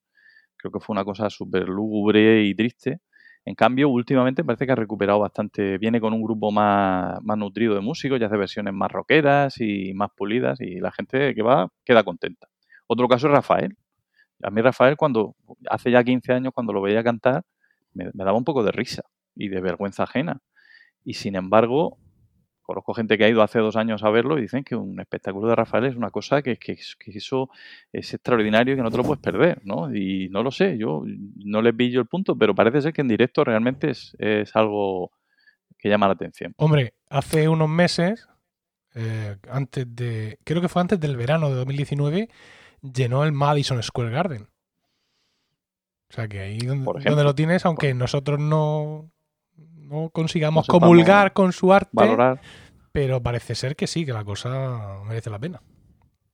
creo 0.57 0.71
que 0.71 0.79
fue 0.79 0.93
una 0.93 1.05
cosa 1.05 1.29
súper 1.29 1.67
lúgubre 1.69 2.43
y 2.43 2.55
triste. 2.55 3.01
En 3.45 3.55
cambio, 3.55 3.89
últimamente 3.89 4.43
parece 4.43 4.65
que 4.65 4.73
ha 4.73 4.75
recuperado 4.75 5.19
bastante, 5.19 5.77
viene 5.77 6.01
con 6.01 6.13
un 6.13 6.21
grupo 6.23 6.51
más, 6.51 7.19
más 7.23 7.37
nutrido 7.37 7.75
de 7.75 7.81
músicos 7.81 8.19
y 8.19 8.23
hace 8.23 8.37
versiones 8.37 8.73
más 8.73 8.91
rockeras 8.91 9.59
y 9.61 9.93
más 9.93 10.09
pulidas 10.15 10.59
y 10.61 10.79
la 10.79 10.91
gente 10.91 11.33
que 11.35 11.41
va 11.43 11.69
queda 11.85 12.03
contenta. 12.03 12.47
Otro 12.87 13.07
caso 13.07 13.27
es 13.27 13.33
Rafael. 13.33 13.75
A 14.43 14.51
mí 14.51 14.61
Rafael, 14.61 14.97
cuando 14.97 15.35
hace 15.69 15.91
ya 15.91 16.03
15 16.03 16.33
años, 16.33 16.53
cuando 16.53 16.73
lo 16.73 16.81
veía 16.81 17.03
cantar, 17.03 17.43
me, 17.97 18.11
daba 18.13 18.37
un 18.37 18.43
poco 18.43 18.63
de 18.63 18.71
risa 18.71 19.03
y 19.35 19.49
de 19.49 19.61
vergüenza 19.61 20.03
ajena. 20.03 20.41
Y 21.03 21.15
sin 21.15 21.35
embargo, 21.35 21.97
conozco 22.61 22.93
gente 22.93 23.17
que 23.17 23.25
ha 23.25 23.29
ido 23.29 23.41
hace 23.41 23.59
dos 23.59 23.75
años 23.75 24.03
a 24.03 24.09
verlo 24.09 24.37
y 24.37 24.41
dicen 24.41 24.63
que 24.63 24.75
un 24.75 24.99
espectáculo 24.99 25.47
de 25.47 25.55
Rafael 25.55 25.85
es 25.85 25.95
una 25.95 26.11
cosa 26.11 26.41
que, 26.41 26.57
que, 26.57 26.77
que 26.99 27.11
eso 27.11 27.49
es 27.93 28.13
extraordinario 28.13 28.73
y 28.73 28.77
que 28.77 28.83
no 28.83 28.91
te 28.91 28.97
lo 28.97 29.03
puedes 29.03 29.21
perder, 29.21 29.61
¿no? 29.63 29.93
Y 29.93 30.29
no 30.29 30.43
lo 30.43 30.51
sé, 30.51 30.77
yo 30.77 31.03
no 31.05 31.61
le 31.61 31.73
pillo 31.73 32.01
el 32.01 32.07
punto, 32.07 32.37
pero 32.37 32.53
parece 32.53 32.81
ser 32.81 32.93
que 32.93 33.01
en 33.01 33.07
directo 33.07 33.43
realmente 33.43 33.91
es, 33.91 34.15
es 34.19 34.55
algo 34.55 35.11
que 35.77 35.89
llama 35.89 36.07
la 36.07 36.13
atención. 36.13 36.53
Hombre, 36.57 36.93
hace 37.09 37.47
unos 37.47 37.69
meses, 37.69 38.27
eh, 38.95 39.37
antes 39.49 39.85
de, 39.95 40.39
creo 40.43 40.61
que 40.61 40.69
fue 40.69 40.81
antes 40.81 40.99
del 40.99 41.15
verano 41.15 41.49
de 41.49 41.55
2019, 41.55 42.29
llenó 42.81 43.23
el 43.23 43.31
Madison 43.31 43.81
Square 43.81 44.11
Garden. 44.11 44.47
O 46.09 46.13
sea 46.13 46.27
que 46.27 46.39
ahí 46.39 46.57
donde, 46.59 46.83
ejemplo. 46.89 47.11
donde 47.11 47.23
lo 47.23 47.35
tienes, 47.35 47.65
aunque 47.65 47.93
nosotros 47.93 48.39
no, 48.39 49.11
no 49.75 50.09
consigamos 50.11 50.65
comulgar 50.67 51.33
con 51.33 51.51
su 51.51 51.73
arte, 51.73 51.89
Valorar, 51.91 52.39
pero 52.91 53.21
parece 53.21 53.55
ser 53.55 53.75
que 53.75 53.87
sí, 53.87 54.05
que 54.05 54.13
la 54.13 54.23
cosa 54.23 54.99
merece 55.07 55.29
la 55.29 55.39
pena. 55.39 55.61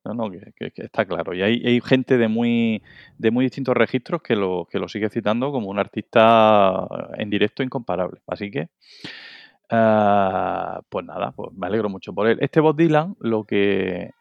no, 0.06 0.14
no, 0.14 0.30
que, 0.32 0.52
que- 0.56 0.72
que 0.72 0.84
está 0.84 1.06
claro. 1.06 1.34
Y 1.34 1.42
hay, 1.42 1.66
hay 1.66 1.82
gente 1.82 2.18
de 2.18 2.28
muy, 2.28 2.84
de 3.18 3.32
muy 3.32 3.46
distintos 3.46 3.76
registros 3.76 4.22
que 4.22 4.36
lo, 4.36 4.68
que 4.70 4.78
lo 4.80 4.88
sigue 4.88 5.10
citando 5.10 5.52
como 5.52 5.70
un 5.70 5.80
artista 5.80 6.88
en 7.18 7.30
directo 7.30 7.64
incomparable. 7.64 8.22
Así 8.28 8.52
que, 8.52 8.70
ah, 9.70 10.82
pues 10.90 11.06
nada, 11.06 11.32
pues 11.32 11.52
me 11.54 11.68
alegro 11.68 11.90
mucho 11.90 12.14
por 12.14 12.28
él. 12.28 12.38
Este 12.42 12.60
Bob 12.60 12.76
Dylan, 12.76 13.16
lo 13.20 13.44
que, 13.46 14.12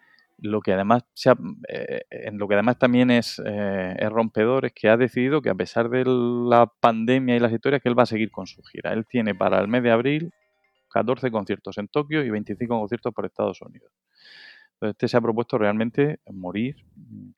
lo 0.43 0.61
que 0.61 0.72
además 0.72 1.05
se 1.14 1.30
ha- 1.30 1.36
eh, 1.68 2.03
en 2.11 2.38
lo 2.38 2.49
que 2.49 2.55
además 2.55 2.78
también 2.78 3.11
es, 3.11 3.40
eh, 3.45 3.97
es 3.99 4.11
rompedor 4.11 4.66
es 4.66 4.72
que 4.72 4.88
ha 4.90 4.97
decidido 4.97 5.40
que 5.43 5.51
a 5.51 5.55
pesar 5.55 5.88
de 5.88 6.05
la 6.05 6.66
pandemia 6.80 7.36
y 7.36 7.40
las 7.40 7.53
historias, 7.53 7.80
que 7.82 7.88
él 7.88 7.99
va 7.99 8.03
a 8.05 8.07
seguir 8.07 8.30
con 8.30 8.47
su 8.47 8.62
gira. 8.62 8.93
Él 8.93 9.07
tiene 9.07 9.34
para 9.34 9.61
el 9.61 9.68
mes 9.68 9.82
de 9.82 9.90
abril 9.93 10.32
14 10.90 11.30
conciertos 11.30 11.78
en 11.78 11.88
Tokio 11.88 12.22
y 12.24 12.30
25 12.30 12.78
conciertos 12.78 13.14
por 13.14 13.24
Estados 13.24 13.62
Unidos. 13.62 13.90
Este 14.80 15.07
se 15.07 15.16
ha 15.16 15.20
propuesto 15.20 15.57
realmente 15.59 16.18
morir 16.32 16.74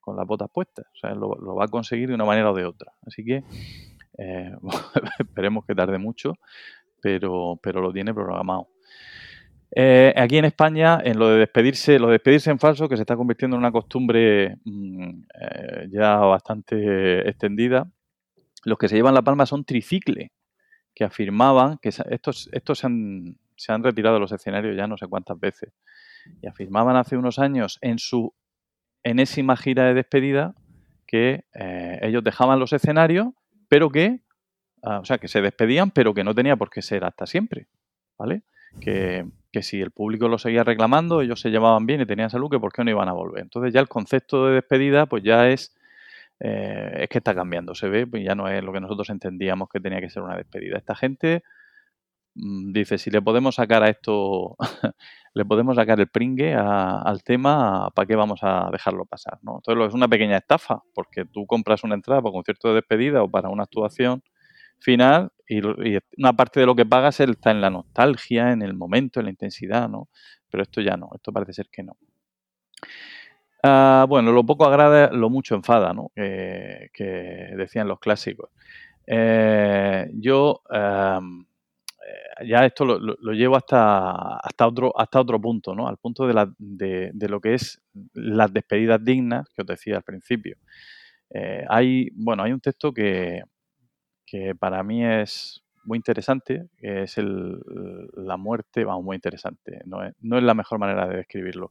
con 0.00 0.16
las 0.16 0.26
botas 0.26 0.48
puestas. 0.52 0.86
O 0.94 0.96
sea, 0.96 1.10
lo, 1.14 1.34
lo 1.36 1.54
va 1.54 1.66
a 1.66 1.68
conseguir 1.68 2.08
de 2.08 2.14
una 2.14 2.24
manera 2.24 2.50
o 2.50 2.54
de 2.54 2.64
otra. 2.64 2.92
Así 3.06 3.22
que 3.22 3.44
eh, 4.18 4.52
esperemos 5.18 5.66
que 5.66 5.74
tarde 5.74 5.98
mucho, 5.98 6.32
pero, 7.02 7.60
pero 7.62 7.82
lo 7.82 7.92
tiene 7.92 8.14
programado. 8.14 8.68
Eh, 9.70 10.12
aquí 10.16 10.38
en 10.38 10.44
España, 10.44 11.00
en 11.02 11.18
lo 11.18 11.28
de 11.28 11.38
despedirse, 11.38 11.98
lo 11.98 12.06
de 12.06 12.14
despedirse 12.14 12.50
en 12.50 12.58
falso, 12.58 12.88
que 12.88 12.96
se 12.96 13.02
está 13.02 13.16
convirtiendo 13.16 13.56
en 13.56 13.60
una 13.60 13.72
costumbre 13.72 14.56
mm, 14.64 15.22
eh, 15.40 15.88
ya 15.90 16.16
bastante 16.16 17.28
extendida, 17.28 17.90
los 18.64 18.78
que 18.78 18.88
se 18.88 18.96
llevan 18.96 19.14
la 19.14 19.22
palma 19.22 19.46
son 19.46 19.64
tricicle, 19.64 20.32
que 20.94 21.04
afirmaban 21.04 21.78
que 21.78 21.88
estos, 21.88 22.48
estos 22.52 22.78
se, 22.78 22.86
han, 22.86 23.38
se 23.56 23.72
han 23.72 23.82
retirado 23.82 24.14
de 24.14 24.20
los 24.20 24.32
escenarios 24.32 24.76
ya 24.76 24.86
no 24.86 24.96
sé 24.96 25.06
cuántas 25.08 25.38
veces, 25.40 25.72
y 26.40 26.46
afirmaban 26.46 26.96
hace 26.96 27.16
unos 27.16 27.38
años 27.38 27.78
en 27.80 27.98
su 27.98 28.32
enésima 29.02 29.56
gira 29.56 29.84
de 29.84 29.94
despedida 29.94 30.54
que 31.06 31.44
eh, 31.54 31.98
ellos 32.02 32.24
dejaban 32.24 32.58
los 32.58 32.72
escenarios, 32.72 33.28
pero 33.68 33.90
que, 33.90 34.20
ah, 34.82 35.00
o 35.00 35.04
sea, 35.04 35.18
que 35.18 35.28
se 35.28 35.42
despedían, 35.42 35.90
pero 35.90 36.14
que 36.14 36.24
no 36.24 36.34
tenía 36.34 36.56
por 36.56 36.70
qué 36.70 36.80
ser 36.80 37.04
hasta 37.04 37.26
siempre, 37.26 37.68
¿vale? 38.18 38.42
Que, 38.80 39.24
que 39.52 39.62
si 39.62 39.80
el 39.80 39.90
público 39.92 40.28
lo 40.28 40.38
seguía 40.38 40.64
reclamando, 40.64 41.22
ellos 41.22 41.40
se 41.40 41.50
llevaban 41.50 41.86
bien 41.86 42.00
y 42.02 42.06
tenían 42.06 42.30
salud, 42.30 42.50
que 42.50 42.60
por 42.60 42.72
qué 42.72 42.84
no 42.84 42.90
iban 42.90 43.08
a 43.08 43.12
volver. 43.12 43.42
Entonces 43.42 43.72
ya 43.72 43.80
el 43.80 43.88
concepto 43.88 44.46
de 44.46 44.54
despedida, 44.56 45.06
pues 45.06 45.22
ya 45.22 45.48
es, 45.48 45.74
eh, 46.40 46.92
es 47.02 47.08
que 47.08 47.18
está 47.18 47.34
cambiando, 47.34 47.74
se 47.74 47.88
ve, 47.88 48.06
pues 48.06 48.24
ya 48.24 48.34
no 48.34 48.48
es 48.48 48.62
lo 48.64 48.72
que 48.72 48.80
nosotros 48.80 49.10
entendíamos 49.10 49.68
que 49.70 49.80
tenía 49.80 50.00
que 50.00 50.10
ser 50.10 50.22
una 50.22 50.36
despedida. 50.36 50.78
Esta 50.78 50.94
gente 50.96 51.42
mm, 52.34 52.72
dice, 52.72 52.98
si 52.98 53.10
le 53.10 53.22
podemos 53.22 53.56
sacar 53.56 53.82
a 53.82 53.88
esto, 53.90 54.56
le 55.34 55.44
podemos 55.44 55.76
sacar 55.76 56.00
el 56.00 56.08
pringue 56.08 56.54
a- 56.54 57.00
al 57.02 57.22
tema, 57.22 57.90
¿para 57.94 58.06
qué 58.06 58.16
vamos 58.16 58.40
a 58.42 58.68
dejarlo 58.72 59.04
pasar? 59.06 59.38
¿no? 59.42 59.56
Entonces 59.56 59.88
es 59.88 59.94
una 59.94 60.08
pequeña 60.08 60.38
estafa, 60.38 60.82
porque 60.94 61.24
tú 61.26 61.46
compras 61.46 61.84
una 61.84 61.94
entrada 61.94 62.20
para 62.22 62.30
un 62.30 62.36
concierto 62.38 62.68
de 62.68 62.74
despedida 62.76 63.22
o 63.22 63.30
para 63.30 63.48
una 63.50 63.64
actuación 63.64 64.22
final 64.84 65.30
y, 65.48 65.58
y 65.60 65.98
una 66.18 66.34
parte 66.34 66.60
de 66.60 66.66
lo 66.66 66.76
que 66.76 66.86
pagas 66.86 67.20
está 67.20 67.50
en 67.52 67.60
la 67.62 67.70
nostalgia, 67.70 68.52
en 68.52 68.62
el 68.62 68.74
momento, 68.74 69.20
en 69.20 69.26
la 69.26 69.30
intensidad, 69.32 69.88
¿no? 69.88 70.08
Pero 70.50 70.62
esto 70.64 70.80
ya 70.82 70.96
no, 70.96 71.10
esto 71.14 71.32
parece 71.32 71.54
ser 71.54 71.68
que 71.70 71.82
no. 71.84 71.96
Ah, 73.62 74.04
bueno, 74.08 74.32
lo 74.32 74.44
poco 74.44 74.66
agrada, 74.66 75.10
lo 75.10 75.30
mucho 75.30 75.54
enfada, 75.54 75.92
¿no? 75.94 76.10
Que, 76.14 76.90
que 76.92 77.04
decían 77.56 77.88
los 77.88 77.98
clásicos. 77.98 78.50
Eh, 79.06 80.10
yo 80.14 80.62
eh, 80.72 82.46
ya 82.46 82.64
esto 82.66 82.84
lo, 82.84 82.98
lo- 82.98 83.32
llevo 83.32 83.56
hasta, 83.56 84.36
hasta, 84.38 84.66
otro, 84.66 84.92
hasta 84.98 85.20
otro 85.20 85.40
punto, 85.40 85.74
¿no? 85.74 85.88
Al 85.88 85.96
punto 85.98 86.26
de, 86.26 86.34
la- 86.34 86.52
de 86.58 87.28
lo 87.28 87.40
que 87.40 87.54
es 87.54 87.80
las 88.14 88.52
despedidas 88.52 89.02
dignas 89.04 89.48
que 89.54 89.62
os 89.62 89.66
decía 89.66 89.96
al 89.96 90.02
principio. 90.02 90.56
Eh, 91.30 91.64
hay, 91.68 92.10
bueno, 92.14 92.42
hay 92.44 92.52
un 92.52 92.60
texto 92.60 92.92
que, 92.92 93.42
que 94.34 94.52
para 94.56 94.82
mí 94.82 95.04
es 95.04 95.62
muy 95.84 95.96
interesante, 95.96 96.66
es 96.78 97.18
el, 97.18 97.56
la 98.16 98.36
muerte, 98.36 98.84
vamos, 98.84 99.04
muy 99.04 99.14
interesante, 99.14 99.80
no 99.84 100.02
es, 100.02 100.12
no 100.22 100.36
es 100.36 100.42
la 100.42 100.54
mejor 100.54 100.80
manera 100.80 101.06
de 101.06 101.18
describirlo. 101.18 101.70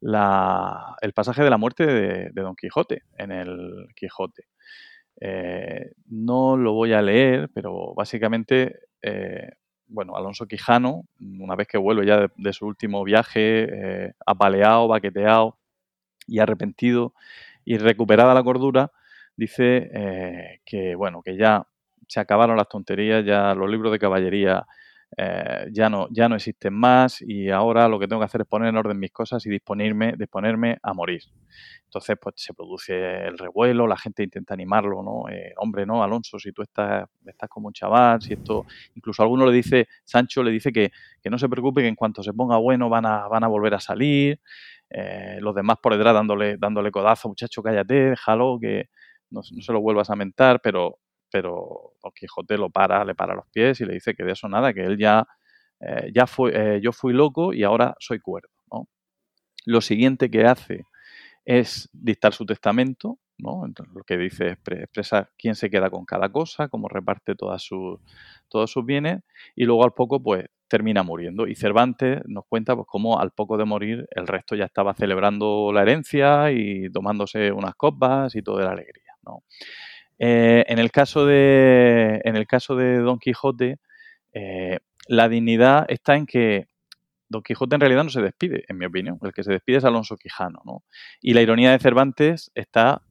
La- 0.00 0.96
el 1.02 1.12
pasaje 1.12 1.44
de 1.44 1.50
la 1.50 1.56
muerte 1.56 1.86
de, 1.86 2.30
Don 2.34 2.56
Quijote, 2.56 3.04
en 3.16 3.30
el 3.30 3.86
Quijote. 3.94 4.46
Eh, 5.20 5.92
no 6.06 6.56
lo 6.56 6.72
voy 6.72 6.94
a 6.94 7.02
leer, 7.02 7.48
pero 7.54 7.94
básicamente, 7.94 8.80
eh, 9.02 9.50
bueno, 9.86 10.16
Alonso 10.16 10.46
Quijano, 10.46 11.04
una 11.20 11.54
vez 11.54 11.68
que 11.68 11.78
vuelve 11.78 12.06
ya 12.06 12.26
de, 12.34 12.52
su 12.52 12.66
último 12.66 13.04
viaje, 13.04 13.68
eh, 14.08 14.12
apaleado, 14.26 14.88
baqueteado 14.88 15.58
y 16.26 16.40
arrepentido 16.40 17.14
y 17.64 17.78
recuperada 17.78 18.34
la 18.34 18.42
cordura, 18.42 18.90
dice 19.36 20.60
que, 20.64 20.94
bueno, 20.96 21.22
que 21.22 21.36
ya 21.36 21.66
se 22.10 22.20
acabaron 22.20 22.56
las 22.56 22.68
tonterías, 22.68 23.24
ya 23.24 23.54
los 23.54 23.70
libros 23.70 23.92
de 23.92 23.98
caballería 24.00 24.66
eh, 25.16 25.66
ya, 25.72 25.88
no, 25.88 26.06
ya 26.10 26.28
no 26.28 26.36
existen 26.36 26.72
más 26.72 27.20
y 27.20 27.50
ahora 27.50 27.88
lo 27.88 27.98
que 27.98 28.06
tengo 28.06 28.20
que 28.20 28.26
hacer 28.26 28.42
es 28.42 28.46
poner 28.46 28.68
en 28.68 28.76
orden 28.76 28.98
mis 28.98 29.10
cosas 29.10 29.44
y 29.46 29.50
disponerme, 29.50 30.14
disponerme 30.16 30.78
a 30.82 30.92
morir. 30.94 31.22
Entonces, 31.84 32.16
pues 32.20 32.36
se 32.38 32.54
produce 32.54 33.26
el 33.26 33.36
revuelo, 33.36 33.86
la 33.86 33.96
gente 33.96 34.22
intenta 34.22 34.54
animarlo, 34.54 35.02
¿no? 35.02 35.28
Eh, 35.28 35.52
hombre, 35.56 35.84
no, 35.84 36.02
Alonso, 36.04 36.38
si 36.38 36.52
tú 36.52 36.62
estás, 36.62 37.08
estás 37.26 37.48
como 37.48 37.66
un 37.68 37.72
chaval, 37.72 38.22
si 38.22 38.34
esto, 38.34 38.64
incluso 38.94 39.22
alguno 39.22 39.46
le 39.46 39.52
dice, 39.52 39.88
Sancho 40.04 40.42
le 40.44 40.52
dice 40.52 40.72
que, 40.72 40.90
que 41.20 41.30
no 41.30 41.38
se 41.38 41.48
preocupe, 41.48 41.82
que 41.82 41.88
en 41.88 41.96
cuanto 41.96 42.22
se 42.22 42.32
ponga 42.32 42.56
bueno 42.58 42.88
van 42.88 43.06
a, 43.06 43.26
van 43.28 43.42
a 43.44 43.48
volver 43.48 43.74
a 43.74 43.80
salir, 43.80 44.40
eh, 44.90 45.38
los 45.40 45.54
demás 45.54 45.78
por 45.82 45.94
detrás 45.96 46.14
dándole, 46.14 46.56
dándole 46.56 46.90
codazo, 46.92 47.28
muchacho, 47.28 47.62
cállate, 47.62 48.10
déjalo, 48.10 48.58
que 48.60 48.88
no, 49.30 49.40
no 49.52 49.62
se 49.62 49.72
lo 49.72 49.80
vuelvas 49.80 50.10
a 50.10 50.16
mentar, 50.16 50.60
pero, 50.62 50.98
pero 51.30 51.92
Don 52.02 52.12
Quijote 52.14 52.58
lo 52.58 52.70
para, 52.70 53.04
le 53.04 53.14
para 53.14 53.34
los 53.34 53.46
pies 53.52 53.80
y 53.80 53.84
le 53.86 53.94
dice 53.94 54.14
que 54.14 54.24
de 54.24 54.32
eso 54.32 54.48
nada, 54.48 54.72
que 54.74 54.82
él 54.84 54.98
ya, 54.98 55.26
eh, 55.80 56.10
ya 56.14 56.26
fue, 56.26 56.52
eh, 56.76 56.80
yo 56.82 56.92
fui 56.92 57.12
loco 57.12 57.52
y 57.52 57.64
ahora 57.64 57.94
soy 58.00 58.20
cuerdo, 58.20 58.50
¿no? 58.72 58.88
Lo 59.66 59.80
siguiente 59.80 60.30
que 60.30 60.44
hace 60.44 60.84
es 61.44 61.88
dictar 61.92 62.32
su 62.34 62.46
testamento, 62.46 63.18
¿no? 63.38 63.66
Entonces, 63.66 63.94
lo 63.94 64.04
que 64.04 64.18
dice 64.18 64.50
es 64.50 64.58
pre- 64.58 64.84
expresar 64.84 65.30
quién 65.38 65.54
se 65.54 65.70
queda 65.70 65.90
con 65.90 66.04
cada 66.04 66.30
cosa, 66.30 66.68
cómo 66.68 66.88
reparte 66.88 67.34
todas 67.34 67.62
sus, 67.62 68.00
todos 68.48 68.70
sus 68.70 68.84
bienes, 68.86 69.22
y 69.56 69.64
luego 69.64 69.84
al 69.84 69.92
poco, 69.92 70.22
pues, 70.22 70.46
termina 70.68 71.02
muriendo. 71.02 71.46
Y 71.48 71.56
Cervantes 71.56 72.22
nos 72.26 72.44
cuenta, 72.48 72.76
pues, 72.76 72.86
cómo 72.88 73.20
al 73.20 73.32
poco 73.32 73.56
de 73.58 73.64
morir, 73.66 74.06
el 74.12 74.26
resto 74.28 74.56
ya 74.56 74.66
estaba 74.66 74.94
celebrando 74.94 75.72
la 75.74 75.82
herencia 75.82 76.52
y 76.52 76.90
tomándose 76.92 77.52
unas 77.52 77.74
copas 77.76 78.34
y 78.36 78.42
toda 78.42 78.64
la 78.64 78.72
alegría, 78.72 79.14
¿no? 79.24 79.42
Eh, 80.22 80.64
en, 80.68 80.78
el 80.78 80.90
caso 80.90 81.24
de, 81.24 82.20
en 82.24 82.36
el 82.36 82.46
caso 82.46 82.76
de 82.76 82.98
Don 82.98 83.18
Quijote, 83.18 83.78
eh, 84.34 84.78
la 85.08 85.30
dignidad 85.30 85.86
está 85.88 86.14
en 86.14 86.26
que 86.26 86.68
Don 87.30 87.42
Quijote 87.42 87.74
en 87.74 87.80
realidad 87.80 88.04
no 88.04 88.10
se 88.10 88.20
despide, 88.20 88.64
en 88.68 88.76
mi 88.76 88.84
opinión. 88.84 89.18
El 89.22 89.32
que 89.32 89.42
se 89.42 89.52
despide 89.52 89.78
es 89.78 89.84
Alonso 89.84 90.18
Quijano, 90.18 90.60
¿no? 90.66 90.84
Y 91.22 91.32
la 91.32 91.40
ironía 91.40 91.72
de 91.72 91.78
Cervantes 91.78 92.50
está 92.54 93.02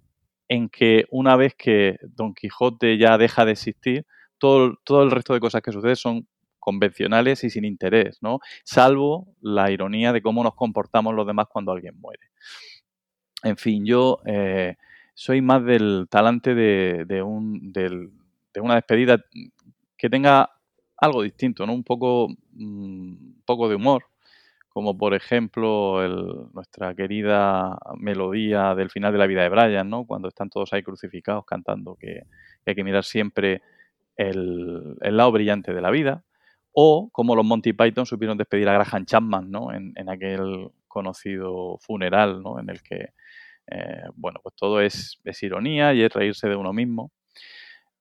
en 0.47 0.69
que 0.69 1.05
una 1.09 1.35
vez 1.35 1.55
que 1.55 1.97
Don 2.03 2.35
Quijote 2.35 2.99
ya 2.99 3.17
deja 3.17 3.43
de 3.43 3.53
existir, 3.53 4.05
todo, 4.37 4.75
todo 4.83 5.01
el 5.01 5.09
resto 5.09 5.33
de 5.33 5.39
cosas 5.39 5.63
que 5.63 5.71
suceden 5.71 5.95
son 5.95 6.27
convencionales 6.59 7.43
y 7.43 7.49
sin 7.49 7.65
interés, 7.65 8.19
¿no? 8.21 8.39
Salvo 8.63 9.33
la 9.41 9.71
ironía 9.71 10.13
de 10.13 10.21
cómo 10.21 10.43
nos 10.43 10.53
comportamos 10.53 11.15
los 11.15 11.25
demás 11.25 11.47
cuando 11.49 11.71
alguien 11.71 11.99
muere. 11.99 12.29
En 13.41 13.57
fin, 13.57 13.83
yo 13.83 14.19
eh, 14.25 14.75
soy 15.19 15.41
más 15.41 15.63
del 15.65 16.07
talante 16.09 16.55
de, 16.55 17.05
de 17.05 17.21
un, 17.21 17.71
del- 17.73 18.11
de 18.53 18.61
una 18.61 18.75
despedida 18.75 19.19
que 19.97 20.09
tenga 20.09 20.49
algo 20.97 21.21
distinto, 21.23 21.65
¿no? 21.65 21.73
Un 21.73 21.83
poco, 21.83 22.29
mm, 22.53 23.11
un 23.37 23.43
poco 23.45 23.67
de 23.69 23.75
humor, 23.75 24.05
como 24.69 24.97
por 24.97 25.13
ejemplo 25.13 26.03
el- 26.03 26.51
nuestra 26.53 26.95
querida 26.95 27.77
melodía 27.97 28.75
del 28.75 28.89
final 28.89 29.11
de 29.13 29.19
la 29.19 29.27
vida 29.27 29.43
de 29.43 29.49
Brian, 29.49 29.89
¿no? 29.89 30.05
Cuando 30.05 30.27
están 30.29 30.49
todos 30.49 30.73
ahí 30.73 30.83
crucificados 30.83 31.45
cantando 31.45 31.95
que, 31.95 32.23
que 32.63 32.71
hay 32.71 32.75
que 32.75 32.83
mirar 32.83 33.03
siempre 33.03 33.61
el, 34.17 34.95
el 35.01 35.17
lado 35.17 35.31
brillante 35.31 35.73
de 35.73 35.81
la 35.81 35.91
vida, 35.91 36.23
o 36.73 37.09
como 37.11 37.35
los 37.35 37.45
Monty 37.45 37.73
Python 37.73 38.05
supieron 38.05 38.37
despedir 38.37 38.69
a 38.69 38.73
Graham 38.73 39.05
Chapman, 39.05 39.51
¿no? 39.51 39.73
En, 39.73 39.93
en 39.95 40.09
aquel 40.09 40.69
conocido 40.87 41.77
funeral, 41.79 42.41
¿no? 42.43 42.59
En 42.59 42.69
el 42.69 42.81
que, 42.83 43.09
eh, 43.71 44.03
bueno, 44.15 44.39
pues 44.41 44.55
todo 44.55 44.81
es, 44.81 45.19
ironía 45.41 45.93
y 45.93 46.01
es 46.01 46.11
reírse 46.11 46.47
de 46.47 46.55
uno 46.55 46.73
mismo. 46.73 47.11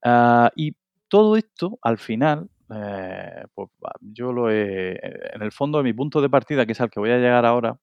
Ah, 0.04 0.50
y 0.56 0.76
todo 1.08 1.36
esto, 1.36 1.78
al 1.82 1.98
final, 1.98 2.48
eh, 2.74 3.44
pues 3.54 3.70
yo 4.00 4.32
lo 4.32 4.50
he, 4.50 4.92
en 5.34 5.42
el 5.42 5.52
fondo, 5.52 5.82
mi 5.82 5.92
punto 5.92 6.20
de 6.20 6.30
partida, 6.30 6.66
que 6.66 6.72
es 6.72 6.80
al 6.80 6.90
que 6.90 7.00
voy 7.00 7.10
a 7.10 7.18
llegar 7.18 7.44
ahora, 7.44 7.78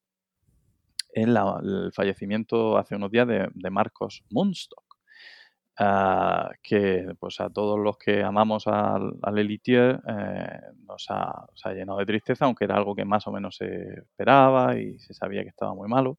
es 1.14 1.28
el 1.28 1.92
fallecimiento 1.94 2.78
hace 2.78 2.96
unos 2.96 3.12
días 3.12 3.28
de, 3.28 3.70
Marcos 3.70 4.24
Munstock, 4.32 4.98
ah, 5.80 6.52
que 6.62 7.08
pues 7.20 7.40
a 7.40 7.50
todos 7.50 7.80
los 7.80 7.98
que 7.98 8.24
amamos 8.24 8.68
al, 8.68 9.14
al 9.22 9.38
Elitier 9.38 10.02
eh, 10.08 10.60
nos 10.86 11.08
ha 11.10 11.74
llenado 11.74 12.00
de 12.00 12.06
tristeza, 12.06 12.46
aunque 12.46 12.66
era 12.66 12.76
algo 12.76 12.96
que 12.96 13.06
más 13.06 13.26
o 13.28 13.32
menos 13.32 13.56
se 13.58 14.00
esperaba 14.00 14.78
y 14.78 15.00
se 15.00 15.14
sabía 15.14 15.44
que 15.44 15.50
estaba 15.50 15.74
muy 15.74 15.88
malo. 15.88 16.18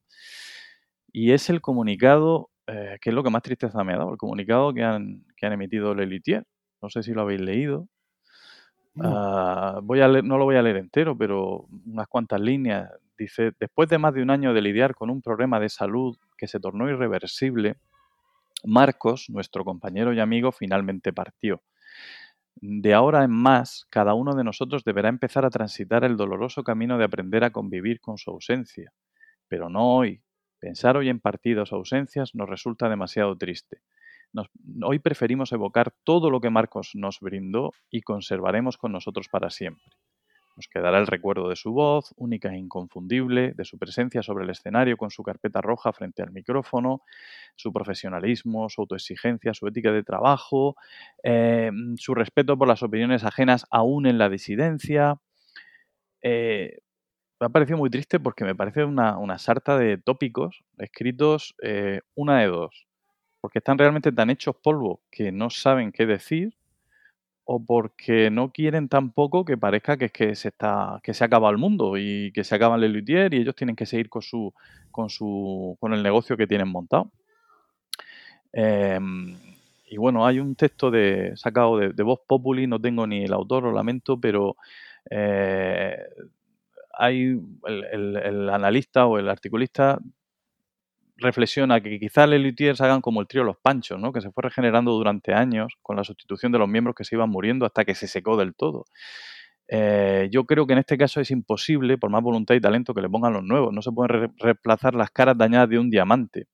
Y 1.11 1.31
es 1.31 1.49
el 1.49 1.61
comunicado, 1.61 2.49
eh, 2.67 2.97
que 3.01 3.09
es 3.09 3.13
lo 3.15 3.23
que 3.23 3.29
más 3.29 3.41
tristeza 3.43 3.83
me 3.83 3.93
ha 3.93 3.97
dado, 3.97 4.11
el 4.11 4.17
comunicado 4.17 4.73
que 4.73 4.83
han, 4.83 5.25
que 5.35 5.45
han 5.45 5.53
emitido 5.53 5.91
el 5.93 5.99
Elitier. 6.01 6.45
No 6.81 6.89
sé 6.89 7.03
si 7.03 7.13
lo 7.13 7.21
habéis 7.21 7.41
leído. 7.41 7.87
No. 8.95 9.03
Ah, 9.09 9.79
voy 9.83 10.01
a 10.01 10.07
leer- 10.07 10.23
no 10.23 10.37
lo 10.37 10.45
voy 10.45 10.55
a 10.55 10.61
leer 10.61 10.77
entero, 10.77 11.17
pero 11.17 11.67
unas 11.85 12.07
cuantas 12.07 12.41
líneas. 12.41 12.89
Dice, 13.17 13.51
después 13.59 13.89
de 13.89 13.97
más 13.97 14.13
de 14.13 14.21
un 14.23 14.29
año 14.29 14.53
de 14.53 14.61
lidiar 14.61 14.93
con 14.95 15.09
un 15.09 15.21
problema 15.21 15.59
de 15.59 15.69
salud 15.69 16.17
que 16.37 16.47
se 16.47 16.59
tornó 16.59 16.89
irreversible, 16.89 17.75
Marcos, 18.65 19.27
nuestro 19.29 19.65
compañero 19.65 20.13
y 20.13 20.19
amigo, 20.21 20.51
finalmente 20.51 21.13
partió. 21.13 21.63
De 22.61 22.93
ahora 22.93 23.23
en 23.23 23.31
más, 23.31 23.87
cada 23.89 24.13
uno 24.13 24.35
de 24.35 24.43
nosotros 24.43 24.83
deberá 24.83 25.09
empezar 25.09 25.45
a 25.45 25.49
transitar 25.49 26.03
el 26.03 26.17
doloroso 26.17 26.63
camino 26.63 26.97
de 26.97 27.05
aprender 27.05 27.43
a 27.43 27.51
convivir 27.51 27.99
con 28.01 28.17
su 28.17 28.31
ausencia. 28.31 28.93
pero 29.49 29.69
no 29.69 29.95
hoy. 29.97 30.21
Pensar 30.59 30.97
hoy 30.97 31.09
en 31.09 31.19
partidos 31.19 31.71
o 31.71 31.75
ausencias 31.75 32.33
nos 32.35 32.49
resulta 32.49 32.89
demasiado 32.89 33.37
triste. 33.37 33.81
Nos- 34.33 34.49
hoy 34.83 34.99
preferimos 34.99 35.51
evocar 35.51 35.93
todo 36.03 36.29
lo 36.29 36.41
que 36.41 36.49
Marcos 36.49 36.91
nos 36.95 37.19
brindó 37.19 37.71
y 37.89 38.01
conservaremos 38.01 38.77
con 38.77 38.91
nosotros 38.91 39.29
para 39.29 39.49
siempre. 39.49 39.85
Nos 40.55 40.67
quedará 40.67 40.99
el 40.99 41.07
recuerdo 41.07 41.49
de 41.49 41.55
su 41.55 41.71
voz, 41.71 42.13
única 42.17 42.49
e 42.53 42.57
inconfundible, 42.57 43.53
de 43.53 43.65
su 43.65 43.77
presencia 43.77 44.23
sobre 44.23 44.43
el 44.43 44.49
escenario 44.49 44.97
con 44.97 45.11
su 45.11 45.23
carpeta 45.23 45.61
roja 45.61 45.93
frente 45.93 46.23
al 46.23 46.31
micrófono, 46.31 47.01
su 47.55 47.71
profesionalismo, 47.73 48.69
su 48.69 48.81
autoexigencia, 48.81 49.53
su 49.53 49.67
ética 49.67 49.91
de 49.91 50.03
trabajo, 50.03 50.75
eh, 51.23 51.71
su 51.97 52.15
respeto 52.15 52.57
por 52.57 52.67
las 52.67 52.83
opiniones 52.83 53.23
ajenas 53.23 53.65
aún 53.71 54.07
en 54.07 54.17
la 54.17 54.29
disidencia. 54.29 55.19
Eh, 56.21 56.79
me 57.39 57.45
ha 57.47 57.49
parecido 57.49 57.77
muy 57.77 57.89
triste 57.89 58.19
porque 58.19 58.43
me 58.45 58.55
parece 58.55 58.83
una, 58.83 59.17
una 59.17 59.37
sarta 59.37 59.77
de 59.77 59.97
tópicos 59.97 60.63
escritos 60.77 61.55
eh, 61.61 62.01
una 62.15 62.39
de 62.39 62.47
dos. 62.47 62.87
Porque 63.41 63.59
están 63.59 63.77
realmente 63.77 64.11
tan 64.11 64.29
hechos 64.29 64.55
polvo 64.55 65.01
que 65.11 65.31
no 65.31 65.49
saben 65.49 65.91
qué 65.91 66.05
decir 66.05 66.55
o 67.45 67.63
porque 67.63 68.29
no 68.29 68.51
quieren 68.51 68.89
tampoco 68.89 69.45
que 69.45 69.57
parezca 69.57 69.97
que 69.97 70.05
es 70.05 70.11
que 70.11 70.35
se 70.35 70.49
está 70.49 70.99
que 71.03 71.13
se 71.13 71.23
acaba 71.23 71.49
el 71.49 71.57
mundo 71.57 71.97
y 71.97 72.31
que 72.33 72.43
se 72.43 72.55
acaba 72.55 72.75
el 72.75 72.81
Lelutier 72.81 73.33
y 73.33 73.37
ellos 73.37 73.55
tienen 73.55 73.75
que 73.75 73.85
seguir 73.85 74.09
con 74.09 74.21
su 74.21 74.53
con 74.91 75.09
su 75.09 75.77
con 75.79 75.93
el 75.93 76.03
negocio 76.03 76.35
que 76.35 76.47
tienen 76.47 76.67
montado. 76.67 77.11
Eh, 78.53 78.99
y 79.89 79.97
bueno, 79.97 80.25
hay 80.25 80.39
un 80.39 80.55
texto 80.55 80.91
de 80.91 81.33
sacado 81.37 81.77
de, 81.77 81.93
de 81.93 82.03
Voz 82.03 82.19
Populi, 82.27 82.67
no 82.67 82.81
tengo 82.81 83.07
ni 83.07 83.23
el 83.23 83.33
autor, 83.33 83.63
lo 83.63 83.71
lamento, 83.71 84.19
pero 84.19 84.57
eh, 85.09 85.97
hay 86.97 87.39
el, 87.65 88.49
analista 88.49 89.05
o 89.05 89.19
el 89.19 89.29
articulista 89.29 89.99
reflexiona 91.17 91.81
que 91.81 91.99
quizás 91.99 92.29
los 92.29 92.39
Lutiers 92.39 92.79
hagan 92.81 93.01
como 93.01 93.21
el 93.21 93.27
trío 93.27 93.43
Los 93.43 93.57
Panchos, 93.57 93.99
¿no? 93.99 94.13
que 94.13 94.21
se 94.21 94.31
fue 94.31 94.43
regenerando 94.43 94.91
durante 94.91 95.33
años 95.33 95.73
con 95.81 95.95
la 95.95 96.03
sustitución 96.03 96.51
de 96.51 96.59
los 96.59 96.69
miembros 96.69 96.95
que 96.95 97.03
se 97.03 97.15
iban 97.15 97.29
muriendo 97.29 97.65
hasta 97.65 97.85
que 97.85 97.95
se 97.95 98.07
secó 98.07 98.37
del 98.37 98.53
todo. 98.55 98.85
Eh, 99.67 100.29
yo 100.31 100.45
creo 100.45 100.67
que 100.67 100.73
en 100.73 100.79
este 100.79 100.97
caso 100.97 101.19
es 101.19 101.31
imposible, 101.31 101.97
por 101.97 102.09
más 102.11 102.21
voluntad 102.23 102.55
y 102.55 102.61
talento 102.61 102.93
que 102.93 103.01
le 103.01 103.09
pongan 103.09 103.33
los 103.33 103.43
nuevos, 103.43 103.73
no 103.73 103.81
se 103.81 103.91
pueden 103.91 104.09
re- 104.21 104.29
reemplazar 104.37 104.95
las 104.95 105.09
caras 105.11 105.37
dañadas 105.37 105.69
de 105.69 105.79
un 105.79 105.89
diamante. 105.89 106.47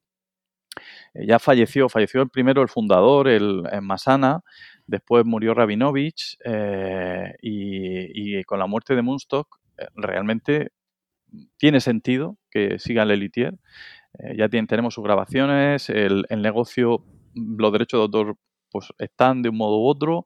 Eh, 1.14 1.26
ya 1.28 1.40
falleció, 1.40 1.90
falleció 1.90 2.22
el 2.22 2.30
primero, 2.30 2.61
el 2.61 2.70
fundador, 2.70 3.28
el, 3.28 3.64
Masana, 3.82 4.41
después 4.88 5.26
murió 5.26 5.53
Rabinovich 5.53 6.38
eh, 6.45 7.34
y, 7.41 8.40
y 8.40 8.44
con 8.45 8.60
la 8.60 8.68
muerte 8.68 8.95
de 8.95 9.02
Munstock 9.02 9.60
realmente 9.95 10.71
tiene 11.57 11.79
sentido 11.81 12.37
que 12.51 12.79
siga 12.79 13.05
Lelitier. 13.05 13.55
Eh, 14.19 14.35
ya 14.37 14.49
tienen, 14.49 14.67
tenemos 14.67 14.93
sus 14.93 15.03
grabaciones, 15.03 15.89
el, 15.89 16.25
el 16.29 16.41
negocio, 16.41 17.03
los 17.33 17.71
derechos 17.71 17.99
de 17.99 18.03
autor 18.03 18.37
pues 18.71 18.89
están 18.97 19.41
de 19.41 19.49
un 19.49 19.57
modo 19.57 19.79
u 19.79 19.87
otro, 19.87 20.25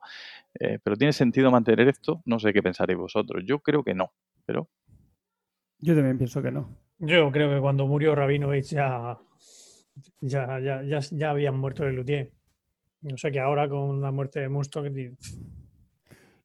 eh, 0.59 0.79
pero 0.83 0.95
tiene 0.95 1.13
sentido 1.13 1.51
mantener 1.51 1.87
esto. 1.87 2.21
No 2.25 2.39
sé 2.39 2.53
qué 2.53 2.63
pensaréis 2.63 2.97
vosotros. 2.99 3.43
Yo 3.45 3.59
creo 3.59 3.83
que 3.83 3.93
no, 3.93 4.11
pero 4.45 4.69
Yo 5.79 5.95
también 5.95 6.17
pienso 6.17 6.41
que 6.41 6.51
no. 6.51 6.77
Yo 6.99 7.31
creo 7.31 7.53
que 7.53 7.61
cuando 7.61 7.85
murió 7.87 8.15
Rabinovich 8.15 8.69
ya, 8.71 9.17
ya, 10.21 10.59
ya, 10.59 10.81
ya, 10.83 10.99
ya 10.99 11.29
habían 11.29 11.57
muerto 11.59 11.85
el 11.85 11.95
Luthier. 11.95 12.31
No 13.01 13.17
sé 13.17 13.31
que 13.31 13.39
ahora 13.39 13.69
con 13.69 14.01
la 14.01 14.11
muerte 14.11 14.39
de 14.39 14.49
Munstock 14.49 14.87
di- 14.87 15.15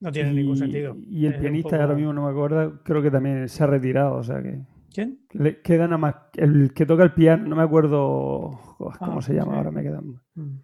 no 0.03 0.13
tiene 0.13 0.33
ningún 0.33 0.57
sentido. 0.57 0.97
Y 1.09 1.25
el 1.27 1.33
Es 1.35 1.41
pianista, 1.41 1.71
poco- 1.71 1.83
ahora 1.83 1.95
mismo 1.95 2.13
no 2.13 2.25
me 2.27 2.31
acuerdo, 2.31 2.83
creo 2.85 3.01
que 3.03 3.11
también 3.11 3.49
se 3.49 3.63
ha 3.65 3.67
retirado. 3.67 4.17
O 4.17 4.23
sea 4.23 4.43
que 4.43 4.61
¿Quién? 4.93 5.21
le 5.33 5.63
queda 5.63 5.85
nada 5.87 5.97
más. 5.99 6.17
El 6.35 6.75
que 6.75 6.85
toca 6.85 7.03
el 7.05 7.13
piano, 7.13 7.47
no 7.49 7.57
me 7.57 7.63
acuerdo 7.63 8.51
cómo 8.99 9.19
Ah, 9.19 9.23
se 9.23 9.33
llama, 9.35 9.53
sí. 9.53 9.59
ahora 9.59 9.71
me 9.71 9.83
queda. 9.83 10.01
Mm, 10.01 10.57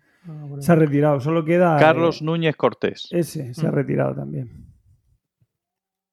acuerdo. 0.44 0.60
Se 0.62 0.72
ha 0.72 0.74
retirado, 0.74 1.20
solo 1.20 1.44
queda. 1.44 1.76
eh, 1.76 1.80
Carlos 1.80 2.20
Núñez 2.20 2.56
Cortés. 2.56 3.08
ese, 3.10 3.54
se 3.54 3.66
ha 3.66 3.70
Mm. 3.70 3.74
retirado 3.74 4.14
también. 4.14 4.66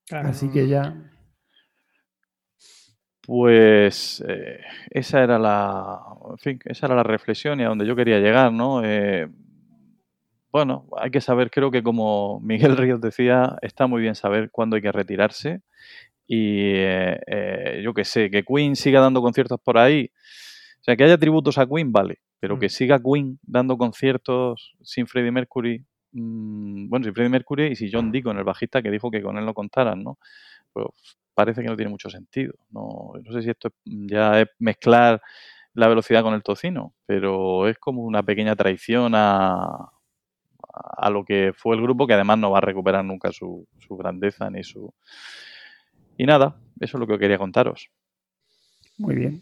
Claro, 0.07 0.29
Así 0.29 0.49
que 0.49 0.67
ya. 0.67 1.11
Pues 3.25 4.23
eh, 4.27 4.59
esa 4.91 5.23
era 5.23 5.39
la, 5.39 5.99
en 6.29 6.37
fin, 6.37 6.59
esa 6.65 6.85
era 6.85 6.95
la 6.95 7.01
reflexión 7.03 7.59
y 7.59 7.63
a 7.63 7.69
donde 7.69 7.87
yo 7.87 7.95
quería 7.95 8.19
llegar, 8.19 8.53
¿no? 8.53 8.83
Eh, 8.83 9.27
bueno, 10.55 10.85
hay 11.01 11.11
que 11.11 11.19
saber, 11.19 11.51
creo 11.51 11.69
que 11.69 11.83
como 11.83 12.39
Miguel 12.39 12.77
Ríos 12.77 13.01
decía, 13.01 13.57
está 13.61 13.87
muy 13.87 14.01
bien 14.01 14.15
saber 14.15 14.49
cuándo 14.51 14.77
hay 14.77 14.81
que 14.81 14.91
retirarse 14.93 15.59
y 16.27 16.61
eh, 16.75 17.19
eh, 17.27 17.81
yo 17.83 17.93
que 17.93 18.05
sé, 18.05 18.29
que 18.29 18.43
Queen 18.43 18.77
siga 18.77 19.01
dando 19.01 19.21
conciertos 19.21 19.59
por 19.61 19.77
ahí, 19.77 20.09
o 20.79 20.83
sea, 20.85 20.95
que 20.95 21.03
haya 21.03 21.17
tributos 21.17 21.57
a 21.57 21.65
Queen, 21.67 21.91
vale, 21.91 22.19
pero 22.39 22.55
Mm. 22.55 22.59
que 22.61 22.69
siga 22.69 22.99
Queen 23.03 23.37
dando 23.43 23.77
conciertos 23.77 24.77
sin 24.81 25.07
Freddie 25.07 25.31
Mercury, 25.33 25.83
mm, 26.13 26.87
bueno, 26.87 27.03
sin 27.03 27.13
Freddie 27.13 27.31
Mercury 27.31 27.65
y 27.73 27.75
si 27.75 27.91
John 27.91 28.09
Deacon, 28.13 28.37
el 28.37 28.45
bajista 28.45 28.81
que 28.81 28.91
dijo 28.91 29.11
que 29.11 29.21
con 29.21 29.37
él 29.37 29.45
no 29.45 29.53
contaran, 29.53 30.03
¿no? 30.03 30.17
Pues 30.71 30.87
parece 31.33 31.63
que 31.63 31.67
no 31.67 31.75
tiene 31.75 31.91
mucho 31.91 32.09
sentido. 32.09 32.53
No, 32.71 33.11
no 33.21 33.31
sé 33.33 33.41
si 33.41 33.49
esto 33.49 33.67
es- 33.67 33.73
ya 34.09 34.39
es 34.39 34.47
mezclar 34.59 35.21
la 35.73 35.89
velocidad 35.89 36.23
con 36.23 36.33
el 36.33 36.43
tocino, 36.43 36.93
pero 37.05 37.67
es 37.67 37.77
como 37.77 38.03
una 38.03 38.23
pequeña 38.23 38.55
traición 38.55 39.11
a, 39.15 39.91
a 40.97 41.09
lo 41.09 41.23
que 41.23 41.53
fue 41.55 41.75
el 41.75 41.81
grupo, 41.81 42.07
que 42.07 42.13
además 42.13 42.37
no 42.37 42.51
va 42.51 42.57
a 42.59 42.61
recuperar 42.61 43.03
nunca 43.05 43.31
su, 43.31 43.67
su 43.79 43.95
grandeza 43.95 44.49
ni 44.49 44.63
su... 44.63 44.93
Y 46.17 46.25
nada, 46.25 46.57
eso 46.79 46.97
es 46.97 46.99
lo 46.99 47.07
que 47.07 47.19
quería 47.19 47.37
contaros. 47.37 47.89
Muy 48.97 49.15
bien. 49.15 49.41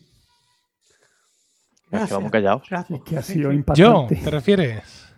Gracias. 1.89 2.11
vamos 2.11 2.31
callados. 2.31 2.67
Gracias. 2.69 2.99
Es 2.99 3.05
que 3.05 3.17
ha 3.17 3.21
sido 3.21 3.51
sí. 3.51 3.57
Yo, 3.75 3.97
impactante. 3.99 4.15
¿te 4.15 4.31
refieres? 4.31 5.15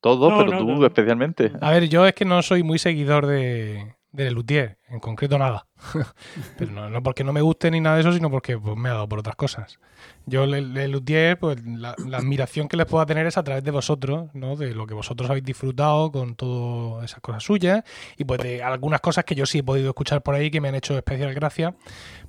Todos, 0.00 0.30
No, 0.30 0.38
pero 0.38 0.50
no, 0.52 0.58
tú 0.58 0.80
no. 0.80 0.86
especialmente. 0.86 1.52
A 1.60 1.72
ver, 1.72 1.88
yo 1.88 2.06
es 2.06 2.14
que 2.14 2.24
no 2.24 2.42
soy 2.42 2.62
muy 2.62 2.78
seguidor 2.78 3.26
de, 3.26 3.96
de 4.14 4.30
Luthier, 4.30 4.78
en 4.88 5.00
concreto 5.00 5.38
nada. 5.38 5.66
Pero 6.56 6.70
no, 6.70 6.88
no 6.88 7.02
porque 7.02 7.24
no 7.24 7.32
me 7.32 7.40
guste 7.40 7.70
ni 7.70 7.80
nada 7.80 7.96
de 7.96 8.02
eso, 8.02 8.12
sino 8.12 8.30
porque 8.30 8.56
pues, 8.56 8.76
me 8.76 8.88
ha 8.88 8.92
dado 8.92 9.08
por 9.08 9.18
otras 9.18 9.34
cosas. 9.34 9.80
Yo, 10.24 10.46
Le, 10.46 10.62
Le 10.62 10.86
Luthier, 10.86 11.36
pues 11.36 11.64
la, 11.66 11.96
la 12.06 12.18
admiración 12.18 12.68
que 12.68 12.76
les 12.76 12.86
pueda 12.86 13.06
tener 13.06 13.26
es 13.26 13.36
a 13.36 13.42
través 13.42 13.64
de 13.64 13.72
vosotros, 13.72 14.30
¿no? 14.32 14.54
De 14.54 14.72
lo 14.72 14.86
que 14.86 14.94
vosotros 14.94 15.28
habéis 15.28 15.44
disfrutado 15.44 16.12
con 16.12 16.36
todas 16.36 17.04
esas 17.06 17.20
cosas 17.20 17.42
suyas 17.42 17.82
y 18.16 18.24
pues 18.24 18.40
de 18.40 18.62
algunas 18.62 19.00
cosas 19.00 19.24
que 19.24 19.34
yo 19.34 19.46
sí 19.46 19.58
he 19.58 19.64
podido 19.64 19.88
escuchar 19.88 20.22
por 20.22 20.36
ahí 20.36 20.48
que 20.50 20.60
me 20.60 20.68
han 20.68 20.76
hecho 20.76 20.96
especial 20.96 21.34
gracia, 21.34 21.74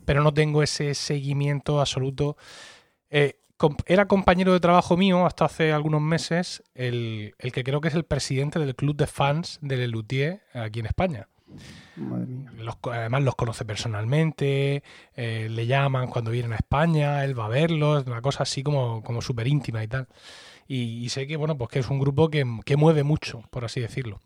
pero 0.06 0.24
no 0.24 0.34
tengo 0.34 0.64
ese 0.64 0.96
seguimiento 0.96 1.80
absoluto. 1.80 2.36
Eh, 3.12 3.40
era 3.86 4.08
compañero 4.08 4.54
de 4.54 4.60
trabajo 4.60 4.98
mío 4.98 5.26
hasta 5.26 5.46
hace 5.46 5.72
algunos 5.72 6.02
meses 6.02 6.64
el, 6.74 7.36
el 7.38 7.52
que 7.52 7.64
creo 7.64 7.80
que 7.80 7.90
es 7.90 7.96
el 7.96 8.04
presidente 8.06 8.60
del 8.60 8.76
club 8.76 8.98
de 8.98 9.08
fans 9.08 9.60
de 9.62 9.78
Lelutier 9.78 10.42
aquí 10.54 10.80
en 10.80 10.88
España. 10.88 11.30
Madre 11.96 12.26
mía. 12.28 12.52
Los 12.58 12.78
además 12.92 13.24
los 13.24 13.36
conoce 13.36 13.66
personalmente, 13.66 14.84
eh, 15.16 15.48
le 15.50 15.68
llaman 15.68 16.08
cuando 16.08 16.32
vienen 16.32 16.54
a 16.54 16.58
España, 16.58 17.24
él 17.24 17.38
va 17.38 17.46
a 17.46 17.50
verlos, 17.50 18.06
una 18.06 18.22
cosa 18.22 18.44
así 18.44 18.64
como, 18.64 19.04
como 19.04 19.22
súper 19.22 19.48
íntima 19.48 19.84
y 19.84 19.88
tal. 19.88 20.08
Y, 20.68 21.04
y 21.04 21.10
sé 21.10 21.28
que, 21.28 21.38
bueno, 21.38 21.58
pues 21.58 21.70
que 21.70 21.80
es 21.80 21.90
un 21.90 22.00
grupo 22.00 22.30
que, 22.30 22.46
que 22.66 22.76
mueve 22.76 23.04
mucho, 23.04 23.42
por 23.52 23.66
así 23.66 23.80
decirlo. 23.80 24.20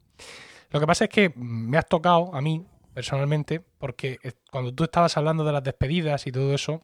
Lo 0.72 0.80
que 0.80 0.88
pasa 0.88 1.06
es 1.06 1.10
que 1.10 1.34
me 1.36 1.78
has 1.78 1.88
tocado 1.88 2.34
a 2.34 2.42
mí, 2.42 2.66
personalmente, 2.94 3.62
porque 3.78 4.20
cuando 4.52 4.74
tú 4.74 4.84
estabas 4.84 5.18
hablando 5.18 5.44
de 5.44 5.52
las 5.52 5.64
despedidas 5.64 6.28
y 6.28 6.32
todo 6.32 6.54
eso, 6.54 6.82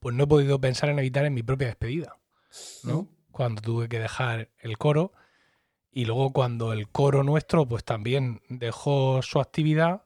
pues 0.00 0.14
no 0.14 0.24
he 0.24 0.26
podido 0.26 0.60
pensar 0.60 0.88
en 0.88 0.98
evitar 0.98 1.24
en 1.24 1.34
mi 1.34 1.42
propia 1.42 1.68
despedida. 1.68 2.16
¿no? 2.84 3.08
Cuando 3.30 3.62
tuve 3.62 3.88
que 3.88 3.98
dejar 3.98 4.50
el 4.58 4.76
coro 4.76 5.12
y 5.92 6.04
luego 6.06 6.32
cuando 6.32 6.72
el 6.72 6.88
coro 6.88 7.22
nuestro 7.22 7.66
pues 7.66 7.84
también 7.84 8.40
dejó 8.48 9.20
su 9.22 9.40
actividad 9.40 10.02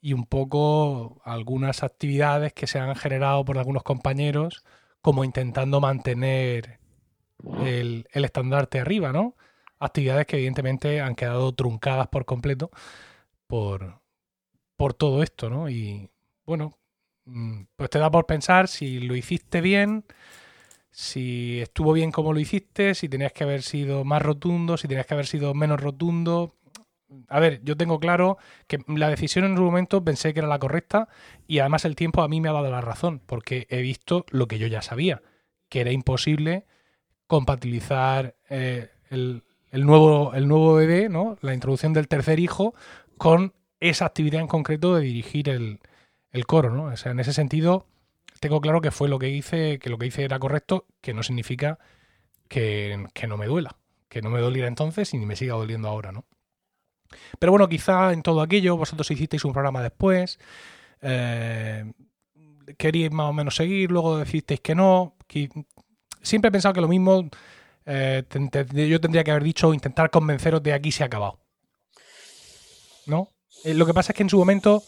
y 0.00 0.12
un 0.14 0.26
poco 0.26 1.20
algunas 1.24 1.82
actividades 1.82 2.52
que 2.52 2.66
se 2.66 2.78
han 2.78 2.94
generado 2.96 3.44
por 3.44 3.58
algunos 3.58 3.82
compañeros 3.82 4.64
como 5.00 5.24
intentando 5.24 5.80
mantener 5.80 6.78
el, 7.64 8.06
el 8.12 8.24
estandarte 8.24 8.80
arriba, 8.80 9.12
¿no? 9.12 9.36
Actividades 9.78 10.26
que 10.26 10.36
evidentemente 10.36 11.00
han 11.00 11.16
quedado 11.16 11.52
truncadas 11.52 12.08
por 12.08 12.24
completo 12.24 12.70
por, 13.52 14.00
por 14.76 14.94
todo 14.94 15.22
esto, 15.22 15.50
¿no? 15.50 15.68
Y 15.68 16.08
bueno, 16.46 16.78
mm, 17.26 17.64
pues 17.76 17.90
te 17.90 17.98
da 17.98 18.10
por 18.10 18.24
pensar 18.24 18.66
si 18.66 18.98
lo 19.00 19.14
hiciste 19.14 19.60
bien, 19.60 20.06
si 20.92 21.60
estuvo 21.60 21.94
bien 21.94 22.12
como 22.12 22.32
lo 22.32 22.38
hiciste, 22.38 22.94
si 22.94 23.08
tenías 23.08 23.32
que 23.32 23.44
haber 23.44 23.62
sido 23.62 24.04
más 24.04 24.22
rotundo, 24.22 24.76
si 24.76 24.86
tenías 24.86 25.06
que 25.06 25.14
haber 25.14 25.26
sido 25.26 25.54
menos 25.54 25.80
rotundo. 25.80 26.54
A 27.28 27.40
ver, 27.40 27.62
yo 27.64 27.76
tengo 27.76 27.98
claro 27.98 28.36
que 28.66 28.78
la 28.86 29.08
decisión 29.08 29.46
en 29.46 29.56
su 29.56 29.62
momento 29.62 30.04
pensé 30.04 30.32
que 30.34 30.40
era 30.40 30.48
la 30.48 30.58
correcta 30.58 31.08
y 31.46 31.58
además 31.58 31.86
el 31.86 31.96
tiempo 31.96 32.22
a 32.22 32.28
mí 32.28 32.40
me 32.40 32.50
ha 32.50 32.52
dado 32.52 32.70
la 32.70 32.82
razón, 32.82 33.22
porque 33.24 33.66
he 33.70 33.80
visto 33.80 34.26
lo 34.30 34.46
que 34.46 34.58
yo 34.58 34.66
ya 34.66 34.82
sabía, 34.82 35.22
que 35.68 35.80
era 35.80 35.92
imposible 35.92 36.66
compatibilizar 37.26 38.36
eh, 38.50 38.90
el, 39.08 39.44
el 39.70 39.86
nuevo, 39.86 40.34
el 40.34 40.46
nuevo 40.46 40.74
bebé, 40.74 41.08
¿no? 41.08 41.38
la 41.40 41.54
introducción 41.54 41.94
del 41.94 42.08
tercer 42.08 42.38
hijo, 42.38 42.74
con 43.16 43.54
esa 43.80 44.04
actividad 44.04 44.42
en 44.42 44.46
concreto 44.46 44.94
de 44.94 45.02
dirigir 45.02 45.48
el, 45.48 45.80
el 46.30 46.46
coro. 46.46 46.70
¿no? 46.70 46.84
O 46.84 46.96
sea, 46.96 47.12
en 47.12 47.20
ese 47.20 47.32
sentido, 47.32 47.86
tengo 48.42 48.60
claro 48.60 48.80
que 48.80 48.90
fue 48.90 49.08
lo 49.08 49.20
que 49.20 49.30
hice, 49.30 49.78
que 49.78 49.88
lo 49.88 49.98
que 49.98 50.06
hice 50.06 50.24
era 50.24 50.40
correcto, 50.40 50.86
que 51.00 51.14
no 51.14 51.22
significa 51.22 51.78
que, 52.48 53.06
no 53.28 53.36
me 53.36 53.46
duela, 53.46 53.76
que 54.08 54.20
no 54.20 54.30
me 54.30 54.40
doliera 54.40 54.66
entonces 54.66 55.14
y 55.14 55.18
ni 55.18 55.26
me 55.26 55.36
siga 55.36 55.54
doliendo 55.54 55.86
ahora, 55.86 56.10
¿no? 56.10 56.24
Pero 57.38 57.52
bueno, 57.52 57.68
quizá 57.68 58.12
en 58.12 58.22
todo 58.22 58.42
aquello 58.42 58.76
vosotros 58.76 59.08
hicisteis 59.12 59.44
un 59.44 59.52
programa 59.52 59.80
después, 59.80 60.40
eh, 61.02 61.92
queríais 62.76 63.12
más 63.12 63.30
o 63.30 63.32
menos 63.32 63.54
seguir, 63.54 63.92
luego 63.92 64.18
decisteis 64.18 64.58
que 64.60 64.74
no. 64.74 65.14
siempre 66.20 66.48
he 66.48 66.52
pensado 66.52 66.74
que 66.74 66.80
lo 66.80 66.88
mismo 66.88 67.30
eh, 67.86 68.24
yo 68.28 69.00
tendría 69.00 69.22
que 69.22 69.30
haber 69.30 69.44
dicho 69.44 69.72
intentar 69.72 70.10
convenceros 70.10 70.64
de 70.64 70.72
aquí 70.72 70.90
se 70.90 71.04
ha 71.04 71.06
acabado. 71.06 71.38
¿No? 73.06 73.30
Eh, 73.62 73.74
lo 73.74 73.86
que 73.86 73.94
pasa 73.94 74.10
es 74.10 74.16
que 74.16 74.24
en 74.24 74.30
su 74.30 74.38
momento, 74.38 74.82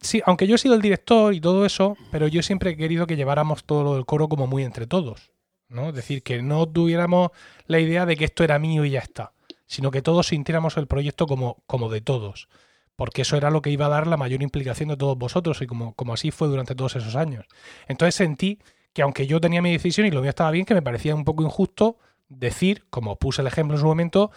sí, 0.00 0.22
aunque 0.24 0.46
yo 0.46 0.54
he 0.54 0.58
sido 0.58 0.74
el 0.74 0.82
director 0.82 1.34
y 1.34 1.40
todo 1.40 1.66
eso, 1.66 1.96
pero 2.10 2.28
yo 2.28 2.42
siempre 2.42 2.70
he 2.70 2.76
querido 2.76 3.06
que 3.06 3.16
lleváramos 3.16 3.64
todo 3.64 3.84
lo 3.84 3.94
del 3.94 4.06
coro 4.06 4.28
como 4.28 4.46
muy 4.46 4.62
entre 4.64 4.86
todos. 4.86 5.32
¿no? 5.68 5.88
Es 5.88 5.94
decir, 5.94 6.22
que 6.22 6.42
no 6.42 6.66
tuviéramos 6.66 7.30
la 7.66 7.80
idea 7.80 8.06
de 8.06 8.16
que 8.16 8.24
esto 8.24 8.44
era 8.44 8.58
mío 8.58 8.84
y 8.84 8.90
ya 8.90 9.00
está, 9.00 9.32
sino 9.66 9.90
que 9.90 10.02
todos 10.02 10.28
sintiéramos 10.28 10.76
el 10.76 10.86
proyecto 10.86 11.26
como, 11.26 11.62
como 11.66 11.88
de 11.88 12.00
todos. 12.00 12.48
Porque 12.94 13.22
eso 13.22 13.36
era 13.36 13.50
lo 13.50 13.60
que 13.60 13.70
iba 13.70 13.86
a 13.86 13.90
dar 13.90 14.06
la 14.06 14.16
mayor 14.16 14.42
implicación 14.42 14.88
de 14.88 14.96
todos 14.96 15.18
vosotros 15.18 15.60
y 15.60 15.66
como, 15.66 15.94
como 15.94 16.14
así 16.14 16.30
fue 16.30 16.48
durante 16.48 16.74
todos 16.74 16.96
esos 16.96 17.14
años. 17.14 17.46
Entonces 17.88 18.14
sentí 18.14 18.58
que 18.94 19.02
aunque 19.02 19.26
yo 19.26 19.40
tenía 19.40 19.60
mi 19.60 19.72
decisión 19.72 20.06
y 20.06 20.10
lo 20.10 20.22
mío 20.22 20.30
estaba 20.30 20.50
bien, 20.50 20.64
que 20.64 20.72
me 20.72 20.80
parecía 20.80 21.14
un 21.14 21.24
poco 21.24 21.42
injusto 21.42 21.98
decir, 22.28 22.86
como 22.88 23.16
puse 23.16 23.42
el 23.42 23.48
ejemplo 23.48 23.76
en 23.76 23.80
su 23.80 23.86
momento, 23.86 24.30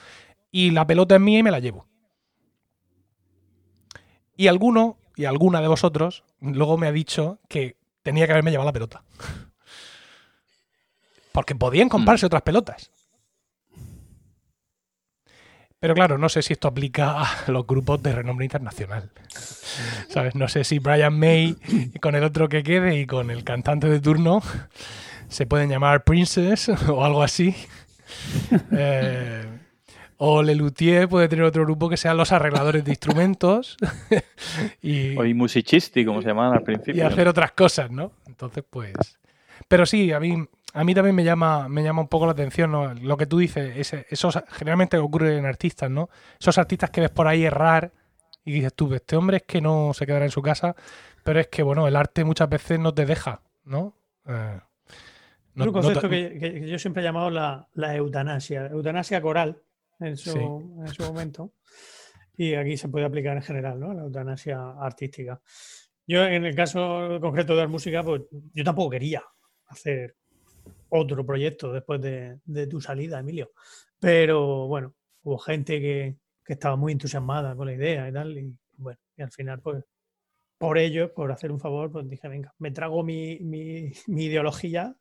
y 0.52 0.72
la 0.72 0.86
pelota 0.86 1.16
es 1.16 1.22
mía 1.22 1.40
y 1.40 1.44
me 1.44 1.52
la 1.52 1.60
llevo. 1.60 1.88
Y 4.36 4.48
alguno 4.48 4.98
y 5.20 5.26
alguna 5.26 5.60
de 5.60 5.68
vosotros 5.68 6.24
luego 6.40 6.78
me 6.78 6.88
ha 6.88 6.94
dicho 6.94 7.40
que 7.50 7.76
tenía 8.04 8.26
que 8.26 8.32
haberme 8.32 8.52
llevado 8.52 8.70
la 8.70 8.74
pelota. 8.74 9.04
Porque 11.34 11.56
podían 11.56 11.90
comprarse 11.90 12.26
otras 12.26 12.42
pelotas. 12.42 12.90
Pero 15.78 15.94
claro, 15.94 16.18
no 16.18 16.30
sé 16.30 16.42
si 16.42 16.54
esto 16.54 16.70
aplica 16.70 17.22
a 17.22 17.52
los 17.52 17.68
grupos 17.68 18.02
de 18.02 18.14
renombre 18.14 18.46
internacional. 18.46 19.12
¿Sabes? 20.08 20.36
No 20.36 20.48
sé 20.48 20.64
si 20.64 20.80
Brian 20.80 21.20
May 21.20 21.58
con 22.02 22.16
el 22.16 22.24
otro 22.24 22.48
que 22.48 22.64
quede 22.64 22.98
y 22.98 23.06
con 23.06 23.30
el 23.30 23.44
cantante 23.44 23.90
de 23.90 24.00
turno 24.00 24.42
se 25.28 25.46
pueden 25.46 25.70
llamar 25.70 26.06
Princess 26.06 26.70
o 26.88 27.04
algo 27.04 27.24
así. 27.24 27.54
Eh, 28.72 29.59
o 30.22 30.44
Lelutier 30.44 31.08
puede 31.08 31.30
tener 31.30 31.46
otro 31.46 31.64
grupo 31.64 31.88
que 31.90 31.96
sean 31.96 32.18
los 32.18 32.32
arregladores 32.34 32.84
de 32.84 32.92
instrumentos 32.92 33.78
y, 34.82 35.18
O 35.18 35.24
y 35.26 35.34
musicisti, 35.34 36.04
como 36.06 36.22
se 36.22 36.28
llamaban 36.28 36.54
al 36.58 36.62
y 36.62 36.66
principio. 36.66 37.08
hacer 37.08 37.28
otras 37.28 37.52
cosas, 37.54 37.90
¿no? 37.90 38.12
Entonces, 38.28 38.64
pues. 38.70 38.94
Pero 39.68 39.86
sí, 39.86 40.12
a 40.12 40.20
mí, 40.20 40.36
a 40.74 40.84
mí 40.84 40.94
también 40.94 41.16
me 41.16 41.24
llama, 41.24 41.70
me 41.70 41.84
llama 41.84 42.02
un 42.02 42.08
poco 42.08 42.26
la 42.26 42.34
atención 42.34 42.72
¿no? 42.72 42.94
lo 42.94 43.16
que 43.18 43.26
tú 43.28 43.38
dices. 43.40 43.78
ese- 43.78 44.06
esos 44.10 44.38
generalmente 44.50 44.98
ocurre 44.98 45.38
en 45.38 45.46
artistas, 45.46 45.90
¿no? 45.90 46.10
Esos 46.40 46.58
artistas 46.58 46.90
que 46.90 47.02
ves 47.02 47.10
por 47.12 47.28
ahí 47.28 47.46
errar 47.46 47.92
y 48.44 48.52
dices 48.52 48.74
tú, 48.74 48.94
este 48.94 49.16
hombre 49.16 49.38
es 49.38 49.44
que 49.44 49.62
no 49.62 49.92
se 49.94 50.06
quedará 50.06 50.26
en 50.26 50.32
su 50.32 50.42
casa, 50.42 50.76
pero 51.24 51.40
es 51.40 51.48
que, 51.48 51.64
bueno, 51.64 51.88
el 51.88 51.96
arte 51.96 52.24
muchas 52.26 52.50
veces 52.50 52.80
no 52.80 52.94
te 52.94 53.06
deja, 53.06 53.42
¿no? 53.64 53.96
Eh, 54.28 54.60
no- 55.56 55.64
un 55.66 55.68
no 55.68 55.74
concepto 55.74 56.10
te- 56.10 56.38
que, 56.40 56.40
que 56.62 56.68
yo 56.70 56.78
siempre 56.80 57.02
he 57.04 57.06
llamado 57.06 57.30
la, 57.30 57.68
la 57.74 57.96
eutanasia, 57.96 58.68
eutanasia 58.68 59.22
coral 59.22 59.62
en 60.00 60.18
su, 60.18 60.32
Sí. 60.32 60.40
en 60.40 60.88
su 60.88 61.04
momento. 61.04 61.54
Y 62.38 62.54
aquí 62.54 62.78
se 62.78 62.88
puede 62.88 63.06
aplicar 63.06 63.36
en 63.36 63.44
general, 63.44 63.80
¿no? 63.80 63.94
La 63.94 64.04
eutanasia 64.04 64.72
artística. 64.80 65.42
Yo, 66.08 66.24
en 66.26 66.46
el 66.46 66.56
caso 66.56 67.20
concreto 67.22 67.56
de 67.56 67.62
la 67.64 67.68
música, 67.68 68.04
pues 68.04 68.22
yo 68.54 68.64
tampoco 68.64 68.92
quería 68.92 69.24
hacer 69.68 70.16
otro 70.90 71.26
proyecto 71.26 71.72
después 71.74 72.02
de, 72.02 72.40
de 72.46 72.68
tu 72.68 72.82
salida, 72.82 73.20
Emilio. 73.20 73.52
Pero 74.00 74.68
bueno, 74.68 74.96
hubo 75.24 75.38
gente 75.38 75.80
que, 75.80 76.18
que 76.44 76.54
estaba 76.54 76.76
muy 76.78 76.94
entusiasmada 76.94 77.56
con 77.56 77.68
la 77.68 77.74
idea 77.74 78.08
y 78.10 78.14
tal. 78.14 78.38
Y 78.38 78.56
bueno, 78.78 79.00
y 79.18 79.22
al 79.22 79.32
final, 79.32 79.62
pues, 79.62 79.84
por 80.58 80.78
ello, 80.78 81.14
por 81.14 81.32
hacer 81.32 81.52
un 81.52 81.60
favor, 81.60 81.92
pues 81.92 82.08
dije, 82.10 82.28
venga, 82.28 82.54
me 82.58 82.72
trago 82.72 83.04
mi, 83.04 83.38
mi- 83.42 83.92
mi 84.08 84.26
ideología 84.26 84.96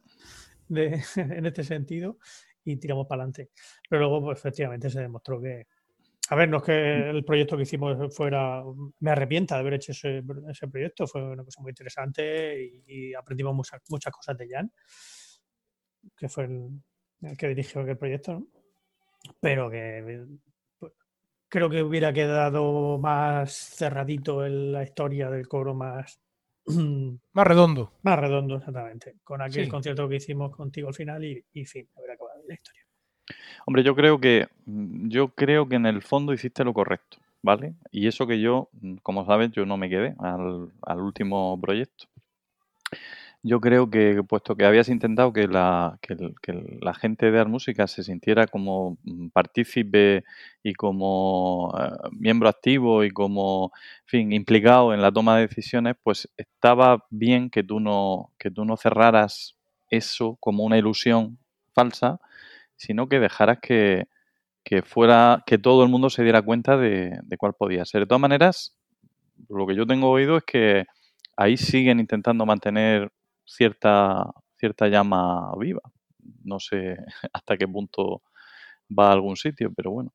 de- 0.69 1.01
en 1.17 1.47
este 1.47 1.65
sentido 1.65 2.19
y 2.73 2.77
tiramos 2.77 3.07
para 3.07 3.23
adelante. 3.23 3.51
Pero 3.89 4.01
luego, 4.03 4.23
pues, 4.27 4.39
efectivamente, 4.39 4.91
se 4.91 5.01
demostró 5.01 5.41
que, 5.41 5.67
a 6.31 6.35
ver, 6.37 6.49
no 6.49 6.59
es 6.59 6.63
que 6.63 7.11
el 7.11 7.25
proyecto 7.25 7.57
que 7.57 7.63
hicimos 7.63 8.15
fuera, 8.15 8.63
me 9.01 9.11
arrepienta 9.11 9.55
de 9.55 9.61
haber 9.61 9.75
hecho 9.75 9.93
ese, 9.93 10.23
ese 10.51 10.69
proyecto, 10.69 11.07
fue 11.07 11.23
una 11.23 11.45
cosa 11.45 11.63
muy 11.63 11.71
interesante 11.71 12.63
y, 12.63 12.85
y 12.87 13.15
aprendimos 13.15 13.55
muchas, 13.55 13.81
muchas 13.89 14.13
cosas 14.13 14.37
de 14.37 14.49
Jan, 14.49 14.71
que 16.17 16.29
fue 16.29 16.45
el, 16.45 16.69
el 17.23 17.37
que 17.37 17.49
dirigió 17.49 17.81
aquel 17.81 17.97
proyecto, 17.99 18.33
¿no? 18.35 18.47
Pero 19.41 19.69
que 19.71 20.27
pues, 20.79 20.93
creo 21.49 21.69
que 21.71 21.83
hubiera 21.83 22.13
quedado 22.13 22.99
más 22.99 23.53
cerradito 23.53 24.45
en 24.47 24.73
la 24.73 24.85
historia 24.85 25.31
del 25.31 25.49
coro, 25.49 25.75
más, 25.75 26.21
Más 27.33 27.47
redondo. 27.47 27.93
más 28.03 28.19
redondo, 28.19 28.57
exactamente, 28.57 29.17
con 29.25 29.41
aquel 29.41 29.65
Sí. 29.65 29.71
concierto 29.71 30.09
que 30.09 30.17
hicimos 30.17 30.55
contigo 30.55 30.89
al 30.89 30.95
final 30.95 31.25
y, 31.25 31.43
y 31.53 31.65
fin, 31.65 31.89
haber 31.97 32.11
acabado 32.13 32.38
la 32.49 32.55
historia. 32.55 32.83
Hombre, 33.67 33.83
yo 33.83 33.95
creo 33.95 34.21
que 34.21 34.49
yo 34.67 35.29
creo 35.29 35.69
que 35.69 35.77
en 35.77 35.87
el 35.87 36.03
fondo 36.03 36.33
hiciste 36.33 36.65
lo 36.65 36.73
correcto, 36.73 37.19
¿vale? 37.43 37.75
Y 37.91 38.07
eso 38.09 38.27
que 38.27 38.41
yo, 38.41 38.71
como 39.03 39.27
sabes, 39.27 39.51
yo 39.53 39.67
no 39.67 39.77
me 39.77 39.91
quedé 39.91 40.15
al, 40.19 41.01
último 41.01 41.61
proyecto. 41.61 42.07
Yo 43.43 43.61
creo 43.61 43.89
que, 43.89 44.23
puesto 44.27 44.57
que 44.57 44.65
habías 44.65 44.89
intentado 44.89 45.33
que 45.33 45.47
la, 45.47 45.99
que 46.01 46.79
la 46.81 46.93
gente 46.95 47.31
de 47.31 47.45
Música 47.45 47.87
se 47.87 48.03
sintiera 48.03 48.47
como 48.47 48.99
mm, 49.05 49.29
partícipe 49.29 50.25
y 50.63 50.75
como 50.75 51.73
eh, 51.79 52.09
miembro 52.13 52.49
activo 52.49 53.05
y 53.05 53.11
como, 53.11 53.71
en 53.75 54.07
fin, 54.07 54.33
implicado 54.33 54.93
en 54.93 55.03
la 55.03 55.13
toma 55.13 55.37
de 55.37 55.47
decisiones, 55.47 55.95
pues 56.03 56.29
estaba 56.37 57.05
bien 57.11 57.49
que 57.51 57.63
tú 57.63 57.81
no, 57.81 58.33
que 58.39 58.51
tú 58.51 58.65
no 58.65 58.77
cerraras 58.77 59.57
eso 59.91 60.37
como 60.41 60.65
una 60.65 60.79
ilusión 60.79 61.39
falsa, 61.75 62.21
sino 62.79 63.09
que 63.09 63.21
dejaras 63.21 63.59
que, 63.61 64.07
que 64.65 64.81
fuera, 64.83 65.43
que 65.47 65.59
todo 65.59 65.83
el 65.83 65.91
mundo 65.91 66.09
se 66.09 66.23
diera 66.23 66.41
cuenta 66.41 66.77
de, 66.79 67.19
de 67.23 67.37
cuál 67.37 67.53
podía 67.55 67.85
ser. 67.85 68.01
De 68.03 68.07
todas 68.07 68.21
maneras, 68.23 68.75
lo 69.51 69.67
que 69.67 69.75
yo 69.77 69.87
tengo 69.87 70.09
oído 70.11 70.39
es 70.39 70.45
que 70.45 70.87
ahí 71.37 71.57
siguen 71.59 72.01
intentando 72.01 72.47
mantener 72.47 73.13
cierta, 73.45 74.25
cierta 74.57 74.89
llama 74.89 75.53
viva. 75.59 75.83
No 76.45 76.59
sé 76.61 76.97
hasta 77.33 77.57
qué 77.59 77.69
punto 77.69 78.23
va 78.99 79.09
a 79.09 79.13
algún 79.13 79.37
sitio, 79.37 79.71
pero 79.75 79.91
bueno, 79.91 80.15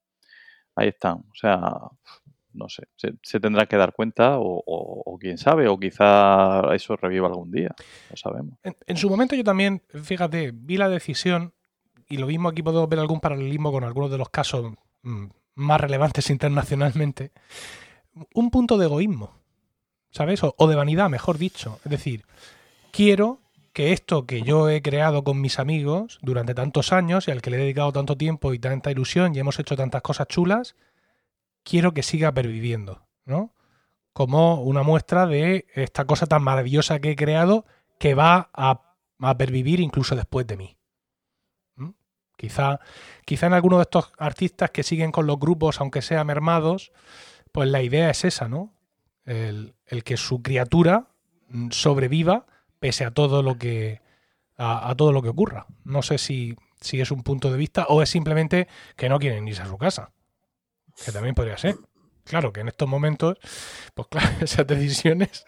ahí 0.76 0.88
están. 0.90 1.18
O 1.18 1.36
sea, 1.36 1.60
no 2.54 2.70
sé, 2.70 2.84
se, 3.22 3.40
tendrá 3.40 3.66
que 3.66 3.78
dar 3.78 3.94
cuenta 3.94 4.38
o, 4.38 4.58
o- 4.66 5.04
o 5.14 5.18
quién 5.18 5.38
sabe, 5.40 5.68
o 5.68 5.80
quizá 5.80 6.74
eso 6.76 6.96
reviva 6.96 7.28
algún 7.28 7.52
día, 7.52 7.70
no 8.12 8.16
sabemos. 8.16 8.60
En, 8.64 8.76
en 8.86 8.98
su 8.98 9.10
momento 9.10 9.36
yo 9.36 9.44
también, 9.44 9.82
fíjate, 10.04 10.52
vi 10.54 10.78
la 10.78 10.88
decisión, 10.90 11.54
y 12.10 12.18
lo 12.18 12.28
mismo 12.28 12.50
aquí 12.50 12.62
podemos 12.62 12.90
ver 12.90 13.00
algún 13.00 13.20
paralelismo 13.20 13.72
con 13.72 13.84
algunos 13.84 14.12
de 14.12 14.18
los 14.18 14.30
casos 14.30 14.74
mm, 15.04 15.26
más 15.56 15.82
relevantes 15.82 16.30
internacionalmente, 16.30 17.32
un 18.34 18.52
punto 18.52 18.78
de 18.78 18.86
egoísmo, 18.86 19.32
¿sabes? 20.12 20.42
O, 20.44 20.68
de 20.68 20.76
vanidad, 20.76 21.10
mejor 21.10 21.38
dicho. 21.38 21.80
Es 21.84 21.92
decir, 21.92 22.26
quiero 22.92 23.40
que 23.74 23.92
esto 23.92 24.26
que 24.26 24.44
yo 24.44 24.70
he 24.70 24.82
creado 24.82 25.24
con 25.24 25.42
mis 25.42 25.60
amigos 25.60 26.20
durante 26.22 26.54
tantos 26.54 26.94
años 26.94 27.28
y 27.28 27.32
al 27.32 27.42
que 27.42 27.50
le 27.50 27.58
he 27.58 27.62
dedicado 27.62 27.92
tanto 27.92 28.16
tiempo 28.18 28.54
y 28.54 28.60
tanta 28.60 28.92
ilusión 28.92 29.34
y 29.34 29.40
hemos 29.40 29.60
hecho 29.60 29.76
tantas 29.76 30.04
cosas 30.04 30.28
chulas, 30.28 30.76
quiero 31.64 31.94
que 31.94 32.04
siga 32.04 32.32
perviviendo, 32.32 33.08
¿no? 33.26 33.54
Como 34.14 34.62
una 34.62 34.84
muestra 34.84 35.26
de 35.26 35.66
esta 35.74 36.06
cosa 36.06 36.28
tan 36.28 36.44
maravillosa 36.44 37.00
que 37.00 37.12
he 37.12 37.16
creado 37.16 37.66
que 37.98 38.14
va 38.14 38.52
a, 38.54 38.96
a 39.20 39.38
pervivir 39.38 39.80
incluso 39.80 40.16
después 40.16 40.46
de 40.46 40.58
mí. 40.58 40.78
Quizá, 42.38 42.80
quizá 43.26 43.48
en 43.48 43.54
alguno 43.54 43.78
de 43.78 43.84
estos 43.84 44.12
artistas 44.18 44.72
que 44.72 44.84
siguen 44.84 45.12
con 45.12 45.28
los 45.28 45.40
grupos, 45.40 45.80
aunque 45.80 46.02
sea 46.02 46.24
mermados, 46.24 46.92
pues 47.52 47.70
la 47.70 47.82
idea 47.82 48.10
es 48.10 48.26
esa, 48.26 48.48
¿no? 48.48 48.74
El, 49.26 49.76
el 49.86 50.04
que 50.04 50.18
su 50.18 50.42
criatura 50.42 51.08
mm, 51.48 51.70
sobreviva 51.72 52.46
pese 52.80 53.06
a 53.06 53.12
todo 53.12 53.44
lo 53.44 53.58
que 53.58 54.02
a, 54.58 54.90
a 54.90 54.96
todo 54.96 55.12
lo 55.12 55.22
que 55.22 55.30
ocurra. 55.30 55.68
No 55.84 56.02
sé 56.02 56.18
si, 56.18 56.56
si 56.82 57.00
es 57.00 57.12
un 57.12 57.24
punto 57.24 57.52
de 57.52 57.58
vista 57.58 57.86
o 57.88 58.02
es 58.02 58.10
simplemente 58.10 58.68
que 58.96 59.10
no 59.10 59.20
quieren 59.20 59.48
irse 59.48 59.62
a 59.62 59.68
su 59.68 59.78
casa. 59.78 60.12
Que 61.06 61.12
también 61.12 61.36
podría 61.36 61.58
ser. 61.58 61.76
Claro 62.26 62.54
que 62.54 62.62
en 62.62 62.70
estos 62.70 62.88
momentos, 62.88 63.38
pues 63.94 64.08
claro, 64.10 64.28
esas 64.42 64.66
decisiones. 64.66 65.46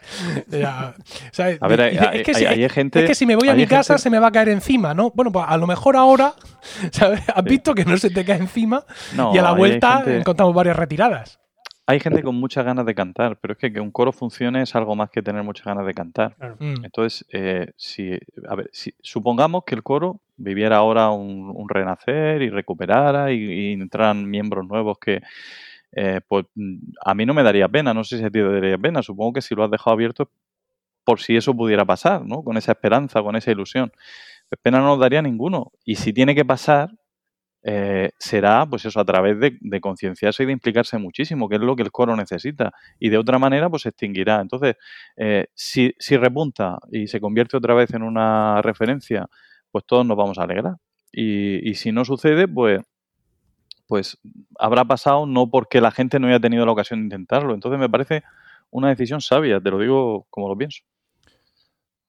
ya, 0.48 0.94
¿sabes? 1.32 1.58
A 1.60 1.68
ver, 1.68 1.80
hay, 1.80 1.96
es, 2.20 2.22
que 2.24 2.32
hay- 2.32 2.34
si, 2.36 2.46
hay 2.46 2.68
gente... 2.68 3.00
es 3.00 3.06
que 3.06 3.14
si 3.14 3.26
me 3.26 3.34
voy 3.36 3.48
a 3.48 3.54
mi 3.54 3.60
gente- 3.60 3.74
casa 3.76 3.98
se 3.98 4.10
me 4.10 4.18
va 4.18 4.28
a 4.28 4.32
caer 4.32 4.50
encima, 4.50 4.92
¿no? 4.94 5.10
Bueno, 5.14 5.32
pues 5.32 5.44
a 5.48 5.56
lo 5.56 5.66
mejor 5.66 5.96
ahora, 5.96 6.34
¿sabes? 6.92 7.22
Has 7.34 7.44
visto 7.44 7.74
que 7.74 7.84
no 7.84 7.96
se 7.96 8.10
te 8.10 8.24
cae 8.24 8.36
encima 8.38 8.84
No, 9.14 9.34
y 9.34 9.38
a 9.38 9.42
la 9.42 9.52
vuelta 9.52 9.96
gente- 9.98 10.18
encontramos 10.18 10.54
varias 10.54 10.76
retiradas. 10.76 11.40
hay 11.86 11.98
gente 12.00 12.22
con 12.22 12.34
muchas 12.34 12.64
ganas 12.64 12.84
de 12.84 12.94
cantar, 12.94 13.38
pero 13.40 13.52
es 13.54 13.58
que 13.58 13.72
que 13.72 13.80
un 13.80 13.90
coro 13.90 14.12
funcione 14.12 14.60
es 14.62 14.74
algo 14.74 14.94
más 14.96 15.08
que 15.10 15.22
tener 15.22 15.42
muchas 15.44 15.64
ganas 15.66 15.86
de 15.86 15.94
cantar. 15.94 16.34
Claro. 16.36 16.56
Mm, 16.58 16.84
Entonces, 16.84 17.24
eh, 17.32 17.72
si, 17.76 18.12
a 18.48 18.54
ver, 18.54 18.68
si, 18.72 18.92
supongamos 19.00 19.62
que 19.64 19.74
el 19.76 19.82
coro 19.82 20.20
viviera 20.36 20.76
ahora 20.76 21.10
un, 21.10 21.50
un 21.54 21.68
renacer 21.68 22.42
y 22.42 22.50
recuperara 22.50 23.32
y, 23.32 23.36
y 23.36 23.72
entraran 23.72 24.28
miembros 24.28 24.66
nuevos 24.66 24.98
que, 24.98 25.22
eh, 25.96 26.20
pues 26.28 26.46
a 27.04 27.14
mí 27.14 27.26
no 27.26 27.34
me 27.34 27.42
daría 27.42 27.68
pena, 27.68 27.94
no 27.94 28.04
sé 28.04 28.18
si 28.18 28.24
a 28.24 28.30
te 28.30 28.42
daría 28.42 28.78
pena, 28.78 29.02
supongo 29.02 29.34
que 29.34 29.42
si 29.42 29.54
lo 29.54 29.64
has 29.64 29.70
dejado 29.70 29.94
abierto 29.94 30.30
por 31.04 31.20
si 31.20 31.36
eso 31.36 31.54
pudiera 31.56 31.84
pasar, 31.86 32.24
¿no? 32.26 32.42
Con 32.44 32.56
esa 32.58 32.72
esperanza, 32.72 33.22
con 33.22 33.36
esa 33.36 33.50
ilusión. 33.52 33.92
Pues 34.48 34.60
pena 34.62 34.80
no 34.80 34.86
nos 34.88 35.00
daría 35.00 35.22
ninguno. 35.22 35.72
Y 35.84 35.96
si 35.96 36.12
tiene 36.12 36.34
que 36.34 36.44
pasar, 36.44 36.90
eh, 37.62 38.10
será, 38.18 38.66
pues 38.66 38.84
eso, 38.86 39.00
a 39.00 39.04
través 39.04 39.40
de, 39.40 39.58
de 39.60 39.80
concienciarse 39.80 40.44
y 40.44 40.46
de 40.46 40.52
implicarse 40.52 40.98
muchísimo, 40.98 41.48
que 41.48 41.56
es 41.56 41.62
lo 41.62 41.76
que 41.76 41.82
el 41.82 41.92
coro 41.92 42.16
necesita. 42.16 42.72
Y 43.00 43.08
de 43.10 43.18
otra 43.18 43.38
manera, 43.38 43.70
pues 43.70 43.82
se 43.82 43.90
extinguirá. 43.90 44.40
Entonces, 44.40 44.76
eh, 45.16 45.46
si, 45.54 45.94
si 45.98 46.16
repunta 46.16 46.78
y 46.92 47.08
se 47.08 47.20
convierte 47.20 47.56
otra 47.56 47.74
vez 47.74 47.92
en 47.94 48.02
una 48.02 48.62
referencia, 48.62 49.26
pues 49.72 49.84
todos 49.86 50.06
nos 50.06 50.16
vamos 50.16 50.38
a 50.38 50.44
alegrar. 50.44 50.76
Y, 51.12 51.68
y 51.68 51.74
si 51.74 51.92
no 51.92 52.04
sucede, 52.04 52.48
pues, 52.48 52.80
pues 53.86 54.18
habrá 54.58 54.84
pasado 54.84 55.26
no 55.26 55.48
porque 55.50 55.80
la 55.80 55.90
gente 55.90 56.18
no 56.18 56.26
haya 56.28 56.40
tenido 56.40 56.66
la 56.66 56.72
ocasión 56.72 57.00
de 57.00 57.04
intentarlo. 57.04 57.54
Entonces 57.54 57.78
me 57.78 57.88
parece 57.88 58.22
una 58.70 58.88
decisión 58.88 59.20
sabia, 59.20 59.60
te 59.60 59.70
lo 59.70 59.78
digo 59.78 60.26
como 60.30 60.48
lo 60.48 60.56
pienso. 60.56 60.82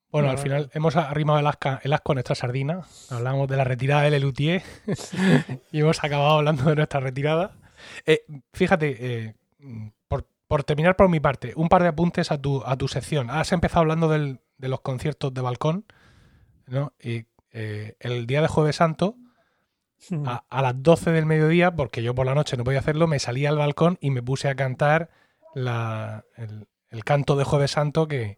Bueno, 0.10 0.30
al 0.30 0.38
final 0.38 0.70
hemos 0.74 0.96
arrimado 0.96 1.40
el, 1.40 1.46
asco 1.94 2.12
a 2.12 2.16
nuestra 2.16 2.34
sardina. 2.34 2.82
Hablamos 3.10 3.48
de 3.50 3.58
la 3.58 3.66
retirada 3.66 4.04
del 4.04 4.14
Lelutier 4.14 4.64
y 5.72 5.82
hemos 5.82 6.04
acabado 6.04 6.38
hablando 6.38 6.64
de 6.64 6.76
nuestra 6.76 7.00
retirada. 7.02 7.52
Eh, 8.06 8.22
fíjate, 8.54 8.96
eh, 9.28 9.36
por, 10.08 10.26
por 10.48 10.64
terminar 10.64 10.96
por 10.96 11.10
mi 11.10 11.20
parte, 11.20 11.52
un 11.56 11.68
par 11.68 11.84
de 11.84 11.90
apuntes 11.90 12.32
a 12.32 12.42
tu, 12.42 12.64
a 12.66 12.78
tu 12.78 12.88
sección. 12.88 13.30
Has 13.30 13.52
empezado 13.52 13.82
hablando 13.82 14.08
del- 14.08 14.40
de 14.58 14.70
los 14.70 14.82
conciertos 14.82 15.34
de 15.34 15.42
balcón, 15.42 15.86
¿no? 16.66 16.94
Y 17.00 17.26
eh, 17.52 17.96
el 18.00 18.26
día 18.26 18.42
de 18.42 18.48
Jueves 18.48 18.78
Santo, 18.78 19.16
a, 20.26 20.44
a 20.50 20.62
las 20.62 20.82
12 20.84 21.12
del 21.12 21.26
mediodía, 21.26 21.76
porque 21.76 22.04
yo 22.04 22.14
por 22.16 22.26
la 22.26 22.36
noche 22.36 22.56
no 22.58 22.64
podía 22.64 22.80
hacerlo, 22.80 23.08
me 23.08 23.20
salí 23.20 23.46
al 23.46 23.58
balcón 23.58 23.98
y 24.02 24.12
me 24.12 24.22
puse 24.22 24.48
a 24.50 24.56
cantar 24.56 25.10
la- 25.56 26.24
el, 26.36 26.68
el 26.90 27.04
canto 27.04 27.36
de 27.36 27.44
Jueves 27.44 27.72
Santo 27.72 28.08
que, 28.08 28.38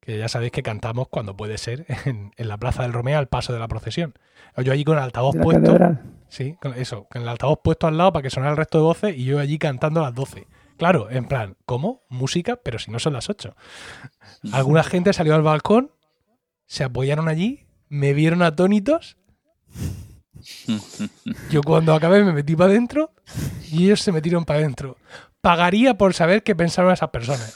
que 0.00 0.18
ya 0.18 0.28
sabéis 0.28 0.52
que 0.52 0.62
cantamos 0.62 1.08
cuando 1.08 1.36
puede 1.36 1.58
ser 1.58 1.86
en, 2.04 2.32
en 2.36 2.48
la 2.48 2.56
Plaza 2.58 2.82
del 2.82 2.92
Romeo 2.92 3.18
al 3.18 3.28
paso 3.28 3.52
de 3.52 3.58
la 3.58 3.68
procesión. 3.68 4.14
Yo 4.56 4.72
allí 4.72 4.84
con 4.84 4.96
el 4.98 5.04
altavoz 5.04 5.36
puesto, 5.36 5.72
catedral. 5.72 6.02
sí, 6.28 6.56
con 6.60 6.74
eso, 6.74 7.04
con 7.10 7.22
el 7.22 7.28
altavoz 7.28 7.60
puesto 7.62 7.86
al 7.86 7.96
lado 7.96 8.12
para 8.12 8.22
que 8.22 8.30
sonara 8.30 8.50
el 8.52 8.56
resto 8.56 8.78
de 8.78 8.84
voces 8.84 9.16
y 9.16 9.24
yo 9.24 9.38
allí 9.38 9.58
cantando 9.58 10.00
a 10.00 10.04
las 10.04 10.14
12. 10.14 10.46
Claro, 10.76 11.10
en 11.10 11.24
plan, 11.26 11.56
¿cómo? 11.64 12.02
Música, 12.08 12.56
pero 12.62 12.78
si 12.78 12.90
no 12.90 12.98
son 12.98 13.12
las 13.12 13.28
8. 13.30 13.54
Alguna 14.52 14.82
gente 14.84 15.12
salió 15.12 15.34
al 15.34 15.42
balcón, 15.42 15.90
se 16.66 16.84
apoyaron 16.84 17.28
allí, 17.28 17.66
me 17.88 18.12
vieron 18.14 18.42
atónitos. 18.42 19.16
Yo 21.50 21.62
cuando 21.62 21.94
acabé 21.94 22.24
me 22.24 22.32
metí 22.32 22.54
para 22.56 22.70
adentro 22.70 23.10
y 23.70 23.84
ellos 23.84 24.00
se 24.00 24.12
metieron 24.12 24.44
para 24.44 24.60
adentro. 24.60 24.96
Pagaría 25.40 25.96
por 25.96 26.14
saber 26.14 26.42
qué 26.42 26.54
pensaron 26.56 26.92
esas 26.92 27.10
personas. 27.10 27.54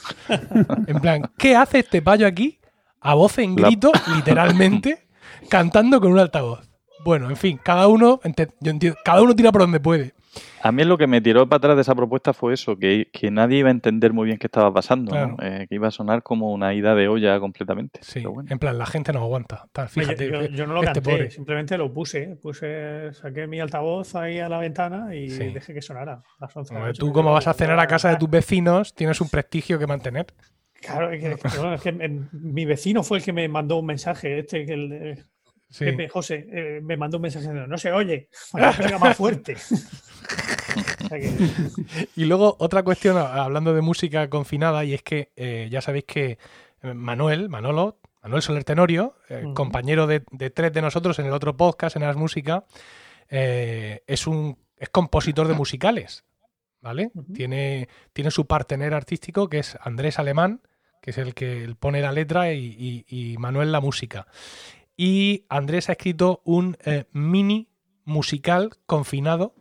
En 0.87 0.99
plan, 1.01 1.29
¿qué 1.37 1.55
hace 1.55 1.79
este 1.79 2.01
payo 2.01 2.25
aquí? 2.25 2.59
A 3.01 3.13
voz 3.15 3.37
en 3.39 3.55
La- 3.55 3.67
grito, 3.67 3.91
literalmente, 4.15 5.07
cantando 5.49 5.99
con 5.99 6.11
un 6.13 6.19
altavoz. 6.19 6.61
Bueno, 7.03 7.29
en 7.29 7.35
fin, 7.35 7.59
cada 7.61 7.87
uno, 7.89 8.21
yo 8.61 8.71
entiendo, 8.71 8.97
cada 9.03 9.21
uno 9.21 9.35
tira 9.35 9.51
por 9.51 9.61
donde 9.61 9.79
puede. 9.81 10.13
A 10.61 10.71
mí 10.71 10.83
lo 10.83 10.97
que 10.97 11.07
me 11.07 11.21
tiró 11.21 11.47
para 11.47 11.57
atrás 11.57 11.75
de 11.75 11.81
esa 11.81 11.93
propuesta 11.95 12.33
fue 12.33 12.53
eso, 12.53 12.77
que, 12.77 13.09
que 13.11 13.29
nadie 13.31 13.59
iba 13.59 13.67
a 13.67 13.71
entender 13.71 14.13
muy 14.13 14.25
bien 14.25 14.37
qué 14.37 14.47
estaba 14.47 14.73
pasando. 14.73 15.15
Eh, 15.41 15.65
que 15.69 15.75
iba 15.75 15.87
a 15.87 15.91
sonar 15.91 16.23
como 16.23 16.51
una 16.53 16.73
ida 16.73 16.95
de 16.95 17.07
olla 17.07 17.39
completamente. 17.39 17.99
Sí, 18.01 18.19
Pero 18.19 18.31
bueno. 18.31 18.49
en 18.51 18.59
plan, 18.59 18.77
la 18.77 18.85
gente 18.85 19.11
no 19.13 19.19
aguanta. 19.21 19.67
Tal, 19.71 19.85
Oye, 19.85 20.05
Fíjate, 20.05 20.31
yo, 20.31 20.41
yo 20.45 20.65
no 20.67 20.73
lo 20.73 20.81
este 20.83 20.93
canté, 20.93 21.11
pobre. 21.11 21.31
simplemente 21.31 21.77
lo 21.77 21.93
puse. 21.93 22.37
Puse, 22.41 23.13
saqué 23.13 23.45
mi 23.47 23.59
altavoz 23.59 24.15
ahí 24.15 24.39
a 24.39 24.49
la 24.49 24.57
ventana 24.59 25.13
y 25.15 25.29
Sí. 25.29 25.49
dejé 25.49 25.73
que 25.73 25.81
sonara. 25.81 26.13
a 26.39 26.45
las 26.45 26.55
11 26.55 26.69
de 26.69 26.73
la 26.73 26.79
Hombre, 26.79 26.89
noche, 26.89 26.99
Tú, 26.99 27.11
como 27.13 27.31
vas 27.33 27.47
a 27.47 27.53
cenar 27.53 27.79
a 27.79 27.87
casa 27.87 28.09
de 28.09 28.15
tus 28.17 28.29
vecinos, 28.29 28.93
tienes 28.95 29.19
un 29.21 29.29
prestigio 29.29 29.77
que 29.77 29.87
mantener. 29.87 30.27
Claro, 30.81 31.11
es 31.11 31.21
que, 31.21 31.35
que, 31.35 31.47
bueno, 31.59 31.73
es 31.75 31.81
que 31.81 31.89
en- 31.89 32.29
mi 32.31 32.65
vecino 32.65 33.03
fue 33.03 33.19
el 33.19 33.23
que 33.23 33.33
me 33.33 33.47
mandó 33.47 33.77
un 33.77 33.85
mensaje. 33.85 34.39
Este, 34.39 34.65
que 34.65 34.73
el, 34.73 34.91
eh, 34.91 35.23
Sí. 35.73 35.85
Pepe 35.85 36.07
José 36.07 36.45
eh, 36.51 36.81
me 36.83 36.97
mandó 36.97 37.17
un 37.17 37.23
mensaje 37.23 37.45
diciendo, 37.45 37.65
no 37.67 37.77
se 37.79 37.91
oye, 37.91 38.29
pega 38.77 38.99
más 38.99 39.17
fuerte. 39.17 39.55
O 41.03 41.07
sea 41.07 41.19
que- 41.19 41.31
Y 42.15 42.25
luego 42.25 42.55
otra 42.59 42.83
cuestión, 42.83 43.17
hablando 43.17 43.73
de 43.73 43.81
música 43.81 44.29
confinada, 44.29 44.83
y 44.85 44.93
es 44.93 45.03
que 45.03 45.31
eh, 45.35 45.67
ya 45.69 45.81
sabéis 45.81 46.05
que 46.05 46.37
Manuel, 46.81 47.49
Manolo, 47.49 47.99
Manuel 48.21 48.41
Soler 48.41 48.63
Tenorio, 48.63 49.15
eh, 49.29 49.43
compañero 49.53 50.07
de, 50.07 50.23
de 50.31 50.49
tres 50.49 50.71
de 50.73 50.81
nosotros 50.81 51.19
en 51.19 51.25
el 51.25 51.33
otro 51.33 51.57
podcast, 51.57 51.95
en 51.97 52.03
As 52.03 52.15
Música, 52.15 52.65
es 53.29 54.27
un 54.27 54.57
es 54.77 54.89
compositor 54.89 55.47
de 55.47 55.53
musicales, 55.55 56.23
¿vale? 56.81 57.11
Tiene, 57.33 57.87
tiene 58.13 58.31
su 58.31 58.45
partener 58.47 58.93
artístico, 58.93 59.49
que 59.49 59.59
es 59.59 59.77
Andrés 59.81 60.19
Alemán, 60.19 60.61
que 61.01 61.11
es 61.11 61.17
el 61.17 61.33
que 61.33 61.73
pone 61.79 62.01
la 62.01 62.11
letra 62.11 62.53
y, 62.53 62.65
y- 63.07 63.33
y 63.33 63.37
Manuel 63.37 63.71
la 63.71 63.81
música. 63.81 64.27
Y 64.95 65.45
Andrés 65.49 65.89
ha 65.89 65.93
escrito 65.93 66.41
un 66.45 66.77
eh, 66.85 67.05
mini 67.11 67.69
musical 68.05 68.71
confinado, 68.85 69.55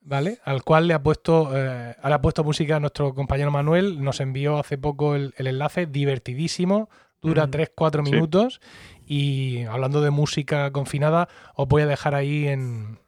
¿vale? 0.00 0.38
Al 0.44 0.62
cual 0.64 0.86
le 0.88 0.94
ha 0.94 1.02
puesto, 1.02 1.56
eh, 1.56 1.96
le 2.02 2.14
ha 2.14 2.20
puesto 2.20 2.44
música 2.44 2.76
a 2.76 2.80
nuestro 2.80 3.14
compañero 3.14 3.50
Manuel. 3.50 4.02
Nos 4.02 4.20
envió 4.20 4.58
hace 4.58 4.76
poco 4.76 5.14
el, 5.14 5.32
el 5.38 5.46
enlace, 5.46 5.86
divertidísimo, 5.86 6.90
dura 7.22 7.44
Ujú. 7.44 7.52
3-4 7.52 8.04
Sí. 8.04 8.12
minutos. 8.12 8.60
Y 9.06 9.62
hablando 9.64 10.00
de 10.02 10.10
música 10.10 10.70
confinada, 10.72 11.28
os 11.54 11.66
voy 11.68 11.82
a 11.82 11.86
dejar 11.86 12.14
ahí 12.14 12.46
en 12.48 12.98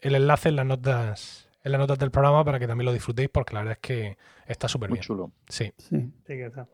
el 0.00 0.14
enlace 0.14 0.48
en 0.50 0.56
las 0.56 0.66
notas, 0.66 1.48
en 1.64 1.72
las 1.72 1.78
notas 1.80 1.98
del 1.98 2.10
programa 2.10 2.44
para 2.44 2.58
que 2.58 2.66
también 2.66 2.86
lo 2.86 2.92
disfrutéis, 2.92 3.28
porque 3.28 3.54
la 3.54 3.60
verdad 3.60 3.78
es 3.80 3.80
que 3.80 4.18
está 4.46 4.68
súper 4.68 4.90
bien. 4.90 5.02
chulo. 5.02 5.32
Sí. 5.48 5.72
Sí. 5.78 5.96
sí 5.98 6.12
que 6.26 6.46
está. 6.46 6.68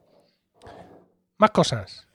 Más 1.39 1.51
cosas. 1.51 2.07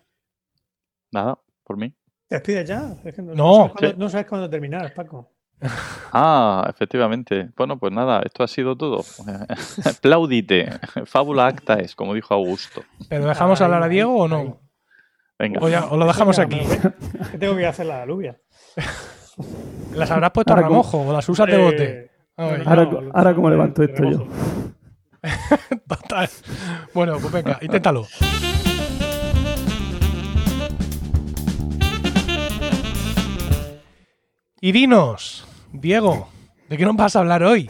Nada, 1.11 1.39
por 1.63 1.77
mí. 1.77 1.93
¿Te 2.33 2.37
despides 2.37 2.67
ya? 2.67 2.95
Es 3.05 3.13
que 3.13 3.21
no, 3.21 3.35
No. 3.35 3.53
sabes 3.55 3.71
cuándo, 3.73 3.89
Sí. 3.89 3.95
no 3.99 4.09
sabes 4.09 4.25
cuándo 4.27 4.49
terminar, 4.49 4.91
Paco. 4.95 5.29
Ah, 6.15 6.65
efectivamente. 6.67 7.49
Bueno, 7.55 7.77
pues 7.77 7.93
nada, 7.93 8.21
esto 8.25 8.43
ha 8.43 8.47
sido 8.47 8.75
todo. 8.75 9.03
Aplaudite. 9.85 10.67
Fábula 11.05 11.45
acta 11.47 11.75
es, 11.75 11.95
como 11.95 12.13
dijo 12.15 12.33
Augusto. 12.33 12.81
¿Pero 13.07 13.25
dejamos 13.27 13.61
hablar 13.61 13.83
a 13.83 13.87
Diego 13.87 14.15
o 14.17 14.27
no? 14.27 14.59
Venga. 15.37 15.59
O, 15.61 15.69
ya- 15.69 15.85
o 15.85 15.95
lo 15.97 16.05
dejamos 16.07 16.37
Venga, 16.39 16.57
aquí. 16.57 16.67
que 17.31 17.37
tengo 17.37 17.53
que 17.55 17.61
ir 17.61 17.67
a 17.67 17.69
hacer 17.69 17.85
la 17.85 18.01
alubia. 18.01 18.35
¿Las 19.93 20.09
habrás 20.11 20.31
puesto 20.31 20.53
a 20.53 20.55
remojo 20.57 21.01
o 21.01 21.13
las 21.13 21.27
usas 21.29 21.45
de 21.47 21.57
bote? 21.57 21.83
Eh, 21.83 22.11
Ay, 22.37 22.61
no, 22.63 22.69
Ahora- 22.69 22.85
no, 22.85 23.11
ahora 23.13 23.35
cómo 23.35 23.49
de- 23.49 23.55
levanto 23.55 23.83
esto 23.83 24.03
yo. 24.09 24.27
Total. 25.87 26.29
Bueno, 26.95 27.17
pues 27.19 27.31
venga, 27.31 27.59
inténtalo. 27.61 28.07
Y 34.65 34.71
dinos, 34.71 35.45
Diego, 35.73 36.29
¿de 36.69 36.77
qué 36.77 36.85
nos 36.85 36.95
vas 36.95 37.17
a 37.17 37.19
hablar 37.19 37.43
hoy? 37.43 37.69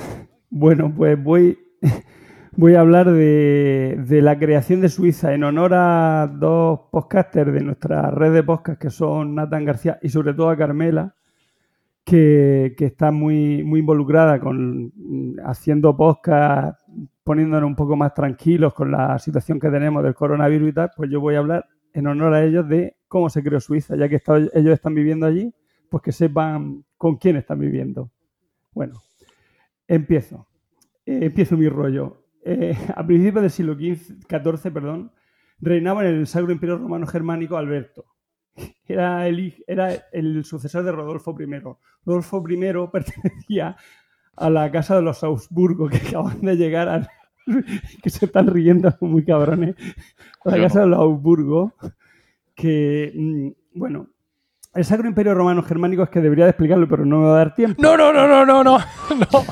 Bueno, 0.52 0.94
pues 0.96 1.18
voy, 1.24 1.58
voy 2.56 2.76
a 2.76 2.82
hablar 2.82 3.12
de, 3.12 3.98
de 4.08 4.22
la 4.22 4.38
creación 4.38 4.80
de 4.80 4.90
Suiza 4.90 5.34
en 5.34 5.44
honor 5.44 5.74
a 5.74 6.32
dos 6.32 6.82
podcasters 6.92 7.52
de 7.52 7.62
nuestra 7.62 8.12
red 8.12 8.32
de 8.32 8.44
podcast 8.44 8.80
que 8.80 8.92
son 8.92 9.34
Nathan 9.34 9.66
García 9.66 9.98
y 10.04 10.10
sobre 10.10 10.36
todo 10.36 10.52
a 10.52 10.56
Carmela, 10.56 11.16
que, 12.06 12.76
que 12.78 12.86
está 12.86 13.10
muy, 13.10 13.64
muy 13.64 13.80
involucrada 13.80 14.40
con 14.40 14.92
mm, 14.96 15.40
haciendo 15.46 15.98
podcast, 15.98 16.80
poniéndonos 17.24 17.70
un 17.70 17.76
poco 17.76 17.96
más 17.96 18.14
tranquilos 18.14 18.76
con 18.76 18.92
la 18.92 19.18
situación 19.18 19.60
que 19.60 19.72
tenemos 19.72 20.04
del 20.04 20.14
coronavirus 20.14 20.70
y 20.70 20.74
tal, 20.74 20.92
pues 20.96 21.10
yo 21.10 21.20
voy 21.20 21.34
a 21.34 21.40
hablar 21.40 21.66
en 21.92 22.06
honor 22.06 22.36
a 22.36 22.44
ellos 22.44 22.70
de 22.70 22.98
cómo 23.08 23.32
se 23.32 23.42
creó 23.42 23.60
Suiza, 23.60 23.96
ya 23.96 24.08
que 24.08 24.22
ellos 24.54 24.74
están 24.74 24.94
viviendo 24.94 25.26
allí, 25.26 25.52
pues 25.94 26.02
que 26.02 26.12
sepan 26.12 26.84
con 26.98 27.18
quién 27.18 27.36
están 27.36 27.60
viviendo. 27.60 28.10
Bueno, 28.72 29.04
empiezo. 29.88 30.48
Eh, 31.06 31.20
empiezo 31.26 31.56
mi 31.56 31.70
rollo. 31.70 32.24
Eh, 32.44 32.76
a 32.96 33.06
principios 33.06 33.44
del 33.44 33.52
siglo 33.52 33.76
XIV, 33.76 34.74
perdón, 34.74 35.12
reinaba 35.60 36.04
en 36.04 36.16
el 36.16 36.26
Sacro 36.26 36.52
Imperio 36.52 36.80
Romano 36.80 37.06
Germánico 37.06 37.58
Alberto. 37.58 38.06
Era 38.88 39.28
el, 39.28 39.64
era 39.68 39.94
el 40.12 40.44
sucesor 40.46 40.84
de 40.84 40.94
Rodolfo 40.94 41.36
I. 41.40 41.62
Rodolfo 42.04 42.44
I 42.50 42.58
pertenecía 42.92 43.78
a 44.36 44.50
la 44.50 44.72
casa 44.72 44.96
de 44.96 45.04
los 45.04 45.24
Augsburgo, 45.24 45.90
que 45.90 45.98
acaban 45.98 46.42
de 46.42 46.56
llegar 46.56 46.90
a... 46.90 47.08
que 48.02 48.10
se 48.10 48.26
están 48.26 48.48
riendo 48.48 48.98
muy 49.00 49.24
cabrones. 49.24 49.76
A 50.44 50.50
la 50.50 50.58
Yo 50.58 50.64
casa 50.64 50.80
no. 50.80 50.86
de 50.86 50.90
los 50.90 51.00
Augsburgo, 51.02 51.76
que, 52.56 53.14
mm, 53.16 53.80
bueno, 53.80 54.10
el 54.76 54.86
Sacro 54.86 55.08
Imperio 55.08 55.36
Romano 55.36 55.62
Germánico 55.62 56.04
es 56.04 56.10
que 56.10 56.20
debería 56.20 56.46
de 56.46 56.52
explicarlo, 56.52 56.88
pero 56.88 57.06
no 57.06 57.20
me 57.20 57.26
va 57.28 57.34
a 57.36 57.38
dar 57.38 57.56
tiempo. 57.56 57.82
No, 57.82 57.96
no, 57.96 58.12
no, 58.12 58.28
no, 58.28 58.46
no, 58.46 58.64
no. 58.64 58.78
no. 59.10 59.44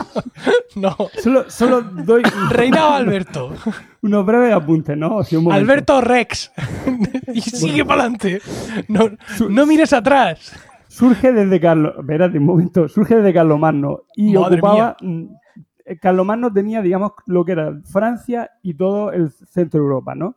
No. 0.76 0.96
Solo, 1.22 1.50
solo 1.50 1.82
doy 1.82 2.24
Reinado 2.50 2.94
Alberto. 2.94 3.54
unos 4.02 4.26
breves 4.26 4.54
apuntes, 4.54 4.98
¿no? 4.98 5.18
O 5.18 5.24
sea, 5.24 5.38
un 5.38 5.46
momento. 5.46 5.62
Alberto 5.62 6.02
Rex. 6.02 6.52
y 7.34 7.42
sigue 7.42 7.86
para 7.86 8.04
adelante. 8.04 8.42
No, 8.88 9.10
no 9.48 9.66
mires 9.66 9.94
atrás. 9.94 10.54
Surge 10.88 11.32
desde 11.32 11.60
Carlos. 11.60 11.94
Espérate 12.00 12.38
un 12.38 12.46
momento. 12.46 12.88
Surge 12.88 13.16
desde 13.18 13.34
Carlomagno. 13.34 14.04
Y 14.16 14.34
Madre 14.34 14.58
ocupaba. 14.58 14.98
mm, 15.02 15.24
eh, 15.86 15.98
Carlomagno 16.00 16.52
tenía, 16.52 16.82
digamos, 16.82 17.12
lo 17.28 17.46
que 17.46 17.52
era 17.52 17.80
Francia 17.92 18.50
y 18.64 18.74
todo 18.74 19.12
el 19.12 19.30
centro 19.32 19.80
de 19.80 19.84
Europa, 19.86 20.16
¿no? 20.16 20.36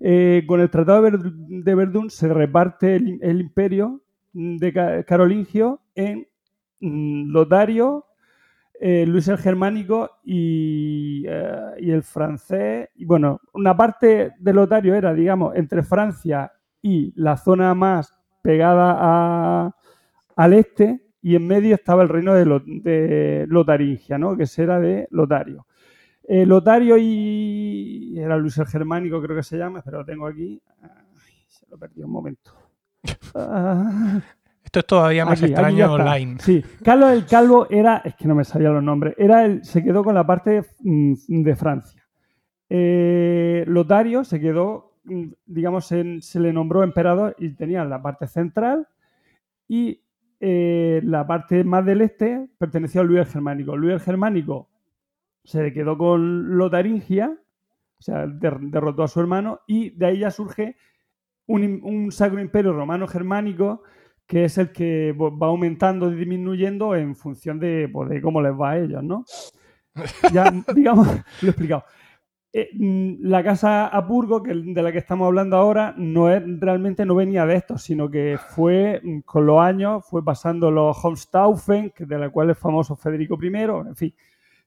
Eh, 0.00 0.44
con 0.46 0.60
el 0.60 0.70
Tratado 0.70 1.02
de, 1.02 1.10
Ver- 1.10 1.32
de 1.32 1.74
Verdún 1.74 2.10
se 2.10 2.28
reparte 2.32 2.96
el, 2.96 3.40
imperio 3.40 4.00
de 4.32 4.72
Ca- 4.72 5.02
carolingio 5.04 5.80
en 5.94 6.26
mm, 6.80 7.30
Lotario, 7.30 8.06
eh, 8.80 9.04
Luis 9.06 9.28
el 9.28 9.38
Germánico 9.38 10.10
y, 10.24 11.24
eh, 11.28 11.52
y 11.80 11.90
el 11.90 12.02
francés. 12.02 12.88
Y 12.96 13.04
bueno, 13.04 13.40
una 13.54 13.76
parte 13.76 14.32
de 14.38 14.52
Lotario 14.54 14.94
era, 14.94 15.12
digamos, 15.14 15.54
entre 15.56 15.82
Francia 15.82 16.52
y 16.82 17.12
la 17.16 17.36
zona 17.36 17.74
más 17.74 18.14
pegada 18.42 18.96
a- 18.98 19.74
al 20.36 20.52
este, 20.54 21.02
y 21.22 21.36
en 21.36 21.46
medio 21.46 21.74
estaba 21.74 22.02
el 22.02 22.08
reino 22.08 22.34
de, 22.34 22.46
Lo- 22.46 22.60
de 22.64 23.46
Lotaringia, 23.48 24.18
¿no? 24.18 24.36
que 24.36 24.44
ese 24.44 24.62
era 24.62 24.80
de 24.80 25.06
Lotario. 25.10 25.66
Eh, 26.32 26.46
Lotario 26.46 26.96
y. 26.96 28.14
Era 28.16 28.36
Luis 28.36 28.56
el 28.58 28.66
Germánico, 28.66 29.20
creo 29.20 29.34
que 29.36 29.42
se 29.42 29.58
llama, 29.58 29.82
pero 29.84 29.98
lo 29.98 30.04
tengo 30.04 30.28
aquí. 30.28 30.62
Ay, 30.80 31.44
se 31.48 31.66
lo 31.68 31.76
perdí 31.76 32.04
un 32.04 32.12
momento. 32.12 32.52
Ah. 33.34 34.20
Esto 34.62 34.78
es 34.78 34.86
todavía 34.86 35.24
más 35.24 35.42
Aquí, 35.42 35.50
extraño 35.50 35.92
online. 35.92 36.36
Sí, 36.38 36.62
Carlos 36.84 37.10
el 37.10 37.26
Calvo 37.26 37.66
era, 37.68 37.96
es 38.04 38.14
que 38.14 38.28
no 38.28 38.36
me 38.36 38.44
salían 38.44 38.74
los 38.74 38.82
nombres, 38.84 39.16
era 39.18 39.44
el, 39.44 39.64
se 39.64 39.82
quedó 39.82 40.04
con 40.04 40.14
la 40.14 40.24
parte 40.24 40.62
mm, 40.84 41.14
de 41.42 41.56
Francia. 41.56 42.00
Eh, 42.68 43.64
Lotario 43.66 44.22
se 44.22 44.38
quedó, 44.38 45.00
mm, 45.02 45.24
digamos, 45.46 45.90
en- 45.90 46.22
se 46.22 46.38
le 46.38 46.52
nombró 46.52 46.84
emperador 46.84 47.34
y 47.40 47.48
tenía 47.56 47.84
la 47.84 48.00
parte 48.00 48.28
central 48.28 48.86
y 49.66 50.00
eh, 50.38 51.00
la 51.02 51.26
parte 51.26 51.64
más 51.64 51.84
del 51.84 52.02
este 52.02 52.48
perteneció 52.56 53.00
a 53.00 53.04
Luis 53.04 53.18
el 53.20 53.26
Germánico. 53.26 53.76
Luis 53.76 53.94
el 53.94 54.00
Germánico 54.00 54.69
se 55.44 55.72
quedó 55.72 55.98
con 55.98 56.56
Lotaringia, 56.58 57.36
o 57.98 58.02
sea, 58.02 58.26
der- 58.26 58.60
derrotó 58.60 59.04
a 59.04 59.08
su 59.08 59.20
hermano 59.20 59.60
y 59.66 59.90
de 59.90 60.06
ahí 60.06 60.18
ya 60.20 60.30
surge 60.30 60.76
un, 61.46 61.80
un 61.84 62.12
sacro 62.12 62.40
imperio 62.40 62.72
romano 62.72 63.08
germánico 63.08 63.82
que 64.26 64.44
es 64.46 64.58
el 64.58 64.72
que 64.72 65.12
va 65.18 65.48
aumentando 65.48 66.10
y 66.12 66.16
disminuyendo 66.16 66.96
en 66.96 67.16
función 67.16 67.60
de, 67.60 67.88
pues, 67.92 68.08
de 68.10 68.22
cómo 68.22 68.42
les 68.42 68.52
va 68.52 68.72
a 68.72 68.78
ellos, 68.78 69.02
¿no? 69.02 69.24
Ya, 70.32 70.50
digamos, 70.74 71.06
lo 71.42 71.48
he 71.48 71.50
explicado. 71.50 71.84
Eh, 72.52 72.70
la 73.22 73.44
casa 73.44 73.88
Apurgo, 73.88 74.42
que, 74.42 74.54
de 74.54 74.82
la 74.82 74.92
que 74.92 74.98
estamos 74.98 75.26
hablando 75.26 75.56
ahora, 75.56 75.94
no 75.98 76.30
es, 76.30 76.42
realmente 76.60 77.06
no 77.06 77.14
venía 77.16 77.46
de 77.46 77.56
esto, 77.56 77.78
sino 77.78 78.10
que 78.10 78.38
fue, 78.50 79.00
mm, 79.04 79.20
con 79.20 79.46
los 79.46 79.60
años, 79.60 80.04
fue 80.08 80.24
pasando 80.24 80.70
los 80.70 80.96
Hohenstaufen, 81.04 81.90
que 81.92 82.06
de 82.06 82.18
la 82.18 82.30
cual 82.30 82.50
es 82.50 82.58
famoso 82.58 82.96
Federico 82.96 83.38
I, 83.42 83.48
en 83.88 83.96
fin. 83.96 84.14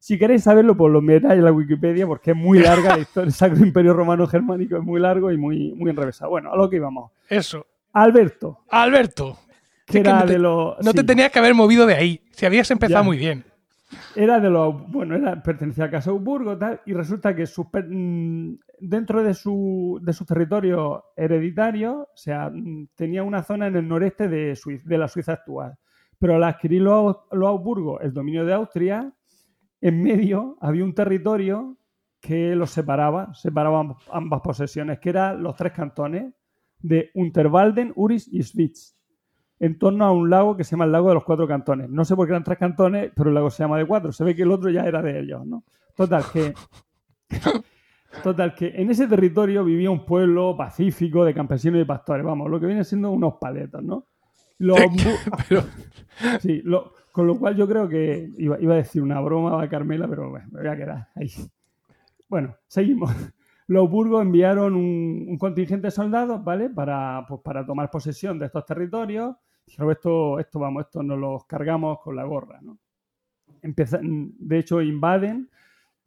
Si 0.06 0.20
queréis 0.20 0.44
saberlo, 0.44 0.76
pues 0.76 0.92
lo 0.92 1.02
miráis 1.02 1.36
en 1.40 1.46
la 1.46 1.52
Wikipedia, 1.54 2.06
porque 2.06 2.32
es 2.32 2.36
muy 2.38 2.60
larga 2.60 2.98
la 2.98 3.00
historia 3.04 3.24
del 3.26 3.34
Sacro 3.34 3.66
Imperio 3.66 3.94
Romano 3.94 4.28
Germánico, 4.28 4.76
es 4.76 4.84
muy 4.84 5.00
largo 5.00 5.32
y 5.32 5.38
muy, 5.38 5.72
muy 5.76 5.90
enrevesado. 5.92 6.30
Bueno, 6.30 6.52
a 6.52 6.58
lo 6.58 6.70
que 6.70 6.76
íbamos. 6.76 7.12
Eso. 7.30 7.66
Alberto, 7.94 8.60
Alberto. 8.70 9.38
que 9.86 10.00
Es 10.00 10.04
que 10.04 10.10
era 10.10 10.20
no 10.20 10.26
te- 10.26 10.34
de 10.34 10.40
los... 10.40 10.76
No 10.84 10.94
te 10.94 11.04
tenías 11.06 11.32
que 11.32 11.40
haber 11.40 11.54
movido 11.54 11.86
de 11.86 11.94
ahí. 11.96 12.22
Si 12.32 12.46
habías 12.46 12.70
empezado 12.72 13.00
Ya. 13.02 13.06
muy 13.06 13.16
bien. 13.18 13.46
era 14.16 14.42
de 14.42 14.50
los 14.50 14.92
bueno 14.92 15.16
era 15.16 15.42
pertenecía 15.42 15.86
a 15.86 15.90
Casa 15.92 16.10
Augsburgo 16.10 16.58
tal 16.58 16.82
y 16.86 16.94
resulta 16.94 17.34
que 17.36 17.46
mm, 17.46 18.56
dentro 18.80 19.24
de 19.24 19.34
su 19.36 20.00
de 20.02 20.12
su 20.14 20.26
territorio 20.26 21.04
hereditario 21.16 22.10
o 22.14 22.18
sea 22.18 22.50
mm, 22.52 22.88
tenía 22.96 23.22
una 23.24 23.44
zona 23.44 23.68
en 23.68 23.76
el 23.78 23.88
noreste 23.88 24.28
de, 24.28 24.56
Suiza, 24.56 24.84
de 24.90 24.98
la 24.98 25.08
Suiza 25.08 25.34
actual 25.34 25.76
pero 26.20 26.36
al 26.36 26.44
adquirir 26.44 26.82
los, 26.82 27.18
los 27.32 27.48
Augsburgo 27.48 28.00
el 28.02 28.14
dominio 28.14 28.44
de 28.46 28.54
Austria 28.54 29.14
en 29.85 30.01
medio 30.01 30.57
había 30.61 30.84
un 30.84 30.93
territorio 30.95 31.77
que 32.22 32.55
los 32.55 32.69
separaba 32.72 33.34
separaba 33.34 33.81
amb- 33.84 33.97
ambas 34.11 34.41
posesiones 34.41 34.99
que 34.99 35.10
eran 35.10 35.43
los 35.43 35.55
tres 35.55 35.73
cantones 35.73 36.34
de 36.81 37.11
Unterwalden, 37.15 37.91
Uris 37.95 38.27
y 38.31 38.41
Schwyz 38.43 38.95
en 39.60 39.77
torno 39.80 40.05
a 40.05 40.11
un 40.11 40.30
lago 40.30 40.57
que 40.57 40.64
se 40.64 40.72
llama 40.72 40.85
el 40.85 40.91
lago 40.91 41.07
de 41.10 41.14
los 41.15 41.23
cuatro 41.23 41.47
cantones. 41.47 41.89
No 41.89 42.03
sé 42.03 42.15
por 42.15 42.26
qué 42.27 42.31
eran 42.34 42.43
tres 42.43 42.57
cantones, 42.57 43.11
pero 43.15 43.30
el 43.30 43.35
lago 43.35 43.49
se 43.49 43.64
llama 43.64 43.77
de 43.77 43.85
cuatro. 43.85 44.11
Se 44.11 44.23
ve 44.26 44.35
que 44.35 44.41
el 44.43 44.51
otro 44.51 44.69
ya 44.69 44.81
era 44.84 45.01
de 45.01 45.19
ellos, 45.19 45.45
¿no? 45.45 45.64
Total, 45.95 46.23
que. 46.34 46.53
Total, 48.23 48.53
que 48.53 48.68
en 48.76 48.91
ese 48.91 49.07
territorio 49.07 49.64
vivía 49.65 49.89
un 49.89 50.05
pueblo 50.05 50.55
pacífico 50.55 51.26
de 51.26 51.34
campesinos 51.34 51.81
y 51.81 51.85
pastores. 51.85 52.26
Vamos, 52.26 52.49
lo 52.49 52.60
que 52.60 52.68
viene 52.68 52.84
siendo 52.84 53.10
unos 53.11 53.35
paletos, 53.39 53.81
¿no? 53.84 54.05
Los 54.60 54.77
bu- 54.80 55.45
Pero 55.49 55.64
Sí, 56.39 56.61
lo- 56.64 56.93
con 57.14 57.27
lo 57.27 57.38
cual 57.38 57.56
yo 57.56 57.68
creo 57.68 57.88
que 57.88 58.31
iba, 58.40 58.60
iba 58.60 58.73
a 58.73 58.77
decir 58.77 59.03
una 59.03 59.22
broma 59.22 59.61
a 59.61 59.69
Carmela, 59.69 60.07
pero 60.07 60.31
bueno, 60.31 60.48
me 60.52 60.61
voy 60.61 60.69
a 60.69 60.76
quedar 60.76 61.10
ahí. 61.14 61.30
Bueno, 62.27 62.56
seguimos. 62.65 63.11
Los 63.68 63.88
burgos 63.88 64.23
enviaron 64.23 64.76
un, 64.76 65.38
contingente 65.38 65.88
de 65.88 65.91
soldados, 65.91 66.44
¿vale? 66.44 66.72
Para, 66.72 67.23
pues, 67.27 67.40
para 67.41 67.64
tomar 67.64 67.91
posesión 67.91 68.40
de 68.40 68.48
estos 68.48 68.65
territorios. 68.65 69.35
Esto, 69.68 70.40
esto, 70.40 70.60
vamos, 70.60 70.85
esto 70.85 71.03
nos 71.03 71.19
los 71.19 71.45
cargamos 71.45 71.99
con 71.99 72.15
la 72.15 72.23
gorra, 72.23 72.60
¿no? 72.64 72.80
Empiezan, 73.61 74.34
de 74.40 74.57
hecho, 74.57 74.81
invaden, 74.81 75.52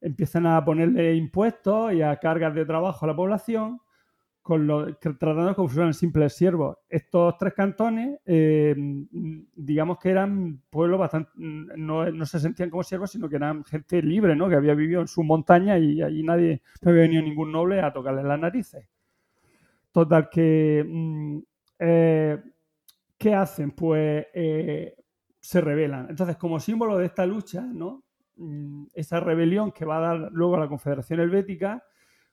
empiezan 0.00 0.44
a 0.46 0.64
ponerle 0.64 1.14
impuestos 1.14 1.92
y 1.92 2.02
a 2.02 2.16
cargas 2.16 2.52
de 2.52 2.66
trabajo 2.66 3.06
a 3.06 3.08
la 3.08 3.16
población, 3.16 3.80
con 4.47 4.64
lo, 4.64 4.97
que, 5.01 5.12
tratando 5.14 5.56
como 5.56 5.68
si 5.68 5.74
fueran 5.74 5.93
simples 5.93 6.32
siervos. 6.32 6.78
Estos 6.89 7.36
tres 7.36 7.52
cantones, 7.52 8.20
eh, 8.24 8.77
digamos 9.56 9.98
que 9.98 10.10
eran 10.10 10.62
pueblos 10.70 11.01
bastante, 11.01 11.32
no, 11.35 12.09
no, 12.12 12.27
se 12.27 12.39
sentían 12.39 12.70
como 12.70 12.85
siervos, 12.85 13.10
sino 13.10 13.28
que 13.28 13.35
eran 13.35 13.64
gente 13.64 14.01
libre, 14.01 14.36
¿no? 14.36 14.48
Que 14.48 14.55
había 14.55 14.74
vivido 14.74 15.01
en 15.01 15.09
su 15.09 15.24
montaña 15.24 15.77
y 15.81 16.01
allí 16.01 16.23
nadie, 16.23 16.62
no 16.81 16.93
había 16.93 17.02
venido 17.02 17.23
ningún 17.24 17.51
noble 17.51 17.81
a 17.81 17.93
tocarles 17.93 18.24
las 18.24 18.39
narices. 18.39 18.89
Total, 19.90 20.28
que 20.31 20.86
mm, 20.89 21.39
eh, 21.81 22.39
¿qué 23.18 23.35
hacen? 23.35 23.73
Pues 23.73 24.27
eh, 24.32 24.94
se 25.40 25.60
rebelan. 25.60 26.06
Entonces, 26.09 26.36
como 26.36 26.60
símbolo 26.60 26.98
de 26.98 27.06
esta 27.06 27.27
lucha, 27.27 27.62
¿no? 27.62 28.05
Mm, 28.36 28.85
esa 28.94 29.18
rebelión 29.18 29.73
que 29.73 29.85
va 29.85 29.97
a 29.97 30.01
dar 30.02 30.28
luego 30.31 30.55
a 30.55 30.60
la 30.60 30.68
Confederación 30.68 31.18
Helvética, 31.18 31.82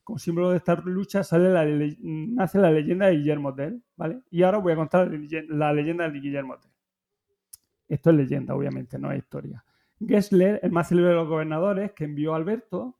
como 0.03 0.19
símbolo 0.19 0.51
de 0.51 0.57
esta 0.57 0.75
lucha 0.75 1.23
sale 1.23 1.49
la, 1.49 1.65
nace 2.01 2.59
la 2.59 2.71
leyenda 2.71 3.07
de 3.07 3.17
Guillermo 3.17 3.53
Tell, 3.53 3.81
¿vale? 3.95 4.21
Y 4.29 4.43
ahora 4.43 4.57
voy 4.57 4.73
a 4.73 4.75
contar 4.75 5.09
la 5.49 5.73
leyenda 5.73 6.09
de 6.09 6.19
Guillermo 6.19 6.57
Tell. 6.59 6.71
Esto 7.87 8.09
es 8.09 8.15
leyenda, 8.15 8.55
obviamente, 8.55 8.97
no 8.99 9.11
es 9.11 9.19
historia. 9.19 9.63
Gessler, 9.99 10.59
el 10.63 10.71
más 10.71 10.89
célebre 10.89 11.11
de 11.11 11.15
los 11.15 11.27
gobernadores 11.27 11.91
que 11.93 12.05
envió 12.05 12.33
a 12.33 12.37
Alberto, 12.37 12.97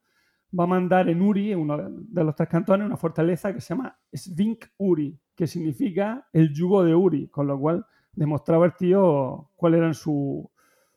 va 0.57 0.65
a 0.65 0.67
mandar 0.67 1.09
en 1.09 1.21
Uri, 1.21 1.51
en 1.51 1.59
uno 1.59 1.89
de 1.89 2.23
los 2.23 2.35
tres 2.35 2.47
cantones, 2.47 2.85
una 2.85 2.97
fortaleza 2.97 3.53
que 3.53 3.59
se 3.59 3.73
llama 3.73 3.97
Svink 4.13 4.65
Uri, 4.77 5.19
que 5.35 5.47
significa 5.47 6.27
el 6.31 6.53
yugo 6.53 6.83
de 6.83 6.93
Uri, 6.93 7.27
con 7.29 7.47
lo 7.47 7.59
cual 7.59 7.85
demostraba 8.13 8.65
el 8.65 8.73
tío 8.75 9.49
cuál 9.55 9.73
eran 9.73 9.93
su, 9.93 10.49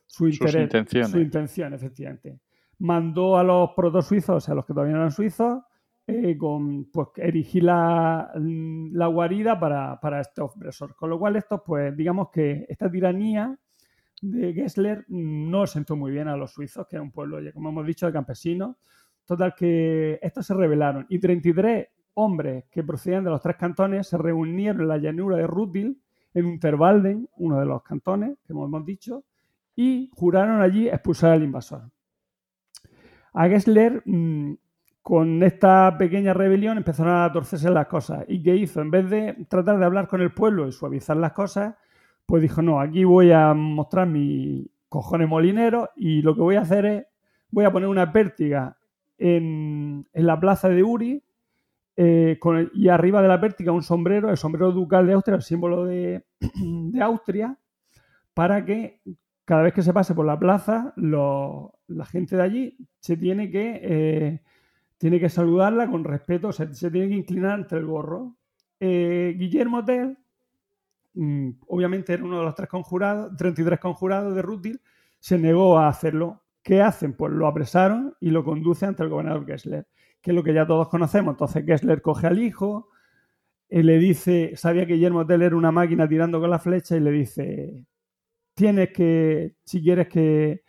su 0.05 0.27
interés, 0.27 0.51
sus 0.51 0.61
intenciones. 0.61 1.11
su 1.11 1.19
intención, 1.19 1.73
efectivamente. 1.73 2.39
Mandó 2.79 3.37
a 3.37 3.43
los 3.43 3.71
proto-suizos, 3.75 4.35
o 4.37 4.39
sea, 4.39 4.53
los 4.53 4.65
que 4.65 4.73
todavía 4.73 4.93
no 4.93 4.99
eran 4.99 5.11
suizos, 5.11 5.63
eh, 6.09 6.37
con 6.37 6.85
pues, 6.85 7.09
erigir 7.17 7.65
la, 7.65 8.31
la 8.33 9.07
guarida 9.07 9.59
para, 9.59 9.99
para 9.99 10.21
este 10.21 10.41
opresor. 10.41 10.95
Con 10.95 11.09
lo 11.09 11.19
cual, 11.19 11.35
estos, 11.35 11.61
pues, 11.65 11.95
digamos 11.97 12.29
que 12.29 12.65
esta 12.69 12.89
tiranía 12.89 13.59
de 14.21 14.53
Gessler 14.53 15.03
no 15.09 15.67
sentó 15.67 15.97
muy 15.97 16.11
bien 16.11 16.29
a 16.29 16.37
los 16.37 16.53
suizos, 16.53 16.87
que 16.87 16.95
era 16.95 17.03
un 17.03 17.11
pueblo, 17.11 17.41
ya 17.41 17.51
como 17.51 17.69
hemos 17.69 17.85
dicho, 17.85 18.05
de 18.05 18.13
campesinos. 18.13 18.77
Total, 19.25 19.53
que 19.53 20.17
estos 20.21 20.45
se 20.45 20.53
rebelaron. 20.53 21.05
Y 21.09 21.19
33 21.19 21.87
hombres 22.13 22.63
que 22.71 22.85
procedían 22.85 23.25
de 23.25 23.29
los 23.29 23.41
tres 23.41 23.57
cantones 23.57 24.07
se 24.07 24.17
reunieron 24.17 24.83
en 24.83 24.87
la 24.87 24.97
llanura 24.97 25.35
de 25.35 25.45
Rutil, 25.45 26.01
en 26.33 26.45
Unterwalden, 26.45 27.27
uno 27.35 27.59
de 27.59 27.65
los 27.65 27.83
cantones, 27.83 28.37
que 28.45 28.53
hemos 28.53 28.85
dicho, 28.85 29.25
y 29.75 30.09
juraron 30.13 30.61
allí 30.61 30.87
expulsar 30.87 31.33
al 31.33 31.43
invasor. 31.43 31.91
A 33.33 33.49
Gessler 33.49 34.01
mmm, 34.05 34.53
con 35.07 35.41
esta 35.41 35.95
pequeña 35.97 36.33
rebelión 36.33 36.75
empezaron 36.75 37.15
a 37.15 37.31
torcerse 37.31 37.69
las 37.69 37.87
cosas. 37.87 38.25
¿Y 38.27 38.43
qué 38.43 38.57
hizo? 38.57 38.81
En 38.81 38.91
vez 38.91 39.09
de 39.09 39.45
tratar 39.47 39.79
de 39.79 39.85
hablar 39.85 40.05
con 40.09 40.19
el 40.19 40.33
pueblo 40.33 40.67
y 40.67 40.73
suavizar 40.73 41.15
las 41.15 41.31
cosas, 41.31 41.75
pues 42.25 42.41
dijo, 42.41 42.61
no, 42.61 42.81
aquí 42.81 43.05
voy 43.05 43.31
a 43.31 43.53
mostrar 43.53 44.05
mi 44.05 44.69
cojones 44.89 45.29
molinero 45.29 45.91
y 45.95 46.21
lo 46.23 46.35
que 46.35 46.41
voy 46.41 46.55
a 46.57 46.61
hacer 46.63 46.85
es, 46.85 47.05
voy 47.51 47.63
a 47.63 47.71
poner 47.71 47.87
una 47.87 48.11
pértiga 48.11 48.75
en, 49.17 50.05
en 50.11 50.27
la 50.27 50.37
plaza 50.41 50.67
de 50.67 50.83
Uri 50.83 51.23
eh, 51.95 52.37
y 52.73 52.89
arriba 52.89 53.21
de 53.21 53.29
la 53.29 53.39
pértiga 53.39 53.71
un 53.71 53.83
sombrero, 53.83 54.29
el 54.29 54.35
sombrero 54.35 54.73
ducal 54.73 55.07
de 55.07 55.13
Austria, 55.13 55.37
el 55.37 55.41
símbolo 55.41 55.85
de, 55.85 56.25
de 56.53 57.01
Austria, 57.01 57.57
para 58.33 58.65
que 58.65 58.99
cada 59.45 59.61
vez 59.61 59.73
que 59.73 59.83
se 59.83 59.93
pase 59.93 60.13
por 60.13 60.25
la 60.25 60.37
plaza, 60.37 60.93
la 60.97 62.05
gente 62.07 62.35
de 62.35 62.43
allí 62.43 62.77
se 62.99 63.15
tiene 63.15 63.49
que, 63.49 63.79
eh, 63.81 64.41
tiene 64.97 65.19
que 65.19 65.29
saludarla 65.29 65.89
con 65.89 66.03
respeto, 66.03 66.51
se 66.51 66.67
tiene 66.91 67.09
que 67.09 67.15
inclinar 67.15 67.51
ante 67.51 67.75
el 67.75 67.85
gorro. 67.85 68.35
Eh, 68.79 69.35
Guillermo 69.37 69.83
Tell, 69.85 70.17
mm, 71.13 71.49
obviamente 71.67 72.13
era 72.13 72.23
uno 72.23 72.39
de 72.39 72.45
los 72.45 72.55
tres 72.55 72.69
conjurados, 72.69 73.35
33 73.37 73.79
conjurados 73.79 74.35
de 74.35 74.41
Rútil, 74.41 74.81
se 75.19 75.37
negó 75.37 75.77
a 75.77 75.87
hacerlo. 75.87 76.43
¿Qué 76.63 76.81
hacen? 76.81 77.13
Pues 77.13 77.31
lo 77.33 77.47
apresaron 77.47 78.15
y 78.19 78.29
lo 78.31 78.43
conducen 78.43 78.89
ante 78.89 79.03
el 79.03 79.09
gobernador 79.09 79.45
Gessler, 79.45 79.87
que 80.21 80.31
es 80.31 80.35
lo 80.35 80.43
que 80.43 80.53
ya 80.53 80.67
todos 80.67 80.89
conocemos. 80.89 81.33
Entonces 81.33 81.65
Gessler 81.65 82.01
coge 82.01 82.27
al 82.27 82.39
hijo, 82.39 82.89
y 83.69 83.83
le 83.83 83.97
dice, 83.97 84.53
sabía 84.55 84.85
que 84.85 84.93
Guillermo 84.93 85.25
Tell 85.25 85.41
era 85.41 85.55
una 85.55 85.71
máquina 85.71 86.07
tirando 86.07 86.39
con 86.39 86.49
la 86.49 86.59
flecha 86.59 86.95
y 86.95 87.01
le 87.01 87.11
dice, 87.11 87.85
tienes 88.53 88.91
que, 88.91 89.55
si 89.63 89.81
quieres 89.81 90.07
que 90.07 90.63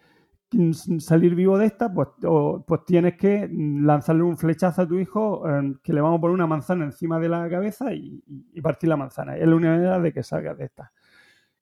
salir 1.01 1.35
vivo 1.35 1.59
de 1.59 1.67
esta, 1.67 1.93
pues, 1.93 2.09
o- 2.25 2.65
pues 2.67 2.85
tienes 2.87 3.17
que 3.17 3.49
mm, 3.51 3.85
lanzarle 3.87 4.23
un 4.23 4.37
flechazo 4.39 4.83
a 4.83 4.89
tu 4.89 4.99
hijo 4.99 5.49
eh, 5.49 5.75
que 5.83 5.93
le 5.93 6.01
vamos 6.01 6.19
a 6.19 6.21
poner 6.21 6.35
una 6.35 6.47
manzana 6.47 6.85
encima 6.85 7.19
de 7.21 7.29
la 7.29 7.49
cabeza 7.51 7.93
y, 7.95 8.23
partir 8.63 8.89
la 8.89 8.97
manzana. 8.97 9.37
Es 9.37 9.47
la 9.47 9.55
única 9.57 9.71
manera 9.73 10.01
de 10.01 10.13
que 10.13 10.23
salgas 10.23 10.57
de 10.59 10.65
esta. 10.65 10.93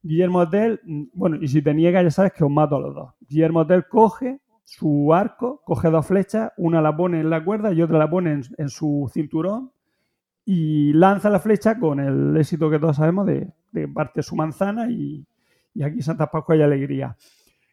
Guillermo 0.03 0.49
Tell, 0.49 0.81
mm, 0.85 1.05
bueno, 1.15 1.37
y 1.41 1.49
si 1.49 1.63
te 1.63 1.75
niegas 1.75 2.05
ya 2.05 2.11
sabes 2.11 2.33
que 2.33 2.45
os 2.45 2.51
mato 2.51 2.77
a 2.77 2.81
los 2.81 2.95
dos. 2.95 3.15
Guillermo 3.29 3.67
Tell 3.67 3.87
coge 3.89 4.41
su 4.65 5.15
arco, 5.15 5.63
coge 5.65 5.91
dos 5.91 6.07
flechas, 6.07 6.53
una 6.57 6.81
la 6.83 6.97
pone 6.97 7.21
en 7.21 7.31
la 7.31 7.45
cuerda 7.45 7.73
y 7.73 7.83
otra 7.83 7.99
la 7.99 8.11
pone 8.11 8.33
en, 8.33 8.43
en 8.59 8.69
su 8.69 9.11
cinturón 9.13 9.71
y 10.45 10.93
lanza 10.93 11.31
la 11.31 11.41
flecha 11.41 11.79
con 11.79 12.01
el 12.01 12.37
éxito 12.37 12.71
que 12.71 12.79
todos 12.79 12.97
sabemos 12.97 13.27
de, 13.27 13.53
de 13.73 13.89
parte 13.89 14.23
su 14.23 14.37
manzana 14.37 14.91
y, 14.91 15.27
y 15.75 15.83
aquí 15.83 16.03
Santa 16.03 16.31
Pascua 16.31 16.57
y 16.57 16.63
alegría. 16.63 17.17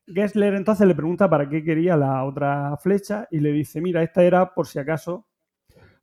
Gessler 0.07 0.55
entonces 0.55 0.85
le 0.87 0.95
pregunta 0.95 1.29
para 1.29 1.47
qué 1.47 1.63
quería 1.63 1.95
la 1.95 2.23
otra 2.25 2.75
flecha 2.77 3.27
y 3.31 3.39
le 3.39 3.51
dice, 3.51 3.81
mira, 3.81 4.03
esta 4.03 4.23
era 4.23 4.53
por 4.53 4.67
si 4.67 4.79
acaso 4.79 5.27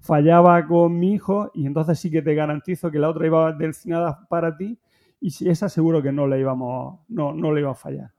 fallaba 0.00 0.66
con 0.66 0.98
mi 0.98 1.12
hijo 1.12 1.50
y 1.54 1.66
entonces 1.66 1.98
sí 1.98 2.10
que 2.10 2.22
te 2.22 2.34
garantizo 2.34 2.90
que 2.90 2.98
la 2.98 3.10
otra 3.10 3.26
iba 3.26 3.52
destinada 3.52 4.26
para 4.28 4.56
ti 4.56 4.78
y 5.20 5.30
si 5.30 5.48
esa 5.48 5.68
seguro 5.68 6.02
que 6.02 6.12
no 6.12 6.26
no, 6.26 7.04
no 7.08 7.52
le 7.52 7.60
iba 7.60 7.70
a 7.70 7.74
fallar. 7.74 8.12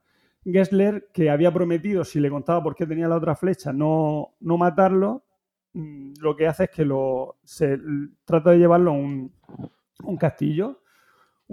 Gessler, 0.44 1.08
que 1.12 1.30
había 1.30 1.52
prometido, 1.52 2.04
si 2.04 2.20
le 2.20 2.30
contaba 2.30 2.62
por 2.62 2.74
qué 2.74 2.86
tenía 2.86 3.08
la 3.08 3.16
otra 3.16 3.34
flecha, 3.34 3.72
no, 3.72 4.34
no 4.40 4.56
matarlo, 4.56 5.24
mm, 5.72 6.14
lo 6.20 6.36
que 6.36 6.46
hace 6.46 6.64
es 6.64 6.70
que 6.70 6.84
lo 6.84 7.38
se 7.42 7.78
trata 8.24 8.50
de 8.50 8.58
llevarlo 8.58 8.92
a 8.92 8.94
un 8.94 10.16
castillo 10.18 10.81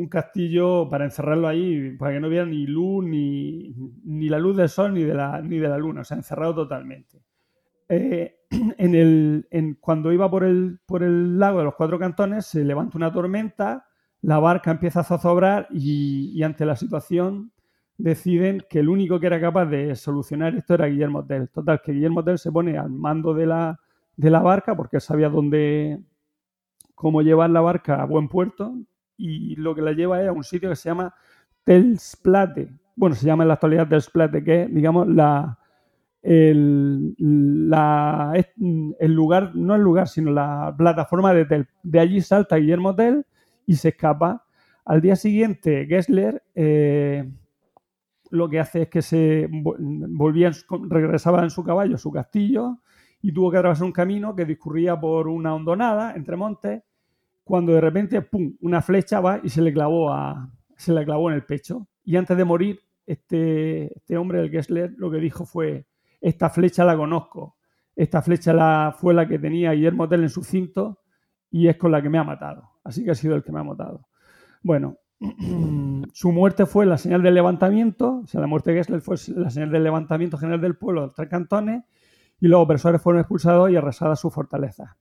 un 0.02 0.08
castillo 0.08 0.88
para 0.90 1.06
encerrarlo 1.06 1.48
ahí 1.48 1.92
para 1.98 2.14
que 2.14 2.20
no 2.22 2.30
viera 2.30 2.46
ni 2.46 2.66
luz 2.68 3.04
ni, 3.06 3.74
ni 4.06 4.30
la 4.30 4.40
luz 4.40 4.58
del 4.58 4.70
sol 4.70 4.94
ni 4.94 5.04
de 5.04 5.14
la 5.14 5.42
ni 5.42 5.58
de 5.60 5.68
la 5.70 5.78
luna 5.78 6.02
o 6.02 6.04
sea 6.04 6.18
encerrado 6.18 6.56
totalmente 6.56 7.22
Eh, 7.90 8.36
en 8.78 8.96
el 8.96 9.48
en- 9.52 9.76
cuando 9.76 10.12
iba 10.14 10.30
por 10.30 10.44
el 10.44 10.80
por 10.86 11.04
el 11.04 11.40
lago 11.40 11.60
de 11.60 11.66
los 11.66 11.76
cuatro 11.76 12.00
cantones 12.00 12.46
se 12.46 12.64
levanta 12.64 12.98
una 12.98 13.12
tormenta 13.12 13.86
la 14.22 14.40
barca 14.40 14.72
empieza 14.72 15.02
a 15.02 15.04
zozobrar 15.04 15.68
y, 15.72 16.32
y 16.38 16.44
ante 16.44 16.66
la 16.66 16.76
situación 16.76 17.52
deciden 17.98 18.64
que 18.70 18.80
el 18.80 18.90
único 18.90 19.20
que 19.20 19.28
era 19.28 19.40
capaz 19.42 19.66
de 19.68 19.96
solucionar 19.96 20.56
esto 20.56 20.74
era 20.76 20.88
Guillermo 20.88 21.26
Tell. 21.26 21.50
Total, 21.50 21.82
que 21.84 21.92
Guillermo 21.94 22.24
Tell 22.24 22.38
se 22.38 22.52
pone 22.52 22.78
al 22.78 22.90
mando 22.92 23.34
de 23.34 23.46
la, 23.46 23.80
de 24.18 24.30
la 24.30 24.42
barca 24.42 24.76
porque 24.76 25.00
sabía 25.00 25.30
dónde, 25.30 26.02
cómo 26.96 27.22
llevar 27.22 27.50
la 27.50 27.62
barca 27.62 28.02
a 28.02 28.06
buen 28.06 28.28
puerto 28.30 28.76
y 29.20 29.56
lo 29.58 29.76
que 29.76 29.82
la 29.82 29.92
lleva 29.92 30.22
es 30.22 30.30
a 30.30 30.32
un 30.32 30.44
sitio 30.44 30.70
que 30.70 30.76
se 30.76 30.90
llama 30.90 31.14
Telsplate. 31.64 32.70
Bueno, 32.96 33.16
se 33.16 33.26
llama 33.26 33.44
en 33.44 33.50
la 33.50 33.54
actualidad 33.56 33.88
Telsplate, 33.88 34.44
que 34.44 34.64
es, 34.64 34.74
digamos, 34.74 35.08
la, 35.08 35.58
el, 36.22 37.16
la- 37.18 38.34
el 39.00 39.14
lugar, 39.14 39.56
no 39.56 39.76
el 39.76 39.82
lugar, 39.82 40.08
sino 40.08 40.32
la 40.32 40.74
plataforma 40.78 41.34
de 41.34 41.46
Tel. 41.46 41.68
De 41.84 42.00
allí 42.00 42.22
salta 42.22 42.58
Guillermo 42.58 42.96
Tell 42.96 43.26
y 43.66 43.76
se 43.76 43.90
escapa. 43.90 44.46
Al 44.86 45.02
día 45.02 45.16
siguiente, 45.16 45.86
Gessler 45.88 46.44
eh, 46.56 47.30
lo 48.32 48.50
que 48.50 48.60
hace 48.60 48.84
es 48.84 48.90
que 48.90 49.02
se 49.02 49.48
vo- 49.50 49.76
volvía, 49.80 50.52
regresaba 50.90 51.44
en 51.44 51.50
su 51.50 51.64
caballo 51.64 51.96
a 51.96 52.00
su 52.00 52.12
castillo 52.12 52.80
y 53.22 53.34
tuvo 53.34 53.52
que 53.52 53.58
atravesar 53.58 53.86
un 53.86 53.92
camino 53.92 54.36
que 54.36 54.46
discurría 54.46 55.00
por 55.00 55.28
una 55.28 55.54
hondonada 55.56 56.14
entre 56.16 56.36
montes 56.38 56.84
cuando 57.50 57.74
de 57.74 57.82
repente, 57.82 58.22
¡pum!, 58.22 58.56
una 58.62 58.80
flecha 58.80 59.20
va 59.22 59.40
y 59.42 59.50
se 59.50 59.64
le 59.64 59.74
clavó, 59.74 60.14
a, 60.14 60.52
se 60.78 60.94
le 60.94 61.04
clavó 61.04 61.32
en 61.32 61.36
el 61.36 61.44
pecho. 61.44 61.88
Y 62.04 62.16
antes 62.16 62.38
de 62.38 62.46
morir, 62.46 62.80
este, 63.08 63.92
este 63.98 64.18
hombre, 64.18 64.40
el 64.40 64.52
Gessler, 64.52 64.94
lo 64.98 65.10
que 65.10 65.18
dijo 65.18 65.48
fue, 65.48 65.88
esta 66.22 66.52
flecha 66.52 66.86
la 66.86 66.96
conozco, 66.96 67.58
esta 67.96 68.22
flecha 68.22 68.54
la, 68.54 68.96
fue 68.96 69.16
la 69.16 69.28
que 69.28 69.40
tenía 69.40 69.72
Guillermo 69.72 70.08
Tell 70.08 70.22
en 70.22 70.30
su 70.30 70.44
cinto 70.44 71.00
y 71.50 71.68
es 71.68 71.78
con 71.78 71.92
la 71.92 72.04
que 72.04 72.10
me 72.10 72.20
ha 72.20 72.24
matado. 72.24 72.70
Así 72.84 73.04
que 73.04 73.10
ha 73.10 73.16
sido 73.16 73.36
el 73.36 73.44
que 73.44 73.52
me 73.52 73.62
ha 73.62 73.64
matado. 73.64 74.08
Bueno, 74.62 74.98
su 76.14 76.32
muerte 76.32 76.68
fue 76.68 76.86
la 76.86 77.00
señal 77.00 77.24
del 77.24 77.34
levantamiento, 77.34 78.22
o 78.24 78.28
sea, 78.28 78.42
la 78.42 78.48
muerte 78.48 78.70
de 78.70 78.78
Gessler 78.78 79.02
fue 79.02 79.16
la 79.30 79.50
señal 79.50 79.72
del 79.72 79.84
levantamiento 79.84 80.38
general 80.38 80.62
del 80.62 80.78
pueblo 80.78 81.02
de 81.02 81.08
los 81.08 81.16
tres 81.16 81.30
cantones 81.30 81.84
y 82.40 82.48
los 82.48 82.62
opresores 82.62 83.02
fueron 83.02 83.22
expulsados 83.22 83.72
y 83.72 83.76
arrasadas 83.76 84.20
sus 84.20 84.32
fortalezas. 84.32 84.92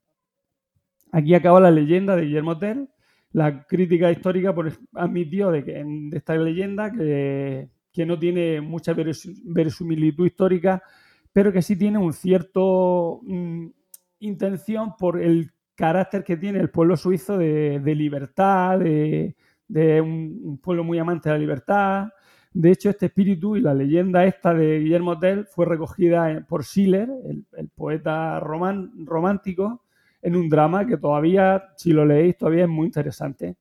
Aquí 1.13 1.35
acaba 1.35 1.61
la 1.61 1.71
leyenda 1.71 2.17
de 2.17 2.23
Guillermo 2.23 2.59
Tell. 2.59 2.89
La 3.33 3.67
crítica 3.67 4.11
histórica 4.11 4.55
pues, 4.55 4.79
admitió 4.95 5.51
de, 5.51 5.65
que, 5.65 5.83
de 5.85 6.17
esta 6.17 6.35
leyenda 6.37 6.91
que, 6.91 7.69
no 8.07 8.19
tiene 8.19 8.61
mucha 8.61 8.95
verosi- 8.95 9.41
verosimilitud 9.45 10.25
histórica, 10.27 10.81
pero 11.33 11.53
que 11.53 11.63
sí 11.63 11.77
tiene 11.77 11.99
un 11.99 12.13
cierto 12.13 13.21
mm, 13.25 13.67
intención 14.21 14.95
por 14.97 15.21
el 15.21 15.51
carácter 15.75 16.25
que 16.25 16.37
tiene 16.37 16.59
el 16.61 16.71
pueblo 16.71 16.97
suizo 16.97 17.39
de, 17.39 17.81
libertad, 17.95 18.79
de, 18.79 19.35
un, 20.01 20.59
pueblo 20.63 20.85
muy 20.85 20.99
amante 20.99 21.29
de 21.29 21.35
la 21.35 21.39
libertad. 21.41 22.09
De 22.53 22.71
hecho, 22.71 22.91
este 22.91 23.07
espíritu 23.07 23.57
y 23.57 23.61
la 23.61 23.75
leyenda 23.75 24.25
esta 24.25 24.55
de 24.55 24.81
Guillermo 24.81 25.19
Tell 25.19 25.47
fue 25.47 25.67
recogida 25.67 26.31
en- 26.31 26.45
por 26.47 26.65
Schiller, 26.65 27.09
el, 27.57 27.69
poeta 27.75 28.41
román- 28.41 28.91
romántico, 29.07 29.85
en 30.23 30.37
un 30.37 30.49
drama 30.49 30.87
que 30.87 30.97
todavía, 30.97 31.65
si 31.77 31.93
lo 31.93 32.05
leéis, 32.05 32.37
todavía 32.37 32.65
es 32.65 32.69
muy 32.71 32.87
interesante. 32.87 33.57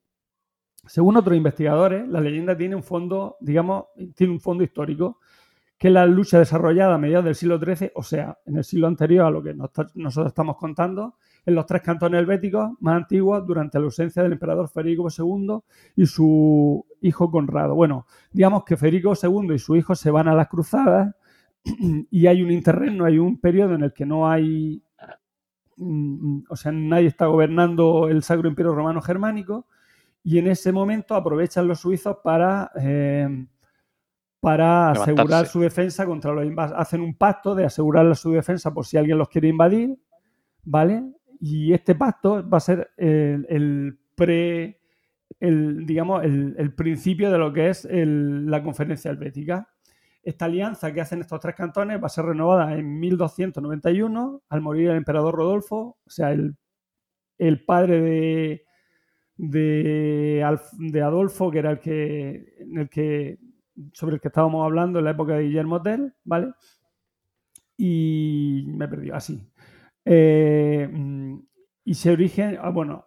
Según 0.85 1.17
otros 1.17 1.35
investigadores, 1.35 2.07
la 2.07 2.21
leyenda 2.21 2.55
tiene 2.57 2.75
un 2.75 2.83
fondo, 2.83 3.35
digamos, 3.41 3.85
tiene 4.15 4.33
un 4.33 4.39
fondo 4.39 4.63
histórico, 4.63 5.19
que 5.77 5.89
es 5.89 5.93
la 5.93 6.05
lucha 6.05 6.39
desarrollada 6.39 6.95
a 6.95 6.97
mediados 6.97 7.25
del 7.25 7.35
siglo 7.35 7.59
XIII, 7.59 7.91
o 7.95 8.01
sea, 8.03 8.37
en 8.45 8.57
el 8.57 8.63
siglo 8.63 8.87
anterior 8.87 9.25
a 9.25 9.29
lo 9.31 9.43
que 9.43 9.53
nos- 9.53 9.69
nosotros 9.95 10.31
estamos 10.31 10.57
contando, 10.57 11.15
en 11.45 11.55
los 11.55 11.65
tres 11.65 11.81
cantones 11.81 12.19
helvéticos 12.19 12.71
más 12.79 12.95
antiguos 12.97 13.45
durante 13.45 13.77
la 13.79 13.85
ausencia 13.85 14.23
del 14.23 14.33
emperador 14.33 14.69
Federico 14.69 15.07
II 15.09 15.59
y 15.95 16.05
su 16.05 16.85
hijo 17.01 17.29
Conrado. 17.31 17.75
Bueno, 17.75 18.05
digamos 18.31 18.63
que 18.63 18.75
Federico 18.75 19.13
II 19.21 19.53
y 19.53 19.59
su 19.59 19.75
hijo 19.75 19.93
se 19.95 20.09
van 20.11 20.27
a 20.27 20.35
las 20.35 20.47
cruzadas 20.47 21.13
y 22.11 22.27
hay 22.27 22.41
un 22.41 22.51
interregno, 22.51 23.05
hay 23.05 23.19
un 23.19 23.39
periodo 23.39 23.75
en 23.75 23.83
el 23.83 23.93
que 23.93 24.05
no 24.05 24.29
hay, 24.29 24.81
o 25.77 26.55
sea, 26.55 26.71
nadie 26.71 27.07
está 27.07 27.27
gobernando 27.27 28.07
el 28.09 28.23
Sacro 28.23 28.49
Imperio 28.49 28.73
Romano 28.73 29.01
Germánico 29.01 29.67
y 30.23 30.39
en 30.39 30.47
ese 30.47 30.71
momento 30.71 31.15
aprovechan 31.15 31.67
los 31.67 31.79
suizos 31.79 32.17
para, 32.23 32.71
eh, 32.81 33.45
para 34.39 34.93
Levantarse. 34.93 35.11
asegurar 35.11 35.45
su 35.45 35.59
defensa 35.61 36.05
contra 36.05 36.33
los 36.33 36.45
invasores. 36.45 36.81
Hacen 36.81 37.01
un 37.01 37.15
pacto 37.15 37.55
de 37.55 37.65
asegurar 37.65 38.13
su 38.15 38.31
defensa 38.31 38.73
por 38.73 38.85
si 38.85 38.97
alguien 38.97 39.17
los 39.17 39.29
quiere 39.29 39.47
invadir, 39.47 39.97
¿vale? 40.63 41.03
Y 41.39 41.73
este 41.73 41.95
pacto 41.95 42.47
va 42.47 42.57
a 42.57 42.61
ser 42.61 42.91
el, 42.97 43.45
el 43.49 43.99
pre, 44.15 44.81
el, 45.39 45.85
digamos, 45.85 46.23
el, 46.23 46.55
el 46.57 46.73
principio 46.73 47.31
de 47.31 47.37
lo 47.37 47.53
que 47.53 47.69
es 47.69 47.87
la 47.89 48.63
conferencia 48.63 49.11
helvética. 49.11 49.69
Esta 50.27 50.43
alianza 50.43 50.93
que 50.93 50.99
hacen 50.99 51.21
estos 51.21 51.39
tres 51.39 51.55
cantones 51.55 52.03
va 52.03 52.07
a 52.07 52.09
ser 52.09 52.25
renovada 52.25 52.73
en 52.77 52.99
1291 52.99 54.43
al 54.49 54.61
morir 54.61 54.89
el 54.89 54.97
emperador 54.97 55.33
Rodolfo, 55.33 55.97
o 56.05 56.09
sea, 56.09 56.33
el, 56.33 56.57
el 57.37 57.63
padre 57.63 58.01
de, 58.01 58.65
de, 59.37 61.01
Adolfo, 61.01 61.49
que 61.49 61.59
era 61.59 61.71
el 61.71 61.79
que, 61.79 62.55
en 62.59 62.77
el 62.77 62.89
que 62.89 63.39
sobre 63.93 64.15
el 64.15 64.21
que 64.21 64.27
estábamos 64.27 64.65
hablando 64.65 64.99
en 64.99 65.05
la 65.05 65.11
época 65.11 65.35
de 65.35 65.43
Guillermo 65.43 65.81
Tell, 65.81 66.13
¿vale? 66.25 66.51
Y 67.77 68.65
me 68.67 68.83
he 68.83 68.87
perdido, 68.89 69.15
así. 69.15 69.49
Eh, 70.03 70.89
y 71.85 71.93
se 71.93 72.11
origen, 72.11 72.57
ah, 72.61 72.71
bueno, 72.71 73.05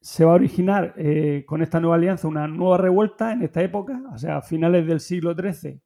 se 0.00 0.24
va 0.24 0.32
a 0.32 0.36
originar 0.36 0.94
eh, 0.96 1.44
con 1.46 1.60
esta 1.60 1.80
nueva 1.80 1.96
alianza 1.96 2.28
una 2.28 2.48
nueva 2.48 2.78
revuelta 2.78 3.30
en 3.30 3.42
esta 3.42 3.62
época, 3.62 4.02
o 4.10 4.16
sea, 4.16 4.38
a 4.38 4.42
finales 4.42 4.86
del 4.86 5.00
siglo 5.00 5.34
XIII, 5.34 5.82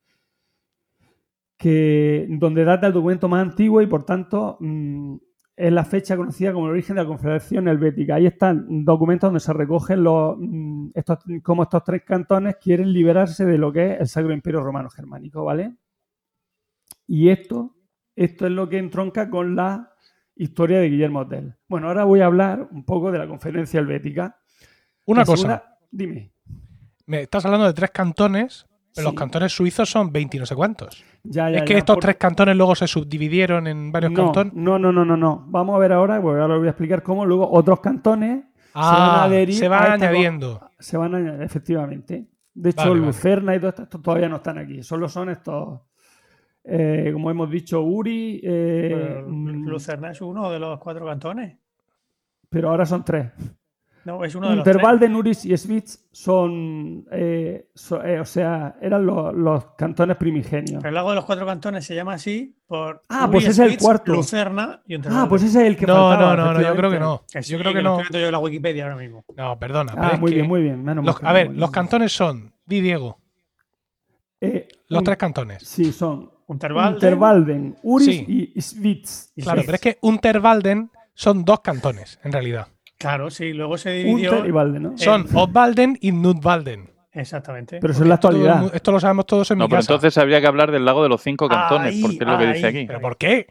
que, 1.57 2.27
donde 2.28 2.65
data 2.65 2.87
el 2.87 2.93
documento 2.93 3.28
más 3.28 3.43
antiguo 3.43 3.81
y 3.83 3.87
por 3.87 4.05
tanto 4.05 4.57
mm, 4.61 5.16
es 5.57 5.73
la 5.73 5.85
fecha 5.85 6.16
conocida 6.16 6.53
como 6.53 6.66
el 6.66 6.73
origen 6.73 6.97
de 6.97 7.03
la 7.03 7.09
Confederación 7.09 7.66
Helvética. 7.69 8.16
Ahí 8.16 8.27
están 8.27 8.85
documentos 8.85 9.28
donde 9.28 9.41
se 9.41 9.53
recogen 9.55 10.05
los, 10.05 10.37
mm, 10.39 10.91
estos, 10.95 11.19
cómo 11.43 11.62
estos 11.62 11.83
tres 11.83 12.03
cantones 12.05 12.57
quieren 12.61 12.93
liberarse 12.93 13.47
de 13.47 13.57
lo 13.59 13.73
que 13.73 13.95
es 13.95 14.01
el 14.01 14.09
Sacro 14.09 14.33
Imperio 14.35 14.62
Romano 14.62 14.91
Germánico, 14.91 15.45
¿vale? 15.45 15.74
Y 17.07 17.31
esto, 17.31 17.74
esto 18.15 18.47
es 18.47 18.53
lo 18.53 18.69
que 18.69 18.78
entronca 18.78 19.31
con 19.31 19.57
la 19.57 19.93
historia 20.35 20.78
de 20.81 20.91
Guillermo 20.91 21.27
Tell. 21.27 21.55
Bueno, 21.69 21.89
ahora 21.89 22.05
voy 22.05 22.20
a 22.20 22.27
hablar 22.27 22.69
un 22.70 22.85
poco 22.85 23.11
de 23.11 23.19
la 23.19 23.27
Conferencia 23.28 23.81
Helvética. 23.81 24.39
Una 25.07 25.24
cosa, 25.24 25.37
segunda- 25.37 25.78
Dime. 25.91 26.33
me 27.07 27.23
estás 27.23 27.47
hablando 27.47 27.66
de 27.66 27.73
tres 27.73 27.91
cantones, 27.93 28.66
pero 28.97 29.09
Sí. 29.10 29.14
los 29.14 29.20
cantones 29.20 29.52
suizos 29.52 29.89
son 29.90 30.10
20 30.10 30.36
y 30.39 30.40
no 30.40 30.47
sé 30.47 30.55
cuántos. 30.56 31.05
Ya, 31.23 31.51
ya, 31.51 31.59
es 31.59 31.62
que 31.64 31.74
ya, 31.74 31.78
estos 31.81 31.97
por- 31.97 32.02
tres 32.02 32.16
cantones 32.16 32.56
luego 32.56 32.74
se 32.74 32.89
subdividieron 32.89 33.66
en 33.66 33.93
varios 33.93 34.10
no, 34.12 34.24
cantones. 34.24 34.55
no, 34.55 34.78
no, 34.78 34.90
no, 34.90 35.05
no, 35.05 35.16
no. 35.16 35.44
Vamos 35.48 35.77
a 35.77 35.78
ver 35.78 35.93
ahora, 35.93 36.20
porque 36.20 36.40
ahora 36.40 36.55
os 36.55 36.60
voy 36.60 36.68
a 36.68 36.70
explicar 36.70 37.02
cómo 37.02 37.24
luego 37.27 37.48
otros 37.52 37.81
cantones 37.81 38.44
Ah, 38.78 38.82
se 38.94 39.01
van 39.01 39.10
a 39.10 39.24
adherir 39.24 39.55
se 39.55 39.66
a 39.66 39.68
van 39.68 39.82
esta 39.93 39.94
añadiendo. 40.09 40.70
Se 40.78 40.97
van 40.97 41.14
a 41.14 41.18
añadir, 41.18 41.43
efectivamente. 41.43 42.27
De 42.55 42.70
hecho, 42.70 42.78
Vale, 42.81 42.90
vale. 42.90 43.02
Lucerna 43.06 43.55
y 43.55 43.60
todo 43.60 43.70
esto, 43.70 44.01
todavía 44.01 44.28
no 44.28 44.36
están 44.36 44.59
aquí. 44.59 44.82
Solo 44.82 45.09
son 45.09 45.28
estos, 45.31 45.81
eh, 46.64 47.10
como 47.12 47.31
hemos 47.31 47.51
dicho, 47.51 47.82
Uri, 47.82 48.40
eh, 48.43 49.23
mm, 49.27 49.66
Lucerna 49.68 50.10
es 50.10 50.20
uno 50.20 50.51
de 50.51 50.59
los 50.59 50.78
cuatro 50.78 51.05
cantones. 51.06 51.56
pero 52.48 52.70
ahora 52.70 52.86
son 52.86 53.05
tres. 53.05 53.31
No, 54.07 54.24
es 54.24 54.35
uno 54.37 54.49
de 54.51 54.55
los 54.57 54.65
tres. 54.65 54.77
Unterwalden, 54.77 55.16
Uris 55.16 55.45
y 55.45 55.57
Schwyz 55.57 56.07
son, 56.12 57.05
eh, 57.11 57.69
so- 57.74 58.03
eh, 58.05 58.20
o 58.20 58.24
sea, 58.24 58.77
eran 58.81 59.05
los, 59.05 59.35
los 59.35 59.65
cantones 59.77 60.16
primigenios. 60.16 60.77
Pero 60.78 60.89
el 60.91 60.95
lago 60.95 61.11
de 61.11 61.16
los 61.16 61.24
cuatro 61.24 61.45
cantones 61.45 61.85
se 61.85 61.95
llama 61.97 62.15
así 62.15 62.57
por 62.69 63.03
Ah, 63.09 63.28
pues 63.31 63.43
Uri, 63.45 63.51
ese 63.51 63.66
es 63.66 63.73
el 63.73 63.78
cuarto. 63.78 64.12
Lucerna 64.12 64.81
y 64.87 64.95
Unterwalden. 64.95 65.27
Ah, 65.27 65.28
pues 65.28 65.43
ese 65.43 65.61
es 65.62 65.66
el 65.66 65.77
que 65.77 65.87
No, 65.87 65.95
faltaba, 65.95 66.37
no, 66.37 66.45
no, 66.47 66.53
no, 66.55 66.62
yo 66.62 66.77
creo 66.77 66.91
que 66.93 67.01
no. 67.01 67.24
Que 67.33 67.43
sí, 67.43 67.51
Yo 67.53 67.59
creo 67.59 67.73
que 67.74 67.83
lo 67.83 67.97
no. 67.97 68.01
estoy 68.03 68.20
yo 68.20 68.27
en 68.27 68.33
la 68.33 68.39
Wikipedia 68.39 68.85
ahora 68.85 68.97
mismo. 68.97 69.24
No, 69.37 69.59
perdona. 69.59 69.93
pero 69.93 70.05
Ah, 70.07 70.11
es 70.15 70.20
muy 70.20 70.31
que 70.31 70.35
bien, 70.37 70.47
muy 70.49 70.62
bien. 70.62 70.85
menos 70.85 71.05
mal 71.05 71.07
los- 71.07 71.19
que 71.20 71.27
a 71.27 71.33
ver, 71.33 71.51
los 71.57 71.70
cantones 71.73 72.12
son, 72.12 72.55
di 72.65 72.81
Diego, 72.81 73.19
Eh, 74.41 74.69
los 74.89 74.99
un- 75.01 75.05
tres 75.05 75.16
cantones. 75.16 75.62
Sí, 75.66 75.93
son 75.93 76.31
Unterwalden. 76.47 76.95
Unterwalden, 76.95 77.77
Uris 77.83 78.07
Sí. 78.07 78.24
y 78.28 78.53
y 79.35 79.43
Claro, 79.43 79.62
pero 79.66 79.74
es 79.74 79.81
que 79.81 79.99
Unterwalden 80.01 80.91
son 81.15 81.45
dos 81.45 81.59
cantones, 81.61 82.20
en 82.23 82.31
realidad. 82.33 82.69
Claro, 82.98 83.31
sí, 83.31 83.52
luego 83.52 83.77
se 83.78 83.90
dividió. 83.90 84.32
Unter 84.32 84.47
y 84.48 84.51
Walden, 84.52 84.82
¿no? 84.82 84.98
Son 84.98 85.27
Obwalden 85.35 85.98
y 86.01 86.12
Nudwalden. 86.12 86.90
Exactamente. 87.12 87.78
Pero 87.81 87.93
eso 87.93 88.02
es 88.02 88.09
la 88.09 88.14
actualidad. 88.16 88.74
esto 88.74 88.93
lo 88.93 89.01
sabemos 89.01 89.27
todos 89.27 89.51
en 89.51 89.59
No, 89.59 89.64
mi 89.64 89.70
pero 89.70 89.78
casa. 89.81 89.93
entonces 89.94 90.18
habría 90.18 90.40
que 90.40 90.47
hablar 90.47 90.70
del 90.70 90.85
lago 90.85 91.02
de 91.02 91.09
los 91.09 91.23
cinco 91.23 91.48
cantones, 91.48 91.94
Ahí, 91.94 92.02
porque 92.02 92.18
es 92.20 92.27
lo 92.27 92.39
que 92.39 92.47
dice 92.52 92.66
aquí. 92.66 92.85
¿Pero 92.86 93.01
por 93.01 93.16
qué? 93.16 93.47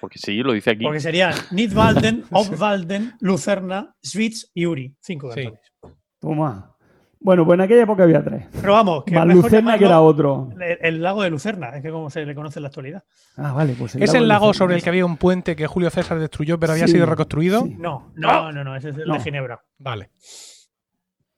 Porque 0.00 0.18
sí, 0.18 0.36
lo 0.42 0.52
dice 0.52 0.70
aquí. 0.72 0.84
Porque 0.84 1.00
serían 1.00 1.32
Nidwalden, 1.50 2.24
Obwalden, 2.30 3.14
Lucerna, 3.20 3.94
Schwyz 4.04 4.50
y 4.52 4.66
Uri. 4.66 4.94
Cinco 5.00 5.32
Sí. 5.32 5.44
cantones. 5.44 5.72
Toma. 6.20 6.73
Bueno, 7.24 7.44
pues 7.46 7.56
en 7.56 7.62
aquella 7.62 7.82
época 7.84 8.02
había 8.04 8.22
tres. 8.22 8.46
Pero 8.60 8.74
vamos, 8.74 9.02
que 9.04 9.14
Más 9.14 9.26
mejor 9.26 9.44
Lucerna 9.44 9.78
que 9.78 9.86
era 9.86 10.00
otro. 10.02 10.50
el, 10.60 10.78
el 10.82 11.02
lago 11.02 11.22
de 11.22 11.30
Lucerna, 11.30 11.70
es 11.70 11.82
que 11.82 11.90
como 11.90 12.10
se 12.10 12.24
le 12.26 12.34
conoce 12.34 12.58
en 12.58 12.64
la 12.64 12.68
actualidad. 12.68 13.02
Ah, 13.38 13.52
vale, 13.52 13.74
pues 13.78 13.96
¿Es 13.96 14.12
el 14.12 14.28
lago 14.28 14.52
sobre 14.52 14.76
el 14.76 14.82
que 14.82 14.90
había 14.90 15.06
un 15.06 15.16
puente 15.16 15.56
que 15.56 15.66
Julio 15.66 15.88
César 15.90 16.18
destruyó 16.18 16.60
pero 16.60 16.72
había 16.74 16.86
Sí, 16.86 16.92
sido 16.92 17.06
reconstruido? 17.06 17.62
sí. 17.62 17.76
No, 17.78 18.12
no, 18.14 18.52
no, 18.52 18.62
no, 18.62 18.76
ese 18.76 18.90
es 18.90 18.98
el 18.98 19.08
No. 19.08 19.14
de 19.14 19.20
Ginebra. 19.20 19.64
Vale. 19.78 20.10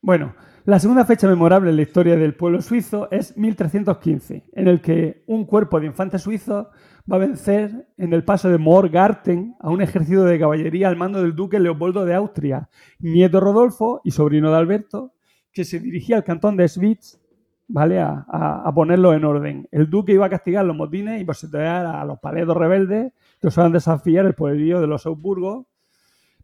Bueno, 0.02 0.34
la 0.64 0.78
segunda 0.78 1.04
fecha 1.04 1.26
memorable 1.28 1.70
en 1.70 1.76
la 1.76 1.82
historia 1.82 2.16
del 2.16 2.34
pueblo 2.34 2.60
suizo 2.62 3.08
es 3.10 3.36
1315, 3.36 4.44
en 4.54 4.68
el 4.68 4.80
que 4.80 5.22
un 5.26 5.44
cuerpo 5.44 5.80
de 5.80 5.86
infantes 5.86 6.22
suizos 6.22 6.66
va 7.10 7.16
a 7.16 7.20
vencer 7.20 7.88
en 7.96 8.12
el 8.12 8.24
paso 8.24 8.48
de 8.48 8.58
Morgarten 8.58 9.54
a 9.60 9.70
un 9.70 9.80
ejército 9.82 10.24
de 10.24 10.38
caballería 10.38 10.88
al 10.88 10.96
mando 10.96 11.22
del 11.22 11.34
duque 11.36 11.60
Leopoldo 11.60 12.04
de 12.04 12.14
Austria, 12.14 12.68
nieto 12.98 13.38
Rodolfo 13.40 14.00
y 14.04 14.10
sobrino 14.10 14.50
de 14.50 14.56
Alberto, 14.56 15.12
que 15.56 15.64
se 15.64 15.80
dirigía 15.80 16.16
al 16.18 16.24
cantón 16.24 16.56
de 16.58 16.68
Schwyz, 16.68 17.18
¿vale? 17.66 17.98
A, 17.98 18.26
a- 18.28 18.74
ponerlo 18.74 19.14
en 19.14 19.24
orden. 19.24 19.68
El 19.72 19.88
duque 19.88 20.12
iba 20.12 20.26
a 20.26 20.30
castigar 20.30 20.66
los 20.66 20.76
motines 20.76 21.18
y 21.20 21.24
bocetear 21.24 21.86
a 21.86 22.04
los 22.04 22.18
paledos 22.20 22.54
rebeldes 22.56 23.12
que 23.40 23.48
osaban 23.48 23.72
desafiar 23.72 24.26
el 24.26 24.34
poderío 24.34 24.82
de 24.82 24.86
los 24.86 25.06
Augsburgos, 25.06 25.64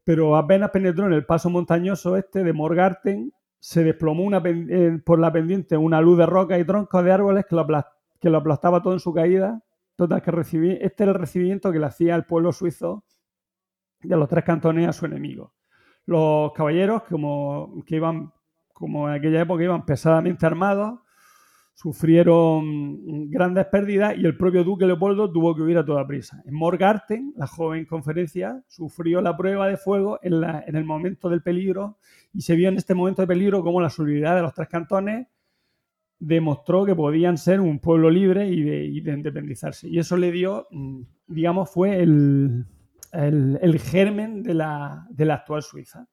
pero 0.05 0.35
apenas 0.37 0.71
penetró 0.71 1.07
en 1.07 1.13
el 1.13 1.27
paso 1.27 1.51
montañoso 1.51 2.17
este 2.17 2.43
de 2.43 2.53
Morgarten, 2.55 3.33
se 3.61 3.85
desplomó 3.85 4.25
una 4.25 4.43
eh, 4.45 4.99
por 5.05 5.19
la 5.21 5.31
pendiente 5.31 5.77
una 5.77 6.01
luz 6.01 6.17
de 6.19 6.27
roca 6.27 6.59
y 6.59 6.65
troncos 6.65 7.05
de 7.05 7.13
árboles 7.13 7.45
que 7.47 7.55
lo, 7.55 7.63
aplas- 7.67 7.87
que 8.19 8.31
lo 8.31 8.39
aplastaba 8.39 8.83
todo 8.83 8.95
en 8.95 9.01
su 9.01 9.13
caída. 9.13 9.63
Total, 9.95 10.23
que 10.23 10.31
recibí, 10.31 10.71
este 10.81 11.03
era 11.05 11.13
el 11.13 11.19
recibimiento 11.19 11.71
que 11.71 11.79
le 11.79 11.87
hacía 11.87 12.17
el 12.17 12.25
pueblo 12.25 12.51
suizo 12.51 13.05
de 14.03 14.17
los 14.17 14.29
tres 14.29 14.43
cantones 14.45 14.89
a 14.89 14.93
su 14.93 15.05
enemigo. 15.07 15.53
Los 16.07 16.53
caballeros, 16.55 17.03
como, 17.05 17.85
que 17.87 17.97
iban, 17.97 18.33
como 18.83 19.09
en 19.09 19.15
aquella 19.15 19.43
época 19.43 19.63
iban 19.63 19.87
pesadamente 19.87 20.45
armados, 20.45 20.99
sufrieron 21.73 23.31
grandes 23.31 23.67
pérdidas 23.67 24.19
y 24.19 24.27
el 24.27 24.37
propio 24.37 24.65
duque 24.65 24.87
Leopoldo 24.87 25.31
tuvo 25.31 25.55
que 25.55 25.63
huir 25.63 25.79
a 25.79 25.85
toda 25.85 26.05
prisa. 26.05 26.43
En 26.47 26.55
Morgarten, 26.55 27.33
la 27.37 27.47
joven 27.47 27.87
conferencia, 27.87 28.61
sufrió 28.67 29.21
la 29.21 29.37
prueba 29.37 29.69
de 29.69 29.77
fuego 29.77 30.19
en, 30.21 30.43
el 30.75 30.85
momento 30.85 31.29
del 31.29 31.43
peligro 31.43 31.99
y 32.35 32.41
se 32.41 32.57
vio 32.57 32.71
en 32.71 32.77
este 32.77 32.93
momento 32.93 33.23
de 33.23 33.29
peligro 33.29 33.63
como 33.63 33.81
la 33.81 33.89
solidaridad 33.89 34.35
de 34.35 34.43
los 34.43 34.53
tres 34.53 34.67
cantones 34.67 35.29
demostró 36.19 36.85
que 36.85 36.97
podían 36.97 37.39
ser 37.39 37.61
un 37.61 37.79
pueblo 37.79 38.11
libre 38.11 38.49
y 38.49 39.01
de, 39.01 39.13
independizarse. 39.13 39.89
Y 39.89 40.01
eso 40.01 40.17
le 40.17 40.33
dio, 40.33 40.67
mm, 40.73 41.03
digamos, 41.29 41.71
fue 41.71 42.03
el, 42.03 42.67
germen 43.79 44.43
de 44.43 44.55
la 44.55 45.07
actual 45.35 45.63
Suiza. 45.63 46.09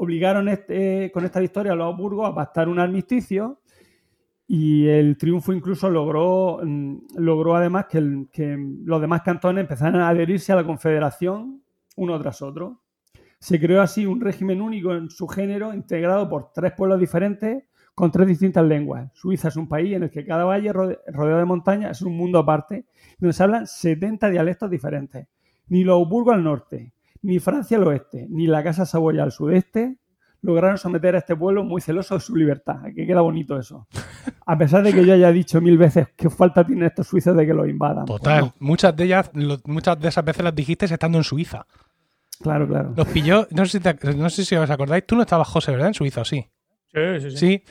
Obligaron 0.00 0.48
este- 0.48 1.10
con 1.12 1.24
esta 1.24 1.40
victoria 1.40 1.72
a 1.72 1.74
los 1.74 1.86
Habsburgos 1.92 2.28
a 2.30 2.34
pactar 2.34 2.68
un 2.68 2.78
armisticio 2.78 3.60
y 4.46 4.86
el 4.86 5.18
triunfo 5.18 5.52
incluso 5.52 5.90
logró, 5.90 6.60
mm, 6.64 6.96
logró 7.16 7.56
además 7.56 7.86
que, 7.86 8.00
los 8.00 9.00
demás 9.00 9.22
cantones 9.22 9.62
empezaran 9.62 10.00
a 10.00 10.08
adherirse 10.08 10.52
a 10.52 10.56
la 10.56 10.64
confederación 10.64 11.62
uno 11.96 12.18
tras 12.20 12.42
otro. 12.42 12.80
Se 13.40 13.58
creó 13.60 13.82
así 13.82 14.06
un 14.06 14.20
régimen 14.20 14.60
único 14.62 14.94
en 14.94 15.10
su 15.10 15.26
género, 15.28 15.74
integrado 15.74 16.28
por 16.28 16.52
tres 16.52 16.72
pueblos 16.72 16.98
diferentes 17.00 17.64
con 17.94 18.12
tres 18.12 18.28
distintas 18.28 18.64
lenguas. 18.64 19.10
Suiza 19.14 19.48
es 19.48 19.56
un 19.56 19.68
país 19.68 19.96
en 19.96 20.04
el 20.04 20.10
que 20.10 20.24
cada 20.24 20.44
valle 20.44 20.72
rode- 20.72 21.00
rodeado 21.08 21.40
de 21.40 21.44
montañas 21.44 21.90
es 21.90 22.02
un 22.02 22.16
mundo 22.16 22.38
aparte, 22.38 22.86
donde 23.18 23.32
se 23.32 23.42
hablan 23.42 23.66
70 23.66 24.30
dialectos 24.30 24.70
diferentes. 24.70 25.26
Ni 25.68 25.82
los 25.82 25.94
Augsburgo 25.94 26.30
al 26.32 26.44
norte, 26.44 26.92
ni 27.22 27.38
Francia 27.38 27.76
al 27.76 27.84
oeste, 27.86 28.26
ni 28.30 28.46
la 28.46 28.62
Casa 28.62 28.86
Saboya 28.86 29.22
al 29.22 29.32
sudeste 29.32 29.96
lograron 30.40 30.78
someter 30.78 31.16
a 31.16 31.18
este 31.18 31.34
pueblo 31.34 31.64
muy 31.64 31.80
celoso 31.80 32.14
de 32.14 32.20
su 32.20 32.36
libertad. 32.36 32.76
Que 32.94 33.06
queda 33.06 33.20
bonito 33.22 33.58
eso. 33.58 33.88
A 34.46 34.56
pesar 34.56 34.84
de 34.84 34.92
que 34.92 35.04
yo 35.04 35.12
haya 35.12 35.32
dicho 35.32 35.60
mil 35.60 35.76
veces 35.76 36.08
que 36.16 36.30
falta 36.30 36.64
tienen 36.64 36.84
estos 36.84 37.08
suizos 37.08 37.36
de 37.36 37.44
que 37.44 37.52
los 37.52 37.68
invadan. 37.68 38.04
Pues 38.04 38.20
Total. 38.20 38.40
no. 38.44 38.54
Muchas 38.60 38.94
de 38.94 39.04
ellas, 39.04 39.30
lo- 39.34 39.58
muchas 39.64 39.98
de 39.98 40.08
esas 40.08 40.24
veces 40.24 40.44
las 40.44 40.54
dijiste 40.54 40.84
estando 40.86 41.18
en 41.18 41.24
Suiza. 41.24 41.66
Claro, 42.40 42.68
claro. 42.68 42.92
Los 42.96 43.08
pilló, 43.08 43.48
no 43.50 43.66
sé, 43.66 43.78
si 43.78 43.80
te- 43.80 44.14
no 44.14 44.30
sé 44.30 44.44
si 44.44 44.54
os 44.54 44.70
acordáis, 44.70 45.04
tú 45.04 45.16
no 45.16 45.22
estabas, 45.22 45.48
José, 45.48 45.72
¿verdad? 45.72 45.88
En 45.88 45.94
Suiza, 45.94 46.20
¿o 46.20 46.24
sí? 46.24 46.46
Sí, 46.94 47.00
sí, 47.20 47.30
sí. 47.32 47.36
Sí. 47.36 47.62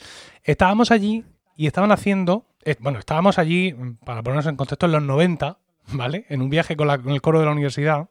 Estábamos 0.43 0.91
allí 0.91 1.23
y 1.55 1.67
estaban 1.67 1.91
haciendo, 1.93 2.45
eh, 2.65 2.75
bueno, 2.81 2.99
estábamos 2.99 3.39
allí, 3.39 3.73
para 4.05 4.21
ponernos 4.21 4.45
en 4.45 4.57
contexto, 4.57 4.85
en 4.87 4.91
los 4.91 5.03
90, 5.03 5.57
¿vale? 5.93 6.25
En 6.27 6.41
un 6.41 6.49
viaje 6.49 6.75
con, 6.75 6.87
la- 6.87 6.97
con 6.97 7.13
el 7.13 7.21
coro 7.21 7.39
de 7.39 7.45
la 7.45 7.53
universidad. 7.53 8.09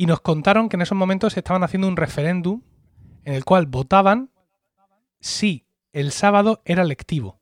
Y 0.00 0.06
nos 0.06 0.22
contaron 0.22 0.70
que 0.70 0.76
en 0.76 0.80
esos 0.80 0.96
momentos 0.96 1.36
estaban 1.36 1.62
haciendo 1.62 1.86
un 1.86 1.98
referéndum 1.98 2.62
en 3.22 3.34
el 3.34 3.44
cual 3.44 3.66
votaban 3.66 4.30
si 5.20 5.66
el 5.92 6.10
sábado 6.10 6.62
era 6.64 6.84
lectivo. 6.84 7.38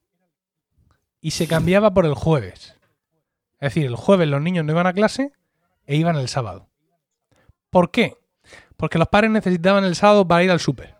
Y 1.20 1.30
se 1.30 1.46
cambiaba 1.46 1.94
por 1.94 2.04
el 2.04 2.14
jueves. 2.14 2.74
Es 3.60 3.72
decir, 3.72 3.86
el 3.86 3.94
jueves 3.94 4.26
los 4.26 4.42
niños 4.42 4.64
no 4.64 4.72
iban 4.72 4.88
a 4.88 4.92
clase 4.92 5.30
e 5.86 5.94
iban 5.94 6.16
el 6.16 6.28
sábado. 6.28 6.68
¿Por 7.70 7.92
qué? 7.92 8.16
Porque 8.76 8.98
los 8.98 9.06
padres 9.06 9.30
necesitaban 9.30 9.84
el 9.84 9.94
sábado 9.94 10.26
para 10.26 10.42
ir 10.42 10.50
al 10.50 10.58
súper. 10.58 10.96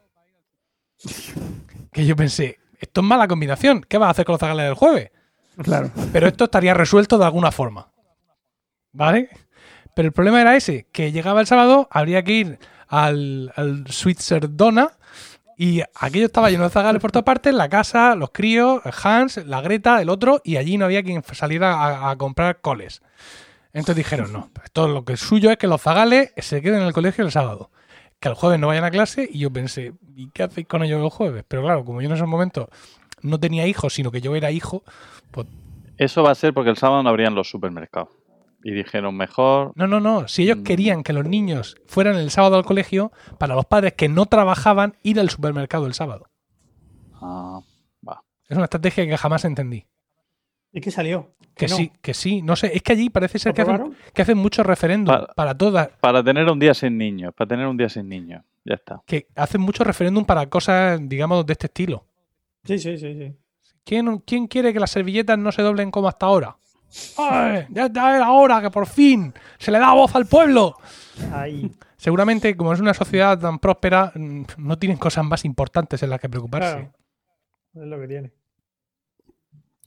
Que 1.90 2.06
yo 2.06 2.14
pensé, 2.14 2.60
esto 2.78 3.00
es 3.00 3.04
mala 3.04 3.26
combinación. 3.26 3.80
¿Qué 3.80 3.98
vas 3.98 4.06
a 4.06 4.10
hacer 4.10 4.24
con 4.24 4.34
los 4.34 4.40
zagales 4.40 4.66
del 4.66 4.74
jueves? 4.74 5.10
Claro. 5.60 5.90
Pero 6.12 6.28
esto 6.28 6.44
estaría 6.44 6.72
resuelto 6.72 7.18
de 7.18 7.24
alguna 7.24 7.50
forma. 7.50 7.90
¿Vale? 8.92 9.28
Pero 9.98 10.06
el 10.06 10.12
problema 10.12 10.40
era 10.40 10.54
ese, 10.54 10.86
que 10.92 11.10
llegaba 11.10 11.40
el 11.40 11.48
sábado, 11.48 11.88
habría 11.90 12.22
que 12.22 12.32
ir 12.32 12.58
al, 12.86 13.52
al 13.56 13.84
Switzer 13.88 14.54
Donna 14.54 14.92
y 15.56 15.82
aquello 15.96 16.26
estaba 16.26 16.50
lleno 16.50 16.62
de 16.62 16.70
zagales 16.70 17.02
por 17.02 17.10
todas 17.10 17.24
partes, 17.24 17.52
la 17.52 17.68
casa, 17.68 18.14
los 18.14 18.30
críos, 18.30 18.80
Hans, 19.02 19.44
la 19.44 19.60
Greta, 19.60 20.00
el 20.00 20.08
otro, 20.08 20.40
y 20.44 20.56
allí 20.56 20.78
no 20.78 20.84
había 20.84 21.02
quien 21.02 21.24
saliera 21.24 21.74
a, 21.74 22.10
a 22.12 22.16
comprar 22.16 22.60
coles. 22.60 23.02
Entonces 23.72 23.96
dijeron, 23.96 24.32
no, 24.32 24.50
esto 24.62 24.86
lo 24.86 25.04
que 25.04 25.14
es 25.14 25.20
suyo 25.20 25.50
es 25.50 25.56
que 25.56 25.66
los 25.66 25.82
zagales 25.82 26.32
se 26.36 26.62
queden 26.62 26.82
en 26.82 26.86
el 26.86 26.92
colegio 26.92 27.24
el 27.24 27.32
sábado. 27.32 27.72
Que 28.20 28.28
el 28.28 28.36
jueves 28.36 28.60
no 28.60 28.68
vayan 28.68 28.84
a 28.84 28.92
clase 28.92 29.28
y 29.28 29.40
yo 29.40 29.52
pensé, 29.52 29.94
¿y 30.14 30.30
qué 30.30 30.44
hacéis 30.44 30.68
con 30.68 30.84
ellos 30.84 31.02
el 31.02 31.10
jueves? 31.10 31.44
Pero 31.48 31.62
claro, 31.62 31.84
como 31.84 32.00
yo 32.02 32.06
en 32.06 32.14
esos 32.14 32.28
momentos 32.28 32.68
no 33.22 33.40
tenía 33.40 33.66
hijos, 33.66 33.94
sino 33.94 34.12
que 34.12 34.20
yo 34.20 34.36
era 34.36 34.52
hijo, 34.52 34.84
pues 35.32 35.48
Eso 35.96 36.22
va 36.22 36.30
a 36.30 36.36
ser 36.36 36.54
porque 36.54 36.70
el 36.70 36.76
sábado 36.76 37.02
no 37.02 37.08
habrían 37.08 37.34
los 37.34 37.50
supermercados. 37.50 38.10
Y 38.62 38.72
dijeron 38.72 39.16
mejor. 39.16 39.72
No, 39.76 39.86
no, 39.86 40.00
no. 40.00 40.26
Si 40.28 40.42
ellos 40.42 40.58
Mm. 40.58 40.62
querían 40.64 41.02
que 41.04 41.12
los 41.12 41.24
niños 41.24 41.76
fueran 41.86 42.16
el 42.16 42.30
sábado 42.30 42.56
al 42.56 42.64
colegio, 42.64 43.12
para 43.38 43.54
los 43.54 43.64
padres 43.66 43.92
que 43.94 44.08
no 44.08 44.26
trabajaban, 44.26 44.96
ir 45.02 45.20
al 45.20 45.30
supermercado 45.30 45.86
el 45.86 45.94
sábado. 45.94 46.26
ah, 47.20 47.60
va. 48.06 48.22
Es 48.48 48.56
una 48.56 48.64
estrategia 48.64 49.06
que 49.06 49.16
jamás 49.16 49.44
entendí. 49.44 49.84
¿Y 50.72 50.80
qué 50.80 50.90
salió? 50.90 51.34
Que 51.54 51.66
no. 51.66 51.76
sí, 51.76 51.90
que 52.02 52.14
sí. 52.14 52.42
No 52.42 52.54
sé, 52.56 52.70
es 52.76 52.82
que 52.82 52.92
allí 52.92 53.10
parece 53.10 53.38
ser 53.38 53.50
¿Lo 53.50 53.54
que 53.54 53.62
hacen, 53.62 53.96
que 54.14 54.22
hacen 54.22 54.38
muchos 54.38 54.64
referéndum 54.64 55.12
Para- 55.14 55.26
para 55.34 55.56
todas. 55.56 55.88
Para 56.00 56.22
tener 56.22 56.48
un 56.50 56.58
día 56.58 56.74
sin 56.74 56.96
niños. 56.98 57.34
Para 57.34 57.48
tener 57.48 57.66
un 57.66 57.76
día 57.76 57.88
sin 57.88 58.08
niños. 58.08 58.44
Ya 58.64 58.74
está. 58.74 59.02
Que 59.06 59.26
hacen 59.34 59.60
muchos 59.60 59.86
referéndum 59.86 60.24
para 60.24 60.46
cosas, 60.46 61.00
digamos, 61.08 61.44
de 61.46 61.52
este 61.54 61.66
estilo. 61.66 62.04
Sí, 62.64 62.78
sí, 62.78 62.96
sí, 62.98 63.14
sí. 63.14 63.34
¿Quién, 63.84 64.18
quién 64.18 64.46
quiere 64.46 64.72
que 64.72 64.78
las 64.80 64.90
servilletas 64.90 65.38
no 65.38 65.50
se 65.50 65.62
doblen 65.62 65.90
como 65.90 66.06
hasta 66.08 66.26
ahora? 66.26 66.56
¡Ay! 67.18 67.66
Ya 67.70 67.90
ya 67.92 68.16
era 68.16 68.30
hora 68.30 68.60
que 68.62 68.70
por 68.70 68.86
fin 68.86 69.32
se 69.58 69.70
le 69.70 69.78
da 69.78 69.92
voz 69.94 70.14
al 70.14 70.26
pueblo. 70.26 70.74
Seguramente, 71.96 72.56
como 72.56 72.72
es 72.72 72.80
una 72.80 72.94
sociedad 72.94 73.38
tan 73.38 73.58
próspera, 73.58 74.12
mm, 74.14 74.42
no 74.58 74.78
tienen 74.78 74.98
cosas 74.98 75.24
más 75.24 75.44
importantes 75.44 76.02
en 76.02 76.10
las 76.10 76.20
que 76.20 76.28
preocuparse. 76.28 76.72
Claro. 76.74 76.92
Es 77.74 77.86
lo 77.86 78.00
que 78.00 78.08
tiene. 78.08 78.32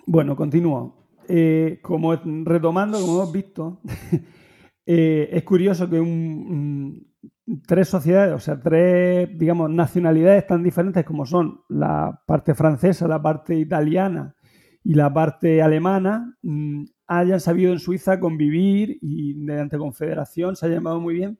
Bueno, 0.05 0.35
continúo. 0.35 0.97
Eh, 1.27 1.79
como 1.81 2.13
retomando, 2.15 2.99
como 2.99 3.13
hemos 3.21 3.31
visto, 3.31 3.79
eh, 4.85 5.29
es 5.31 5.43
curioso 5.43 5.89
que 5.89 5.99
un- 5.99 7.07
un- 7.47 7.61
tres 7.65 7.87
sociedades, 7.87 8.33
o 8.33 8.39
sea, 8.39 8.59
tres, 8.59 9.29
digamos, 9.37 9.69
nacionalidades 9.69 10.45
tan 10.47 10.63
diferentes 10.63 11.05
como 11.05 11.25
son 11.25 11.61
la 11.69 12.21
parte 12.25 12.53
francesa, 12.55 13.07
la 13.07 13.21
parte 13.21 13.55
italiana 13.55 14.35
y 14.83 14.93
la 14.95 15.13
parte 15.13 15.61
alemana, 15.61 16.37
mm, 16.41 16.85
hayan 17.07 17.39
sabido 17.39 17.73
en 17.73 17.79
Suiza 17.79 18.19
convivir 18.19 18.97
y 19.01 19.35
mediante 19.35 19.77
confederación 19.77 20.55
se 20.55 20.65
ha 20.65 20.69
llamado 20.69 20.99
muy 21.01 21.15
bien 21.15 21.39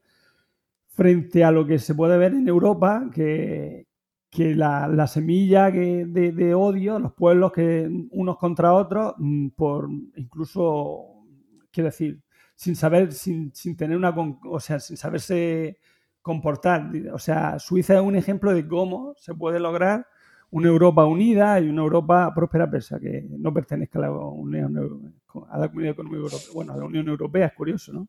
frente 0.89 1.43
a 1.43 1.51
lo 1.51 1.65
que 1.65 1.79
se 1.79 1.95
puede 1.95 2.17
ver 2.17 2.33
en 2.33 2.47
Europa, 2.47 3.09
que, 3.13 3.87
que 4.29 4.55
la, 4.55 4.87
la 4.87 5.07
semilla 5.07 5.71
que- 5.71 6.05
de, 6.05 6.31
de 6.31 6.53
odio, 6.53 6.99
los 6.99 7.13
pueblos 7.13 7.51
que 7.53 7.89
unos 8.11 8.37
contra 8.37 8.73
otros, 8.73 9.13
mm, 9.17 9.49
por 9.49 9.89
incluso, 10.15 11.25
quiero 11.71 11.87
decir, 11.89 12.21
sin 12.55 12.75
saber, 12.75 13.11
sin, 13.13 13.53
sin 13.55 13.75
tener 13.75 13.97
una, 13.97 14.09
o 14.49 14.59
sea, 14.59 14.79
sin 14.79 14.97
saberse 14.97 15.77
comportar. 16.21 16.91
O 17.13 17.17
sea, 17.19 17.57
Suiza 17.59 17.95
es 17.95 18.01
un 18.01 18.15
ejemplo 18.15 18.53
de 18.53 18.67
cómo 18.67 19.13
se 19.17 19.33
puede 19.33 19.59
lograr 19.59 20.05
una 20.51 20.67
Europa 20.67 21.05
unida 21.05 21.59
y 21.59 21.69
una 21.69 21.81
Europa 21.81 22.31
próspera, 22.35 22.69
pese 22.69 22.95
a 22.95 22.99
que 22.99 23.25
no 23.29 23.53
pertenezca 23.53 23.99
a 23.99 24.03
la 24.03 24.11
Unión, 24.11 25.15
Comunidad 25.25 25.91
Económica 25.91 26.23
Europea. 26.23 26.49
Bueno, 26.53 26.73
a 26.73 26.77
la 26.77 26.85
Unión 26.85 27.07
Europea 27.07 27.47
es 27.47 27.53
curioso, 27.53 27.93
¿no? 27.93 28.07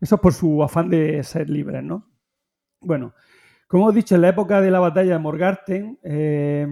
Eso 0.00 0.14
es 0.14 0.20
por 0.20 0.32
su 0.32 0.62
afán 0.62 0.88
de 0.88 1.22
ser 1.22 1.50
libres, 1.50 1.82
¿no? 1.82 2.06
Bueno, 2.80 3.12
como 3.66 3.90
he 3.90 3.94
dicho, 3.94 4.14
en 4.14 4.22
la 4.22 4.30
época 4.30 4.60
de 4.62 4.70
la 4.70 4.80
batalla 4.80 5.12
de 5.12 5.18
Morgarten, 5.18 5.98
eh, 6.02 6.66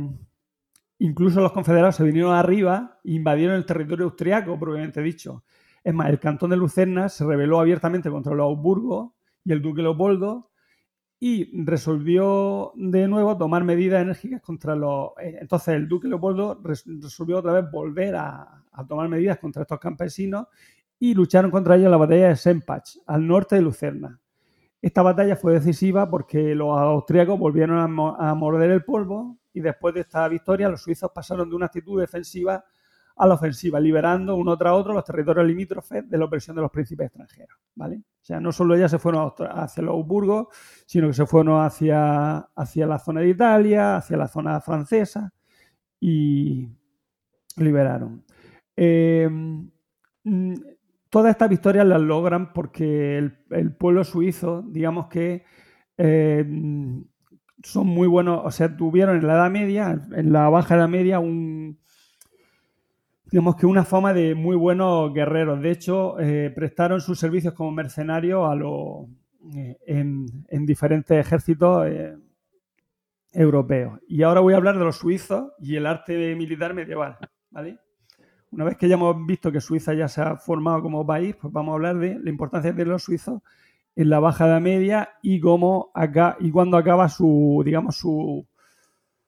incluso 0.99 1.43
los 1.43 1.53
confederados 1.53 1.97
se 1.97 2.05
vinieron 2.05 2.35
arriba 2.35 3.01
e 3.05 3.13
invadieron 3.13 3.57
el 3.57 3.67
territorio 3.67 4.07
austriaco, 4.07 4.59
propiamente 4.59 5.03
dicho. 5.03 5.45
Es 5.85 5.93
más, 5.93 6.09
el 6.09 6.19
cantón 6.19 6.51
de 6.51 6.57
Lucerna 6.57 7.11
se 7.11 7.27
rebeló 7.27 7.61
abiertamente 7.61 8.11
contra 8.11 8.35
los 8.35 8.45
Augsburgo 8.45 9.15
y 9.45 9.53
el 9.53 9.61
duque 9.61 9.83
Leopoldo 9.83 10.51
y 11.19 11.65
resolvió 11.65 12.73
de 12.77 13.09
nuevo 13.09 13.37
tomar 13.39 13.65
medidas 13.65 14.03
enérgicas 14.03 14.43
contra 14.43 14.77
los... 14.77 15.11
eh, 15.23 15.39
Entonces 15.41 15.69
el 15.75 15.89
duque 15.89 16.09
Leopoldo 16.09 16.61
res- 16.63 16.85
resolvió 16.87 17.39
otra 17.39 17.53
vez 17.53 17.71
volver 17.71 18.17
a, 18.17 18.63
tomar 18.87 19.09
medidas 19.09 19.39
contra 19.39 19.63
estos 19.63 19.79
campesinos 19.79 20.47
y 20.99 21.15
lucharon 21.15 21.51
contra 21.51 21.77
ellos 21.77 21.87
en 21.87 21.91
la 21.93 21.97
batalla 21.97 22.29
de 22.29 22.37
Sempach, 22.37 22.97
al 23.07 23.27
norte 23.27 23.57
de 23.57 23.63
Lucerna. 23.63 24.21
Esta 24.83 25.03
batalla 25.03 25.37
fue 25.37 25.55
decisiva 25.55 26.09
porque 26.11 26.55
los 26.55 26.79
austríacos 26.79 27.39
volvieron 27.39 27.79
a 27.79 28.35
morder 28.35 28.71
el 28.71 28.85
polvo 28.85 29.39
y 29.55 29.61
después 29.61 29.95
de 29.95 30.01
esta 30.01 30.29
victoria 30.29 30.69
los 30.69 30.83
suizos 30.83 31.11
pasaron 31.15 31.49
de 31.49 31.57
una 31.57 31.67
actitud 31.67 31.99
defensiva 31.99 32.63
a 33.17 33.27
la 33.27 33.35
ofensiva, 33.35 33.81
liberando 33.81 34.37
uno 34.37 34.57
tras 34.57 34.75
otro 34.75 34.93
los 34.93 35.05
territorios 35.05 35.47
limítrofes 35.47 36.09
de 36.09 36.19
la 36.19 36.27
opresión 36.27 36.55
de 36.55 36.63
los 36.63 36.71
príncipes 36.71 37.07
extranjeros. 37.07 37.59
¿vale? 37.75 37.97
O 37.97 38.25
sea, 38.25 38.41
no 38.41 38.53
solo 38.53 38.77
ya 38.77 38.89
se 38.89 38.99
fueron 38.99 39.33
hacia 39.51 39.83
los 39.83 39.95
Augsburgos, 39.95 40.49
sino 40.87 41.09
que 41.09 41.15
se 41.15 41.27
fueron 41.27 41.61
hacia, 41.65 42.39
hacia 42.55 42.87
la 42.87 42.99
zona 42.99 43.21
de 43.21 43.29
Italia, 43.29 43.97
hacia 43.97 44.17
la 44.17 44.29
zona 44.29 44.61
francesa 44.61 45.33
y 45.99 46.69
liberaron. 47.57 48.25
Eh, 48.77 49.29
mm, 50.25 50.55
todas 51.09 51.31
estas 51.31 51.49
victorias 51.49 51.87
las 51.87 52.01
logran 52.01 52.53
porque 52.53 53.17
el, 53.17 53.39
el 53.51 53.75
pueblo 53.75 54.05
suizo, 54.05 54.63
digamos 54.69 55.07
que 55.07 55.45
eh, 55.97 56.45
son 57.63 57.87
muy 57.87 58.07
buenos, 58.07 58.43
o 58.45 58.51
sea, 58.51 58.77
tuvieron 58.77 59.17
en 59.17 59.27
la 59.27 59.35
Edad 59.35 59.51
Media, 59.51 60.01
en 60.13 60.33
la 60.33 60.49
Baja 60.49 60.77
Edad 60.77 60.89
Media, 60.89 61.19
un, 61.19 61.79
digamos 63.37 63.57
que 63.57 63.67
una 63.67 63.85
fama 63.85 64.15
de 64.15 64.35
muy 64.35 64.57
buenos 64.57 65.13
guerreros. 65.13 65.61
De 65.61 65.71
hecho, 65.71 66.19
eh, 66.19 66.51
prestaron 66.55 67.03
sus 67.03 67.19
servicios 67.19 67.53
como 67.53 67.71
mercenarios 67.71 68.49
a 68.49 68.55
los, 68.55 69.09
eh, 69.55 69.77
en, 69.87 70.25
en 70.49 70.65
diferentes 70.65 71.19
ejércitos 71.21 71.87
eh, 71.87 72.17
europeos. 73.35 74.01
Y 74.09 74.23
ahora 74.23 74.41
voy 74.41 74.55
a 74.55 74.57
hablar 74.57 74.79
de 74.79 74.85
los 74.87 74.97
suizos 74.97 75.53
y 75.59 75.77
el 75.77 75.85
arte 75.85 76.35
militar 76.35 76.73
medieval, 76.73 77.19
¿vale? 77.51 77.79
Una 78.53 78.65
vez 78.65 78.79
que 78.79 78.89
ya 78.89 78.95
hemos 78.95 79.15
visto 79.27 79.53
que 79.53 79.61
Suiza 79.61 79.93
ya 79.93 80.09
se 80.09 80.23
ha 80.23 80.37
formado 80.37 80.81
como 80.81 81.07
país, 81.07 81.37
pues 81.39 81.53
vamos 81.53 81.73
a 81.73 81.75
hablar 81.75 81.99
de 81.99 82.19
la 82.19 82.31
importancia 82.31 82.73
de 82.73 82.87
los 82.87 83.03
suizos 83.03 83.43
en 83.97 84.09
la 84.09 84.19
Baja 84.19 84.47
Edad 84.47 84.63
Media 84.63 85.11
y 85.21 85.41
cómo 85.41 85.91
acá 85.93 86.39
y 86.41 86.51
cuándo 86.51 86.79
acaba 86.79 87.11
su, 87.11 87.61
digamos, 87.67 87.97
su, 87.97 88.47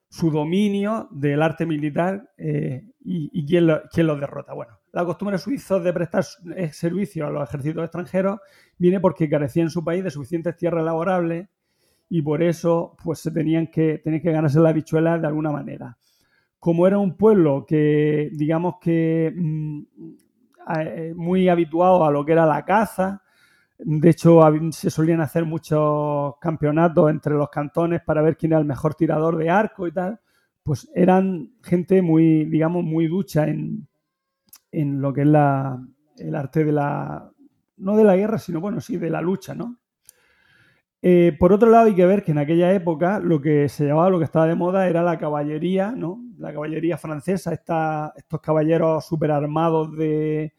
su 0.09 0.31
dominio 0.31 1.07
del 1.11 1.41
arte 1.41 1.65
militar 1.65 2.31
eh, 2.37 2.83
y, 3.03 3.29
y 3.33 3.45
quién, 3.45 3.67
lo- 3.67 3.81
quién 3.91 4.07
derrota. 4.07 4.53
Bueno, 4.53 4.79
la 4.91 5.05
costumbre 5.05 5.35
de 5.37 5.43
suizos 5.43 5.83
de 5.83 5.93
prestar 5.93 6.25
eh, 6.55 6.71
servicio 6.73 7.27
a 7.27 7.29
los 7.29 7.47
ejércitos 7.47 7.83
extranjeros 7.83 8.39
viene 8.77 8.99
porque 8.99 9.29
carecían 9.29 9.67
en 9.67 9.71
su 9.71 9.83
país 9.83 10.03
de 10.03 10.11
suficientes 10.11 10.55
tierras 10.57 10.83
laborables 10.83 11.47
y 12.09 12.21
por 12.21 12.43
eso 12.43 12.95
pues 13.03 13.19
se 13.19 13.31
tenían 13.31 13.67
que, 13.67 13.99
tenían 13.99 14.21
que 14.21 14.31
ganarse 14.31 14.59
la 14.59 14.73
bichuela 14.73 15.17
de 15.19 15.27
alguna 15.27 15.51
manera. 15.51 15.97
Como 16.59 16.87
era 16.87 16.99
un 16.99 17.17
pueblo 17.17 17.65
que, 17.67 18.29
digamos 18.33 18.75
que 18.81 19.33
mm, 19.35 19.81
eh, 20.79 21.13
muy 21.15 21.49
habituado 21.49 22.05
a 22.05 22.11
lo 22.11 22.25
que 22.25 22.33
era 22.33 22.45
la 22.45 22.65
caza, 22.65 23.21
de 23.79 24.09
hecho, 24.09 24.41
se 24.71 24.89
solían 24.89 25.21
hacer 25.21 25.45
muchos 25.45 26.35
campeonatos 26.41 27.09
entre 27.09 27.33
los 27.35 27.49
cantones 27.49 28.01
para 28.05 28.21
ver 28.21 28.35
quién 28.35 28.51
era 28.51 28.59
el 28.59 28.67
mejor 28.67 28.93
tirador 28.95 29.37
de 29.37 29.49
arco 29.49 29.87
y 29.87 29.93
tal. 29.93 30.19
Pues 30.63 30.89
eran 30.93 31.53
gente 31.63 32.01
muy, 32.01 32.45
digamos, 32.45 32.83
muy 32.83 33.07
ducha 33.07 33.47
en, 33.47 33.87
en 34.71 35.01
lo 35.01 35.13
que 35.13 35.21
es 35.21 35.27
la, 35.27 35.81
el 36.17 36.35
arte 36.35 36.65
de 36.65 36.73
la, 36.73 37.31
no 37.77 37.95
de 37.95 38.03
la 38.03 38.17
guerra, 38.17 38.37
sino 38.37 38.59
bueno, 38.59 38.81
sí, 38.81 38.97
de 38.97 39.09
la 39.09 39.21
lucha, 39.21 39.55
¿no? 39.55 39.79
Eh, 41.01 41.37
por 41.39 41.53
otro 41.53 41.69
lado, 41.69 41.85
hay 41.87 41.95
que 41.95 42.05
ver 42.05 42.23
que 42.23 42.31
en 42.31 42.39
aquella 42.39 42.73
época 42.73 43.19
lo 43.19 43.39
que 43.39 43.69
se 43.69 43.85
llamaba, 43.85 44.09
lo 44.09 44.19
que 44.19 44.25
estaba 44.25 44.47
de 44.47 44.55
moda 44.55 44.89
era 44.89 45.01
la 45.01 45.17
caballería, 45.17 45.91
¿no? 45.91 46.21
La 46.37 46.51
caballería 46.51 46.97
francesa, 46.97 47.53
estos 47.53 48.41
caballeros 48.41 49.05
super 49.05 49.31
armados 49.31 49.95
de, 49.95 50.53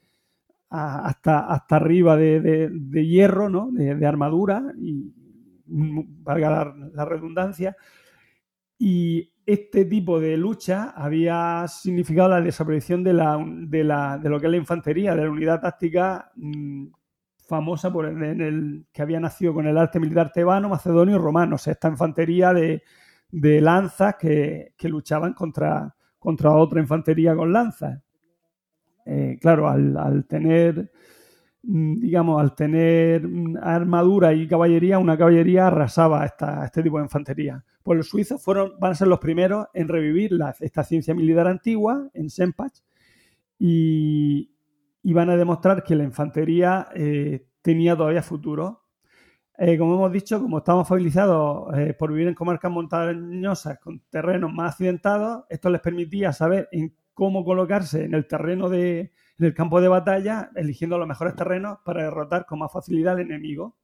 hasta, 0.70 1.40
hasta 1.46 1.76
arriba 1.76 2.16
de, 2.16 2.40
de- 2.40 2.70
hierro, 3.06 3.48
¿no? 3.48 3.70
De, 3.72 4.06
armadura, 4.06 4.62
y 4.78 5.12
valga 5.66 6.50
la, 6.50 7.04
redundancia. 7.04 7.76
Y 8.78 9.32
este 9.44 9.84
tipo 9.84 10.20
de 10.20 10.36
lucha 10.36 10.90
había 10.90 11.66
significado 11.68 12.30
la 12.30 12.40
desaparición 12.40 13.04
de, 13.04 13.12
la, 13.12 13.38
de, 13.46 13.84
la- 13.84 14.18
de 14.18 14.28
lo 14.30 14.40
que 14.40 14.46
es 14.46 14.50
la 14.52 14.56
infantería, 14.58 15.14
de 15.14 15.24
la 15.24 15.30
unidad 15.30 15.60
táctica 15.60 16.30
mm, 16.36 16.86
famosa 17.46 17.92
por 17.92 18.06
el, 18.06 18.22
el- 18.40 18.86
que 18.92 19.02
había 19.02 19.20
nacido 19.20 19.52
con 19.54 19.66
el 19.66 19.76
arte 19.76 20.00
militar 20.00 20.32
tebano, 20.32 20.68
macedonio 20.68 21.16
y 21.16 21.18
romano. 21.18 21.56
O 21.56 21.58
sea, 21.58 21.72
esta 21.74 21.88
infantería 21.88 22.52
de, 22.54 22.82
de 23.30 23.60
lanzas 23.60 24.16
que, 24.18 24.72
que 24.76 24.88
luchaban 24.88 25.34
contra, 25.34 25.94
contra 26.18 26.52
otra 26.52 26.80
infantería 26.80 27.34
con 27.36 27.52
lanzas 27.52 28.00
eh, 29.06 29.38
claro, 29.40 29.68
al, 29.68 30.24
tener, 30.26 30.90
mm, 31.62 32.00
digamos, 32.00 32.40
al 32.40 32.54
tener 32.54 33.26
mm, 33.28 33.58
armadura 33.62 34.32
y 34.34 34.46
caballería, 34.48 34.98
una 34.98 35.18
caballería 35.18 35.68
arrasaba 35.68 36.24
esta, 36.26 36.64
este 36.64 36.82
tipo 36.82 36.98
de 36.98 37.04
infantería. 37.04 37.64
Pues 37.82 37.98
los 37.98 38.08
suizos 38.08 38.42
fueron, 38.42 38.72
van 38.80 38.92
a 38.92 38.94
ser 38.94 39.08
los 39.08 39.20
primeros 39.20 39.66
en 39.74 39.88
revivir 39.88 40.32
la- 40.32 40.54
esta 40.60 40.84
ciencia 40.84 41.14
militar 41.14 41.46
antigua 41.48 42.08
en 42.14 42.30
Sempach 42.30 42.72
y, 43.58 44.50
van 45.04 45.30
a 45.30 45.36
demostrar 45.36 45.82
que 45.84 45.94
la 45.96 46.04
infantería 46.04 46.88
eh, 46.94 47.46
tenía 47.62 47.96
todavía 47.96 48.22
futuro. 48.22 48.82
Eh, 49.58 49.76
como 49.78 49.94
hemos 49.94 50.12
dicho, 50.12 50.40
como 50.40 50.58
estamos 50.58 50.88
familiarizados 50.88 51.68
por 51.98 52.12
vivir 52.12 52.28
en 52.28 52.34
comarcas 52.34 52.70
montañosas 52.72 53.78
con 53.78 54.00
terrenos 54.10 54.52
más 54.52 54.72
accidentados, 54.72 55.44
esto 55.50 55.68
les 55.70 55.80
permitía 55.82 56.32
saber 56.32 56.68
en 56.72 56.94
cómo 57.14 57.44
colocarse 57.44 58.04
en 58.04 58.14
el 58.14 58.26
terreno 58.26 58.68
de 58.68 59.12
en 59.38 59.46
el 59.46 59.54
campo 59.54 59.80
de 59.80 59.88
batalla, 59.88 60.50
eligiendo 60.54 60.98
los 60.98 61.08
mejores 61.08 61.34
terrenos 61.34 61.78
para 61.84 62.02
derrotar 62.02 62.44
con 62.44 62.58
más 62.58 62.70
facilidad 62.70 63.14
al 63.14 63.20
enemigo. 63.20 63.74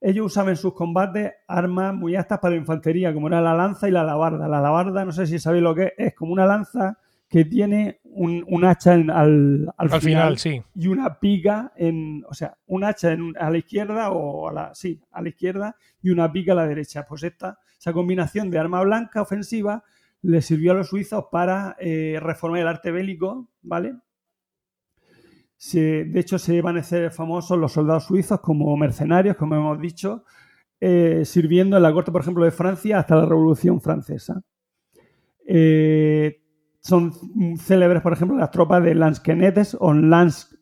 Ellos 0.00 0.26
usaban 0.26 0.50
en 0.50 0.56
sus 0.56 0.74
combates 0.74 1.32
armas 1.46 1.94
muy 1.94 2.16
aptas 2.16 2.40
para 2.40 2.54
la 2.54 2.60
infantería, 2.60 3.14
como 3.14 3.28
era 3.28 3.40
la 3.40 3.54
lanza 3.54 3.86
y 3.88 3.92
la 3.92 4.00
alabarda. 4.00 4.48
La 4.48 4.58
alabarda, 4.58 5.04
no 5.04 5.12
sé 5.12 5.28
si 5.28 5.38
sabéis 5.38 5.62
lo 5.62 5.74
que 5.76 5.84
es, 5.84 5.92
es 6.08 6.14
como 6.16 6.32
una 6.32 6.46
lanza 6.46 6.98
que 7.28 7.44
tiene 7.44 8.00
un, 8.02 8.44
un 8.48 8.64
hacha 8.64 8.94
en- 8.94 9.10
al, 9.10 9.72
al, 9.76 9.92
Al 9.92 10.00
final, 10.00 10.36
sí. 10.38 10.60
y 10.74 10.88
una 10.88 11.20
pica 11.20 11.72
en, 11.76 12.24
o 12.28 12.34
sea, 12.34 12.56
un 12.66 12.82
hacha 12.82 13.12
en- 13.12 13.34
a 13.38 13.48
la 13.50 13.58
izquierda 13.58 14.10
o 14.10 14.48
a 14.48 14.52
la, 14.52 14.74
sí, 14.74 15.00
a 15.12 15.22
la 15.22 15.28
izquierda 15.28 15.76
y 16.02 16.10
una 16.10 16.30
pica 16.32 16.52
a 16.52 16.56
la 16.56 16.66
derecha. 16.66 17.06
Pues 17.08 17.22
esta, 17.22 17.58
esa 17.78 17.92
combinación 17.92 18.50
de 18.50 18.58
arma 18.58 18.82
blanca 18.82 19.22
ofensiva 19.22 19.84
le 20.22 20.40
sirvió 20.40 20.72
a 20.72 20.76
los 20.76 20.88
suizos 20.88 21.26
para 21.30 21.76
eh, 21.78 22.18
reformar 22.20 22.60
el 22.60 22.68
arte 22.68 22.90
bélico, 22.90 23.48
¿vale? 23.60 23.96
De 25.72 26.18
hecho, 26.18 26.38
se 26.38 26.60
van 26.60 26.76
a 26.76 26.80
hacer 26.80 27.12
famosos 27.12 27.56
los 27.56 27.72
soldados 27.72 28.04
suizos 28.04 28.40
como 28.40 28.76
mercenarios, 28.76 29.36
como 29.36 29.54
hemos 29.54 29.80
dicho, 29.80 30.24
eh, 30.80 31.22
sirviendo 31.24 31.76
en 31.76 31.84
la 31.84 31.92
corte, 31.92 32.10
por 32.10 32.20
ejemplo, 32.20 32.44
de 32.44 32.50
Francia 32.50 32.98
hasta 32.98 33.14
la 33.14 33.26
Revolución 33.26 33.80
Francesa. 33.80 34.42
Eh, 35.46 36.42
son 36.80 37.12
célebres, 37.58 38.02
por 38.02 38.12
ejemplo, 38.12 38.36
las 38.36 38.50
tropas 38.50 38.82
de 38.82 38.96
Lansquenetes 38.96 39.76
o 39.78 39.92
Lans, 39.92 40.58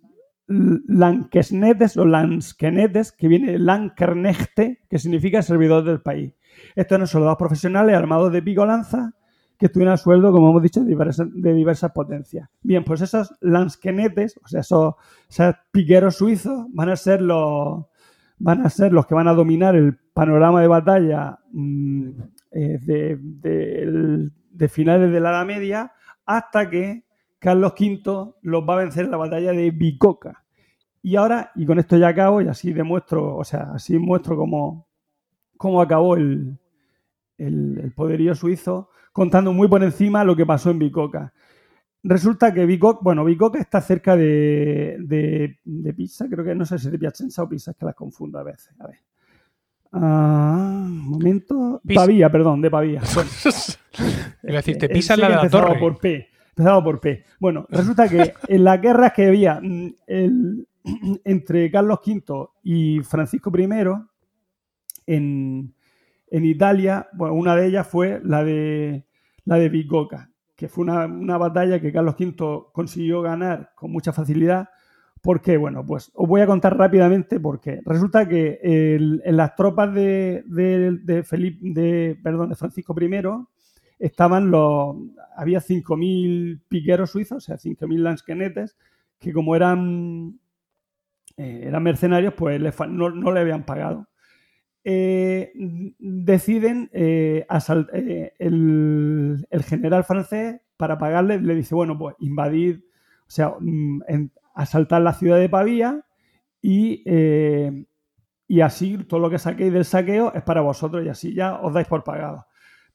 o 0.48 2.04
Lansquenetes, 2.04 3.12
que 3.12 3.28
viene 3.28 3.52
de 3.52 3.58
Lankernegte, 3.58 4.82
que 4.88 4.98
significa 4.98 5.40
servidor 5.40 5.84
del 5.84 6.02
país. 6.02 6.34
Estos 6.74 6.96
eran 6.96 7.06
soldados 7.06 7.38
profesionales 7.38 7.96
armados 7.96 8.32
de 8.32 8.42
pico 8.42 8.66
lanza 8.66 9.14
que 9.60 9.66
estuvieran 9.66 9.92
a 9.92 9.98
sueldo, 9.98 10.32
como 10.32 10.48
hemos 10.48 10.62
dicho, 10.62 10.80
de 10.82 11.52
diversas, 11.54 11.92
potencias. 11.92 12.48
Bien, 12.62 12.82
pues 12.82 13.02
esos 13.02 13.36
Lansquenetes, 13.42 14.40
o 14.42 14.48
sea, 14.48 14.60
esos, 14.60 14.94
piqueros 15.70 16.16
suizos, 16.16 16.64
van 16.72 16.88
a 16.88 16.96
ser 16.96 17.20
los 17.20 17.84
van 18.38 18.64
a 18.64 18.70
ser 18.70 18.90
los 18.90 19.06
que 19.06 19.14
van 19.14 19.28
a 19.28 19.34
dominar 19.34 19.76
el 19.76 19.98
panorama 20.14 20.62
de 20.62 20.66
batalla 20.66 21.38
mm, 21.52 22.08
eh, 22.52 22.78
de 22.80 24.68
finales 24.68 25.12
de 25.12 25.20
la 25.20 25.28
Edad 25.28 25.44
Media 25.44 25.92
hasta 26.24 26.70
que 26.70 27.04
Carlos 27.38 27.74
V 27.78 28.32
los 28.40 28.62
va 28.66 28.74
a 28.74 28.78
vencer 28.78 29.04
en 29.04 29.10
la 29.10 29.18
batalla 29.18 29.52
de 29.52 29.70
Bicoca. 29.72 30.42
Y 31.02 31.16
ahora, 31.16 31.52
y 31.54 31.66
con 31.66 31.78
esto 31.78 31.98
ya 31.98 32.08
acabo, 32.08 32.40
y 32.40 32.48
así 32.48 32.72
demuestro, 32.72 33.36
o 33.36 33.44
sea, 33.44 33.72
así 33.74 33.98
muestro 33.98 34.38
cómo, 34.38 34.86
cómo 35.58 35.82
acabó 35.82 36.14
el, 36.16 36.58
el, 37.40 37.80
el 37.82 37.92
poderío 37.92 38.34
suizo, 38.34 38.90
contando 39.12 39.52
muy 39.52 39.68
por 39.68 39.82
encima 39.82 40.22
lo 40.24 40.36
que 40.36 40.46
pasó 40.46 40.70
en 40.70 40.78
Bicoca. 40.78 41.32
Resulta 42.02 42.54
que 42.54 42.64
Bicoca, 42.66 43.00
bueno, 43.02 43.24
Bicoca 43.24 43.58
está 43.58 43.80
cerca 43.80 44.16
de, 44.16 44.96
de, 45.00 45.58
de 45.64 45.94
Pisa, 45.94 46.26
creo 46.30 46.44
que 46.44 46.54
no 46.54 46.64
sé 46.64 46.78
si 46.78 46.86
es 46.86 46.92
de 46.92 46.98
Piacenza 46.98 47.42
o 47.42 47.48
Pisa, 47.48 47.72
es 47.72 47.76
que 47.76 47.84
las 47.86 47.94
confundo 47.94 48.38
a 48.38 48.42
veces. 48.42 48.74
A 48.80 48.86
ver. 48.86 48.98
Ah, 49.92 50.82
un 50.86 51.08
momento. 51.10 51.80
Pisa. 51.84 52.00
Pavía, 52.02 52.30
perdón, 52.30 52.60
de 52.62 52.70
Pavía. 52.70 53.02
Bueno, 53.14 53.30
Iba 54.44 54.52
a 54.54 54.62
decir, 54.62 54.78
te 54.78 54.86
eh, 54.86 54.88
pisas 54.88 55.16
sé 55.16 55.22
la 55.22 55.28
de 55.28 55.34
la 55.34 55.48
torre. 55.50 55.78
por 55.80 55.98
P. 55.98 56.28
Empezaba 56.50 56.82
por 56.82 57.00
P. 57.00 57.24
Bueno, 57.40 57.66
resulta 57.68 58.08
que 58.08 58.32
en 58.48 58.64
las 58.64 58.80
guerras 58.80 59.12
que 59.12 59.26
había 59.26 59.60
mm, 59.60 59.94
el- 60.06 60.66
entre 61.24 61.70
Carlos 61.70 61.98
V 62.06 62.46
y 62.62 63.00
Francisco 63.00 63.52
I 63.58 63.68
en, 65.06 65.74
en 66.30 66.44
Italia, 66.44 67.08
bueno, 67.12 67.34
una 67.34 67.56
de 67.56 67.66
ellas 67.66 67.86
fue 67.86 68.20
la 68.24 68.44
de 68.44 69.04
la 69.44 69.56
de 69.56 69.70
que 70.56 70.68
fue 70.68 70.82
una, 70.84 71.06
una 71.06 71.38
batalla 71.38 71.80
que 71.80 71.92
Carlos 71.92 72.16
V 72.18 72.70
consiguió 72.72 73.22
ganar 73.22 73.72
con 73.74 73.90
mucha 73.90 74.12
facilidad. 74.12 74.68
Porque, 75.22 75.58
bueno, 75.58 75.84
pues 75.84 76.10
os 76.14 76.26
voy 76.26 76.40
a 76.40 76.46
contar 76.46 76.78
rápidamente 76.78 77.40
porque 77.40 77.80
resulta 77.84 78.26
que 78.26 78.58
en 78.62 79.36
las 79.36 79.54
tropas 79.54 79.92
de, 79.94 80.42
de, 80.46 81.22
Felipe, 81.24 81.58
de, 81.62 82.18
perdón, 82.22 82.48
de 82.48 82.54
Francisco 82.56 82.94
I 82.98 83.20
estaban 83.98 84.50
los, 84.50 84.96
había 85.36 85.60
5.000 85.60 86.62
piqueros 86.68 87.10
suizos, 87.10 87.36
o 87.38 87.40
sea, 87.40 87.58
5.000 87.58 88.02
lansquenetes, 88.02 88.76
que 89.18 89.32
como 89.34 89.54
eran, 89.54 90.38
eh, 91.36 91.64
eran 91.66 91.82
mercenarios, 91.82 92.34
pues 92.34 92.60
le 92.60 92.72
fa- 92.72 92.86
no, 92.86 93.10
no 93.10 93.32
le 93.32 93.40
habían 93.40 93.64
pagado. 93.64 94.08
Eh, 94.82 95.52
deciden, 95.98 96.90
eh, 96.92 97.44
asal- 97.48 97.90
eh, 97.92 98.32
el, 98.38 99.46
general 99.64 100.04
francés, 100.04 100.60
para 100.76 100.98
pagarle, 100.98 101.40
le 101.40 101.54
dice, 101.54 101.74
bueno, 101.74 101.98
pues 101.98 102.16
invadir, 102.20 102.84
o 103.26 103.30
sea, 103.30 103.54
mm, 103.58 104.00
asaltar 104.54 105.02
la 105.02 105.12
ciudad 105.12 105.38
de 105.38 105.48
Pavía 105.48 106.04
y, 106.62 107.02
eh, 107.06 107.84
y 108.48 108.60
así 108.62 108.98
todo 109.04 109.20
lo 109.20 109.30
que 109.30 109.38
saquéis 109.38 109.72
del 109.72 109.84
saqueo 109.84 110.32
es 110.34 110.42
para 110.42 110.62
vosotros 110.62 111.04
y 111.04 111.08
así 111.08 111.34
ya 111.34 111.60
os 111.60 111.72
dais 111.72 111.86
por 111.86 112.02
pagado. 112.02 112.46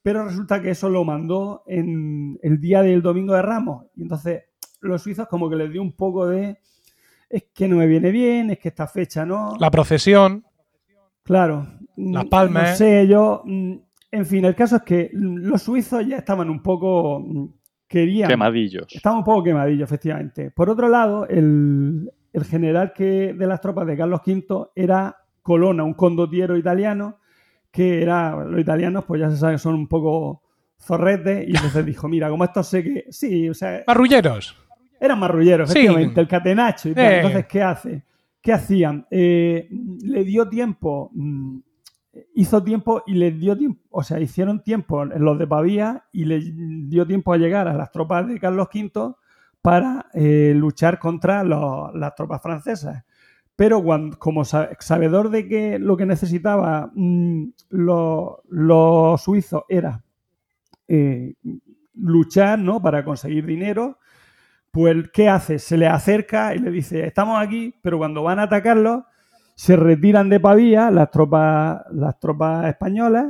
Pero 0.02 0.26
resulta 0.26 0.62
que 0.62 0.72
eso 0.72 0.90
lo 0.90 1.04
mandó 1.04 1.64
en 1.66 2.38
el 2.44 2.60
día 2.60 2.82
del 2.82 3.02
Domingo 3.02 3.34
de 3.34 3.42
Ramos. 3.42 3.86
Y 3.96 4.04
entonces 4.04 4.44
los 4.82 5.02
suizos 5.02 5.28
como 5.28 5.50
que 5.50 5.56
les 5.56 5.72
dio 5.72 5.82
un 5.82 5.94
poco 5.94 6.28
de... 6.28 6.60
Es 7.30 7.46
que 7.54 7.68
no 7.68 7.78
me 7.78 7.88
viene 7.88 8.12
bien, 8.12 8.52
es 8.52 8.60
que 8.60 8.70
esta 8.70 8.86
fecha 8.86 9.26
no. 9.26 9.54
La 9.60 9.72
procesión. 9.72 10.46
Claro. 11.26 11.68
Las 11.98 12.26
Mm, 12.26 12.30
Palmas. 12.30 12.70
No 12.72 12.76
sé, 12.78 13.08
yo... 13.08 13.42
mm, 13.46 13.74
En 14.12 14.26
fin, 14.26 14.46
el 14.46 14.56
caso 14.56 14.78
es 14.78 14.82
que 14.84 15.10
los 15.14 15.62
suizos 15.62 16.06
ya 16.08 16.18
estaban 16.18 16.50
un 16.50 16.62
poco... 16.64 17.20
mm, 17.20 17.46
Querían... 17.88 18.30
Quemadillos. 18.30 18.88
Estaba 18.94 19.18
un 19.18 19.24
poco 19.24 19.44
quemadillo, 19.44 19.84
efectivamente. 19.84 20.50
Por 20.52 20.70
otro 20.70 20.88
lado, 20.90 21.28
el, 21.28 22.12
el 22.34 22.44
general 22.46 22.94
que, 22.94 23.34
de 23.38 23.48
las 23.48 23.62
tropas 23.62 23.86
de 23.88 23.96
Carlos 23.96 24.22
V 24.26 24.70
era 24.76 25.16
Colonna, 25.44 25.84
un 25.84 25.94
condottiero 25.94 26.58
italiano, 26.58 27.20
que 27.72 28.02
era, 28.02 28.44
los 28.44 28.60
italianos, 28.60 29.06
pues 29.06 29.22
ya 29.22 29.30
se 29.30 29.38
sabe, 29.38 29.58
son 29.60 29.76
un 29.76 29.88
poco 29.88 30.42
zorretes, 30.82 31.48
y 31.48 31.52
entonces 31.56 31.86
dijo, 31.86 32.08
mira, 32.08 32.30
como 32.30 32.44
esto 32.44 32.64
sé 32.64 32.84
que, 32.84 33.06
sí, 33.10 33.48
o 33.50 33.54
sea, 33.54 33.84
Marrulleros. 33.86 34.56
eran 35.00 35.20
marrulleros, 35.20 35.70
Sí. 35.70 35.80
efectivamente, 35.80 36.22
el 36.22 36.28
catenacho 36.28 36.90
y 36.90 36.94
tal. 36.96 37.06
Eh. 37.06 37.16
Entonces, 37.18 37.46
¿qué 37.46 37.62
hace? 37.62 38.04
¿Qué 38.46 38.54
hacían? 38.54 39.08
Eh, 39.10 39.68
le 40.04 40.24
dio 40.24 40.48
tiempo, 40.48 41.10
mm, 41.16 41.58
hizo 42.36 42.64
tiempo 42.64 43.02
y 43.08 43.16
les 43.16 43.40
dio 43.40 43.58
tiempo, 43.58 43.82
o 43.90 44.04
sea, 44.04 44.20
hicieron 44.20 44.62
tiempo 44.62 45.02
en 45.02 45.26
los 45.26 45.40
de 45.40 45.48
Pavía 45.48 46.04
y 46.12 46.26
le 46.26 46.40
dio 46.88 47.08
tiempo 47.08 47.34
a 47.34 47.38
llegar 47.38 47.68
a 47.68 47.74
las 47.74 47.90
tropas 47.92 48.28
de 48.28 48.40
Carlos 48.40 48.68
V 48.72 49.16
para 49.64 50.06
eh, 50.14 50.54
luchar 50.56 51.00
contra 51.00 51.44
las 51.44 52.14
tropas 52.14 52.40
francesas. 52.44 53.04
Pero 53.56 53.84
como 54.20 54.46
sa- 54.46 54.70
sabedor 54.80 55.32
de 55.32 55.48
que 55.48 55.80
lo 55.80 55.98
que 55.98 56.06
necesitaba 56.06 56.92
mm, 56.94 57.46
los, 57.72 58.30
los 58.48 59.22
suizos 59.24 59.64
era 59.70 60.04
eh, 60.88 61.34
luchar 61.96 62.60
¿no? 62.60 62.82
para 62.82 63.04
conseguir 63.04 63.46
dinero, 63.48 63.98
pues 64.76 65.10
¿qué 65.14 65.30
hace? 65.30 65.58
Se 65.60 65.78
le 65.78 65.88
acerca 65.88 66.54
y 66.54 66.60
le 66.60 66.70
dice, 66.70 67.08
estamos 67.08 67.42
aquí, 67.42 67.74
pero 67.82 67.98
cuando 67.98 68.24
van 68.24 68.40
a 68.40 68.44
atacarlo, 68.44 69.06
se 69.56 69.78
retiran 69.78 70.30
de 70.30 70.42
Pavía 70.42 70.92
las 70.92 71.12
tropas, 71.12 71.82
las 71.92 72.20
tropas 72.20 72.68
españolas 72.68 73.28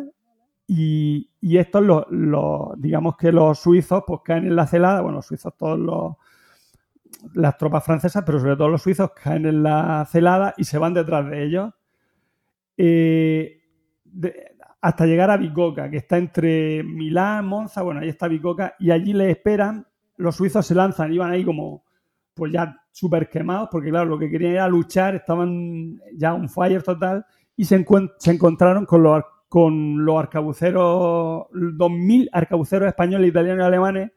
y, 0.67 1.29
y 1.41 1.57
estos, 1.59 1.83
los, 1.83 2.05
los- 2.09 2.69
digamos 2.81 3.17
que 3.17 3.31
los 3.31 3.59
suizos, 3.59 4.03
pues 4.07 4.21
caen 4.25 4.45
en 4.47 4.55
la 4.55 4.67
celada, 4.67 5.01
bueno, 5.01 5.17
los 5.17 5.27
suizos 5.27 5.55
todos 5.57 5.79
los 5.79 6.15
las 7.33 7.57
tropas 7.57 7.83
francesas, 7.83 8.23
pero 8.25 8.39
sobre 8.39 8.55
todo 8.55 8.69
los 8.69 8.81
suizos 8.81 9.11
caen 9.11 9.45
en 9.45 9.63
la 9.63 10.05
celada 10.09 10.53
y 10.57 10.63
se 10.63 10.77
van 10.77 10.93
detrás 10.93 11.29
de 11.29 11.43
ellos. 11.43 11.73
Eh, 12.77 13.61
hasta 14.81 15.05
llegar 15.05 15.31
a 15.31 15.37
Bicoca, 15.37 15.89
que 15.89 15.97
está 15.97 16.17
entre 16.17 16.83
Milán, 16.83 17.45
Monza, 17.47 17.81
bueno, 17.81 18.01
ahí 18.01 18.09
está 18.09 18.27
Bicoca, 18.27 18.75
y 18.79 18.91
allí 18.91 19.13
les 19.13 19.29
esperan, 19.31 19.87
los 20.17 20.35
suizos 20.35 20.65
se 20.65 20.75
lanzan, 20.75 21.13
iban 21.13 21.31
ahí 21.31 21.43
como, 21.43 21.83
pues 22.33 22.51
ya 22.51 22.75
súper 22.91 23.29
quemados, 23.29 23.69
porque 23.71 23.89
claro, 23.89 24.05
lo 24.05 24.19
que 24.19 24.29
querían 24.29 24.53
era 24.53 24.67
luchar, 24.67 25.15
estaban 25.15 25.99
ya 26.13 26.33
un 26.33 26.49
fire 26.49 26.81
total, 26.83 27.25
y 27.55 27.65
se, 27.65 27.85
se 28.17 28.31
encontraron 28.31 28.85
con 28.85 29.03
los, 29.03 29.23
con 29.49 30.03
los 30.05 30.17
arcabuceros, 30.19 31.47
2.000 31.51 32.29
arcabuceros 32.31 32.87
españoles, 32.87 33.29
italianos 33.29 33.63
y 33.63 33.67
alemanes, 33.67 34.11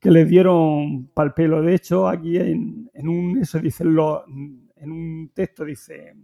que 0.00 0.10
les 0.10 0.28
dieron 0.28 1.08
pal 1.12 1.34
pelo. 1.34 1.62
De 1.62 1.74
hecho, 1.74 2.08
aquí 2.08 2.36
en, 2.38 2.90
en 2.94 3.08
un, 3.08 3.38
eso 3.38 3.58
dice, 3.58 3.84
en 3.84 4.90
un 4.92 5.30
texto 5.34 5.64
dice 5.64 6.14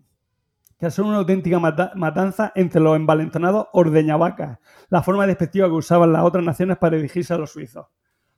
que 0.78 0.90
son 0.90 1.07
una 1.07 1.19
auténtica 1.19 1.59
mata- 1.59 1.93
matanza 1.94 2.53
entre 2.55 2.81
los 2.81 2.97
envalentonados 2.97 3.69
ordeñavacas, 3.73 4.59
la 4.90 5.03
forma 5.03 5.27
despectiva 5.27 5.69
que 5.69 5.73
usaban 5.74 6.12
las 6.12 6.23
otras 6.23 6.44
naciones 6.44 6.77
para 6.78 6.97
dirigirse 6.97 7.32
a 7.35 7.39
los 7.39 7.51
suizos. 7.51 7.86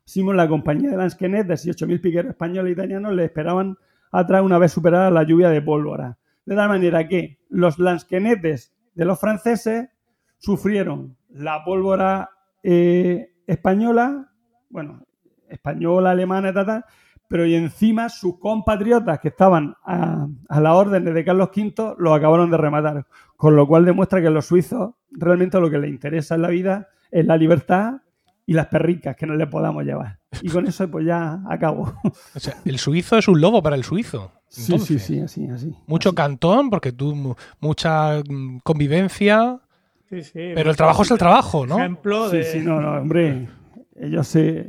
Simón, 0.08 0.38
la 0.38 0.48
compañía 0.48 0.88
de 0.88 0.96
Lansquenet, 0.96 1.46
de 1.46 1.52
18.000 1.52 2.00
piqueros 2.00 2.30
españoles 2.30 2.70
e 2.70 2.72
italianos, 2.72 3.12
le 3.12 3.26
esperaban 3.26 3.76
atrás 4.10 4.42
una 4.42 4.56
vez 4.56 4.72
superada 4.72 5.10
la 5.10 5.22
lluvia 5.22 5.50
de 5.50 5.60
pólvora. 5.60 6.16
De 6.46 6.56
tal 6.56 6.70
manera 6.70 7.06
que 7.06 7.40
los 7.50 7.78
Lansquenetes 7.78 8.72
de 8.94 9.04
los 9.04 9.20
franceses 9.20 9.90
sufrieron 10.38 11.18
la 11.28 11.62
pólvora 11.62 12.30
eh, 12.62 13.34
española, 13.46 14.32
bueno, 14.70 15.04
española, 15.46 16.12
alemana, 16.12 16.54
tal, 16.54 16.64
tal, 16.64 16.84
pero 17.28 17.44
y 17.44 17.54
encima 17.54 18.08
sus 18.08 18.38
compatriotas 18.38 19.20
que 19.20 19.28
estaban 19.28 19.74
a, 19.84 20.26
a 20.48 20.60
las 20.60 20.72
órdenes 20.72 21.12
de 21.12 21.22
Carlos 21.22 21.50
V 21.54 21.96
los 21.98 22.16
acabaron 22.16 22.50
de 22.50 22.56
rematar. 22.56 23.06
Con 23.36 23.56
lo 23.56 23.68
cual 23.68 23.84
demuestra 23.84 24.22
que 24.22 24.30
los 24.30 24.46
suizos 24.46 24.94
realmente 25.10 25.60
lo 25.60 25.68
que 25.68 25.76
les 25.76 25.90
interesa 25.90 26.34
en 26.34 26.42
la 26.42 26.48
vida 26.48 26.88
es 27.10 27.26
la 27.26 27.36
libertad 27.36 28.00
y 28.48 28.54
las 28.54 28.66
perricas 28.68 29.14
que 29.14 29.26
no 29.26 29.34
le 29.36 29.46
podamos 29.46 29.84
llevar. 29.84 30.18
Y 30.40 30.48
con 30.48 30.66
eso 30.66 30.90
pues 30.90 31.04
ya 31.06 31.40
acabo. 31.48 31.92
O 32.34 32.40
sea, 32.40 32.56
el 32.64 32.78
suizo 32.78 33.18
es 33.18 33.28
un 33.28 33.40
lobo 33.40 33.62
para 33.62 33.76
el 33.76 33.84
suizo. 33.84 34.32
Sí, 34.48 34.62
sí, 34.62 34.72
Entonces, 34.72 35.02
sí, 35.02 35.20
así, 35.20 35.46
así. 35.48 35.74
Mucho 35.86 36.08
así. 36.08 36.16
cantón, 36.16 36.70
porque 36.70 36.92
tú 36.92 37.14
mu- 37.14 37.34
mucha 37.60 38.20
mm, 38.26 38.60
convivencia, 38.64 39.60
Sí, 40.08 40.22
sí, 40.22 40.52
pero 40.54 40.70
el 40.70 40.76
trabajo 40.76 41.02
es 41.02 41.10
el 41.10 41.18
trabajo, 41.18 41.66
¿no? 41.66 41.78
Ejemplo 41.78 42.30
Sí, 42.30 42.38
de. 42.38 42.44
sí, 42.44 42.58
no, 42.60 42.80
no, 42.80 42.92
hombre. 43.02 43.46
Ellos 43.94 44.26
se. 44.26 44.62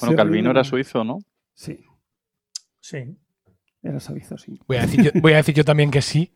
Bueno, 0.00 0.12
se 0.12 0.14
Calvino 0.14 0.50
era 0.52 0.62
suizo, 0.62 1.02
¿no? 1.02 1.18
Sí, 1.54 1.80
Sí. 2.80 3.16
era 3.82 3.98
suizo, 3.98 4.38
sí. 4.38 4.60
Voy 4.68 4.76
a, 4.76 4.82
decir 4.82 5.02
yo, 5.02 5.10
voy 5.20 5.32
a 5.32 5.36
decir 5.38 5.54
yo 5.56 5.64
también 5.64 5.90
que 5.90 6.02
sí. 6.02 6.32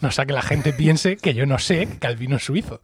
No 0.00 0.10
sea 0.10 0.24
que 0.24 0.32
la 0.32 0.40
gente 0.42 0.72
piense 0.72 1.16
que 1.18 1.34
yo 1.34 1.44
no 1.44 1.58
sé 1.58 1.86
que 1.86 1.98
Calvino 1.98 2.36
es 2.36 2.44
suizo. 2.44 2.80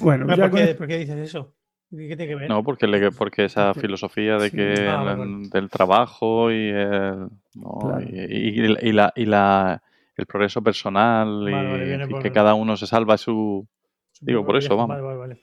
Bueno, 0.00 0.26
ya 0.28 0.42
¿Por 0.42 0.50
con- 0.50 0.60
qué, 0.60 0.74
por 0.74 0.86
qué 0.86 0.98
dices 0.98 1.16
eso? 1.18 1.54
¿Qué 1.90 2.16
tiene 2.16 2.28
que 2.28 2.34
ver? 2.36 2.48
No, 2.48 2.62
porque, 2.62 2.86
le- 2.86 3.10
porque 3.10 3.44
esa 3.46 3.74
filosofía 3.74 4.36
de 4.38 4.50
sí. 4.50 4.56
que 4.56 4.86
Ah, 4.88 5.02
vale. 5.02 5.48
del 5.50 5.68
trabajo 5.68 6.50
y, 6.52 6.68
el, 6.68 7.28
¿no? 7.54 7.78
Claro. 7.80 8.00
y, 8.02 8.60
y- 8.60 8.76
y 8.88 8.92
la, 8.92 9.12
y 9.16 9.24
la- 9.26 9.82
el 10.16 10.26
progreso 10.26 10.62
personal 10.62 11.46
y, 11.48 11.52
Vale, 11.52 11.96
vale, 11.96 12.06
y 12.18 12.22
que 12.22 12.30
cada 12.30 12.54
uno 12.54 12.76
se 12.76 12.86
salva 12.86 13.14
a 13.14 13.18
su... 13.18 13.66
Digo, 14.20 14.44
por 14.44 14.56
eso, 14.56 14.76
vamos. 14.76 14.90
Vale, 14.90 15.02
vale, 15.02 15.18
vale. 15.18 15.40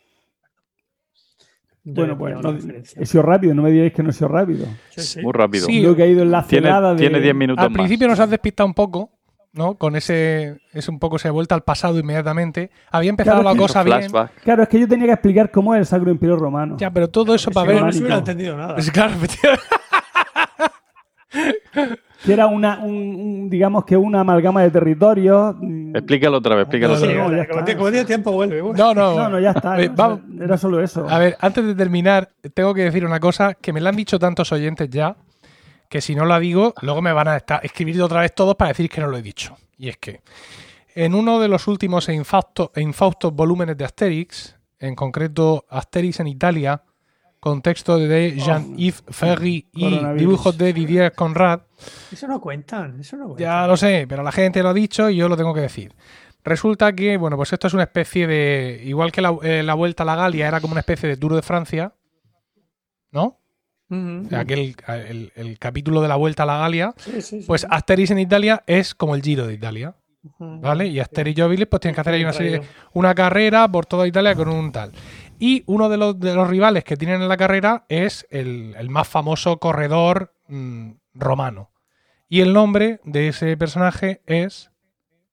Bueno, 1.84 2.18
pues 2.18 2.36
he 2.38 2.42
no- 2.42 3.02
he 3.02 3.06
sido 3.06 3.24
rápido, 3.24 3.54
no 3.56 3.64
me 3.64 3.72
digáis 3.72 3.94
que 3.94 4.04
no 4.04 4.10
he 4.10 4.14
sido 4.14 4.28
rápido. 4.28 4.66
Sí, 4.90 5.02
sí. 5.02 5.22
Muy 5.22 5.32
rápido. 5.32 5.66
Sí, 5.68 5.82
Lo 5.82 5.96
que 5.96 6.04
ha 6.04 6.08
ido 6.08 6.22
en 6.22 6.32
la 6.32 6.46
Tiene 6.46 6.68
celada 6.68 6.92
de. 6.94 7.00
tiene 7.00 7.22
10 7.22 7.34
minutos 7.36 7.64
Al 7.64 7.70
más. 7.72 7.78
principio 7.78 8.08
nos 8.10 8.20
has 8.20 8.30
despistado 8.30 8.68
un 8.68 8.74
poco, 8.74 9.17
¿no? 9.58 9.76
Con 9.76 9.96
ese, 9.96 10.60
es 10.74 10.88
un 10.88 11.00
poco 11.00 11.18
se 11.20 11.30
vuelta 11.30 11.56
al 11.56 11.64
pasado 11.64 12.00
inmediatamente. 12.00 12.70
Había 12.92 13.10
empezado 13.10 13.42
Claro, 13.42 13.56
la 13.56 13.62
cosa 13.62 13.84
bien. 13.84 14.12
Claro, 14.44 14.64
es 14.64 14.70
que 14.70 14.80
yo 14.80 14.88
tenía 14.88 15.08
que 15.08 15.14
explicar 15.14 15.52
cómo 15.52 15.74
es 15.76 15.80
el 15.80 15.86
Sacro 15.86 16.12
Imperio 16.12 16.38
Romano. 16.38 16.78
Ya, 16.78 16.92
pero 16.92 17.10
todo 17.10 17.34
eso 17.36 17.52
para 17.52 17.68
ver. 17.72 17.82
no 17.84 17.92
se 17.92 18.00
hubiera 18.00 18.18
entendido 18.18 18.56
nada. 18.56 18.76
Es 18.78 18.90
claro. 18.92 19.14
Que 22.26 22.34
era 22.34 22.48
una, 22.48 22.80
un, 22.80 22.96
un- 22.96 23.50
digamos 23.50 23.86
que 23.86 23.96
una 23.96 24.22
amalgama 24.22 24.64
de 24.64 24.72
territorios. 24.72 25.56
Explícalo 25.94 26.38
otra 26.38 26.56
vez, 26.56 26.64
explícalo 26.64 26.94
No, 26.94 26.98
otra 27.00 27.10
Sí, 27.12 27.16
vez. 27.16 27.24
no, 27.24 27.32
ya 27.38 27.46
como, 27.48 27.60
está. 27.60 27.66
tiene- 27.66 27.78
como 27.78 27.92
tiene 27.92 28.06
tiempo, 28.06 28.32
vuelve. 28.32 28.62
No, 28.62 28.94
no. 28.94 29.16
No, 29.16 29.30
no, 29.30 29.40
ya 29.40 29.52
está. 29.52 29.78
Vamos. 29.96 30.22
Era 30.42 30.58
solo 30.58 30.82
eso. 30.82 31.08
A 31.08 31.20
ver, 31.20 31.38
antes 31.40 31.64
de 31.66 31.76
terminar, 31.76 32.30
tengo 32.54 32.74
que 32.74 32.84
decir 32.84 33.06
una 33.06 33.20
cosa 33.20 33.54
que 33.54 33.72
me 33.72 33.80
la 33.82 33.90
han 33.90 33.96
dicho 33.96 34.18
tantos 34.18 34.52
oyentes 34.52 34.90
ya, 34.90 35.16
que 35.90 36.02
si 36.02 36.16
no 36.16 36.26
la 36.26 36.40
digo, 36.40 36.74
luego 36.82 37.02
me 37.02 37.14
van 37.14 37.28
a 37.28 37.38
estar, 37.38 37.66
escribir 37.66 38.02
otra 38.02 38.22
vez 38.22 38.34
todos 38.34 38.56
para 38.56 38.70
decir 38.70 38.90
que 38.90 39.02
no 39.02 39.08
lo 39.08 39.18
he 39.18 39.22
dicho. 39.22 39.58
Y 39.78 39.90
es 39.90 39.98
que 39.98 40.22
en 40.96 41.14
uno 41.14 41.40
de 41.40 41.48
los 41.48 41.68
últimos 41.68 42.10
e 42.10 42.14
e 42.14 42.82
infaustos 42.82 43.34
volúmenes 43.34 43.78
de 43.78 43.86
Asterix, 43.86 44.56
en 44.80 44.96
concreto 44.96 45.66
Asterix 45.70 46.20
en 46.20 46.28
Italia, 46.28 46.82
con 47.40 47.62
texto 47.62 47.98
de 48.00 48.36
Jean-Yves 48.36 49.04
Ferry 49.10 49.68
y 49.72 50.06
dibujos 50.16 50.58
de 50.58 50.74
Didier 50.74 51.14
Conrad, 51.14 51.62
Eso 52.12 52.28
no 52.28 52.42
cuentan. 52.42 53.00
Eso 53.00 53.16
no 53.16 53.26
cuentan. 53.26 53.46
ya 53.46 53.68
lo 53.68 53.78
sé, 53.78 54.06
pero 54.10 54.24
la 54.24 54.32
gente 54.32 54.64
lo 54.64 54.70
ha 54.70 54.74
dicho 54.74 55.10
y 55.10 55.18
yo 55.18 55.30
lo 55.30 55.38
tengo 55.38 55.54
que 55.54 55.62
decir. 55.62 55.94
Resulta 56.44 56.94
que, 56.94 57.18
bueno, 57.18 57.36
pues 57.38 57.52
esto 57.54 57.68
es 57.68 57.74
una 57.74 57.84
especie 57.84 58.26
de. 58.26 58.82
Igual 58.86 59.12
que 59.12 59.22
la, 59.22 59.38
eh, 59.44 59.64
la 59.64 59.74
Vuelta 59.74 60.04
a 60.04 60.06
la 60.06 60.16
Galia 60.16 60.48
era 60.48 60.62
como 60.62 60.72
una 60.72 60.80
especie 60.80 61.10
de 61.10 61.18
Tour 61.18 61.36
de 61.36 61.42
Francia, 61.42 61.94
¿no? 63.12 63.40
Sea, 63.90 64.40
aquel, 64.40 64.76
el, 64.88 65.32
el 65.36 65.60
capítulo 65.60 66.02
de 66.02 66.08
la 66.08 66.16
Vuelta 66.16 66.44
a 66.44 66.46
la 66.46 66.58
Galia. 66.58 66.94
Sí, 66.98 67.22
sí, 67.22 67.42
sí. 67.42 67.44
Pues 67.48 67.66
Asterix 67.70 68.12
en 68.12 68.20
Italia 68.20 68.64
es 68.68 68.94
como 68.94 69.16
el 69.16 69.22
Giro 69.22 69.48
de 69.48 69.54
Italia. 69.54 69.96
¿vale? 70.40 70.88
Y 70.88 71.00
Asterix 71.00 71.38
y 71.38 71.42
Obelix 71.42 71.70
pues 71.70 71.82
tienen 71.82 71.96
que 71.96 72.02
hacer 72.02 72.14
ahí 72.14 72.24
una 72.24 72.34
serie, 72.34 72.62
una 72.94 73.16
carrera 73.16 73.68
por 73.72 73.86
toda 73.86 74.08
Italia 74.08 74.36
con 74.36 74.50
un 74.50 74.72
tal. 74.72 74.92
Y 75.40 75.64
uno 75.68 75.90
de 75.90 75.98
los, 75.98 76.20
de 76.20 76.34
los 76.34 76.50
rivales 76.50 76.84
que 76.84 76.98
tienen 76.98 77.22
en 77.22 77.30
la 77.30 77.38
carrera 77.38 77.86
es 77.90 78.28
el, 78.30 78.76
el 78.78 78.90
más 78.90 79.08
famoso 79.08 79.58
corredor 79.58 80.34
mm, 80.48 80.92
romano. 81.14 81.72
Y 82.30 82.42
el 82.42 82.54
nombre 82.54 83.00
de 83.06 83.30
ese 83.30 83.56
personaje 83.56 84.22
es 84.26 84.72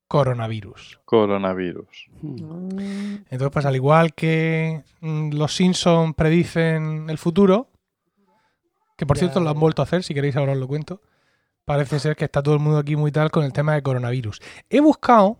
Coronavirus. 0.06 1.00
Coronavirus. 1.06 2.10
Mm. 2.20 2.78
Entonces, 3.30 3.50
pues 3.50 3.66
al 3.66 3.74
igual 3.74 4.14
que 4.14 4.84
mm, 5.00 5.30
los 5.32 5.56
Simpsons 5.56 6.14
predicen 6.14 7.06
el 7.08 7.18
futuro, 7.18 7.70
que 8.96 9.06
por 9.06 9.16
Ya, 9.16 9.20
cierto 9.20 9.40
lo 9.40 9.50
han 9.50 9.58
vuelto 9.60 9.82
a 9.82 9.84
hacer, 9.84 10.02
si 10.02 10.14
queréis 10.14 10.36
ahora 10.36 10.52
os 10.52 10.58
lo 10.58 10.68
cuento, 10.68 11.00
parece 11.64 11.98
ser 11.98 12.16
que 12.16 12.24
está 12.24 12.42
todo 12.42 12.54
el 12.54 12.60
mundo 12.60 12.78
aquí 12.78 12.96
muy 12.96 13.10
tal 13.12 13.30
con 13.30 13.44
el 13.44 13.52
tema 13.52 13.74
de 13.74 13.82
coronavirus. 13.82 14.40
He 14.70 14.80
buscado, 14.80 15.38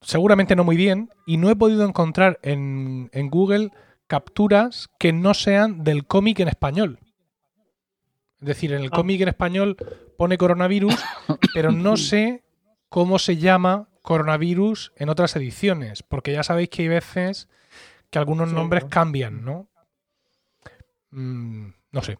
seguramente 0.00 0.56
no 0.56 0.64
muy 0.64 0.76
bien, 0.76 1.10
y 1.26 1.36
no 1.36 1.50
he 1.50 1.56
podido 1.56 1.84
encontrar 1.84 2.38
en, 2.42 3.10
en 3.12 3.28
Google 3.30 3.70
capturas 4.06 4.88
que 4.98 5.12
no 5.12 5.34
sean 5.34 5.84
del 5.84 6.06
cómic 6.06 6.40
en 6.40 6.48
español. 6.48 6.98
Es 8.40 8.46
decir, 8.46 8.72
en 8.72 8.80
el 8.82 8.88
Ah. 8.92 8.96
cómic 8.96 9.20
en 9.20 9.28
español 9.28 9.76
pone 10.16 10.38
coronavirus, 10.38 10.94
pero 11.54 11.70
no 11.72 11.96
sé 11.96 12.42
cómo 12.88 13.18
se 13.18 13.36
llama 13.36 13.88
coronavirus 14.02 14.92
en 14.96 15.10
otras 15.10 15.36
ediciones, 15.36 16.02
porque 16.02 16.32
ya 16.32 16.42
sabéis 16.42 16.70
que 16.70 16.82
hay 16.82 16.88
veces 16.88 17.48
que 18.10 18.18
algunos 18.18 18.48
Sí, 18.48 18.54
nombres 18.54 18.84
cambian, 18.86 19.44
¿no? 19.44 19.68
Mm, 21.10 21.68
no 21.92 22.02
sé, 22.02 22.18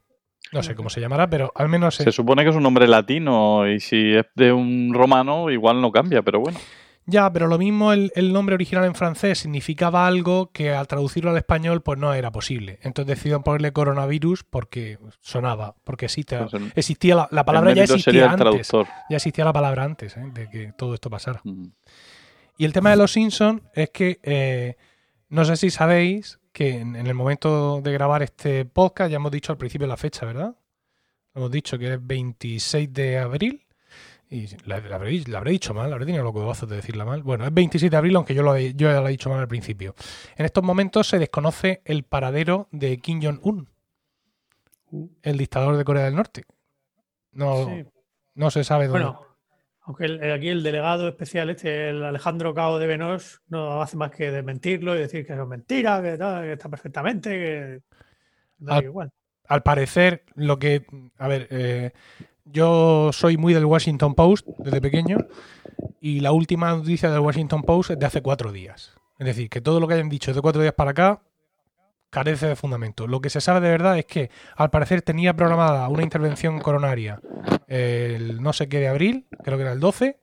no 0.52 0.62
sé 0.62 0.74
cómo 0.74 0.90
se 0.90 1.00
llamará, 1.00 1.28
pero 1.28 1.52
al 1.54 1.68
menos 1.68 1.96
sé. 1.96 2.04
Se 2.04 2.12
supone 2.12 2.42
que 2.42 2.50
es 2.50 2.56
un 2.56 2.62
nombre 2.62 2.88
latino 2.88 3.68
y 3.68 3.80
si 3.80 4.14
es 4.14 4.26
de 4.34 4.52
un 4.52 4.92
romano 4.94 5.50
igual 5.50 5.80
no 5.80 5.92
cambia, 5.92 6.22
pero 6.22 6.40
bueno. 6.40 6.58
Ya, 7.06 7.32
pero 7.32 7.48
lo 7.48 7.58
mismo 7.58 7.92
el, 7.92 8.12
el 8.14 8.32
nombre 8.32 8.54
original 8.54 8.84
en 8.84 8.94
francés 8.94 9.40
significaba 9.40 10.06
algo 10.06 10.52
que 10.52 10.70
al 10.72 10.86
traducirlo 10.86 11.30
al 11.30 11.36
español 11.36 11.82
pues 11.82 11.98
no 11.98 12.14
era 12.14 12.30
posible. 12.30 12.78
Entonces 12.82 13.16
decidieron 13.16 13.42
ponerle 13.42 13.72
coronavirus 13.72 14.44
porque 14.44 14.98
sonaba, 15.20 15.74
porque 15.84 16.04
existe, 16.06 16.36
Pues 16.36 16.62
existía 16.76 17.16
la, 17.16 17.28
la 17.30 17.44
palabra 17.44 17.72
ya 17.72 17.84
existía 17.84 18.30
antes. 18.30 18.70
Ya 19.08 19.16
existía 19.16 19.44
la 19.44 19.52
palabra 19.52 19.84
antes 19.84 20.16
¿eh? 20.16 20.22
de 20.32 20.48
que 20.48 20.72
todo 20.76 20.94
esto 20.94 21.10
pasara. 21.10 21.42
Y 22.58 22.64
el 22.64 22.72
tema 22.72 22.90
de 22.90 22.96
los 22.96 23.12
Simpsons 23.12 23.62
es 23.74 23.90
que 23.90 24.20
eh, 24.22 24.76
no 25.30 25.44
sé 25.44 25.56
si 25.56 25.70
sabéis 25.70 26.39
que 26.52 26.78
en, 26.80 26.96
en 26.96 27.06
el 27.06 27.14
momento 27.14 27.80
de 27.80 27.92
grabar 27.92 28.22
este 28.22 28.64
podcast, 28.64 29.10
ya 29.10 29.16
hemos 29.16 29.30
dicho 29.32 29.52
al 29.52 29.58
principio 29.58 29.86
la 29.86 29.96
fecha, 29.96 30.26
¿verdad? 30.26 30.54
Hemos 31.34 31.50
dicho 31.50 31.78
que 31.78 31.94
es 31.94 32.06
26 32.06 32.92
de 32.92 33.18
abril. 33.18 33.66
Y 34.32 34.46
la, 34.64 34.78
la 34.80 34.94
habré, 34.96 35.20
la 35.26 35.38
habré 35.38 35.50
dicho 35.52 35.74
mal, 35.74 35.92
habré 35.92 36.06
tenido 36.06 36.22
los 36.22 36.32
huevazos 36.34 36.68
de 36.68 36.76
decirla 36.76 37.04
mal. 37.04 37.22
Bueno, 37.24 37.44
es 37.44 37.52
26 37.52 37.90
de 37.90 37.96
abril, 37.96 38.14
aunque 38.16 38.32
yo, 38.34 38.42
lo 38.44 38.56
yo 38.56 38.88
ya 38.90 39.00
lo 39.00 39.08
he 39.08 39.10
dicho 39.10 39.28
mal 39.28 39.40
al 39.40 39.48
principio. 39.48 39.94
En 40.36 40.44
estos 40.46 40.62
momentos 40.62 41.08
se 41.08 41.18
desconoce 41.18 41.82
el 41.84 42.04
paradero 42.04 42.68
de 42.70 42.98
Kim 42.98 43.20
Jong-un, 43.22 43.68
el 45.22 45.36
dictador 45.36 45.76
de 45.76 45.84
Corea 45.84 46.04
del 46.04 46.14
Norte. 46.14 46.44
No, 47.32 47.66
Sí. 47.66 47.84
no 48.34 48.50
se 48.50 48.62
sabe 48.64 48.86
dónde. 48.86 49.04
Bueno, 49.04 49.26
aunque 49.90 50.04
el- 50.04 50.32
aquí 50.32 50.48
el 50.48 50.62
delegado 50.62 51.08
especial, 51.08 51.50
este, 51.50 51.90
el 51.90 52.04
Alejandro 52.04 52.54
Cao 52.54 52.78
de 52.78 52.86
Venós, 52.86 53.42
no 53.48 53.82
hace 53.82 53.96
más 53.96 54.10
que 54.12 54.30
desmentirlo 54.30 54.94
y 54.94 55.00
decir 55.00 55.26
que 55.26 55.32
es 55.32 55.46
mentira, 55.46 56.00
que, 56.00 56.16
que 56.16 56.52
está 56.52 56.68
perfectamente, 56.68 57.30
que 57.30 57.80
da 58.58 58.76
Ah, 58.76 58.82
igual. 58.84 59.10
al 59.48 59.62
parecer, 59.62 60.22
lo 60.36 60.58
que. 60.60 60.84
A 61.18 61.26
ver, 61.26 61.48
eh, 61.50 61.90
yo 62.44 63.10
soy 63.12 63.36
muy 63.36 63.52
del 63.52 63.64
Washington 63.64 64.14
Post 64.14 64.46
desde 64.58 64.80
pequeño 64.80 65.18
y 66.00 66.20
la 66.20 66.30
última 66.32 66.70
noticia 66.76 67.10
del 67.10 67.20
Washington 67.20 67.62
Post 67.62 67.90
es 67.90 67.98
de 67.98 68.06
hace 68.06 68.22
cuatro 68.22 68.52
días. 68.52 68.94
Es 69.18 69.26
decir, 69.26 69.48
que 69.50 69.60
todo 69.60 69.80
lo 69.80 69.88
que 69.88 69.94
hayan 69.94 70.08
dicho 70.08 70.32
de 70.32 70.40
cuatro 70.40 70.62
días 70.62 70.74
para 70.74 70.92
acá 70.92 71.20
carece 72.10 72.46
de 72.46 72.56
fundamento. 72.56 73.06
Lo 73.06 73.20
que 73.20 73.30
se 73.30 73.40
sabe 73.40 73.60
de 73.60 73.70
verdad 73.70 73.98
es 73.98 74.04
que 74.04 74.30
al 74.56 74.70
parecer 74.70 75.02
tenía 75.02 75.34
programada 75.34 75.88
una 75.88 76.02
intervención 76.02 76.60
coronaria 76.60 77.20
el 77.66 78.42
no 78.42 78.52
sé 78.52 78.68
qué 78.68 78.80
de 78.80 78.88
abril, 78.88 79.26
creo 79.44 79.56
que 79.56 79.62
era 79.62 79.72
el 79.72 79.80
12, 79.80 80.20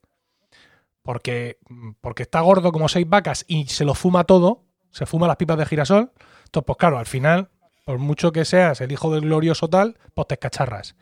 porque, 1.01 1.59
porque 2.01 2.23
está 2.23 2.41
gordo 2.41 2.73
como 2.73 2.89
seis 2.89 3.07
vacas 3.07 3.45
y 3.47 3.67
se 3.67 3.85
lo 3.85 3.93
fuma 3.93 4.25
todo, 4.25 4.65
se 4.91 5.05
fuma 5.05 5.27
las 5.27 5.37
pipas 5.37 5.57
de 5.57 5.65
girasol. 5.65 6.11
Entonces, 6.45 6.65
pues 6.65 6.77
claro, 6.77 6.97
al 6.97 7.05
final 7.05 7.49
por 7.87 7.99
mucho 7.99 8.33
que 8.33 8.43
seas 8.43 8.81
el 8.81 8.91
hijo 8.91 9.13
del 9.13 9.21
glorioso 9.21 9.69
tal, 9.69 9.97
pues 10.13 10.27
te 10.27 10.33
escacharras. 10.33 10.97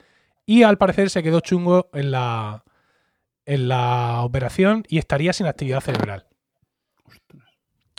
Y 0.45 0.61
al 0.61 0.77
parecer 0.77 1.09
se 1.09 1.23
quedó 1.23 1.39
chungo 1.39 1.89
en 1.93 2.11
la, 2.11 2.63
en 3.45 3.67
la 3.67 4.21
operación 4.21 4.83
y 4.87 4.99
estaría 4.99 5.33
sin 5.33 5.47
actividad 5.47 5.81
cerebral. 5.81 6.27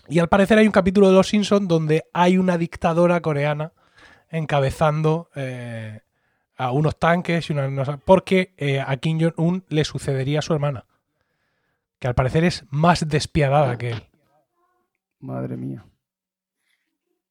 Y 0.09 0.19
al 0.21 0.29
parecer 0.29 0.59
hay 0.59 0.67
un 0.67 0.73
capítulo 0.73 1.09
de 1.09 1.15
Los 1.15 1.29
Simpsons 1.29 1.67
donde 1.69 2.05
hay 2.13 2.39
una 2.39 2.59
dictadora 2.59 3.21
coreana 3.21 3.73
encabezando 4.31 5.31
eh, 5.35 6.01
a 6.57 6.71
unos 6.71 6.99
tanques 6.99 7.49
y 7.51 7.53
una, 7.53 7.67
unos- 7.67 8.01
porque 8.05 8.55
eh, 8.57 8.81
a 8.81 8.97
Kim 8.99 9.19
Jong-un 9.21 9.65
le 9.69 9.85
sucedería 9.85 10.39
a 10.41 10.43
su 10.43 10.53
hermana, 10.55 10.85
que 11.99 12.09
al 12.09 12.15
parecer 12.15 12.45
es 12.45 12.65
más 12.71 13.09
despiadada 13.09 13.77
que 13.79 13.91
él. 13.91 14.03
Madre 15.21 15.57
mía. 15.57 15.85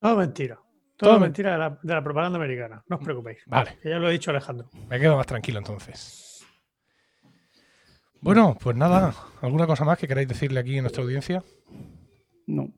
No, 0.02 0.16
mentira. 0.16 0.60
Todo, 0.98 1.12
Todo 1.12 1.20
mentira 1.20 1.52
de 1.54 1.58
la, 1.58 1.80
de 1.82 1.94
la 1.94 2.04
propaganda 2.04 2.38
americana. 2.38 2.84
No 2.88 2.96
os 2.98 3.04
preocupéis. 3.04 3.40
Vale. 3.48 3.78
Que 3.82 3.90
ya 3.90 3.98
lo 3.98 4.08
ha 4.08 4.12
dicho 4.12 4.32
Alejandro. 4.32 4.70
Me 4.90 5.00
quedo 5.00 5.18
más 5.18 5.26
tranquilo 5.28 5.60
entonces. 5.60 6.46
Bueno, 8.22 8.58
pues 8.60 8.76
nada. 8.76 9.14
¿Alguna 9.42 9.68
cosa 9.68 9.84
más 9.86 9.98
que 10.00 10.08
queráis 10.08 10.28
decirle 10.28 10.60
aquí 10.60 10.78
a 10.78 10.82
nuestra 10.82 11.04
audiencia? 11.04 11.44
No. 12.48 12.70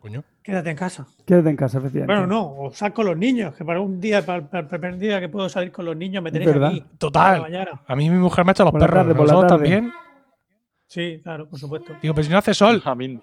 Coño. 0.00 0.22
Quédate 0.42 0.70
en 0.70 0.76
casa. 0.76 1.06
Quédate 1.26 1.48
en 1.50 1.56
casa, 1.56 1.78
efectivamente. 1.78 2.12
Bueno, 2.20 2.26
no, 2.26 2.54
o 2.66 2.70
sal 2.72 2.92
con 2.92 3.06
los 3.06 3.16
niños, 3.16 3.54
que 3.54 3.64
para 3.64 3.80
un 3.80 3.98
día, 4.00 4.24
para, 4.24 4.46
para 4.46 4.60
el 4.64 4.66
primer 4.68 4.98
día 4.98 5.18
que 5.20 5.28
puedo 5.30 5.48
salir 5.48 5.72
con 5.72 5.86
los 5.86 5.96
niños, 5.96 6.22
me 6.22 6.30
tenéis 6.30 6.50
verdad. 6.52 6.68
aquí. 6.70 6.84
Total. 6.98 7.40
Mañana. 7.40 7.82
A 7.86 7.96
mí 7.96 8.10
mi 8.10 8.18
mujer 8.18 8.44
me 8.44 8.50
ha 8.50 8.52
hecho 8.52 8.64
los 8.64 8.72
Por 8.72 8.80
perros. 8.80 8.94
tarde, 8.96 9.14
por 9.14 9.26
la 9.26 9.34
¿Vosotros 9.34 9.58
tarde. 9.60 9.70
también? 9.74 9.92
Sí, 10.86 11.20
claro, 11.22 11.48
por 11.48 11.58
supuesto. 11.58 11.92
Digo, 12.02 12.14
pero 12.14 12.24
si 12.24 12.30
no 12.30 12.36
hace 12.38 12.52
sol. 12.52 12.82
A 12.84 12.94
mí, 12.94 13.18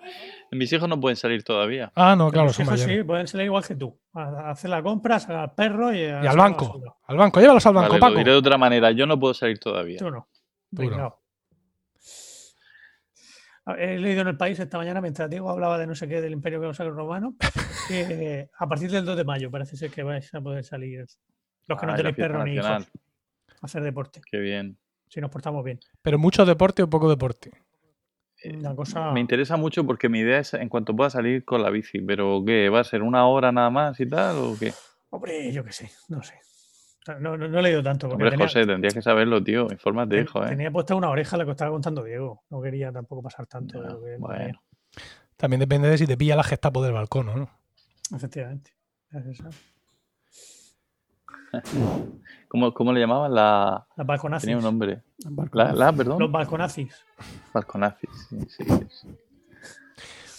mis 0.51 0.73
hijos 0.73 0.89
no 0.89 0.99
pueden 0.99 1.15
salir 1.15 1.43
todavía. 1.43 1.91
Ah, 1.95 2.15
no, 2.17 2.31
claro, 2.31 2.47
Los 2.47 2.55
son 2.55 2.63
hijos 2.65 2.79
mayores. 2.79 2.97
sí, 2.97 3.03
pueden 3.03 3.27
ser 3.27 3.41
igual 3.41 3.63
que 3.63 3.75
tú. 3.75 3.95
A 4.13 4.49
hacer 4.49 4.71
la 4.71 4.81
compra, 4.81 5.19
sacar 5.19 5.37
al 5.37 5.53
perro 5.53 5.93
y, 5.93 5.99
a 6.03 6.23
Y 6.23 6.27
al 6.27 6.35
banco. 6.37 6.81
Al 7.05 7.17
banco. 7.17 7.39
Llévalos 7.39 7.65
al 7.67 7.73
banco, 7.75 7.89
Vale, 7.89 7.99
Paco. 7.99 8.13
lo 8.13 8.17
diré 8.17 8.31
de 8.31 8.37
otra 8.37 8.57
manera. 8.57 8.91
Yo 8.91 9.05
no 9.05 9.19
puedo 9.19 9.33
salir 9.35 9.59
todavía. 9.59 9.99
Tú 9.99 10.09
no. 10.09 10.27
Tú 10.75 10.89
no. 10.89 11.20
Pringao. 13.63 13.73
A 13.73 13.73
ver, 13.73 13.89
He 13.89 13.99
leído 13.99 14.21
en 14.21 14.27
el 14.27 14.37
país 14.37 14.59
esta 14.59 14.77
mañana, 14.77 15.01
mientras 15.01 15.29
Diego 15.29 15.49
hablaba 15.49 15.77
de 15.77 15.87
no 15.87 15.95
sé 15.95 16.07
qué 16.07 16.21
del 16.21 16.33
Imperio 16.33 16.71
Romano, 16.73 17.35
que 17.87 18.49
a 18.57 18.67
partir 18.67 18.91
del 18.91 19.05
2 19.05 19.17
de 19.17 19.23
mayo 19.23 19.51
parece 19.51 19.77
ser 19.77 19.91
que 19.91 20.03
vais 20.03 20.33
a 20.33 20.41
poder 20.41 20.63
salir 20.63 21.05
los 21.67 21.79
que 21.79 21.85
no 21.85 21.91
la 21.91 21.97
tenéis 21.97 22.15
fiesta 22.15 22.33
perro 22.33 22.45
ni 22.45 22.53
hijos 22.55 22.65
a 22.65 22.85
hacer 23.61 23.83
deporte, 23.83 24.21
Qué 24.29 24.39
bien. 24.39 24.77
si 25.07 25.21
nos 25.21 25.29
portamos 25.29 25.63
bien. 25.63 25.79
Pero 26.01 26.17
mucho 26.17 26.45
deporte 26.45 26.81
o 26.83 26.89
poco 26.89 27.09
deporte. 27.09 27.51
Una 28.43 28.75
cosa... 28.75 29.11
Me 29.11 29.19
interesa 29.19 29.55
mucho 29.55 29.85
porque 29.85 30.09
mi 30.09 30.19
idea 30.19 30.39
es 30.39 30.55
en 30.55 30.67
cuanto 30.67 30.95
pueda 30.95 31.11
salir 31.11 31.45
con 31.45 31.61
la 31.61 31.69
bici. 31.69 31.99
Pero 32.01 32.43
¿qué? 32.43 32.69
¿Va 32.69 32.79
a 32.79 32.83
ser 32.83 33.03
una 33.03 33.27
hora 33.27 33.51
nada 33.51 33.69
más 33.69 33.99
y 33.99 34.07
tal 34.09 34.37
o 34.37 34.55
qué? 34.59 34.73
Hombre, 35.11 35.51
yo 35.51 35.63
qué 35.63 35.71
sé, 35.71 35.91
no 36.09 36.23
sé. 36.23 36.33
No, 37.19 37.35
no- 37.37 37.47
no 37.47 37.59
he 37.59 37.61
leído 37.63 37.81
tanto. 37.81 38.07
Hombre, 38.07 38.29
tenía, 38.29 38.45
José, 38.45 38.65
tendrías 38.65 38.93
que 38.93 39.01
saberlo, 39.01 39.43
tío. 39.43 39.67
Infórmate, 39.71 40.15
ten- 40.17 40.23
hijo, 40.25 40.43
¿eh? 40.45 40.49
tenía 40.49 40.71
puesta 40.71 40.93
una 40.95 41.09
oreja 41.09 41.35
lo 41.37 41.45
que 41.45 41.51
estaba 41.51 41.71
contando 41.71 42.03
Diego. 42.03 42.43
No 42.49 42.61
quería 42.61 42.91
tampoco 42.91 43.23
pasar 43.23 43.47
tanto. 43.47 43.81
de 43.81 43.87
Ya, 43.87 43.93
lo 43.93 44.01
que- 44.03 44.17
bueno. 44.17 44.61
También 45.37 45.59
depende 45.59 45.89
de 45.89 45.97
si 45.97 46.05
te 46.05 46.15
pilla 46.17 46.35
la 46.35 46.43
Gestapo 46.43 46.83
del 46.83 46.93
balcón 46.93 47.29
o 47.29 47.35
no. 47.35 47.49
Efectivamente. 48.15 48.71
Es 49.11 49.25
eso. 49.25 49.49
¿Cómo, 52.47 52.73
cómo 52.73 52.93
le 52.93 52.99
llamaban? 52.99 53.33
La... 53.33 53.85
Las 53.95 54.07
balconazis. 54.07 54.43
Tenía 54.45 54.57
un 54.57 54.63
nombre. 54.63 55.01
La, 55.53 55.73
la 55.73 55.91
perdón. 55.93 56.19
Los 56.19 56.31
balconazis. 56.31 56.95
Balconazis. 57.53 58.09
Sí, 58.29 58.39
sí, 58.47 58.63
sí. 58.89 59.17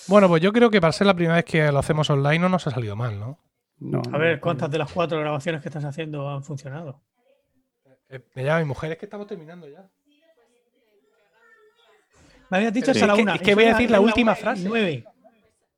Bueno, 0.08 0.28
pues 0.28 0.42
yo 0.42 0.52
creo 0.52 0.70
que 0.70 0.80
para 0.80 0.92
ser 0.92 1.06
la 1.06 1.14
primera 1.14 1.36
vez 1.36 1.44
que 1.44 1.70
lo 1.70 1.78
hacemos 1.78 2.08
online 2.10 2.38
no 2.38 2.48
nos 2.48 2.66
ha 2.66 2.70
salido 2.70 2.96
mal, 2.96 3.18
¿no? 3.18 3.38
No, 3.84 4.00
A 4.12 4.18
ver. 4.18 4.38
¿cuántas 4.40 4.70
de 4.70 4.78
las 4.78 4.92
cuatro 4.92 5.18
grabaciones 5.18 5.60
que 5.60 5.68
estás 5.68 5.84
haciendo 5.84 6.28
han 6.28 6.44
funcionado? 6.44 7.02
Eh, 8.08 8.20
me 8.34 8.44
llama 8.44 8.60
mi 8.60 8.64
mujer, 8.66 8.92
es 8.92 8.98
que 8.98 9.06
estamos 9.06 9.26
terminando 9.26 9.68
ya. 9.68 9.88
Me 12.50 12.58
habías 12.58 12.72
dicho 12.74 12.90
hasta 12.90 13.06
la 13.06 13.14
que- 13.14 13.22
una. 13.22 13.34
es 13.36 13.40
que 13.42 13.54
voy 13.54 13.64
a 13.64 13.68
decir 13.68 13.90
la 13.90 13.98
las 13.98 14.06
última 14.06 14.34
frase. 14.34 14.62
Nueve. 14.68 15.04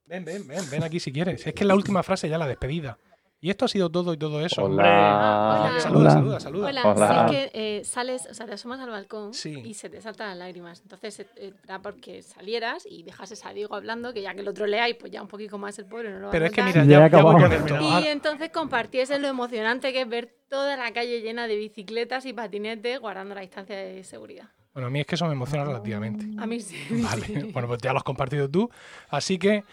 Ven, 0.06 0.24
ven, 0.24 0.46
ven, 0.46 0.70
ven 0.70 0.82
aquí 0.82 1.00
si 1.00 1.12
quieres. 1.12 1.46
Es 1.46 1.54
que 1.54 1.60
es 1.62 1.66
la 1.66 1.74
última 1.74 2.02
frase 2.02 2.28
ya, 2.28 2.36
la 2.36 2.46
despedida. 2.46 2.98
Y 3.44 3.50
esto 3.50 3.66
ha 3.66 3.68
sido 3.68 3.90
todo 3.90 4.14
y 4.14 4.16
todo 4.16 4.40
eso. 4.40 4.62
Hola. 4.64 5.68
Hola. 5.68 5.78
Saluda, 5.78 6.00
Hola. 6.00 6.10
saluda, 6.10 6.40
saluda. 6.40 6.68
Hola, 6.68 6.92
Hola. 6.92 7.26
sí 7.28 7.34
que 7.36 7.50
eh, 7.52 7.84
sales, 7.84 8.26
o 8.30 8.32
sea, 8.32 8.46
te 8.46 8.54
asomas 8.54 8.80
al 8.80 8.88
balcón 8.88 9.34
Sí. 9.34 9.60
y 9.62 9.74
se 9.74 9.90
te 9.90 10.00
saltan 10.00 10.30
las 10.30 10.38
lágrimas. 10.38 10.80
Entonces 10.80 11.26
eh, 11.36 11.52
era 11.62 11.78
porque 11.82 12.22
salieras 12.22 12.86
y 12.88 13.02
dejases 13.02 13.44
a 13.44 13.52
Diego 13.52 13.74
hablando, 13.74 14.14
que 14.14 14.22
ya 14.22 14.32
que 14.32 14.40
el 14.40 14.48
otro 14.48 14.66
lea 14.66 14.88
y 14.88 14.94
pues 14.94 15.12
ya 15.12 15.20
un 15.20 15.28
poquito 15.28 15.58
más 15.58 15.78
el 15.78 15.84
pobre 15.84 16.10
no 16.10 16.20
lo 16.20 16.24
va 16.28 16.30
Pero 16.30 16.46
a 16.46 16.48
es 16.48 16.54
que 16.54 16.62
mira, 16.62 16.84
Ya 16.84 17.06
ya, 17.06 17.06
he 17.06 17.68
ya. 17.68 18.00
Y 18.00 18.06
entonces 18.06 18.48
compartiese 18.48 19.18
lo 19.18 19.28
emocionante 19.28 19.92
que 19.92 20.00
es 20.00 20.08
ver 20.08 20.34
toda 20.48 20.78
la 20.78 20.90
calle 20.94 21.20
llena 21.20 21.46
de 21.46 21.56
bicicletas 21.56 22.24
y 22.24 22.32
patinetes 22.32 22.98
guardando 22.98 23.34
la 23.34 23.42
distancia 23.42 23.76
de 23.76 24.04
seguridad. 24.04 24.48
Bueno, 24.72 24.86
a 24.86 24.90
mí 24.90 25.00
es 25.00 25.06
que 25.06 25.16
eso 25.16 25.26
me 25.26 25.32
emociona 25.32 25.66
relativamente. 25.66 26.24
A 26.42 26.46
mí 26.46 26.60
sí. 26.60 26.78
Vale, 26.90 27.26
sí. 27.26 27.34
bueno, 27.52 27.68
pues 27.68 27.82
ya 27.82 27.92
lo 27.92 27.98
has 27.98 28.04
compartido 28.04 28.48
tú. 28.48 28.70
Así 29.10 29.38
que 29.38 29.64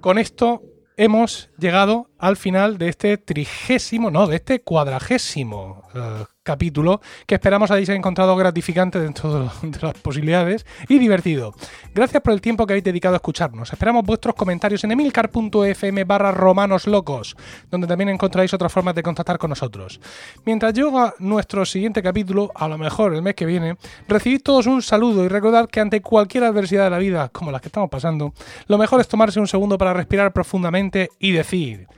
con 0.00 0.18
esto 0.18 0.60
hemos 0.96 1.50
llegado 1.58 2.10
al 2.18 2.36
final 2.36 2.78
de 2.78 2.88
este 2.88 3.18
trigésimo, 3.18 4.10
no, 4.10 4.26
de 4.26 4.36
este 4.36 4.62
cuadragésimo 4.62 5.82
eh, 5.94 6.24
capítulo 6.46 7.00
que 7.26 7.34
esperamos 7.34 7.70
hayáis 7.70 7.88
encontrado 7.90 8.34
gratificante 8.36 9.00
dentro 9.00 9.50
de, 9.62 9.78
las 9.82 9.94
posibilidades 9.98 10.64
y 10.88 10.98
divertido. 10.98 11.52
Gracias 11.94 12.22
por 12.22 12.32
el 12.32 12.40
tiempo 12.40 12.66
que 12.66 12.72
habéis 12.72 12.84
dedicado 12.84 13.16
a 13.16 13.18
escucharnos. 13.18 13.72
Esperamos 13.72 14.04
vuestros 14.06 14.34
comentarios 14.34 14.82
en 14.84 14.92
emilcar.fm 14.92 16.04
barra 16.04 16.30
romanos 16.30 16.86
locos, 16.86 17.36
donde 17.70 17.86
también 17.86 18.08
encontráis 18.08 18.54
otras 18.54 18.72
formas 18.72 18.94
de 18.94 19.02
contactar 19.02 19.36
con 19.36 19.50
nosotros. 19.50 20.00
Mientras 20.44 20.72
llega 20.72 21.14
nuestro 21.18 21.66
siguiente 21.66 22.02
capítulo, 22.02 22.52
a 22.54 22.68
lo 22.68 22.78
mejor 22.78 23.14
el 23.14 23.22
mes 23.22 23.34
que 23.34 23.44
viene, 23.44 23.76
recibid 24.08 24.40
todos 24.42 24.66
un 24.66 24.80
saludo 24.80 25.24
y 25.24 25.28
recordad 25.28 25.68
que 25.68 25.80
ante 25.80 26.00
cualquier 26.00 26.44
adversidad 26.44 26.84
de 26.84 26.90
la 26.90 26.98
vida, 26.98 27.28
como 27.30 27.50
las 27.50 27.60
que 27.60 27.68
estamos 27.68 27.90
pasando, 27.90 28.32
lo 28.68 28.78
mejor 28.78 29.00
es 29.00 29.08
tomarse 29.08 29.40
un 29.40 29.48
segundo 29.48 29.76
para 29.76 29.92
respirar 29.92 30.32
profundamente 30.32 31.10
y 31.18 31.32
decir... 31.32 31.88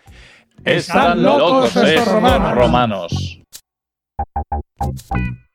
Están 0.65 1.23
locos 1.23 1.77
estos 1.77 2.09
romanos". 2.09 2.55
romanos. 2.55 3.38
Thank 4.81 5.01
you. 5.15 5.48